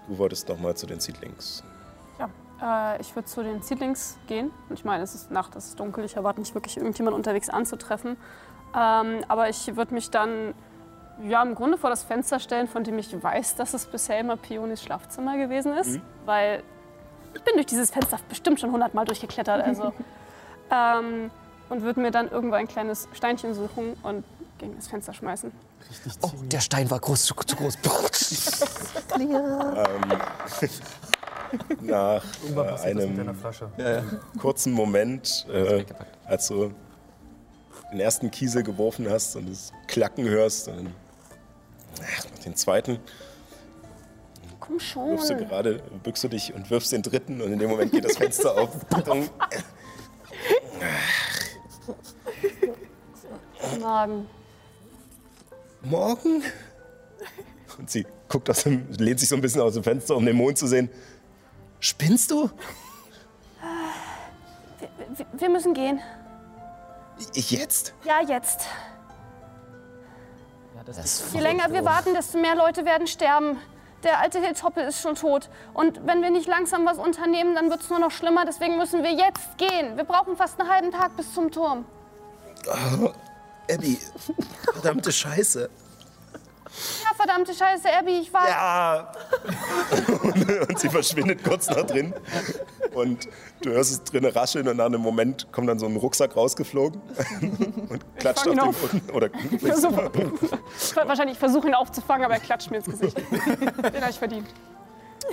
Du 0.06 0.16
wolltest 0.16 0.48
noch 0.48 0.60
mal 0.60 0.76
zu 0.76 0.86
den 0.86 1.00
Seedlings. 1.00 1.64
Ja, 2.20 2.94
äh, 2.94 3.00
ich 3.00 3.16
würde 3.16 3.26
zu 3.26 3.42
den 3.42 3.62
Seedlings 3.62 4.16
gehen. 4.28 4.52
Und 4.68 4.78
ich 4.78 4.84
meine, 4.84 5.02
es 5.02 5.16
ist 5.16 5.32
Nacht, 5.32 5.56
es 5.56 5.66
ist 5.70 5.80
dunkel. 5.80 6.04
Ich 6.04 6.14
erwarte 6.14 6.38
nicht 6.38 6.54
wirklich 6.54 6.76
irgendjemand 6.76 7.16
unterwegs 7.16 7.48
anzutreffen. 7.48 8.16
Ähm, 8.76 9.24
aber 9.26 9.48
ich 9.48 9.74
würde 9.74 9.92
mich 9.92 10.10
dann 10.10 10.54
ja, 11.20 11.42
im 11.42 11.56
Grunde 11.56 11.78
vor 11.78 11.90
das 11.90 12.04
Fenster 12.04 12.38
stellen, 12.38 12.68
von 12.68 12.84
dem 12.84 12.96
ich 12.98 13.20
weiß, 13.20 13.56
dass 13.56 13.74
es 13.74 13.86
bisher 13.86 14.20
immer 14.20 14.36
Pionis 14.36 14.84
Schlafzimmer 14.84 15.36
gewesen 15.36 15.72
ist. 15.76 15.98
Weil 16.26 16.62
ich 17.34 17.42
bin 17.42 17.54
durch 17.54 17.66
dieses 17.66 17.90
Fenster 17.90 18.18
bestimmt 18.28 18.60
schon 18.60 18.72
hundertmal 18.72 19.04
durchgeklettert. 19.04 19.64
Also. 19.64 19.92
ähm, 20.70 21.30
und 21.68 21.82
würde 21.82 22.00
mir 22.00 22.10
dann 22.10 22.30
irgendwo 22.30 22.54
ein 22.54 22.68
kleines 22.68 23.08
Steinchen 23.14 23.54
suchen 23.54 23.94
und 24.02 24.24
gegen 24.58 24.76
das 24.76 24.88
Fenster 24.88 25.14
schmeißen. 25.14 25.50
Oh, 26.20 26.30
der 26.44 26.60
Stein 26.60 26.90
war 26.90 27.00
groß, 27.00 27.24
zu, 27.24 27.34
zu 27.34 27.56
groß. 27.56 27.78
Nach 31.80 32.24
Irgendwann 32.42 32.66
äh, 32.66 32.70
passiert 32.70 32.74
das 32.74 32.84
mit 32.84 33.02
einem 33.02 33.16
deiner 33.16 33.34
Flasche. 33.34 33.68
kurzen 34.38 34.72
Moment, 34.72 35.46
äh, 35.50 35.84
als 36.26 36.48
du 36.48 36.72
den 37.90 38.00
ersten 38.00 38.30
Kiesel 38.30 38.62
geworfen 38.62 39.08
hast 39.10 39.36
und 39.36 39.50
das 39.50 39.72
Klacken 39.86 40.28
hörst, 40.28 40.68
und 40.68 40.76
dann, 40.76 40.94
ach, 42.00 42.24
den 42.44 42.54
zweiten, 42.54 42.98
Komm 44.64 44.78
schon. 44.78 45.10
wirfst 45.10 45.28
du 45.30 45.36
gerade, 45.36 45.82
bückst 46.04 46.22
du 46.22 46.28
dich 46.28 46.54
und 46.54 46.70
wirfst 46.70 46.92
den 46.92 47.02
dritten 47.02 47.40
und 47.42 47.52
in 47.52 47.58
dem 47.58 47.68
Moment 47.68 47.90
geht 47.90 48.04
das 48.04 48.16
Fenster 48.16 48.56
auf. 48.56 48.70
Magen. 53.80 54.28
morgen? 55.82 56.44
Und 57.76 57.90
sie 57.90 58.06
guckt 58.28 58.48
aus 58.50 58.62
dem, 58.62 58.86
lehnt 58.98 59.18
sich 59.18 59.28
so 59.28 59.34
ein 59.34 59.40
bisschen 59.40 59.62
aus 59.62 59.74
dem 59.74 59.82
Fenster, 59.82 60.16
um 60.16 60.24
den 60.24 60.36
Mond 60.36 60.58
zu 60.58 60.68
sehen. 60.68 60.88
Spinnst 61.80 62.30
du? 62.30 62.48
Wir, 65.16 65.26
wir 65.32 65.48
müssen 65.50 65.74
gehen. 65.74 66.00
Ich 67.34 67.50
jetzt? 67.50 67.94
Ja, 68.04 68.20
jetzt. 68.20 68.68
Das 70.86 71.32
Je 71.32 71.40
länger 71.40 71.72
wir 71.72 71.84
warten, 71.84 72.14
desto 72.14 72.38
mehr 72.38 72.54
Leute 72.54 72.84
werden 72.84 73.08
sterben. 73.08 73.58
Der 74.02 74.18
alte 74.18 74.40
Hilltoppel 74.40 74.84
ist 74.84 75.00
schon 75.00 75.14
tot. 75.14 75.48
Und 75.74 76.06
wenn 76.06 76.22
wir 76.22 76.30
nicht 76.30 76.48
langsam 76.48 76.84
was 76.84 76.98
unternehmen, 76.98 77.54
dann 77.54 77.70
wird 77.70 77.82
es 77.82 77.90
nur 77.90 77.98
noch 77.98 78.10
schlimmer. 78.10 78.44
Deswegen 78.44 78.76
müssen 78.76 79.02
wir 79.02 79.12
jetzt 79.12 79.58
gehen. 79.58 79.96
Wir 79.96 80.04
brauchen 80.04 80.36
fast 80.36 80.60
einen 80.60 80.68
halben 80.68 80.90
Tag 80.90 81.16
bis 81.16 81.32
zum 81.32 81.50
Turm. 81.50 81.84
Abby, 83.70 83.98
verdammte 84.72 85.12
Scheiße. 85.12 85.70
Ja, 87.04 87.14
verdammte 87.14 87.54
Scheiße, 87.54 87.88
Abby, 87.98 88.20
ich 88.20 88.32
war. 88.32 88.48
Ja! 88.48 89.12
und 90.68 90.78
sie 90.78 90.88
verschwindet 90.88 91.44
kurz 91.44 91.68
nach 91.68 91.82
drin. 91.82 92.14
Und 92.94 93.28
du 93.62 93.70
hörst 93.70 93.92
es 93.92 94.04
drinnen 94.04 94.30
rascheln 94.30 94.68
und 94.68 94.76
nach 94.76 94.86
einem 94.86 95.00
Moment 95.00 95.50
kommt 95.52 95.68
dann 95.68 95.78
so 95.78 95.86
ein 95.86 95.96
Rucksack 95.96 96.36
rausgeflogen 96.36 97.00
und 97.88 98.16
klatscht 98.18 98.46
auf 98.46 98.54
den 98.54 98.60
auf. 98.60 98.76
Boden. 98.80 99.02
Oder 99.12 99.30
Ich 99.52 100.96
wahrscheinlich 100.96 101.38
versuche 101.38 101.68
ihn 101.68 101.74
aufzufangen, 101.74 102.24
aber 102.24 102.34
er 102.34 102.40
klatscht 102.40 102.70
mir 102.70 102.78
ins 102.78 102.86
Gesicht. 102.86 103.16
Den 103.18 104.00
habe 104.00 104.10
ich 104.10 104.18
verdient. 104.18 104.48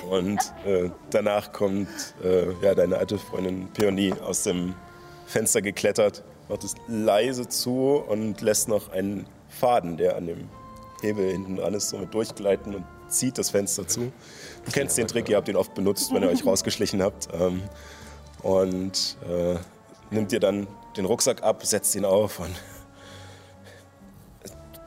Und 0.10 0.40
äh, 0.66 0.90
danach 1.10 1.52
kommt 1.52 1.90
äh, 2.24 2.52
ja, 2.62 2.76
deine 2.76 2.98
alte 2.98 3.18
Freundin 3.18 3.70
Peony 3.74 4.14
aus 4.24 4.44
dem 4.44 4.76
Fenster 5.26 5.62
geklettert, 5.62 6.24
macht 6.48 6.64
es 6.64 6.76
leise 6.88 7.48
zu 7.48 8.04
und 8.08 8.42
lässt 8.42 8.68
noch 8.68 8.92
einen 8.92 9.28
Faden, 9.50 9.98
der 9.98 10.16
an 10.16 10.28
dem 10.28 10.50
Hebel 11.02 11.32
hinten 11.32 11.58
ist, 11.58 11.90
so 11.90 11.98
mit 11.98 12.14
durchgleiten 12.14 12.76
und 12.76 12.86
zieht 13.08 13.38
das 13.38 13.50
Fenster 13.50 13.88
zu. 13.88 14.12
Du 14.66 14.72
kennst 14.72 14.98
den 14.98 15.08
Trick, 15.08 15.30
ihr 15.30 15.38
habt 15.38 15.48
ihn 15.48 15.56
oft 15.56 15.74
benutzt, 15.74 16.14
wenn 16.14 16.24
ihr 16.24 16.30
euch 16.30 16.46
rausgeschlichen 16.46 17.02
habt. 17.02 17.28
Ähm, 17.34 17.64
und 18.44 19.18
äh, 19.28 19.56
nimmt 20.12 20.32
dir 20.32 20.40
dann 20.40 20.68
den 20.96 21.06
Rucksack 21.06 21.44
ab, 21.44 21.66
setzt 21.66 21.96
ihn 21.96 22.06
auf 22.06 22.40
und 22.40 22.56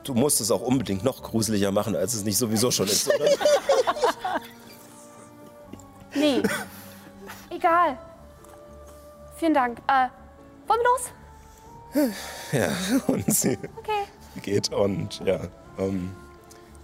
du 0.03 0.13
musst 0.13 0.41
es 0.41 0.51
auch 0.51 0.61
unbedingt 0.61 1.03
noch 1.03 1.21
gruseliger 1.23 1.71
machen, 1.71 1.95
als 1.95 2.13
es 2.13 2.23
nicht 2.23 2.37
sowieso 2.37 2.71
schon 2.71 2.87
ist, 2.87 3.07
oder? 3.07 3.25
Nee. 6.15 6.41
Egal. 7.49 7.97
Vielen 9.37 9.53
Dank. 9.53 9.79
Äh, 9.87 10.07
wollen 10.67 10.79
wir 10.81 10.89
los? 12.03 12.11
Ja, 12.51 12.69
und 13.07 13.33
sie 13.33 13.57
Okay. 13.77 14.41
geht 14.41 14.71
und 14.73 15.21
ja, 15.25 15.39
ähm, 15.77 16.11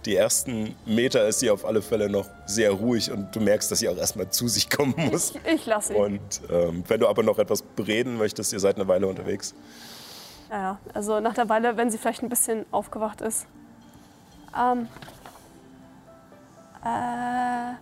die 0.06 0.16
ersten 0.16 0.74
Meter 0.86 1.26
ist 1.28 1.40
sie 1.40 1.50
auf 1.50 1.64
alle 1.66 1.82
Fälle 1.82 2.08
noch 2.08 2.26
sehr 2.46 2.70
ruhig 2.70 3.10
und 3.12 3.34
du 3.36 3.40
merkst, 3.40 3.70
dass 3.70 3.80
sie 3.80 3.88
auch 3.88 3.96
erstmal 3.96 4.30
zu 4.30 4.48
sich 4.48 4.70
kommen 4.70 4.94
muss. 4.96 5.34
Ich 5.54 5.66
lasse 5.66 5.92
ihn. 5.94 6.00
Und 6.00 6.40
ähm, 6.50 6.84
wenn 6.88 7.00
du 7.00 7.08
aber 7.08 7.22
noch 7.22 7.38
etwas 7.38 7.60
bereden 7.62 8.16
möchtest, 8.16 8.52
ihr 8.52 8.60
seid 8.60 8.76
eine 8.76 8.88
Weile 8.88 9.06
unterwegs. 9.06 9.54
Naja, 10.48 10.78
also 10.94 11.20
nach 11.20 11.34
der 11.34 11.48
Weile, 11.48 11.76
wenn 11.76 11.90
sie 11.90 11.98
vielleicht 11.98 12.22
ein 12.22 12.28
bisschen 12.30 12.64
aufgewacht 12.70 13.20
ist. 13.20 13.46
Ähm, 14.58 14.88
äh, 16.82 17.74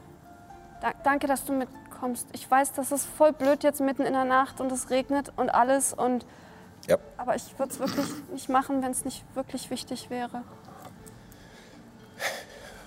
da, 0.80 0.92
danke, 1.04 1.26
dass 1.28 1.44
du 1.44 1.52
mitkommst. 1.52 2.26
Ich 2.32 2.50
weiß, 2.50 2.72
das 2.72 2.92
ist 2.92 3.06
voll 3.06 3.32
blöd 3.32 3.62
jetzt 3.62 3.80
mitten 3.80 4.02
in 4.02 4.12
der 4.12 4.24
Nacht 4.24 4.60
und 4.60 4.70
es 4.72 4.90
regnet 4.90 5.32
und 5.36 5.50
alles. 5.50 5.92
Und, 5.94 6.26
Ja. 6.88 6.96
aber 7.16 7.36
ich 7.36 7.58
würde 7.58 7.72
es 7.72 7.78
wirklich 7.78 8.06
nicht 8.32 8.48
machen, 8.48 8.82
wenn 8.82 8.90
es 8.90 9.04
nicht 9.04 9.24
wirklich 9.34 9.70
wichtig 9.70 10.10
wäre. 10.10 10.42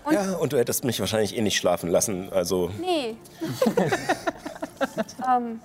Und- 0.04 0.14
Ja, 0.14 0.36
und 0.38 0.54
du 0.54 0.58
hättest 0.58 0.84
mich 0.84 1.00
wahrscheinlich 1.00 1.38
eh 1.38 1.42
nicht 1.42 1.58
schlafen 1.58 1.90
lassen. 1.90 2.32
Also, 2.34 2.70
Nee. 2.80 3.16
ähm, 5.28 5.60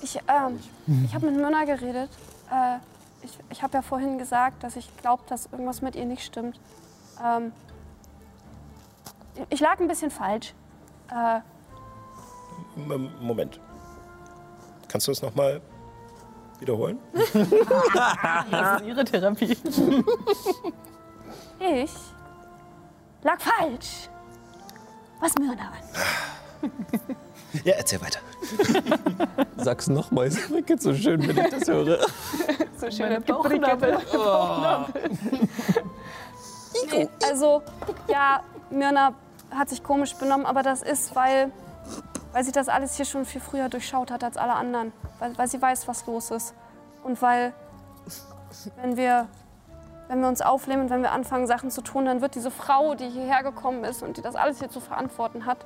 ich 0.00 0.18
ähm, 0.28 0.60
ich 1.04 1.14
habe 1.14 1.26
mit 1.30 1.36
Myrna 1.36 1.64
geredet. 1.64 2.10
Äh, 2.50 2.76
ich 3.24 3.36
ich 3.50 3.62
habe 3.62 3.74
ja 3.74 3.82
vorhin 3.82 4.16
gesagt, 4.18 4.62
dass 4.62 4.76
ich 4.76 4.88
glaube, 4.98 5.22
dass 5.28 5.46
irgendwas 5.50 5.82
mit 5.82 5.96
ihr 5.96 6.04
nicht 6.04 6.22
stimmt. 6.24 6.58
Ähm, 7.24 7.52
ich 9.50 9.60
lag 9.60 9.78
ein 9.80 9.88
bisschen 9.88 10.10
falsch. 10.10 10.54
Äh, 11.10 11.40
Moment. 13.20 13.58
Kannst 14.88 15.06
du 15.08 15.12
es 15.12 15.20
nochmal 15.22 15.60
wiederholen? 16.60 16.98
Das 18.50 18.80
ist 18.80 18.86
ihre 18.86 19.04
Therapie. 19.04 19.56
ich 21.60 21.90
lag 23.22 23.40
falsch. 23.40 24.08
Was 25.20 25.34
Myrna 25.38 25.72
an. 25.72 26.70
Ja, 27.64 27.74
erzähl 27.74 28.00
weiter. 28.00 28.20
Sag's 29.56 29.88
nochmal, 29.88 30.26
es 30.26 30.50
regnet 30.50 30.82
so 30.82 30.92
schön, 30.94 31.26
wenn 31.26 31.38
ich 31.38 31.50
das 31.50 31.66
höre. 31.66 31.98
So 32.76 32.90
schöne 32.90 33.20
Bauchnabel. 33.26 33.98
Nee, 36.92 37.08
also, 37.26 37.62
ja, 38.06 38.42
Myrna 38.70 39.14
hat 39.50 39.70
sich 39.70 39.82
komisch 39.82 40.14
benommen, 40.14 40.46
aber 40.46 40.62
das 40.62 40.82
ist, 40.82 41.16
weil, 41.16 41.50
weil 42.32 42.44
sie 42.44 42.52
das 42.52 42.68
alles 42.68 42.96
hier 42.96 43.06
schon 43.06 43.24
viel 43.24 43.40
früher 43.40 43.68
durchschaut 43.68 44.10
hat 44.10 44.22
als 44.22 44.36
alle 44.36 44.52
anderen. 44.52 44.92
Weil, 45.18 45.36
weil 45.38 45.48
sie 45.48 45.60
weiß, 45.60 45.88
was 45.88 46.06
los 46.06 46.30
ist. 46.30 46.54
Und 47.02 47.20
weil, 47.22 47.54
wenn 48.76 48.96
wir, 48.96 49.26
wenn 50.08 50.20
wir 50.20 50.28
uns 50.28 50.40
aufnehmen 50.40 50.82
und 50.82 50.90
wenn 50.90 51.02
wir 51.02 51.12
anfangen, 51.12 51.46
Sachen 51.46 51.70
zu 51.70 51.82
tun, 51.82 52.06
dann 52.06 52.20
wird 52.20 52.34
diese 52.34 52.50
Frau, 52.50 52.94
die 52.94 53.08
hierher 53.08 53.42
gekommen 53.42 53.84
ist 53.84 54.02
und 54.02 54.16
die 54.16 54.22
das 54.22 54.34
alles 54.34 54.58
hier 54.58 54.70
zu 54.70 54.80
verantworten 54.80 55.46
hat, 55.46 55.58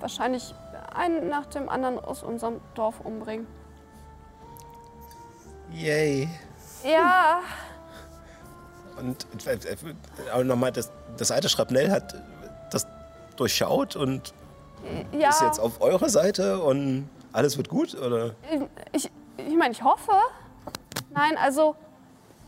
wahrscheinlich 0.00 0.54
einen 0.94 1.28
nach 1.28 1.46
dem 1.46 1.68
anderen 1.68 1.98
aus 1.98 2.22
unserem 2.22 2.60
Dorf 2.74 3.00
umbringen. 3.00 3.46
Yay. 5.70 6.28
Ja, 6.82 7.40
Und 10.36 10.46
nochmal, 10.46 10.72
das, 10.72 10.90
das 11.16 11.30
alte 11.30 11.48
Schrapnell 11.48 11.90
hat 11.90 12.14
das 12.70 12.86
durchschaut 13.36 13.96
und 13.96 14.34
ja. 15.12 15.30
ist 15.30 15.42
jetzt 15.42 15.58
auf 15.58 15.80
eurer 15.80 16.08
Seite 16.08 16.60
und 16.60 17.08
alles 17.32 17.56
wird 17.56 17.68
gut? 17.68 17.94
Oder? 17.94 18.34
Ich, 18.92 19.10
ich 19.36 19.56
meine, 19.56 19.72
ich 19.72 19.82
hoffe. 19.82 20.12
Nein, 21.12 21.36
also, 21.38 21.76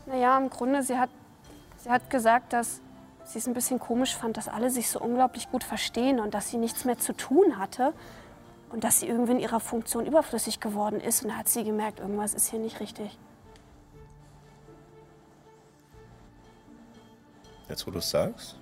naja, 0.05 0.37
im 0.37 0.49
Grunde, 0.49 0.83
sie 0.83 0.97
hat, 0.97 1.09
sie 1.77 1.89
hat 1.89 2.09
gesagt, 2.09 2.53
dass 2.53 2.81
sie 3.25 3.39
es 3.39 3.47
ein 3.47 3.53
bisschen 3.53 3.79
komisch 3.79 4.15
fand, 4.15 4.37
dass 4.37 4.47
alle 4.47 4.69
sich 4.69 4.89
so 4.89 4.99
unglaublich 4.99 5.49
gut 5.51 5.63
verstehen 5.63 6.19
und 6.19 6.33
dass 6.33 6.49
sie 6.49 6.57
nichts 6.57 6.85
mehr 6.85 6.97
zu 6.97 7.13
tun 7.13 7.57
hatte 7.57 7.93
und 8.71 8.83
dass 8.83 8.99
sie 8.99 9.07
irgendwie 9.07 9.33
in 9.33 9.39
ihrer 9.39 9.59
Funktion 9.59 10.05
überflüssig 10.05 10.59
geworden 10.59 10.99
ist. 10.99 11.23
Und 11.23 11.29
da 11.29 11.37
hat 11.37 11.47
sie 11.47 11.63
gemerkt, 11.63 11.99
irgendwas 11.99 12.33
ist 12.33 12.49
hier 12.49 12.59
nicht 12.59 12.79
richtig. 12.79 13.17
Jetzt, 17.69 17.87
wo 17.87 17.91
du 17.91 17.99
es 17.99 18.09
sagst? 18.09 18.57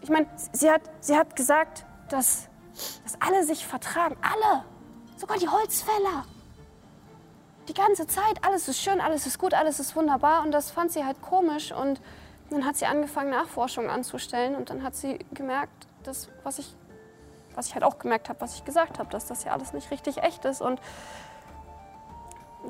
Ich 0.00 0.08
meine, 0.08 0.26
sie 0.52 0.70
hat, 0.70 0.82
sie 1.00 1.16
hat 1.16 1.36
gesagt, 1.36 1.84
dass, 2.08 2.48
dass 3.04 3.20
alle 3.20 3.44
sich 3.44 3.66
vertragen. 3.66 4.16
Alle. 4.22 4.64
Sogar 5.16 5.36
die 5.38 5.48
Holzfäller. 5.48 6.24
Die 7.68 7.74
ganze 7.74 8.06
Zeit. 8.06 8.42
Alles 8.42 8.68
ist 8.68 8.80
schön, 8.80 9.00
alles 9.00 9.26
ist 9.26 9.38
gut, 9.38 9.54
alles 9.54 9.80
ist 9.80 9.96
wunderbar. 9.96 10.42
Und 10.42 10.52
das 10.52 10.70
fand 10.70 10.92
sie 10.92 11.04
halt 11.04 11.20
komisch. 11.20 11.72
Und 11.72 12.00
dann 12.50 12.64
hat 12.64 12.76
sie 12.76 12.86
angefangen, 12.86 13.30
Nachforschungen 13.30 13.90
anzustellen. 13.90 14.54
Und 14.54 14.70
dann 14.70 14.82
hat 14.82 14.94
sie 14.94 15.18
gemerkt, 15.32 15.86
dass, 16.04 16.28
was 16.44 16.58
ich, 16.58 16.74
was 17.54 17.66
ich 17.66 17.74
halt 17.74 17.84
auch 17.84 17.98
gemerkt 17.98 18.28
habe, 18.28 18.40
was 18.40 18.54
ich 18.54 18.64
gesagt 18.64 18.98
habe, 18.98 19.10
dass 19.10 19.26
das 19.26 19.44
ja 19.44 19.52
alles 19.52 19.72
nicht 19.72 19.90
richtig 19.90 20.18
echt 20.18 20.44
ist. 20.44 20.60
Und 20.60 20.80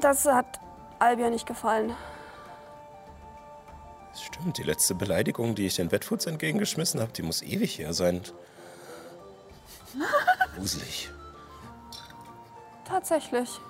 das 0.00 0.24
hat 0.26 0.60
Albia 0.98 1.30
nicht 1.30 1.46
gefallen. 1.46 1.94
Das 4.12 4.22
stimmt, 4.22 4.56
die 4.56 4.62
letzte 4.62 4.94
Beleidigung, 4.94 5.54
die 5.54 5.66
ich 5.66 5.76
den 5.76 5.92
Wetfoots 5.92 6.24
entgegengeschmissen 6.24 7.00
habe, 7.00 7.12
die 7.12 7.22
muss 7.22 7.42
ewig 7.42 7.78
her 7.78 7.92
sein. 7.92 8.22
Gruselig. 10.56 11.10
Tatsächlich. 12.86 13.60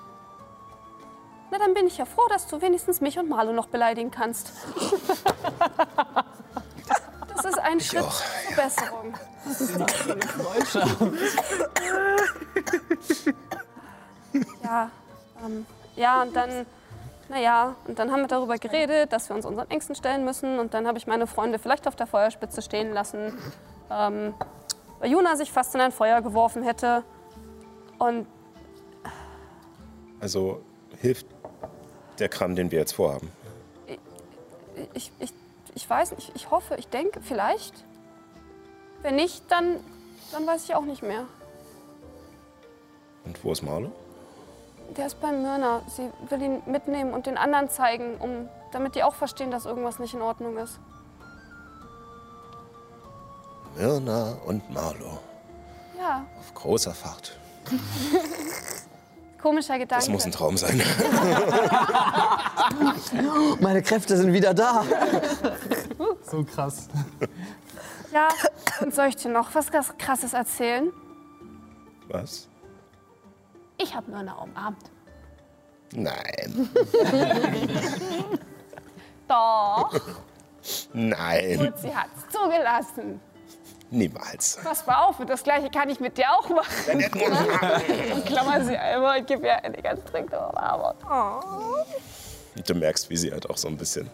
Na, 1.51 1.59
dann 1.59 1.75
bin 1.75 1.87
ich 1.87 1.99
ja 1.99 2.05
froh, 2.05 2.27
dass 2.29 2.47
du 2.49 2.61
wenigstens 2.61 3.01
mich 3.01 3.19
und 3.19 3.29
Marlo 3.29 3.53
noch 3.53 3.67
beleidigen 3.69 4.11
kannst. 4.11 4.53
Das 7.35 7.45
ist 7.45 7.59
ein 7.59 7.81
Schritt 7.81 8.03
auch, 8.03 8.23
zur 8.47 8.57
Besserung. 8.57 9.15
Ja, 14.65 14.91
ähm, 15.45 15.67
ja, 15.95 16.23
und 16.23 16.35
dann, 16.35 16.67
naja, 17.29 17.75
und 17.87 17.99
dann 17.99 18.11
haben 18.11 18.23
wir 18.23 18.29
darüber 18.29 18.59
geredet, 18.59 19.13
dass 19.13 19.29
wir 19.29 19.37
uns 19.37 19.47
unseren 19.47 19.71
Ängsten 19.71 19.95
stellen 19.95 20.25
müssen. 20.25 20.59
Und 20.59 20.75
dann 20.75 20.87
habe 20.87 20.99
ich 20.99 21.07
meine 21.07 21.27
Freunde 21.27 21.59
vielleicht 21.59 21.87
auf 21.87 21.97
der 21.97 22.07
Feuerspitze 22.07 22.63
stehen 22.63 22.93
lassen, 22.93 23.39
ähm, 23.91 24.35
weil 24.99 25.11
Juna 25.11 25.37
sich 25.37 25.53
fast 25.53 25.75
in 25.75 25.81
ein 25.81 25.93
Feuer 25.93 26.21
geworfen 26.23 26.63
hätte. 26.63 27.05
Und 27.99 28.27
Also 30.21 30.63
hilft 31.01 31.27
der 32.19 32.29
Kram, 32.29 32.57
den 32.57 32.71
wir 32.71 32.79
jetzt 32.79 32.93
vorhaben. 32.93 33.31
ich, 34.95 35.11
ich, 35.19 35.33
ich 35.75 35.89
weiß 35.89 36.13
nicht, 36.13 36.33
ich 36.35 36.51
hoffe, 36.51 36.77
ich 36.77 36.89
denke, 36.89 37.21
vielleicht. 37.21 37.75
Wenn 39.03 39.17
nicht, 39.17 39.45
dann, 39.51 39.81
dann 40.33 40.47
weiß 40.47 40.65
ich 40.65 40.75
auch 40.75 40.85
nicht 40.85 41.03
mehr. 41.03 41.27
Und 43.25 43.43
wo 43.45 43.53
ist 43.53 43.63
Marlo? 43.63 43.93
Der 44.97 45.07
ist 45.07 45.21
bei 45.21 45.33
Myrna. 45.33 45.83
Sie 45.89 46.11
will 46.31 46.43
ihn 46.43 46.63
mitnehmen 46.67 47.13
und 47.13 47.27
den 47.27 47.37
anderen 47.37 47.69
zeigen, 47.69 48.17
um, 48.19 48.49
damit 48.73 48.95
die 48.95 49.03
auch 49.03 49.15
verstehen, 49.15 49.51
dass 49.51 49.67
irgendwas 49.67 49.99
nicht 49.99 50.15
in 50.15 50.23
Ordnung 50.23 50.57
ist. 50.57 50.79
Myrna 53.77 54.39
und 54.47 54.71
Marlo. 54.71 55.19
Ja, 55.99 56.25
Auf 56.39 56.55
großer 56.55 56.95
Fahrt. 56.95 57.39
komischer 59.47 59.79
Gedanke. 59.79 60.05
Das 60.05 60.09
muss 60.09 60.25
ein 60.25 60.33
Traum 60.33 60.57
sein. 60.57 60.77
Meine 63.61 63.81
Kräfte 63.81 64.17
sind 64.17 64.33
wieder 64.33 64.53
da. 64.53 64.85
So 66.29 66.43
krass. 66.43 66.89
Ja, 68.13 68.27
und 68.81 68.93
soll 68.93 69.07
ich 69.07 69.15
dir 69.15 69.29
noch 69.29 69.55
was 69.55 69.71
Krasses 69.99 70.33
erzählen? 70.33 70.91
Was? 72.09 72.49
Ich 73.79 73.95
habe 73.95 74.11
Myrna 74.11 74.35
umarmt. 74.35 74.91
Nein. 75.93 76.69
Doch, 79.29 80.01
Nein. 80.93 81.61
und 81.61 81.79
sie 81.79 81.95
hat's 81.95 82.27
zugelassen. 82.33 83.21
Niemals. 83.91 84.59
Pass 84.65 84.85
mal 84.87 85.05
auf, 85.05 85.21
und 85.21 85.31
das 85.31 85.43
Gleiche 85.45 85.71
kann 85.71 85.89
ich 85.89 86.01
mit 86.01 86.19
dir 86.19 86.27
auch 86.33 86.49
machen. 86.49 87.01
Und 88.13 88.25
klammer 88.27 88.65
sie 88.65 88.77
einmal 88.77 89.21
und 89.21 89.27
gib 89.27 89.45
ihr 89.45 89.63
eine 89.65 89.81
ganz 89.81 90.05
dringende 90.05 90.39
Umarmung. 90.39 90.95
Und 92.57 92.69
du 92.69 92.75
merkst, 92.75 93.09
wie 93.11 93.17
sie 93.17 93.31
halt 93.33 93.49
auch 93.49 93.57
so 93.57 93.69
ein 93.69 93.77
bisschen 93.77 94.11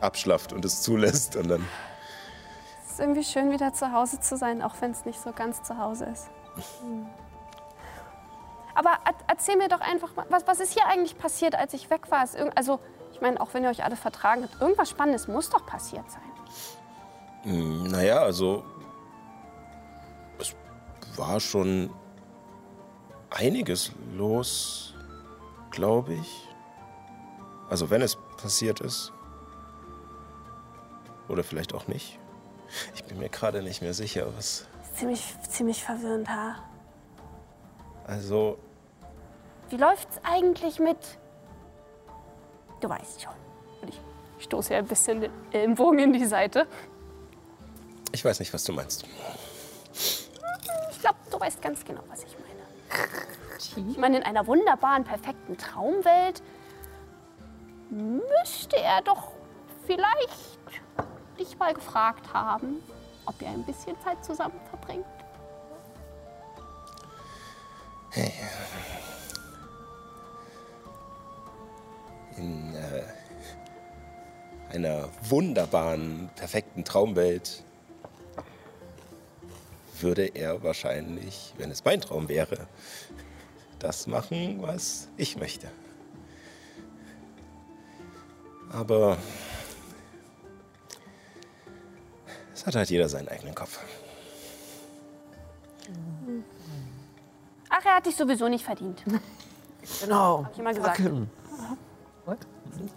abschlafft 0.00 0.52
und 0.52 0.64
es 0.64 0.82
zulässt. 0.82 1.34
Und 1.36 1.48
dann 1.48 1.66
Es 2.84 2.92
ist 2.92 3.00
irgendwie 3.00 3.24
schön, 3.24 3.50
wieder 3.50 3.72
zu 3.72 3.92
Hause 3.92 4.20
zu 4.20 4.36
sein, 4.36 4.62
auch 4.62 4.74
wenn 4.80 4.92
es 4.92 5.04
nicht 5.04 5.20
so 5.20 5.32
ganz 5.32 5.62
zu 5.64 5.78
Hause 5.78 6.04
ist. 6.06 6.28
Aber 8.74 8.90
er- 9.04 9.14
erzähl 9.26 9.56
mir 9.56 9.68
doch 9.68 9.80
einfach 9.80 10.14
mal, 10.14 10.26
was, 10.30 10.46
was 10.46 10.60
ist 10.60 10.72
hier 10.72 10.86
eigentlich 10.86 11.18
passiert, 11.18 11.54
als 11.54 11.74
ich 11.74 11.90
weg 11.90 12.10
war? 12.10 12.24
Also, 12.54 12.80
ich 13.12 13.20
meine, 13.20 13.40
auch 13.40 13.48
wenn 13.52 13.64
ihr 13.64 13.70
euch 13.70 13.84
alle 13.84 13.96
vertragen 13.96 14.44
habt, 14.44 14.60
irgendwas 14.62 14.88
Spannendes 14.90 15.28
muss 15.28 15.50
doch 15.50 15.66
passiert 15.66 16.04
sein. 16.10 16.22
Hm, 17.42 17.88
Naja, 17.90 18.18
also 18.20 18.64
war 21.16 21.40
schon 21.40 21.90
einiges 23.30 23.92
los, 24.14 24.94
glaube 25.70 26.14
ich. 26.14 26.48
Also 27.68 27.90
wenn 27.90 28.02
es 28.02 28.16
passiert 28.36 28.80
ist. 28.80 29.12
Oder 31.28 31.42
vielleicht 31.44 31.74
auch 31.74 31.86
nicht. 31.86 32.18
Ich 32.94 33.04
bin 33.04 33.18
mir 33.18 33.28
gerade 33.28 33.62
nicht 33.62 33.82
mehr 33.82 33.94
sicher, 33.94 34.26
was. 34.36 34.66
Ziemlich, 34.94 35.22
ziemlich 35.48 35.82
verwirrend, 35.82 36.28
ha? 36.28 36.56
Also, 38.06 38.58
Wie 39.70 39.76
läuft's 39.76 40.18
eigentlich 40.22 40.78
mit. 40.78 40.98
Du 42.80 42.88
weißt 42.88 43.22
schon. 43.22 43.32
Und 43.80 43.90
ich 43.90 44.00
stoße 44.44 44.72
ja 44.74 44.80
ein 44.80 44.86
bisschen 44.86 45.20
den 45.20 45.32
Ellenbogen 45.52 45.98
in 46.00 46.12
die 46.12 46.26
Seite. 46.26 46.66
ich 48.10 48.24
weiß 48.24 48.40
nicht, 48.40 48.52
was 48.52 48.64
du 48.64 48.72
meinst. 48.72 49.04
Glaube, 51.02 51.18
du 51.32 51.40
weißt 51.40 51.60
ganz 51.60 51.84
genau, 51.84 52.02
was 52.08 52.22
ich 52.22 52.36
meine. 52.38 53.90
Ich 53.90 53.98
meine, 53.98 54.18
in 54.18 54.22
einer 54.22 54.46
wunderbaren, 54.46 55.02
perfekten 55.02 55.58
Traumwelt 55.58 56.40
müsste 57.90 58.76
er 58.76 59.02
doch 59.02 59.32
vielleicht 59.84 60.30
dich 61.40 61.58
mal 61.58 61.74
gefragt 61.74 62.32
haben, 62.32 62.80
ob 63.26 63.42
ihr 63.42 63.48
ein 63.48 63.64
bisschen 63.64 64.00
Zeit 64.00 64.24
zusammen 64.24 64.60
verbringt. 64.70 65.04
In 72.36 72.74
äh, 72.76 73.02
einer 74.72 75.08
wunderbaren, 75.22 76.30
perfekten 76.36 76.84
Traumwelt 76.84 77.64
würde 80.02 80.26
er 80.26 80.62
wahrscheinlich, 80.62 81.54
wenn 81.58 81.70
es 81.70 81.84
mein 81.84 82.00
Traum 82.00 82.28
wäre, 82.28 82.66
das 83.78 84.06
machen, 84.06 84.62
was 84.62 85.08
ich 85.16 85.36
möchte. 85.36 85.68
Aber 88.70 89.18
es 92.54 92.66
hat 92.66 92.74
halt 92.74 92.90
jeder 92.90 93.08
seinen 93.08 93.28
eigenen 93.28 93.54
Kopf. 93.54 93.78
Ach, 97.68 97.84
er 97.84 97.96
hat 97.96 98.06
dich 98.06 98.16
sowieso 98.16 98.48
nicht 98.48 98.64
verdient. 98.64 99.02
Genau. 100.00 100.44
Hab 100.44 100.52
ich 100.52 100.58
immer 100.58 100.72
gesagt. 100.72 101.00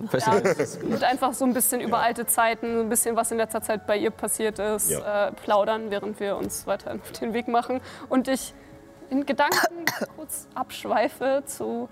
Verstehe. 0.07 0.83
Und 0.85 1.03
einfach 1.03 1.33
so 1.33 1.45
ein 1.45 1.53
bisschen 1.53 1.81
über 1.81 1.99
alte 1.99 2.25
Zeiten, 2.25 2.81
ein 2.81 2.89
bisschen 2.89 3.15
was 3.15 3.31
in 3.31 3.37
letzter 3.37 3.61
Zeit 3.61 3.85
bei 3.87 3.97
ihr 3.97 4.11
passiert 4.11 4.59
ist, 4.59 4.89
Ja. 4.89 5.27
äh, 5.27 5.31
plaudern, 5.31 5.89
während 5.91 6.19
wir 6.19 6.37
uns 6.37 6.65
weiter 6.67 6.95
auf 6.95 7.11
den 7.13 7.33
Weg 7.33 7.47
machen. 7.47 7.81
Und 8.07 8.27
ich 8.27 8.53
in 9.09 9.25
Gedanken 9.25 9.85
kurz 10.15 10.47
abschweife 10.55 11.43
zu 11.45 11.89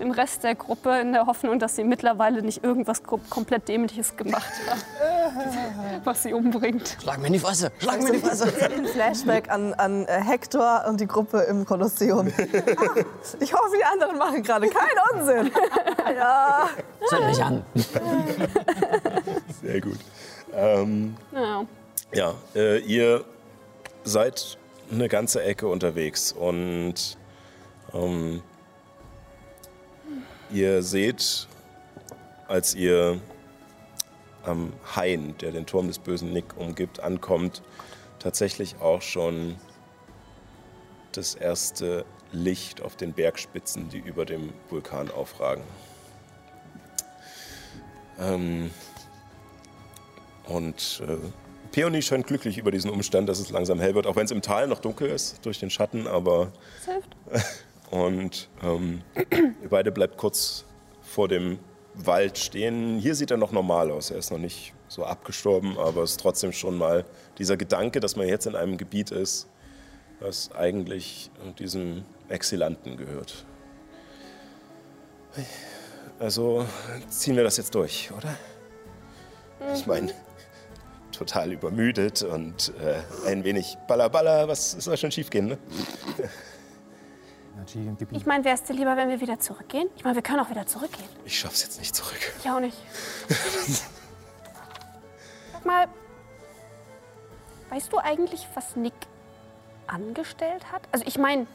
dem 0.00 0.10
Rest 0.10 0.42
der 0.44 0.54
Gruppe 0.54 0.98
in 1.00 1.12
der 1.12 1.26
Hoffnung, 1.26 1.58
dass 1.58 1.76
sie 1.76 1.84
mittlerweile 1.84 2.42
nicht 2.42 2.64
irgendwas 2.64 3.02
komplett 3.02 3.68
Dämliches 3.68 4.16
gemacht 4.16 4.52
haben, 4.68 6.00
was 6.04 6.22
sie 6.22 6.32
umbringt. 6.32 6.96
Schlag 7.00 7.20
mir 7.20 7.26
in 7.28 7.34
die 7.34 7.38
Fresse. 7.38 7.70
Schlag 7.78 8.00
mir 8.02 8.08
in 8.08 8.12
die 8.14 8.18
Fresse. 8.20 8.44
Ein 8.76 8.86
Flashback 8.86 9.50
an, 9.50 9.74
an 9.74 10.06
äh, 10.06 10.20
Hector 10.20 10.84
und 10.88 11.00
die 11.00 11.06
Gruppe 11.06 11.40
im 11.42 11.64
Kolosseum. 11.64 12.28
Ah, 12.28 12.42
ich 13.40 13.52
hoffe, 13.52 13.76
die 13.78 13.84
anderen 13.84 14.18
machen 14.18 14.42
gerade 14.42 14.68
keinen 14.68 15.20
Unsinn. 15.20 15.50
Ja. 16.16 16.68
Zünd 17.08 17.26
mich 17.26 17.42
an. 17.42 17.64
Sehr 19.62 19.80
gut. 19.80 19.98
Ähm, 20.54 21.16
Naja. 21.30 21.64
Ja, 22.14 22.34
äh, 22.54 22.78
ihr 22.80 23.24
seid 24.04 24.58
eine 24.90 25.08
ganze 25.08 25.42
Ecke 25.42 25.66
unterwegs 25.66 26.32
und 26.32 27.16
ähm, 27.94 28.42
ihr 30.52 30.82
seht, 30.82 31.48
als 32.48 32.74
ihr 32.74 33.20
am 34.44 34.72
Hain, 34.96 35.34
der 35.40 35.52
den 35.52 35.66
Turm 35.66 35.86
des 35.86 35.98
bösen 35.98 36.32
Nick 36.32 36.56
umgibt, 36.56 37.00
ankommt, 37.00 37.62
tatsächlich 38.18 38.76
auch 38.80 39.02
schon 39.02 39.56
das 41.12 41.34
erste 41.34 42.04
Licht 42.32 42.80
auf 42.82 42.96
den 42.96 43.12
Bergspitzen, 43.12 43.88
die 43.88 43.98
über 43.98 44.24
dem 44.24 44.52
Vulkan 44.68 45.10
aufragen. 45.10 45.64
Ähm, 48.18 48.70
und 50.46 51.02
äh, 51.06 51.16
Peony 51.70 52.02
scheint 52.02 52.26
glücklich 52.26 52.58
über 52.58 52.70
diesen 52.70 52.90
Umstand, 52.90 53.28
dass 53.28 53.38
es 53.38 53.50
langsam 53.50 53.80
hell 53.80 53.94
wird, 53.94 54.06
auch 54.06 54.16
wenn 54.16 54.24
es 54.24 54.30
im 54.30 54.42
Tal 54.42 54.66
noch 54.66 54.80
dunkel 54.80 55.08
ist 55.08 55.44
durch 55.44 55.58
den 55.58 55.70
Schatten, 55.70 56.06
aber. 56.06 56.52
Das 56.76 56.94
hilft. 57.32 57.64
Und 57.92 58.48
ähm, 58.62 59.02
ihr 59.30 59.68
beide 59.68 59.92
bleibt 59.92 60.16
kurz 60.16 60.64
vor 61.02 61.28
dem 61.28 61.58
Wald 61.92 62.38
stehen. 62.38 62.98
Hier 62.98 63.14
sieht 63.14 63.30
er 63.30 63.36
noch 63.36 63.52
normal 63.52 63.90
aus. 63.90 64.10
Er 64.10 64.16
ist 64.16 64.30
noch 64.30 64.38
nicht 64.38 64.72
so 64.88 65.04
abgestorben, 65.04 65.78
aber 65.78 66.02
es 66.02 66.12
ist 66.12 66.20
trotzdem 66.20 66.52
schon 66.52 66.78
mal 66.78 67.04
dieser 67.36 67.58
Gedanke, 67.58 68.00
dass 68.00 68.16
man 68.16 68.26
jetzt 68.26 68.46
in 68.46 68.56
einem 68.56 68.78
Gebiet 68.78 69.10
ist, 69.10 69.46
das 70.20 70.50
eigentlich 70.52 71.30
diesem 71.58 72.06
Exilanten 72.30 72.96
gehört. 72.96 73.44
Also 76.18 76.66
ziehen 77.10 77.36
wir 77.36 77.44
das 77.44 77.58
jetzt 77.58 77.74
durch, 77.74 78.10
oder? 78.16 78.34
Ich 79.74 79.86
meine, 79.86 80.14
total 81.12 81.52
übermüdet 81.52 82.22
und 82.22 82.72
äh, 82.80 83.28
ein 83.28 83.44
wenig 83.44 83.76
Balla 83.86 84.48
Was 84.48 84.70
soll 84.72 84.96
schon 84.96 85.12
schiefgehen, 85.12 85.46
ne? 85.46 85.58
Ich 88.10 88.26
meine, 88.26 88.44
wäre 88.44 88.54
es 88.54 88.62
dir 88.64 88.74
lieber, 88.74 88.96
wenn 88.96 89.08
wir 89.08 89.20
wieder 89.20 89.38
zurückgehen? 89.38 89.88
Ich 89.96 90.04
meine, 90.04 90.16
wir 90.16 90.22
können 90.22 90.40
auch 90.40 90.50
wieder 90.50 90.66
zurückgehen. 90.66 91.08
Ich 91.24 91.38
schaff's 91.38 91.62
jetzt 91.62 91.78
nicht 91.78 91.94
zurück. 91.94 92.18
Ich 92.38 92.50
auch 92.50 92.60
nicht. 92.60 92.76
Sag 95.52 95.64
mal, 95.64 95.86
weißt 97.70 97.92
du 97.92 97.98
eigentlich, 97.98 98.46
was 98.54 98.76
Nick 98.76 98.94
angestellt 99.86 100.72
hat? 100.72 100.82
Also 100.92 101.04
ich 101.06 101.18
meine, 101.18 101.46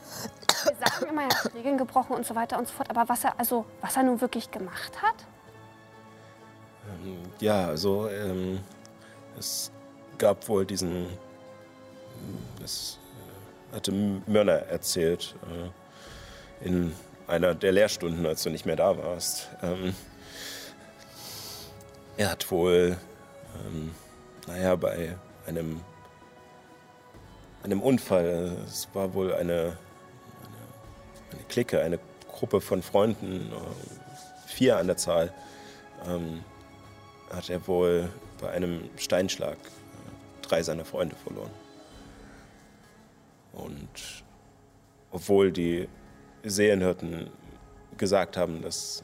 wir 0.63 0.75
sagen 0.87 1.09
immer, 1.09 1.23
er 1.23 1.29
hat 1.29 1.53
Regeln 1.53 1.77
gebrochen 1.77 2.15
und 2.15 2.25
so 2.25 2.35
weiter 2.35 2.57
und 2.57 2.67
so 2.67 2.73
fort, 2.73 2.89
aber 2.89 3.09
was 3.09 3.23
er, 3.23 3.39
also, 3.39 3.65
was 3.81 3.97
er 3.97 4.03
nun 4.03 4.21
wirklich 4.21 4.51
gemacht 4.51 5.01
hat? 5.01 5.25
Ja, 7.39 7.67
also 7.67 8.07
ähm, 8.07 8.59
es 9.37 9.71
gab 10.17 10.47
wohl 10.47 10.65
diesen. 10.65 11.07
Das 12.59 12.97
äh, 13.71 13.75
hatte 13.75 13.91
Mörner 14.25 14.53
erzählt 14.53 15.35
äh, 15.43 15.69
in 16.61 16.93
einer 17.27 17.55
der 17.55 17.71
Lehrstunden, 17.71 18.25
als 18.25 18.43
du 18.43 18.49
nicht 18.49 18.65
mehr 18.65 18.75
da 18.75 18.97
warst. 18.97 19.49
Ähm, 19.61 19.93
er 22.15 22.31
hat 22.31 22.49
wohl, 22.49 22.97
ähm, 23.65 23.91
naja, 24.47 24.75
bei 24.75 25.15
einem, 25.45 25.81
einem 27.63 27.81
Unfall, 27.81 28.57
es 28.65 28.87
war 28.93 29.13
wohl 29.13 29.33
eine, 29.33 29.41
eine, 29.41 29.77
eine 31.31 31.43
Clique, 31.49 31.81
eine 31.81 31.99
Gruppe 32.27 32.61
von 32.61 32.81
Freunden, 32.81 33.51
äh, 33.51 34.47
vier 34.47 34.77
an 34.77 34.87
der 34.87 34.97
Zahl, 34.97 35.33
ähm, 36.07 36.43
hat 37.31 37.49
er 37.49 37.67
wohl 37.67 38.09
bei 38.39 38.49
einem 38.51 38.89
Steinschlag 38.97 39.57
äh, 39.57 40.41
drei 40.41 40.63
seiner 40.63 40.85
Freunde 40.85 41.15
verloren. 41.15 41.51
Und 43.53 44.23
obwohl 45.11 45.51
die 45.51 45.87
Seelenhirten 46.43 47.29
gesagt 47.97 48.37
haben, 48.37 48.61
dass 48.61 49.03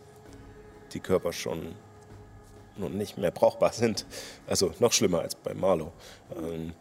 die 0.94 1.00
Körper 1.00 1.34
schon 1.34 1.76
nun 2.78 2.98
nicht 2.98 3.18
mehr 3.18 3.32
brauchbar 3.32 3.72
sind, 3.74 4.06
also 4.48 4.74
noch 4.80 4.92
schlimmer 4.92 5.20
als 5.20 5.36
bei 5.36 5.54
Marlow, 5.54 5.92
ähm, 6.36 6.74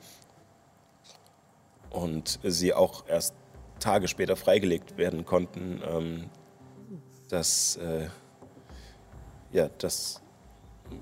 und 1.91 2.39
sie 2.43 2.73
auch 2.73 3.07
erst 3.07 3.35
Tage 3.79 4.09
später 4.09 4.37
freigelegt 4.37 4.97
werden 4.97 5.27
konnten, 5.27 5.83
ähm, 5.87 6.31
dass, 7.29 7.77
äh, 7.77 8.09
ja, 9.53 9.69
dass 9.79 10.23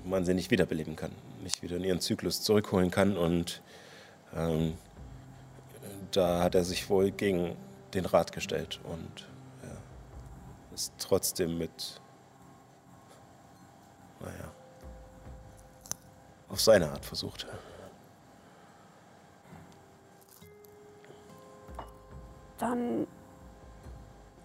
man 0.03 0.25
sie 0.25 0.33
nicht 0.33 0.51
wiederbeleben 0.51 0.95
kann, 0.95 1.11
nicht 1.43 1.61
wieder 1.61 1.77
in 1.77 1.83
ihren 1.83 2.01
Zyklus 2.01 2.41
zurückholen 2.41 2.91
kann. 2.91 3.17
Und 3.17 3.61
ähm, 4.35 4.73
da 6.11 6.43
hat 6.43 6.55
er 6.55 6.63
sich 6.63 6.89
wohl 6.89 7.11
gegen 7.11 7.55
den 7.93 8.05
Rat 8.05 8.31
gestellt 8.31 8.79
und 8.83 9.27
ist 10.73 10.93
trotzdem 10.97 11.57
mit, 11.57 12.01
naja, 14.19 14.51
auf 16.49 16.61
seine 16.61 16.91
Art 16.91 17.05
versucht. 17.05 17.47
Dann 22.57 23.07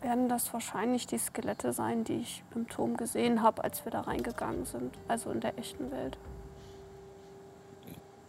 werden 0.01 0.28
das 0.28 0.53
wahrscheinlich 0.53 1.07
die 1.07 1.19
Skelette 1.19 1.73
sein, 1.73 2.05
die 2.05 2.20
ich 2.20 2.44
im 2.55 2.69
Turm 2.69 2.97
gesehen 2.97 3.43
habe, 3.43 3.65
als 3.65 3.85
wir 3.85 3.93
da 3.93 4.03
reingegangen 4.03 4.65
sind. 4.65 4.97
Also 5.09 5.31
in 5.31 5.40
der 5.40 5.59
echten 5.59 5.90
Welt. 5.90 6.16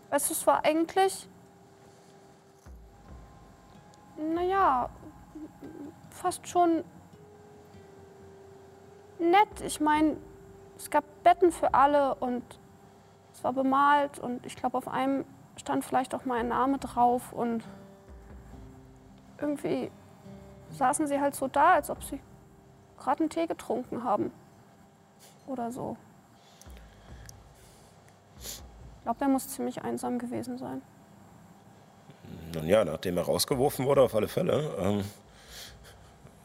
Weißt 0.09 0.29
du, 0.29 0.33
es 0.33 0.47
war 0.47 0.65
eigentlich. 0.65 1.27
Naja, 4.17 4.89
fast 6.09 6.47
schon 6.47 6.83
nett. 9.19 9.61
Ich 9.63 9.79
meine, 9.79 10.17
es 10.77 10.89
gab 10.89 11.03
Betten 11.23 11.51
für 11.51 11.73
alle 11.73 12.15
und 12.15 12.43
Es 13.33 13.43
war 13.43 13.53
bemalt 13.53 14.17
und 14.17 14.43
ich 14.47 14.55
glaube, 14.55 14.77
auf 14.77 14.87
einem 14.87 15.23
stand 15.57 15.85
vielleicht 15.85 16.15
auch 16.15 16.25
mein 16.25 16.47
Name 16.47 16.79
drauf 16.79 17.33
und 17.33 17.63
irgendwie 19.39 19.91
saßen 20.71 21.05
sie 21.05 21.19
halt 21.19 21.35
so 21.35 21.47
da, 21.47 21.73
als 21.73 21.91
ob 21.91 22.03
sie 22.03 22.19
gerade 22.97 23.19
einen 23.21 23.29
Tee 23.29 23.45
getrunken 23.45 24.03
haben. 24.03 24.31
Oder 25.45 25.71
so. 25.71 25.97
Ich 28.39 29.03
glaube, 29.03 29.19
der 29.19 29.27
muss 29.27 29.47
ziemlich 29.49 29.83
einsam 29.83 30.17
gewesen 30.17 30.57
sein. 30.57 30.81
Nun 32.55 32.67
ja, 32.67 32.83
nachdem 32.83 33.17
er 33.17 33.23
rausgeworfen 33.23 33.85
wurde, 33.85 34.01
auf 34.01 34.15
alle 34.15 34.27
Fälle, 34.27 34.73
ähm, 34.79 35.03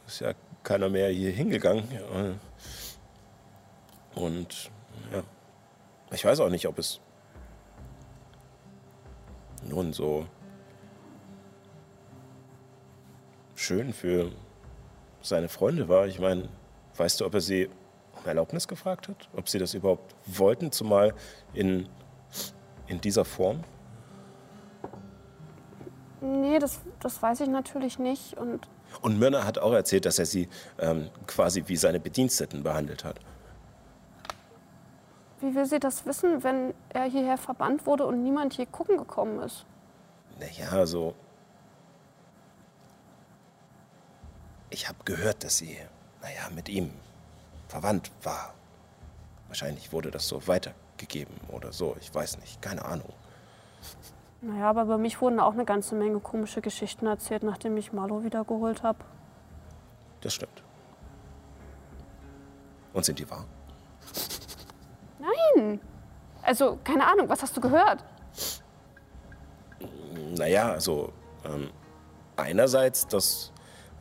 ist 0.07 0.21
ja 0.21 0.33
keiner 0.63 0.91
mehr 0.91 1.09
hier 1.09 1.33
hingegangen. 1.33 1.91
Äh, 1.91 2.35
und 4.15 4.71
ja, 5.13 5.23
ich 6.11 6.25
weiß 6.25 6.41
auch 6.41 6.51
nicht, 6.51 6.67
ob 6.67 6.79
es 6.79 7.01
nun 9.69 9.93
so 9.93 10.27
schön 13.55 13.93
für 13.93 14.31
seine 15.23 15.49
Freunde 15.49 15.89
war. 15.89 16.07
Ich 16.07 16.19
meine, 16.19 16.49
weißt 16.97 17.21
du, 17.21 17.27
ob 17.27 17.35
er 17.35 17.41
sie 17.41 17.69
um 18.21 18.27
Erlaubnis 18.27 18.69
gefragt 18.69 19.09
hat? 19.09 19.29
Ob 19.37 19.49
sie 19.49 19.59
das 19.59 19.75
überhaupt 19.75 20.15
wollten, 20.27 20.73
zumal 20.73 21.15
in, 21.55 21.89
in 22.87 23.01
dieser 23.01 23.25
Form? 23.25 23.63
Nee, 26.21 26.59
das, 26.59 26.81
das 27.01 27.21
weiß 27.23 27.41
ich 27.41 27.49
natürlich 27.49 27.99
nicht. 27.99 28.37
Und 28.37 28.69
Und 29.01 29.19
Myrna 29.19 29.45
hat 29.45 29.59
auch 29.59 29.73
erzählt, 29.73 30.05
dass 30.07 30.19
er 30.19 30.27
sie 30.27 30.49
ähm, 30.79 31.11
quasi 31.27 31.65
wie 31.67 31.77
seine 31.77 31.99
Bediensteten 31.99 32.63
behandelt 32.63 33.05
hat. 33.05 33.19
Wie 35.43 35.55
will 35.55 35.67
sie 35.67 35.81
das 35.81 36.07
wissen, 36.07 36.45
wenn 36.45 36.73
er 36.91 37.05
hierher 37.05 37.37
verbannt 37.37 37.85
wurde 37.85 38.07
und 38.07 38.23
niemand 38.23 38.55
hier 38.55 38.67
gucken 38.67 38.97
gekommen 38.97 39.41
ist? 39.41 39.67
Naja, 40.39 40.87
so. 40.87 41.15
Ich 44.71 44.89
habe 44.89 44.99
gehört, 45.05 45.45
dass 45.45 45.59
sie, 45.59 45.77
naja, 46.23 46.49
mit 46.55 46.69
ihm 46.69 46.93
verwandt 47.69 48.11
war. 48.23 48.55
Wahrscheinlich 49.49 49.93
wurde 49.93 50.11
das 50.11 50.29
so 50.29 50.47
weitergegeben 50.47 51.35
oder 51.49 51.73
so. 51.73 51.97
Ich 52.01 52.15
weiß 52.15 52.39
nicht, 52.39 52.63
keine 52.63 52.85
Ahnung. 52.85 53.13
Naja, 54.41 54.71
aber 54.71 54.87
bei 54.87 54.97
mich 54.97 55.21
wurden 55.21 55.41
auch 55.41 55.53
eine 55.53 55.65
ganze 55.65 55.95
Menge 55.95 56.21
komische 56.21 56.63
Geschichten 56.63 57.07
erzählt, 57.07 57.43
nachdem 57.43 57.77
ich 57.77 57.93
Marlo 57.93 58.25
wiedergeholt 58.25 58.83
habe. 58.83 58.99
Das 60.21 60.35
stimmt. 60.35 60.63
Und 62.93 63.05
sind 63.05 63.19
die 63.19 63.29
wahr? 63.29 63.45
Nein! 65.23 65.81
Also, 66.43 66.79
keine 66.83 67.07
Ahnung, 67.07 67.29
was 67.29 67.43
hast 67.43 67.57
du 67.57 67.61
gehört? 67.61 68.05
Naja, 70.37 70.73
also 70.73 71.13
ähm, 71.45 71.71
einerseits, 72.37 73.07
dass, 73.07 73.53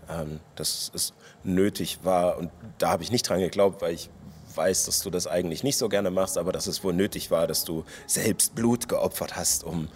ähm, 0.09 0.39
dass 0.55 0.91
es 0.95 1.13
nötig 1.43 1.99
war, 2.03 2.37
und 2.37 2.49
da 2.77 2.89
habe 2.89 3.03
ich 3.03 3.11
nicht 3.11 3.27
dran 3.27 3.39
geglaubt, 3.39 3.81
weil 3.81 3.93
ich 3.93 4.09
weiß, 4.55 4.85
dass 4.85 5.01
du 5.01 5.09
das 5.09 5.27
eigentlich 5.27 5.63
nicht 5.63 5.77
so 5.77 5.87
gerne 5.87 6.11
machst, 6.11 6.37
aber 6.37 6.51
dass 6.51 6.67
es 6.67 6.83
wohl 6.83 6.93
nötig 6.93 7.31
war, 7.31 7.47
dass 7.47 7.63
du 7.63 7.85
selbst 8.07 8.55
Blut 8.55 8.89
geopfert 8.89 9.35
hast, 9.35 9.63
um 9.63 9.87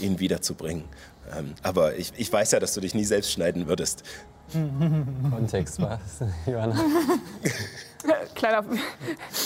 ihn 0.00 0.18
wiederzubringen. 0.18 0.84
Ähm, 1.36 1.54
aber 1.62 1.96
ich, 1.96 2.12
ich 2.16 2.30
weiß 2.32 2.50
ja, 2.50 2.60
dass 2.60 2.74
du 2.74 2.80
dich 2.80 2.94
nie 2.94 3.04
selbst 3.04 3.32
schneiden 3.32 3.68
würdest. 3.68 4.02
Kontext 5.30 5.80
was, 5.80 6.00
Johanna? 6.46 6.78
Kleiner, 8.34 8.64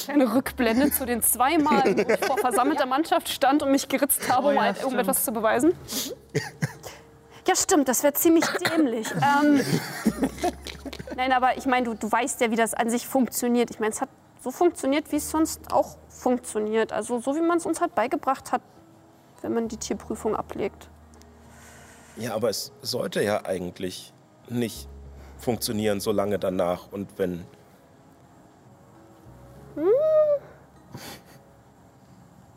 kleine 0.05 0.35
Rückblende 0.35 0.91
zu 0.91 1.05
den 1.07 1.23
zwei 1.23 1.59
Malen, 1.59 1.97
wo 1.99 2.11
ich 2.12 2.24
vor 2.24 2.39
versammelter 2.39 2.87
Mannschaft 2.87 3.28
stand 3.28 3.62
und 3.62 3.70
mich 3.70 3.89
geritzt 3.89 4.31
habe, 4.31 4.47
Oh 4.47 4.51
um, 4.51 4.55
ja, 4.57 4.61
ein- 4.62 4.74
um 4.77 4.81
stimmt. 4.81 4.95
etwas 5.01 5.24
zu 5.24 5.33
beweisen. 5.33 5.74
Ja, 7.47 7.55
stimmt, 7.55 7.89
das 7.89 8.03
wäre 8.03 8.12
ziemlich 8.15 8.45
dämlich. 8.47 9.09
ähm, 9.41 9.61
nein, 11.16 11.33
aber 11.33 11.57
ich 11.57 11.66
meine, 11.66 11.87
du, 11.87 11.95
du 11.95 12.11
weißt 12.11 12.41
ja, 12.41 12.51
wie 12.51 12.57
das 12.57 12.74
an 12.74 12.91
sich 12.91 13.07
funktioniert. 13.07 13.70
Ich 13.70 13.78
meine, 13.78 13.93
es 13.93 14.01
hat 14.01 14.09
so 14.43 14.51
funktioniert, 14.51 15.12
wie 15.12 15.16
es 15.16 15.31
sonst 15.31 15.73
auch 15.73 15.97
funktioniert. 16.09 16.93
Also 16.93 17.20
so, 17.20 17.37
wie 17.37 17.41
man 17.41 17.59
es 17.59 17.66
uns 17.66 17.81
halt 17.81 17.95
beigebracht 17.95 18.53
hat, 18.53 18.62
wenn 19.43 19.53
man 19.55 19.69
die 19.69 19.77
Tierprüfung 19.77 20.35
ablegt. 20.35 20.89
Ja, 22.16 22.35
aber 22.35 22.49
es 22.49 22.73
sollte 22.83 23.23
ja 23.23 23.45
eigentlich 23.45 24.12
nicht 24.49 24.89
funktionieren, 25.39 26.01
so 26.01 26.12
lange 26.12 26.39
danach. 26.39 26.91
Und 26.91 27.19
wenn. 27.19 27.45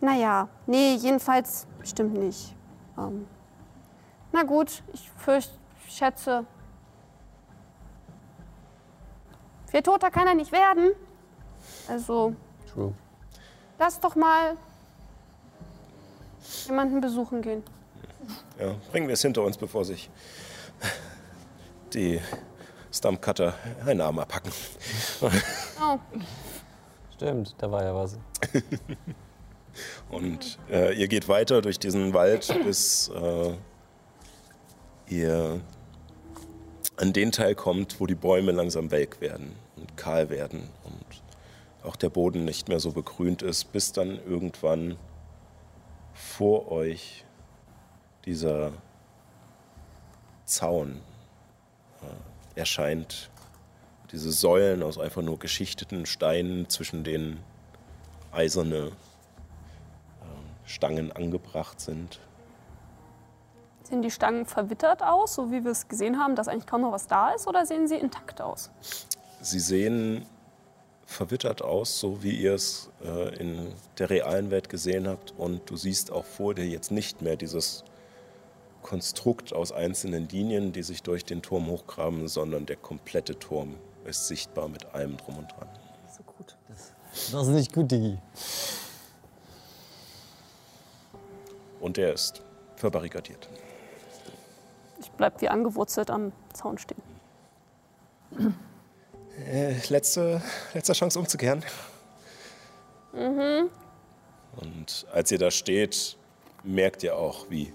Naja, 0.01 0.47
nee, 0.65 0.95
jedenfalls 0.95 1.67
bestimmt 1.77 2.13
nicht. 2.13 2.55
Ähm, 2.97 3.27
na 4.31 4.43
gut, 4.43 4.83
ich 4.93 5.09
fürchte, 5.17 5.53
schätze. 5.89 6.45
Viel 9.67 9.81
toter 9.81 10.09
kann 10.09 10.27
er 10.27 10.35
nicht 10.35 10.51
werden. 10.51 10.91
Also, 11.87 12.35
True. 12.71 12.93
lass 13.77 13.99
doch 13.99 14.15
mal 14.15 14.55
jemanden 16.67 17.01
besuchen 17.01 17.41
gehen. 17.41 17.63
Ja, 18.59 18.75
bringen 18.91 19.07
wir 19.07 19.13
es 19.13 19.21
hinter 19.21 19.43
uns, 19.43 19.57
bevor 19.57 19.85
sich 19.85 20.09
die 21.93 22.21
Stumpcutter 22.91 23.53
einen 23.85 24.01
Arm 24.01 24.19
abhacken. 24.19 24.51
Oh, 25.81 25.97
Stimmt, 27.19 27.53
da 27.57 27.69
war 27.69 27.83
ja 27.83 27.93
was. 27.93 28.17
Und 30.09 30.57
äh, 30.71 30.93
ihr 30.93 31.09
geht 31.09 31.27
weiter 31.27 31.61
durch 31.61 31.77
diesen 31.77 32.13
Wald, 32.13 32.47
bis 32.63 33.09
äh, 33.09 33.55
ihr 35.09 35.59
an 36.95 37.11
den 37.11 37.33
Teil 37.33 37.55
kommt, 37.55 37.99
wo 37.99 38.05
die 38.05 38.15
Bäume 38.15 38.53
langsam 38.53 38.89
welk 38.89 39.19
werden 39.19 39.53
und 39.75 39.97
kahl 39.97 40.29
werden 40.29 40.63
und 40.85 41.85
auch 41.85 41.97
der 41.97 42.09
Boden 42.09 42.45
nicht 42.45 42.69
mehr 42.69 42.79
so 42.79 42.93
begrünt 42.93 43.41
ist, 43.41 43.73
bis 43.73 43.91
dann 43.91 44.17
irgendwann 44.25 44.95
vor 46.13 46.71
euch 46.71 47.25
dieser 48.23 48.71
Zaun 50.45 51.01
äh, 52.01 52.59
erscheint. 52.59 53.29
Diese 54.11 54.31
Säulen 54.31 54.81
aus 54.83 54.97
einfach 54.97 55.21
nur 55.21 55.37
geschichteten 55.37 56.05
Steinen, 56.05 56.67
zwischen 56.69 57.03
denen 57.03 57.39
eiserne 58.31 58.91
Stangen 60.69 61.11
angebracht 61.11 61.81
sind. 61.81 62.19
sehen 63.83 64.03
die 64.03 64.11
Stangen 64.11 64.45
verwittert 64.45 65.01
aus, 65.01 65.33
so 65.33 65.51
wie 65.51 65.63
wir 65.63 65.71
es 65.71 65.87
gesehen 65.87 66.19
haben, 66.19 66.35
dass 66.35 66.47
eigentlich 66.47 66.67
kaum 66.67 66.81
noch 66.81 66.91
was 66.91 67.07
da 67.07 67.31
ist, 67.31 67.47
oder 67.47 67.65
sehen 67.65 67.87
sie 67.87 67.95
intakt 67.95 68.39
aus? 68.39 68.69
Sie 69.41 69.59
sehen 69.59 70.25
verwittert 71.07 71.63
aus, 71.63 71.99
so 71.99 72.21
wie 72.21 72.35
ihr 72.35 72.53
es 72.53 72.91
äh, 73.03 73.35
in 73.39 73.73
der 73.97 74.11
realen 74.11 74.51
Welt 74.51 74.69
gesehen 74.69 75.07
habt. 75.07 75.33
Und 75.35 75.67
du 75.67 75.75
siehst 75.75 76.11
auch 76.11 76.25
vor 76.25 76.53
dir 76.53 76.67
jetzt 76.67 76.91
nicht 76.91 77.23
mehr 77.23 77.35
dieses 77.35 77.83
Konstrukt 78.83 79.53
aus 79.53 79.71
einzelnen 79.71 80.29
Linien, 80.29 80.71
die 80.71 80.83
sich 80.83 81.01
durch 81.01 81.25
den 81.25 81.41
Turm 81.41 81.65
hochgraben, 81.65 82.27
sondern 82.27 82.67
der 82.67 82.75
komplette 82.75 83.39
Turm 83.39 83.75
ist 84.05 84.27
sichtbar 84.27 84.67
mit 84.67 84.85
allem 84.93 85.17
drum 85.17 85.37
und 85.37 85.51
dran. 85.51 85.67
So 86.15 86.23
gut. 86.23 86.57
Das 86.69 87.33
ist 87.33 87.47
nicht 87.49 87.73
gut, 87.73 87.91
Digi. 87.91 88.17
Und 91.79 91.97
er 91.97 92.13
ist 92.13 92.41
verbarrikadiert. 92.75 93.47
Ich 94.99 95.11
bleib 95.11 95.41
wie 95.41 95.49
angewurzelt 95.49 96.09
am 96.09 96.31
Zaun 96.53 96.77
stehen. 96.77 97.01
Äh, 99.47 99.75
letzte, 99.87 100.41
letzte 100.73 100.93
Chance 100.93 101.17
umzukehren. 101.19 101.63
Und 103.13 105.07
als 105.11 105.31
ihr 105.31 105.37
da 105.37 105.51
steht, 105.51 106.17
merkt 106.63 107.03
ihr 107.03 107.15
auch, 107.15 107.49
wie 107.49 107.71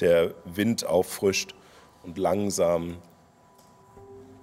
der 0.00 0.34
Wind 0.44 0.84
auffrischt 0.84 1.54
und 2.02 2.18
langsam 2.18 2.96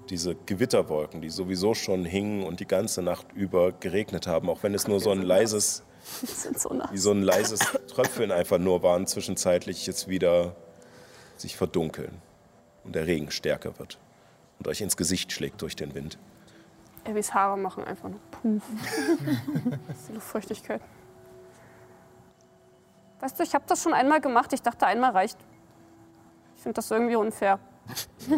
diese 0.10 0.36
Gewitterwolken, 0.36 1.22
die 1.22 1.30
sowieso 1.30 1.73
schon 1.73 2.03
hingen 2.03 2.44
und 2.44 2.60
die 2.60 2.68
ganze 2.68 3.02
Nacht 3.02 3.27
über 3.34 3.72
geregnet 3.72 4.26
haben, 4.27 4.49
auch 4.49 4.64
wenn 4.64 4.73
es 4.73 4.88
nur 4.88 4.99
so 4.99 5.11
ein 5.11 5.22
leises, 5.22 5.84
so 6.56 6.73
nah. 6.73 6.90
wie 6.91 6.98
so 6.98 7.11
ein 7.11 7.22
leises 7.22 7.60
Tröpfeln 7.88 8.31
einfach 8.31 8.57
nur 8.57 8.81
waren, 8.81 9.06
zwischenzeitlich 9.06 9.86
jetzt 9.86 10.07
wieder 10.07 10.56
sich 11.38 11.56
verdunkeln 11.56 12.22
und 12.84 12.95
der 12.95 13.06
Regen 13.07 13.30
stärker 13.31 13.77
wird 13.77 13.99
und 14.57 14.68
euch 14.68 14.81
ins 14.81 14.98
Gesicht 14.98 15.31
schlägt 15.31 15.61
durch 15.61 15.76
den 15.76 15.94
Wind. 15.94 16.18
Abby's 17.06 17.34
Haare 17.34 17.57
machen 17.57 17.84
einfach 17.86 18.10
nur 18.10 18.19
Puff. 18.31 18.64
die 20.07 20.14
Luftfeuchtigkeit. 20.14 20.81
Weißt 23.22 23.40
du, 23.40 23.44
ich 23.44 23.53
habe 23.53 23.65
das 23.68 23.84
schon 23.84 23.94
einmal 23.94 24.22
gemacht. 24.22 24.53
Ich 24.53 24.61
dachte, 24.61 24.86
einmal 24.86 25.11
reicht. 25.11 25.38
Ich 26.60 26.64
finde 26.64 26.73
das 26.76 26.91
irgendwie 26.91 27.15
unfair. 27.15 27.57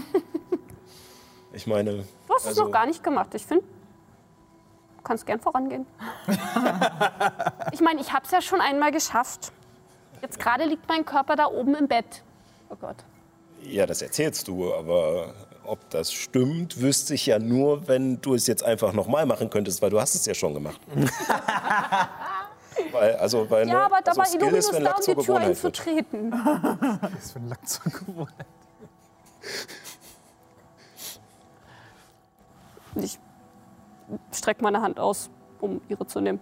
Ich 1.54 1.68
meine, 1.68 2.06
Du 2.28 2.34
hast 2.34 2.44
es 2.44 2.48
Also- 2.50 2.64
noch 2.66 2.72
gar 2.72 2.86
nicht 2.86 3.04
gemacht. 3.04 3.34
Ich 3.34 3.46
finde, 3.46 3.66
Du 3.66 5.02
kannst 5.04 5.26
gern 5.26 5.40
vorangehen. 5.42 5.86
ich 7.74 7.82
meine, 7.82 8.00
ich 8.00 8.14
habe 8.14 8.24
es 8.24 8.32
ja 8.32 8.40
schon 8.42 8.62
einmal 8.62 8.92
geschafft. 8.94 9.52
Jetzt 10.22 10.40
gerade 10.40 10.64
liegt 10.66 10.88
mein 10.88 11.04
Körper 11.04 11.36
da 11.36 11.48
oben 11.48 11.76
im 11.76 11.88
Bett. 11.90 12.24
Oh 12.70 12.76
Gott. 12.80 12.98
Ja, 13.64 13.86
das 13.86 14.02
erzählst 14.02 14.48
du, 14.48 14.74
aber 14.74 15.34
ob 15.66 15.90
das 15.90 16.14
stimmt, 16.14 16.80
wüsste 16.80 17.16
ich 17.16 17.26
ja 17.26 17.38
nur, 17.40 17.86
wenn 17.90 18.22
du 18.22 18.34
es 18.36 18.48
jetzt 18.48 18.64
einfach 18.64 18.94
nochmal 18.94 19.26
machen 19.26 19.50
könntest, 19.50 19.82
weil 19.82 19.90
du 19.90 20.00
hast 20.00 20.16
es 20.16 20.26
ja 20.28 20.34
schon 20.36 20.54
gemacht. 20.54 20.80
weil, 22.92 23.16
also, 23.16 23.50
weil, 23.50 23.68
Ja, 23.68 23.74
ne, 23.74 23.82
aber 23.86 24.02
da 24.02 24.12
also 24.12 24.22
war 24.22 24.34
Illuminus 24.34 24.70
ist, 24.70 24.80
da, 24.82 24.92
um 24.96 25.16
die 25.16 25.26
Tür 25.26 25.38
einzutreten. 25.38 26.32
Das 27.02 27.24
ist 27.24 27.32
für 27.34 27.40
ein 27.40 27.48
Lack 27.50 27.68
zur 27.68 27.92
Gewohnheit. 27.92 28.46
Ich 32.96 33.20
strecke 34.34 34.64
meine 34.64 34.82
Hand 34.82 35.00
aus, 35.00 35.30
um 35.60 35.82
ihre 35.90 36.06
zu 36.06 36.20
nehmen. 36.20 36.40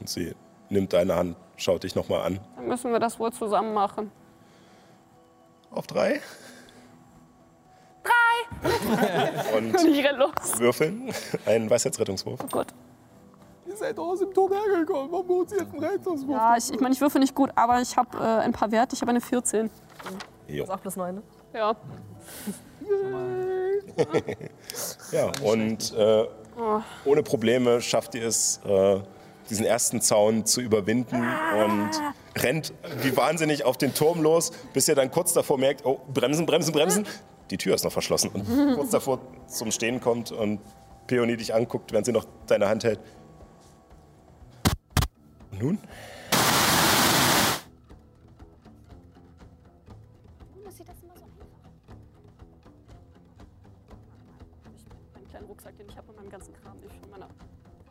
Und 0.00 0.08
sie 0.08 0.34
nimmt 0.68 0.92
deine 0.92 1.14
Hand, 1.14 1.36
schaut 1.56 1.82
dich 1.82 1.94
nochmal 1.94 2.22
an. 2.22 2.40
Dann 2.56 2.66
müssen 2.68 2.92
wir 2.92 3.00
das 3.00 3.18
wohl 3.18 3.32
zusammen 3.32 3.74
machen. 3.74 4.10
Auf 5.70 5.86
drei. 5.86 6.20
Drei! 8.04 9.52
Und 9.56 9.74
Und 9.76 9.84
ich 9.88 10.04
renn 10.04 10.16
los. 10.16 10.30
würfeln. 10.58 11.12
Einen 11.44 11.68
Weisheitsrettungswurf. 11.68 12.40
Oh 12.42 12.48
Gott. 12.50 12.68
Ihr 13.76 13.80
seid 13.80 13.98
aus 13.98 14.20
dem 14.20 14.32
Turm 14.32 14.50
hergekommen. 14.52 15.12
Warum 15.12 15.28
holt 15.28 15.52
ihr 15.52 15.58
jetzt 15.58 15.70
einen 15.70 15.84
Rettungswurf? 15.84 16.30
Ja, 16.30 16.56
ich, 16.56 16.72
ich 16.72 16.80
meine, 16.80 16.94
ich 16.94 17.00
würfe 17.00 17.18
nicht 17.18 17.34
gut, 17.34 17.50
aber 17.54 17.82
ich 17.82 17.94
habe 17.94 18.16
äh, 18.16 18.22
ein 18.22 18.52
paar 18.52 18.72
Werte. 18.72 18.94
Ich 18.94 19.02
habe 19.02 19.10
eine 19.10 19.20
14. 19.20 19.68
Jo. 20.48 20.64
Das 20.64 20.68
ist 20.68 20.74
8 20.74 20.82
plus 20.82 20.96
9, 20.96 21.14
ne? 21.14 21.22
Ja. 21.52 21.76
Ja, 25.12 25.32
und 25.42 25.94
äh, 25.94 26.26
ohne 27.04 27.22
Probleme 27.22 27.80
schafft 27.80 28.14
ihr 28.14 28.26
es, 28.26 28.60
äh, 28.66 29.00
diesen 29.48 29.64
ersten 29.64 30.00
Zaun 30.00 30.44
zu 30.44 30.60
überwinden 30.60 31.16
und 31.16 31.90
rennt 32.36 32.74
wie 33.02 33.16
wahnsinnig 33.16 33.64
auf 33.64 33.78
den 33.78 33.94
Turm 33.94 34.22
los, 34.22 34.52
bis 34.72 34.88
ihr 34.88 34.94
dann 34.94 35.10
kurz 35.10 35.32
davor 35.32 35.58
merkt, 35.58 35.86
oh, 35.86 36.00
bremsen, 36.12 36.44
bremsen, 36.46 36.72
bremsen. 36.72 37.06
Die 37.50 37.56
Tür 37.56 37.74
ist 37.74 37.84
noch 37.84 37.92
verschlossen. 37.92 38.30
Und 38.30 38.74
kurz 38.74 38.90
davor 38.90 39.20
zum 39.46 39.70
Stehen 39.70 40.00
kommt 40.00 40.32
und 40.32 40.60
Peony 41.06 41.36
dich 41.36 41.54
anguckt, 41.54 41.92
während 41.92 42.06
sie 42.06 42.12
noch 42.12 42.26
deine 42.46 42.68
Hand 42.68 42.84
hält. 42.84 43.00
Und 45.56 45.62
nun? 45.62 45.78
Meinen 55.14 55.28
kleinen 55.30 55.46
Rucksack, 55.46 55.76
den 55.78 55.88
ich 55.88 55.96
habe 55.96 56.08
mit 56.08 56.16
meinem 56.16 56.30
ganzen 56.30 56.52
Kram, 56.54 56.76
ich 56.84 57.00
von 57.00 57.10
meiner, 57.10 57.28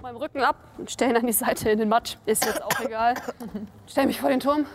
meinem 0.01 0.17
Rücken 0.17 0.41
ab 0.41 0.57
und 0.77 0.91
stelle 0.91 1.11
ihn 1.11 1.17
an 1.17 1.25
die 1.25 1.33
Seite 1.33 1.71
in 1.71 1.79
den 1.79 1.89
Matsch. 1.89 2.17
Ist 2.27 2.45
jetzt 2.45 2.61
auch 2.61 2.79
egal. 2.81 3.15
Stell 3.87 4.05
mich 4.05 4.19
vor 4.21 4.29
den 4.29 4.39
Turm, 4.39 4.67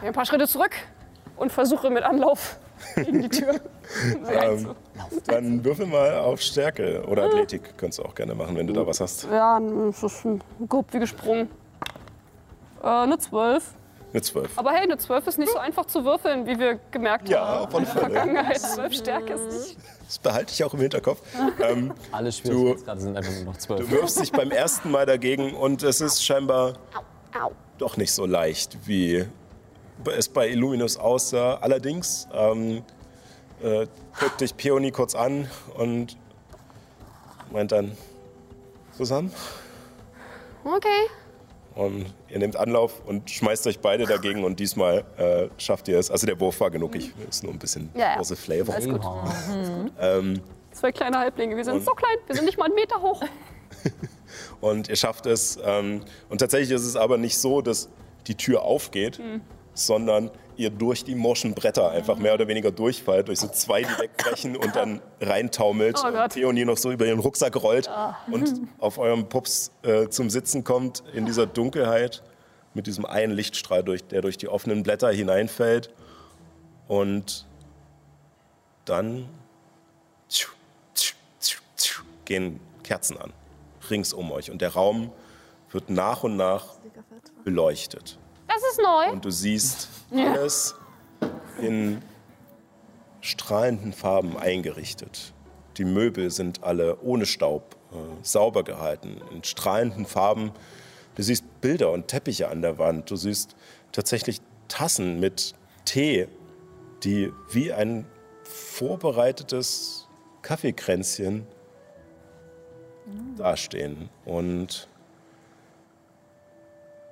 gehe 0.00 0.08
ein 0.08 0.14
paar 0.14 0.26
Schritte 0.26 0.46
zurück 0.46 0.76
und 1.36 1.50
versuche 1.50 1.90
mit 1.90 2.04
Anlauf 2.04 2.58
gegen 2.94 3.22
die 3.22 3.28
Tür. 3.28 3.60
Ähm, 4.28 4.74
dann 5.26 5.64
würfel 5.64 5.86
mal 5.86 6.18
auf 6.18 6.40
Stärke 6.40 7.02
oder 7.06 7.24
Athletik. 7.24 7.76
Könntest 7.76 7.98
du 7.98 8.04
auch 8.04 8.14
gerne 8.14 8.34
machen, 8.34 8.56
wenn 8.56 8.66
du 8.66 8.72
da 8.72 8.86
was 8.86 9.00
hast. 9.00 9.24
Ja, 9.30 9.60
das 9.60 10.02
ist 10.02 10.24
ein 10.24 10.42
Gop 10.68 10.92
wie 10.92 10.98
gesprungen. 10.98 11.48
Äh, 12.82 12.86
eine 12.86 13.18
12. 13.18 13.64
Eine 14.12 14.22
12. 14.22 14.58
Aber 14.58 14.70
hey, 14.70 14.82
eine 14.82 14.96
12 14.96 15.26
ist 15.26 15.38
nicht 15.38 15.52
so 15.52 15.58
einfach 15.58 15.84
zu 15.86 16.04
würfeln, 16.04 16.46
wie 16.46 16.58
wir 16.58 16.78
gemerkt 16.90 17.28
Ja, 17.28 17.46
haben. 17.46 17.66
auf 17.66 17.74
alle 17.74 17.84
in 17.84 17.92
der. 17.92 18.00
Vergangenheit. 18.02 18.60
12 18.60 18.94
Stärke 18.94 19.32
ist 19.34 19.52
nicht. 19.68 19.78
Das 20.06 20.18
behalte 20.20 20.52
ich 20.52 20.62
auch 20.64 20.72
im 20.74 20.80
Hinterkopf. 20.80 21.20
Ähm, 21.60 21.92
Alle 22.12 22.30
Schwierigkeitsgrade 22.30 23.00
sind 23.00 23.16
einfach 23.16 23.32
nur 23.32 23.44
noch 23.44 23.56
zwölf. 23.56 23.80
Du 23.80 23.90
wirfst 23.90 24.20
dich 24.20 24.30
beim 24.30 24.50
ersten 24.50 24.90
Mal 24.90 25.04
dagegen 25.06 25.54
und 25.54 25.82
es 25.82 26.00
ist 26.00 26.24
scheinbar 26.24 26.74
Au. 27.34 27.50
doch 27.78 27.96
nicht 27.96 28.12
so 28.12 28.24
leicht, 28.24 28.78
wie 28.86 29.24
es 30.16 30.28
bei 30.28 30.48
Illuminus 30.48 30.96
aussah. 30.96 31.54
Allerdings 31.56 32.28
ähm, 32.32 32.82
äh, 33.62 33.86
guckt 34.18 34.40
dich 34.40 34.56
Peony 34.56 34.90
kurz 34.90 35.14
an 35.14 35.48
und 35.76 36.16
meint 37.52 37.72
dann 37.72 37.96
zusammen. 38.96 39.32
Okay. 40.64 40.88
Und 41.74 42.06
ihr 42.28 42.38
nehmt 42.38 42.56
Anlauf 42.56 43.02
und 43.06 43.30
schmeißt 43.30 43.66
euch 43.66 43.80
beide 43.80 44.06
dagegen 44.06 44.44
und 44.44 44.58
diesmal 44.58 45.04
äh, 45.18 45.48
schafft 45.60 45.88
ihr 45.88 45.98
es. 45.98 46.10
Also 46.10 46.26
der 46.26 46.40
Wurf 46.40 46.58
war 46.60 46.70
genug, 46.70 46.96
ich 46.96 47.12
ist 47.28 47.42
nur 47.44 47.52
ein 47.52 47.58
bisschen 47.58 47.90
Ja, 47.94 48.16
große 48.16 48.34
Flavor. 48.36 48.74
Alles 48.74 48.88
gut. 48.88 49.00
Ähm, 50.00 50.40
Zwei 50.72 50.92
kleine 50.92 51.18
Halblinge. 51.18 51.54
Wir 51.56 51.64
sind 51.64 51.84
so 51.84 51.92
klein. 51.92 52.16
Wir 52.26 52.34
sind 52.34 52.46
nicht 52.46 52.58
mal 52.58 52.64
einen 52.66 52.74
Meter 52.74 53.00
hoch. 53.00 53.22
Und 54.60 54.88
ihr 54.88 54.96
schafft 54.96 55.26
es. 55.26 55.58
Ähm, 55.64 56.02
und 56.28 56.38
tatsächlich 56.38 56.70
ist 56.70 56.84
es 56.84 56.96
aber 56.96 57.18
nicht 57.18 57.38
so, 57.38 57.60
dass 57.62 57.88
die 58.26 58.34
Tür 58.34 58.62
aufgeht, 58.62 59.18
Hm. 59.18 59.40
sondern 59.74 60.30
ihr 60.56 60.70
durch 60.70 61.04
die 61.04 61.14
morschen 61.14 61.54
Bretter 61.54 61.90
einfach 61.90 62.16
mehr 62.16 62.34
oder 62.34 62.48
weniger 62.48 62.70
durchfallt, 62.70 63.28
durch 63.28 63.40
so 63.40 63.48
zwei, 63.48 63.82
die 63.82 63.98
wegbrechen 63.98 64.56
und 64.56 64.74
dann 64.74 65.00
reintaumelt. 65.20 65.98
Oh. 66.02 66.06
Ah. 66.06 66.24
und 66.24 66.32
Theonie 66.32 66.64
noch 66.64 66.76
so 66.76 66.90
über 66.92 67.06
ihren 67.06 67.18
Rucksack 67.18 67.56
rollt 67.56 67.90
und 68.30 68.60
auf 68.78 68.98
eurem 68.98 69.28
Pups 69.28 69.70
äh, 69.82 70.08
zum 70.08 70.30
Sitzen 70.30 70.64
kommt 70.64 71.02
in 71.12 71.26
dieser 71.26 71.46
Dunkelheit 71.46 72.22
mit 72.76 72.86
diesem 72.86 73.06
einen 73.06 73.32
Lichtstrahl, 73.32 73.82
durch, 73.82 74.04
der 74.04 74.20
durch 74.20 74.36
die 74.36 74.48
offenen 74.48 74.82
Blätter 74.82 75.10
hineinfällt. 75.10 75.90
Und 76.86 77.46
dann 78.84 79.28
tschu, 80.28 80.50
tschu, 80.94 81.14
tschu, 81.40 81.58
tschu, 81.76 82.02
gehen 82.24 82.60
Kerzen 82.84 83.16
an, 83.16 83.32
rings 83.90 84.12
um 84.12 84.30
euch. 84.30 84.50
Und 84.50 84.60
der 84.60 84.74
Raum 84.74 85.10
wird 85.70 85.90
nach 85.90 86.22
und 86.22 86.36
nach 86.36 86.74
beleuchtet. 87.44 88.18
Das 88.46 88.62
ist 88.70 88.80
neu. 88.80 89.10
Und 89.10 89.24
du 89.24 89.30
siehst 89.30 89.88
alles 90.10 90.74
in 91.60 92.02
strahlenden 93.20 93.92
Farben 93.92 94.36
eingerichtet. 94.36 95.32
Die 95.76 95.84
Möbel 95.84 96.30
sind 96.30 96.62
alle 96.62 97.00
ohne 97.00 97.26
Staub 97.26 97.76
äh, 97.92 97.96
sauber 98.22 98.64
gehalten, 98.64 99.20
in 99.32 99.44
strahlenden 99.44 100.06
Farben. 100.06 100.52
Du 101.16 101.22
siehst 101.22 101.44
Bilder 101.60 101.92
und 101.92 102.08
Teppiche 102.08 102.48
an 102.48 102.62
der 102.62 102.78
Wand. 102.78 103.10
Du 103.10 103.16
siehst 103.16 103.56
tatsächlich 103.92 104.40
Tassen 104.68 105.20
mit 105.20 105.54
Tee, 105.84 106.28
die 107.02 107.32
wie 107.50 107.72
ein 107.72 108.06
vorbereitetes 108.44 110.08
Kaffeekränzchen 110.42 111.46
dastehen. 113.36 114.08
Und 114.24 114.88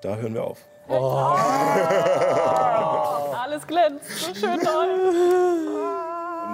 da 0.03 0.17
hören 0.17 0.35
wir 0.35 0.45
auf. 0.45 0.65
Alles 3.43 3.67
glänzt. 3.67 4.11
So 4.11 4.35
schön 4.35 4.61
neu. 4.63 5.95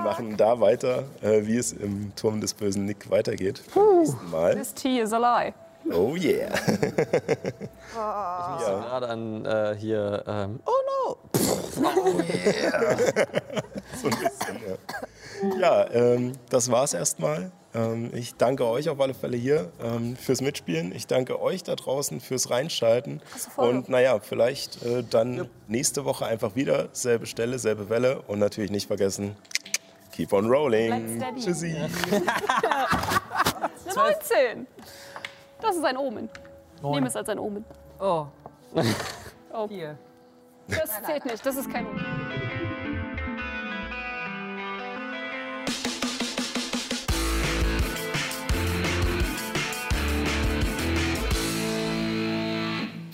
und 0.01 0.05
machen 0.05 0.36
da 0.36 0.61
weiter, 0.61 1.05
äh, 1.23 1.47
wie 1.47 1.57
es 1.57 1.73
im 1.73 2.15
Turm 2.15 2.40
des 2.40 2.55
bösen 2.55 2.85
Nick 2.85 3.11
weitergeht. 3.11 3.62
Nächsten 3.74 4.31
Mal. 4.31 4.55
This 4.55 4.73
tea 4.74 5.01
is 5.01 5.12
a 5.12 5.19
lie. 5.19 5.52
Oh 5.93 6.15
yeah. 6.15 6.55
Ich 6.55 6.61
musste 8.52 8.70
gerade 8.70 9.09
an 9.09 9.44
äh, 9.44 9.74
hier. 9.78 10.23
Ähm, 10.27 10.61
oh 10.66 10.70
no! 11.07 11.16
so 11.32 11.55
ein 14.09 14.19
bisschen, 14.19 14.61
ja. 14.69 14.77
Ja, 15.59 15.90
ähm, 15.90 16.32
das 16.51 16.70
war's 16.70 16.93
erstmal. 16.94 17.51
Ähm, 17.74 18.10
ich 18.14 18.34
danke 18.34 18.66
euch 18.66 18.88
auf 18.88 19.01
alle 19.01 19.14
Fälle 19.14 19.36
hier 19.36 19.70
ähm, 19.82 20.16
fürs 20.16 20.40
Mitspielen. 20.40 20.92
Ich 20.94 21.06
danke 21.06 21.40
euch 21.40 21.62
da 21.62 21.76
draußen 21.76 22.20
fürs 22.20 22.51
Reinschalten. 22.51 23.22
Und 23.56 23.88
naja, 23.88 24.18
vielleicht 24.20 24.82
äh, 24.84 25.05
dann 25.09 25.48
nächste 25.68 26.05
Woche 26.05 26.26
einfach 26.26 26.56
wieder. 26.56 26.88
Selbe 26.92 27.26
Stelle, 27.26 27.59
selbe 27.59 27.88
Welle. 27.88 28.22
Und 28.22 28.38
natürlich 28.40 28.70
nicht 28.70 28.86
vergessen, 28.88 29.36
keep 30.12 30.32
on 30.32 30.47
rolling. 30.51 31.22
Tschüssi. 31.38 31.76
19. 33.94 34.66
Das 35.62 35.76
ist 35.76 35.84
ein 35.84 35.98
Omen. 35.98 36.30
Nehme 36.82 37.06
es 37.06 37.14
als 37.16 37.28
ein 37.28 37.38
Omen. 37.38 37.66
Oh, 38.01 38.24
Oh, 39.52 39.68
hier. 39.68 39.98
das 40.68 41.02
zählt 41.05 41.26
nicht. 41.26 41.44
Das 41.44 41.55
ist 41.56 41.70
kein 41.70 41.86
Omen. 41.86 42.30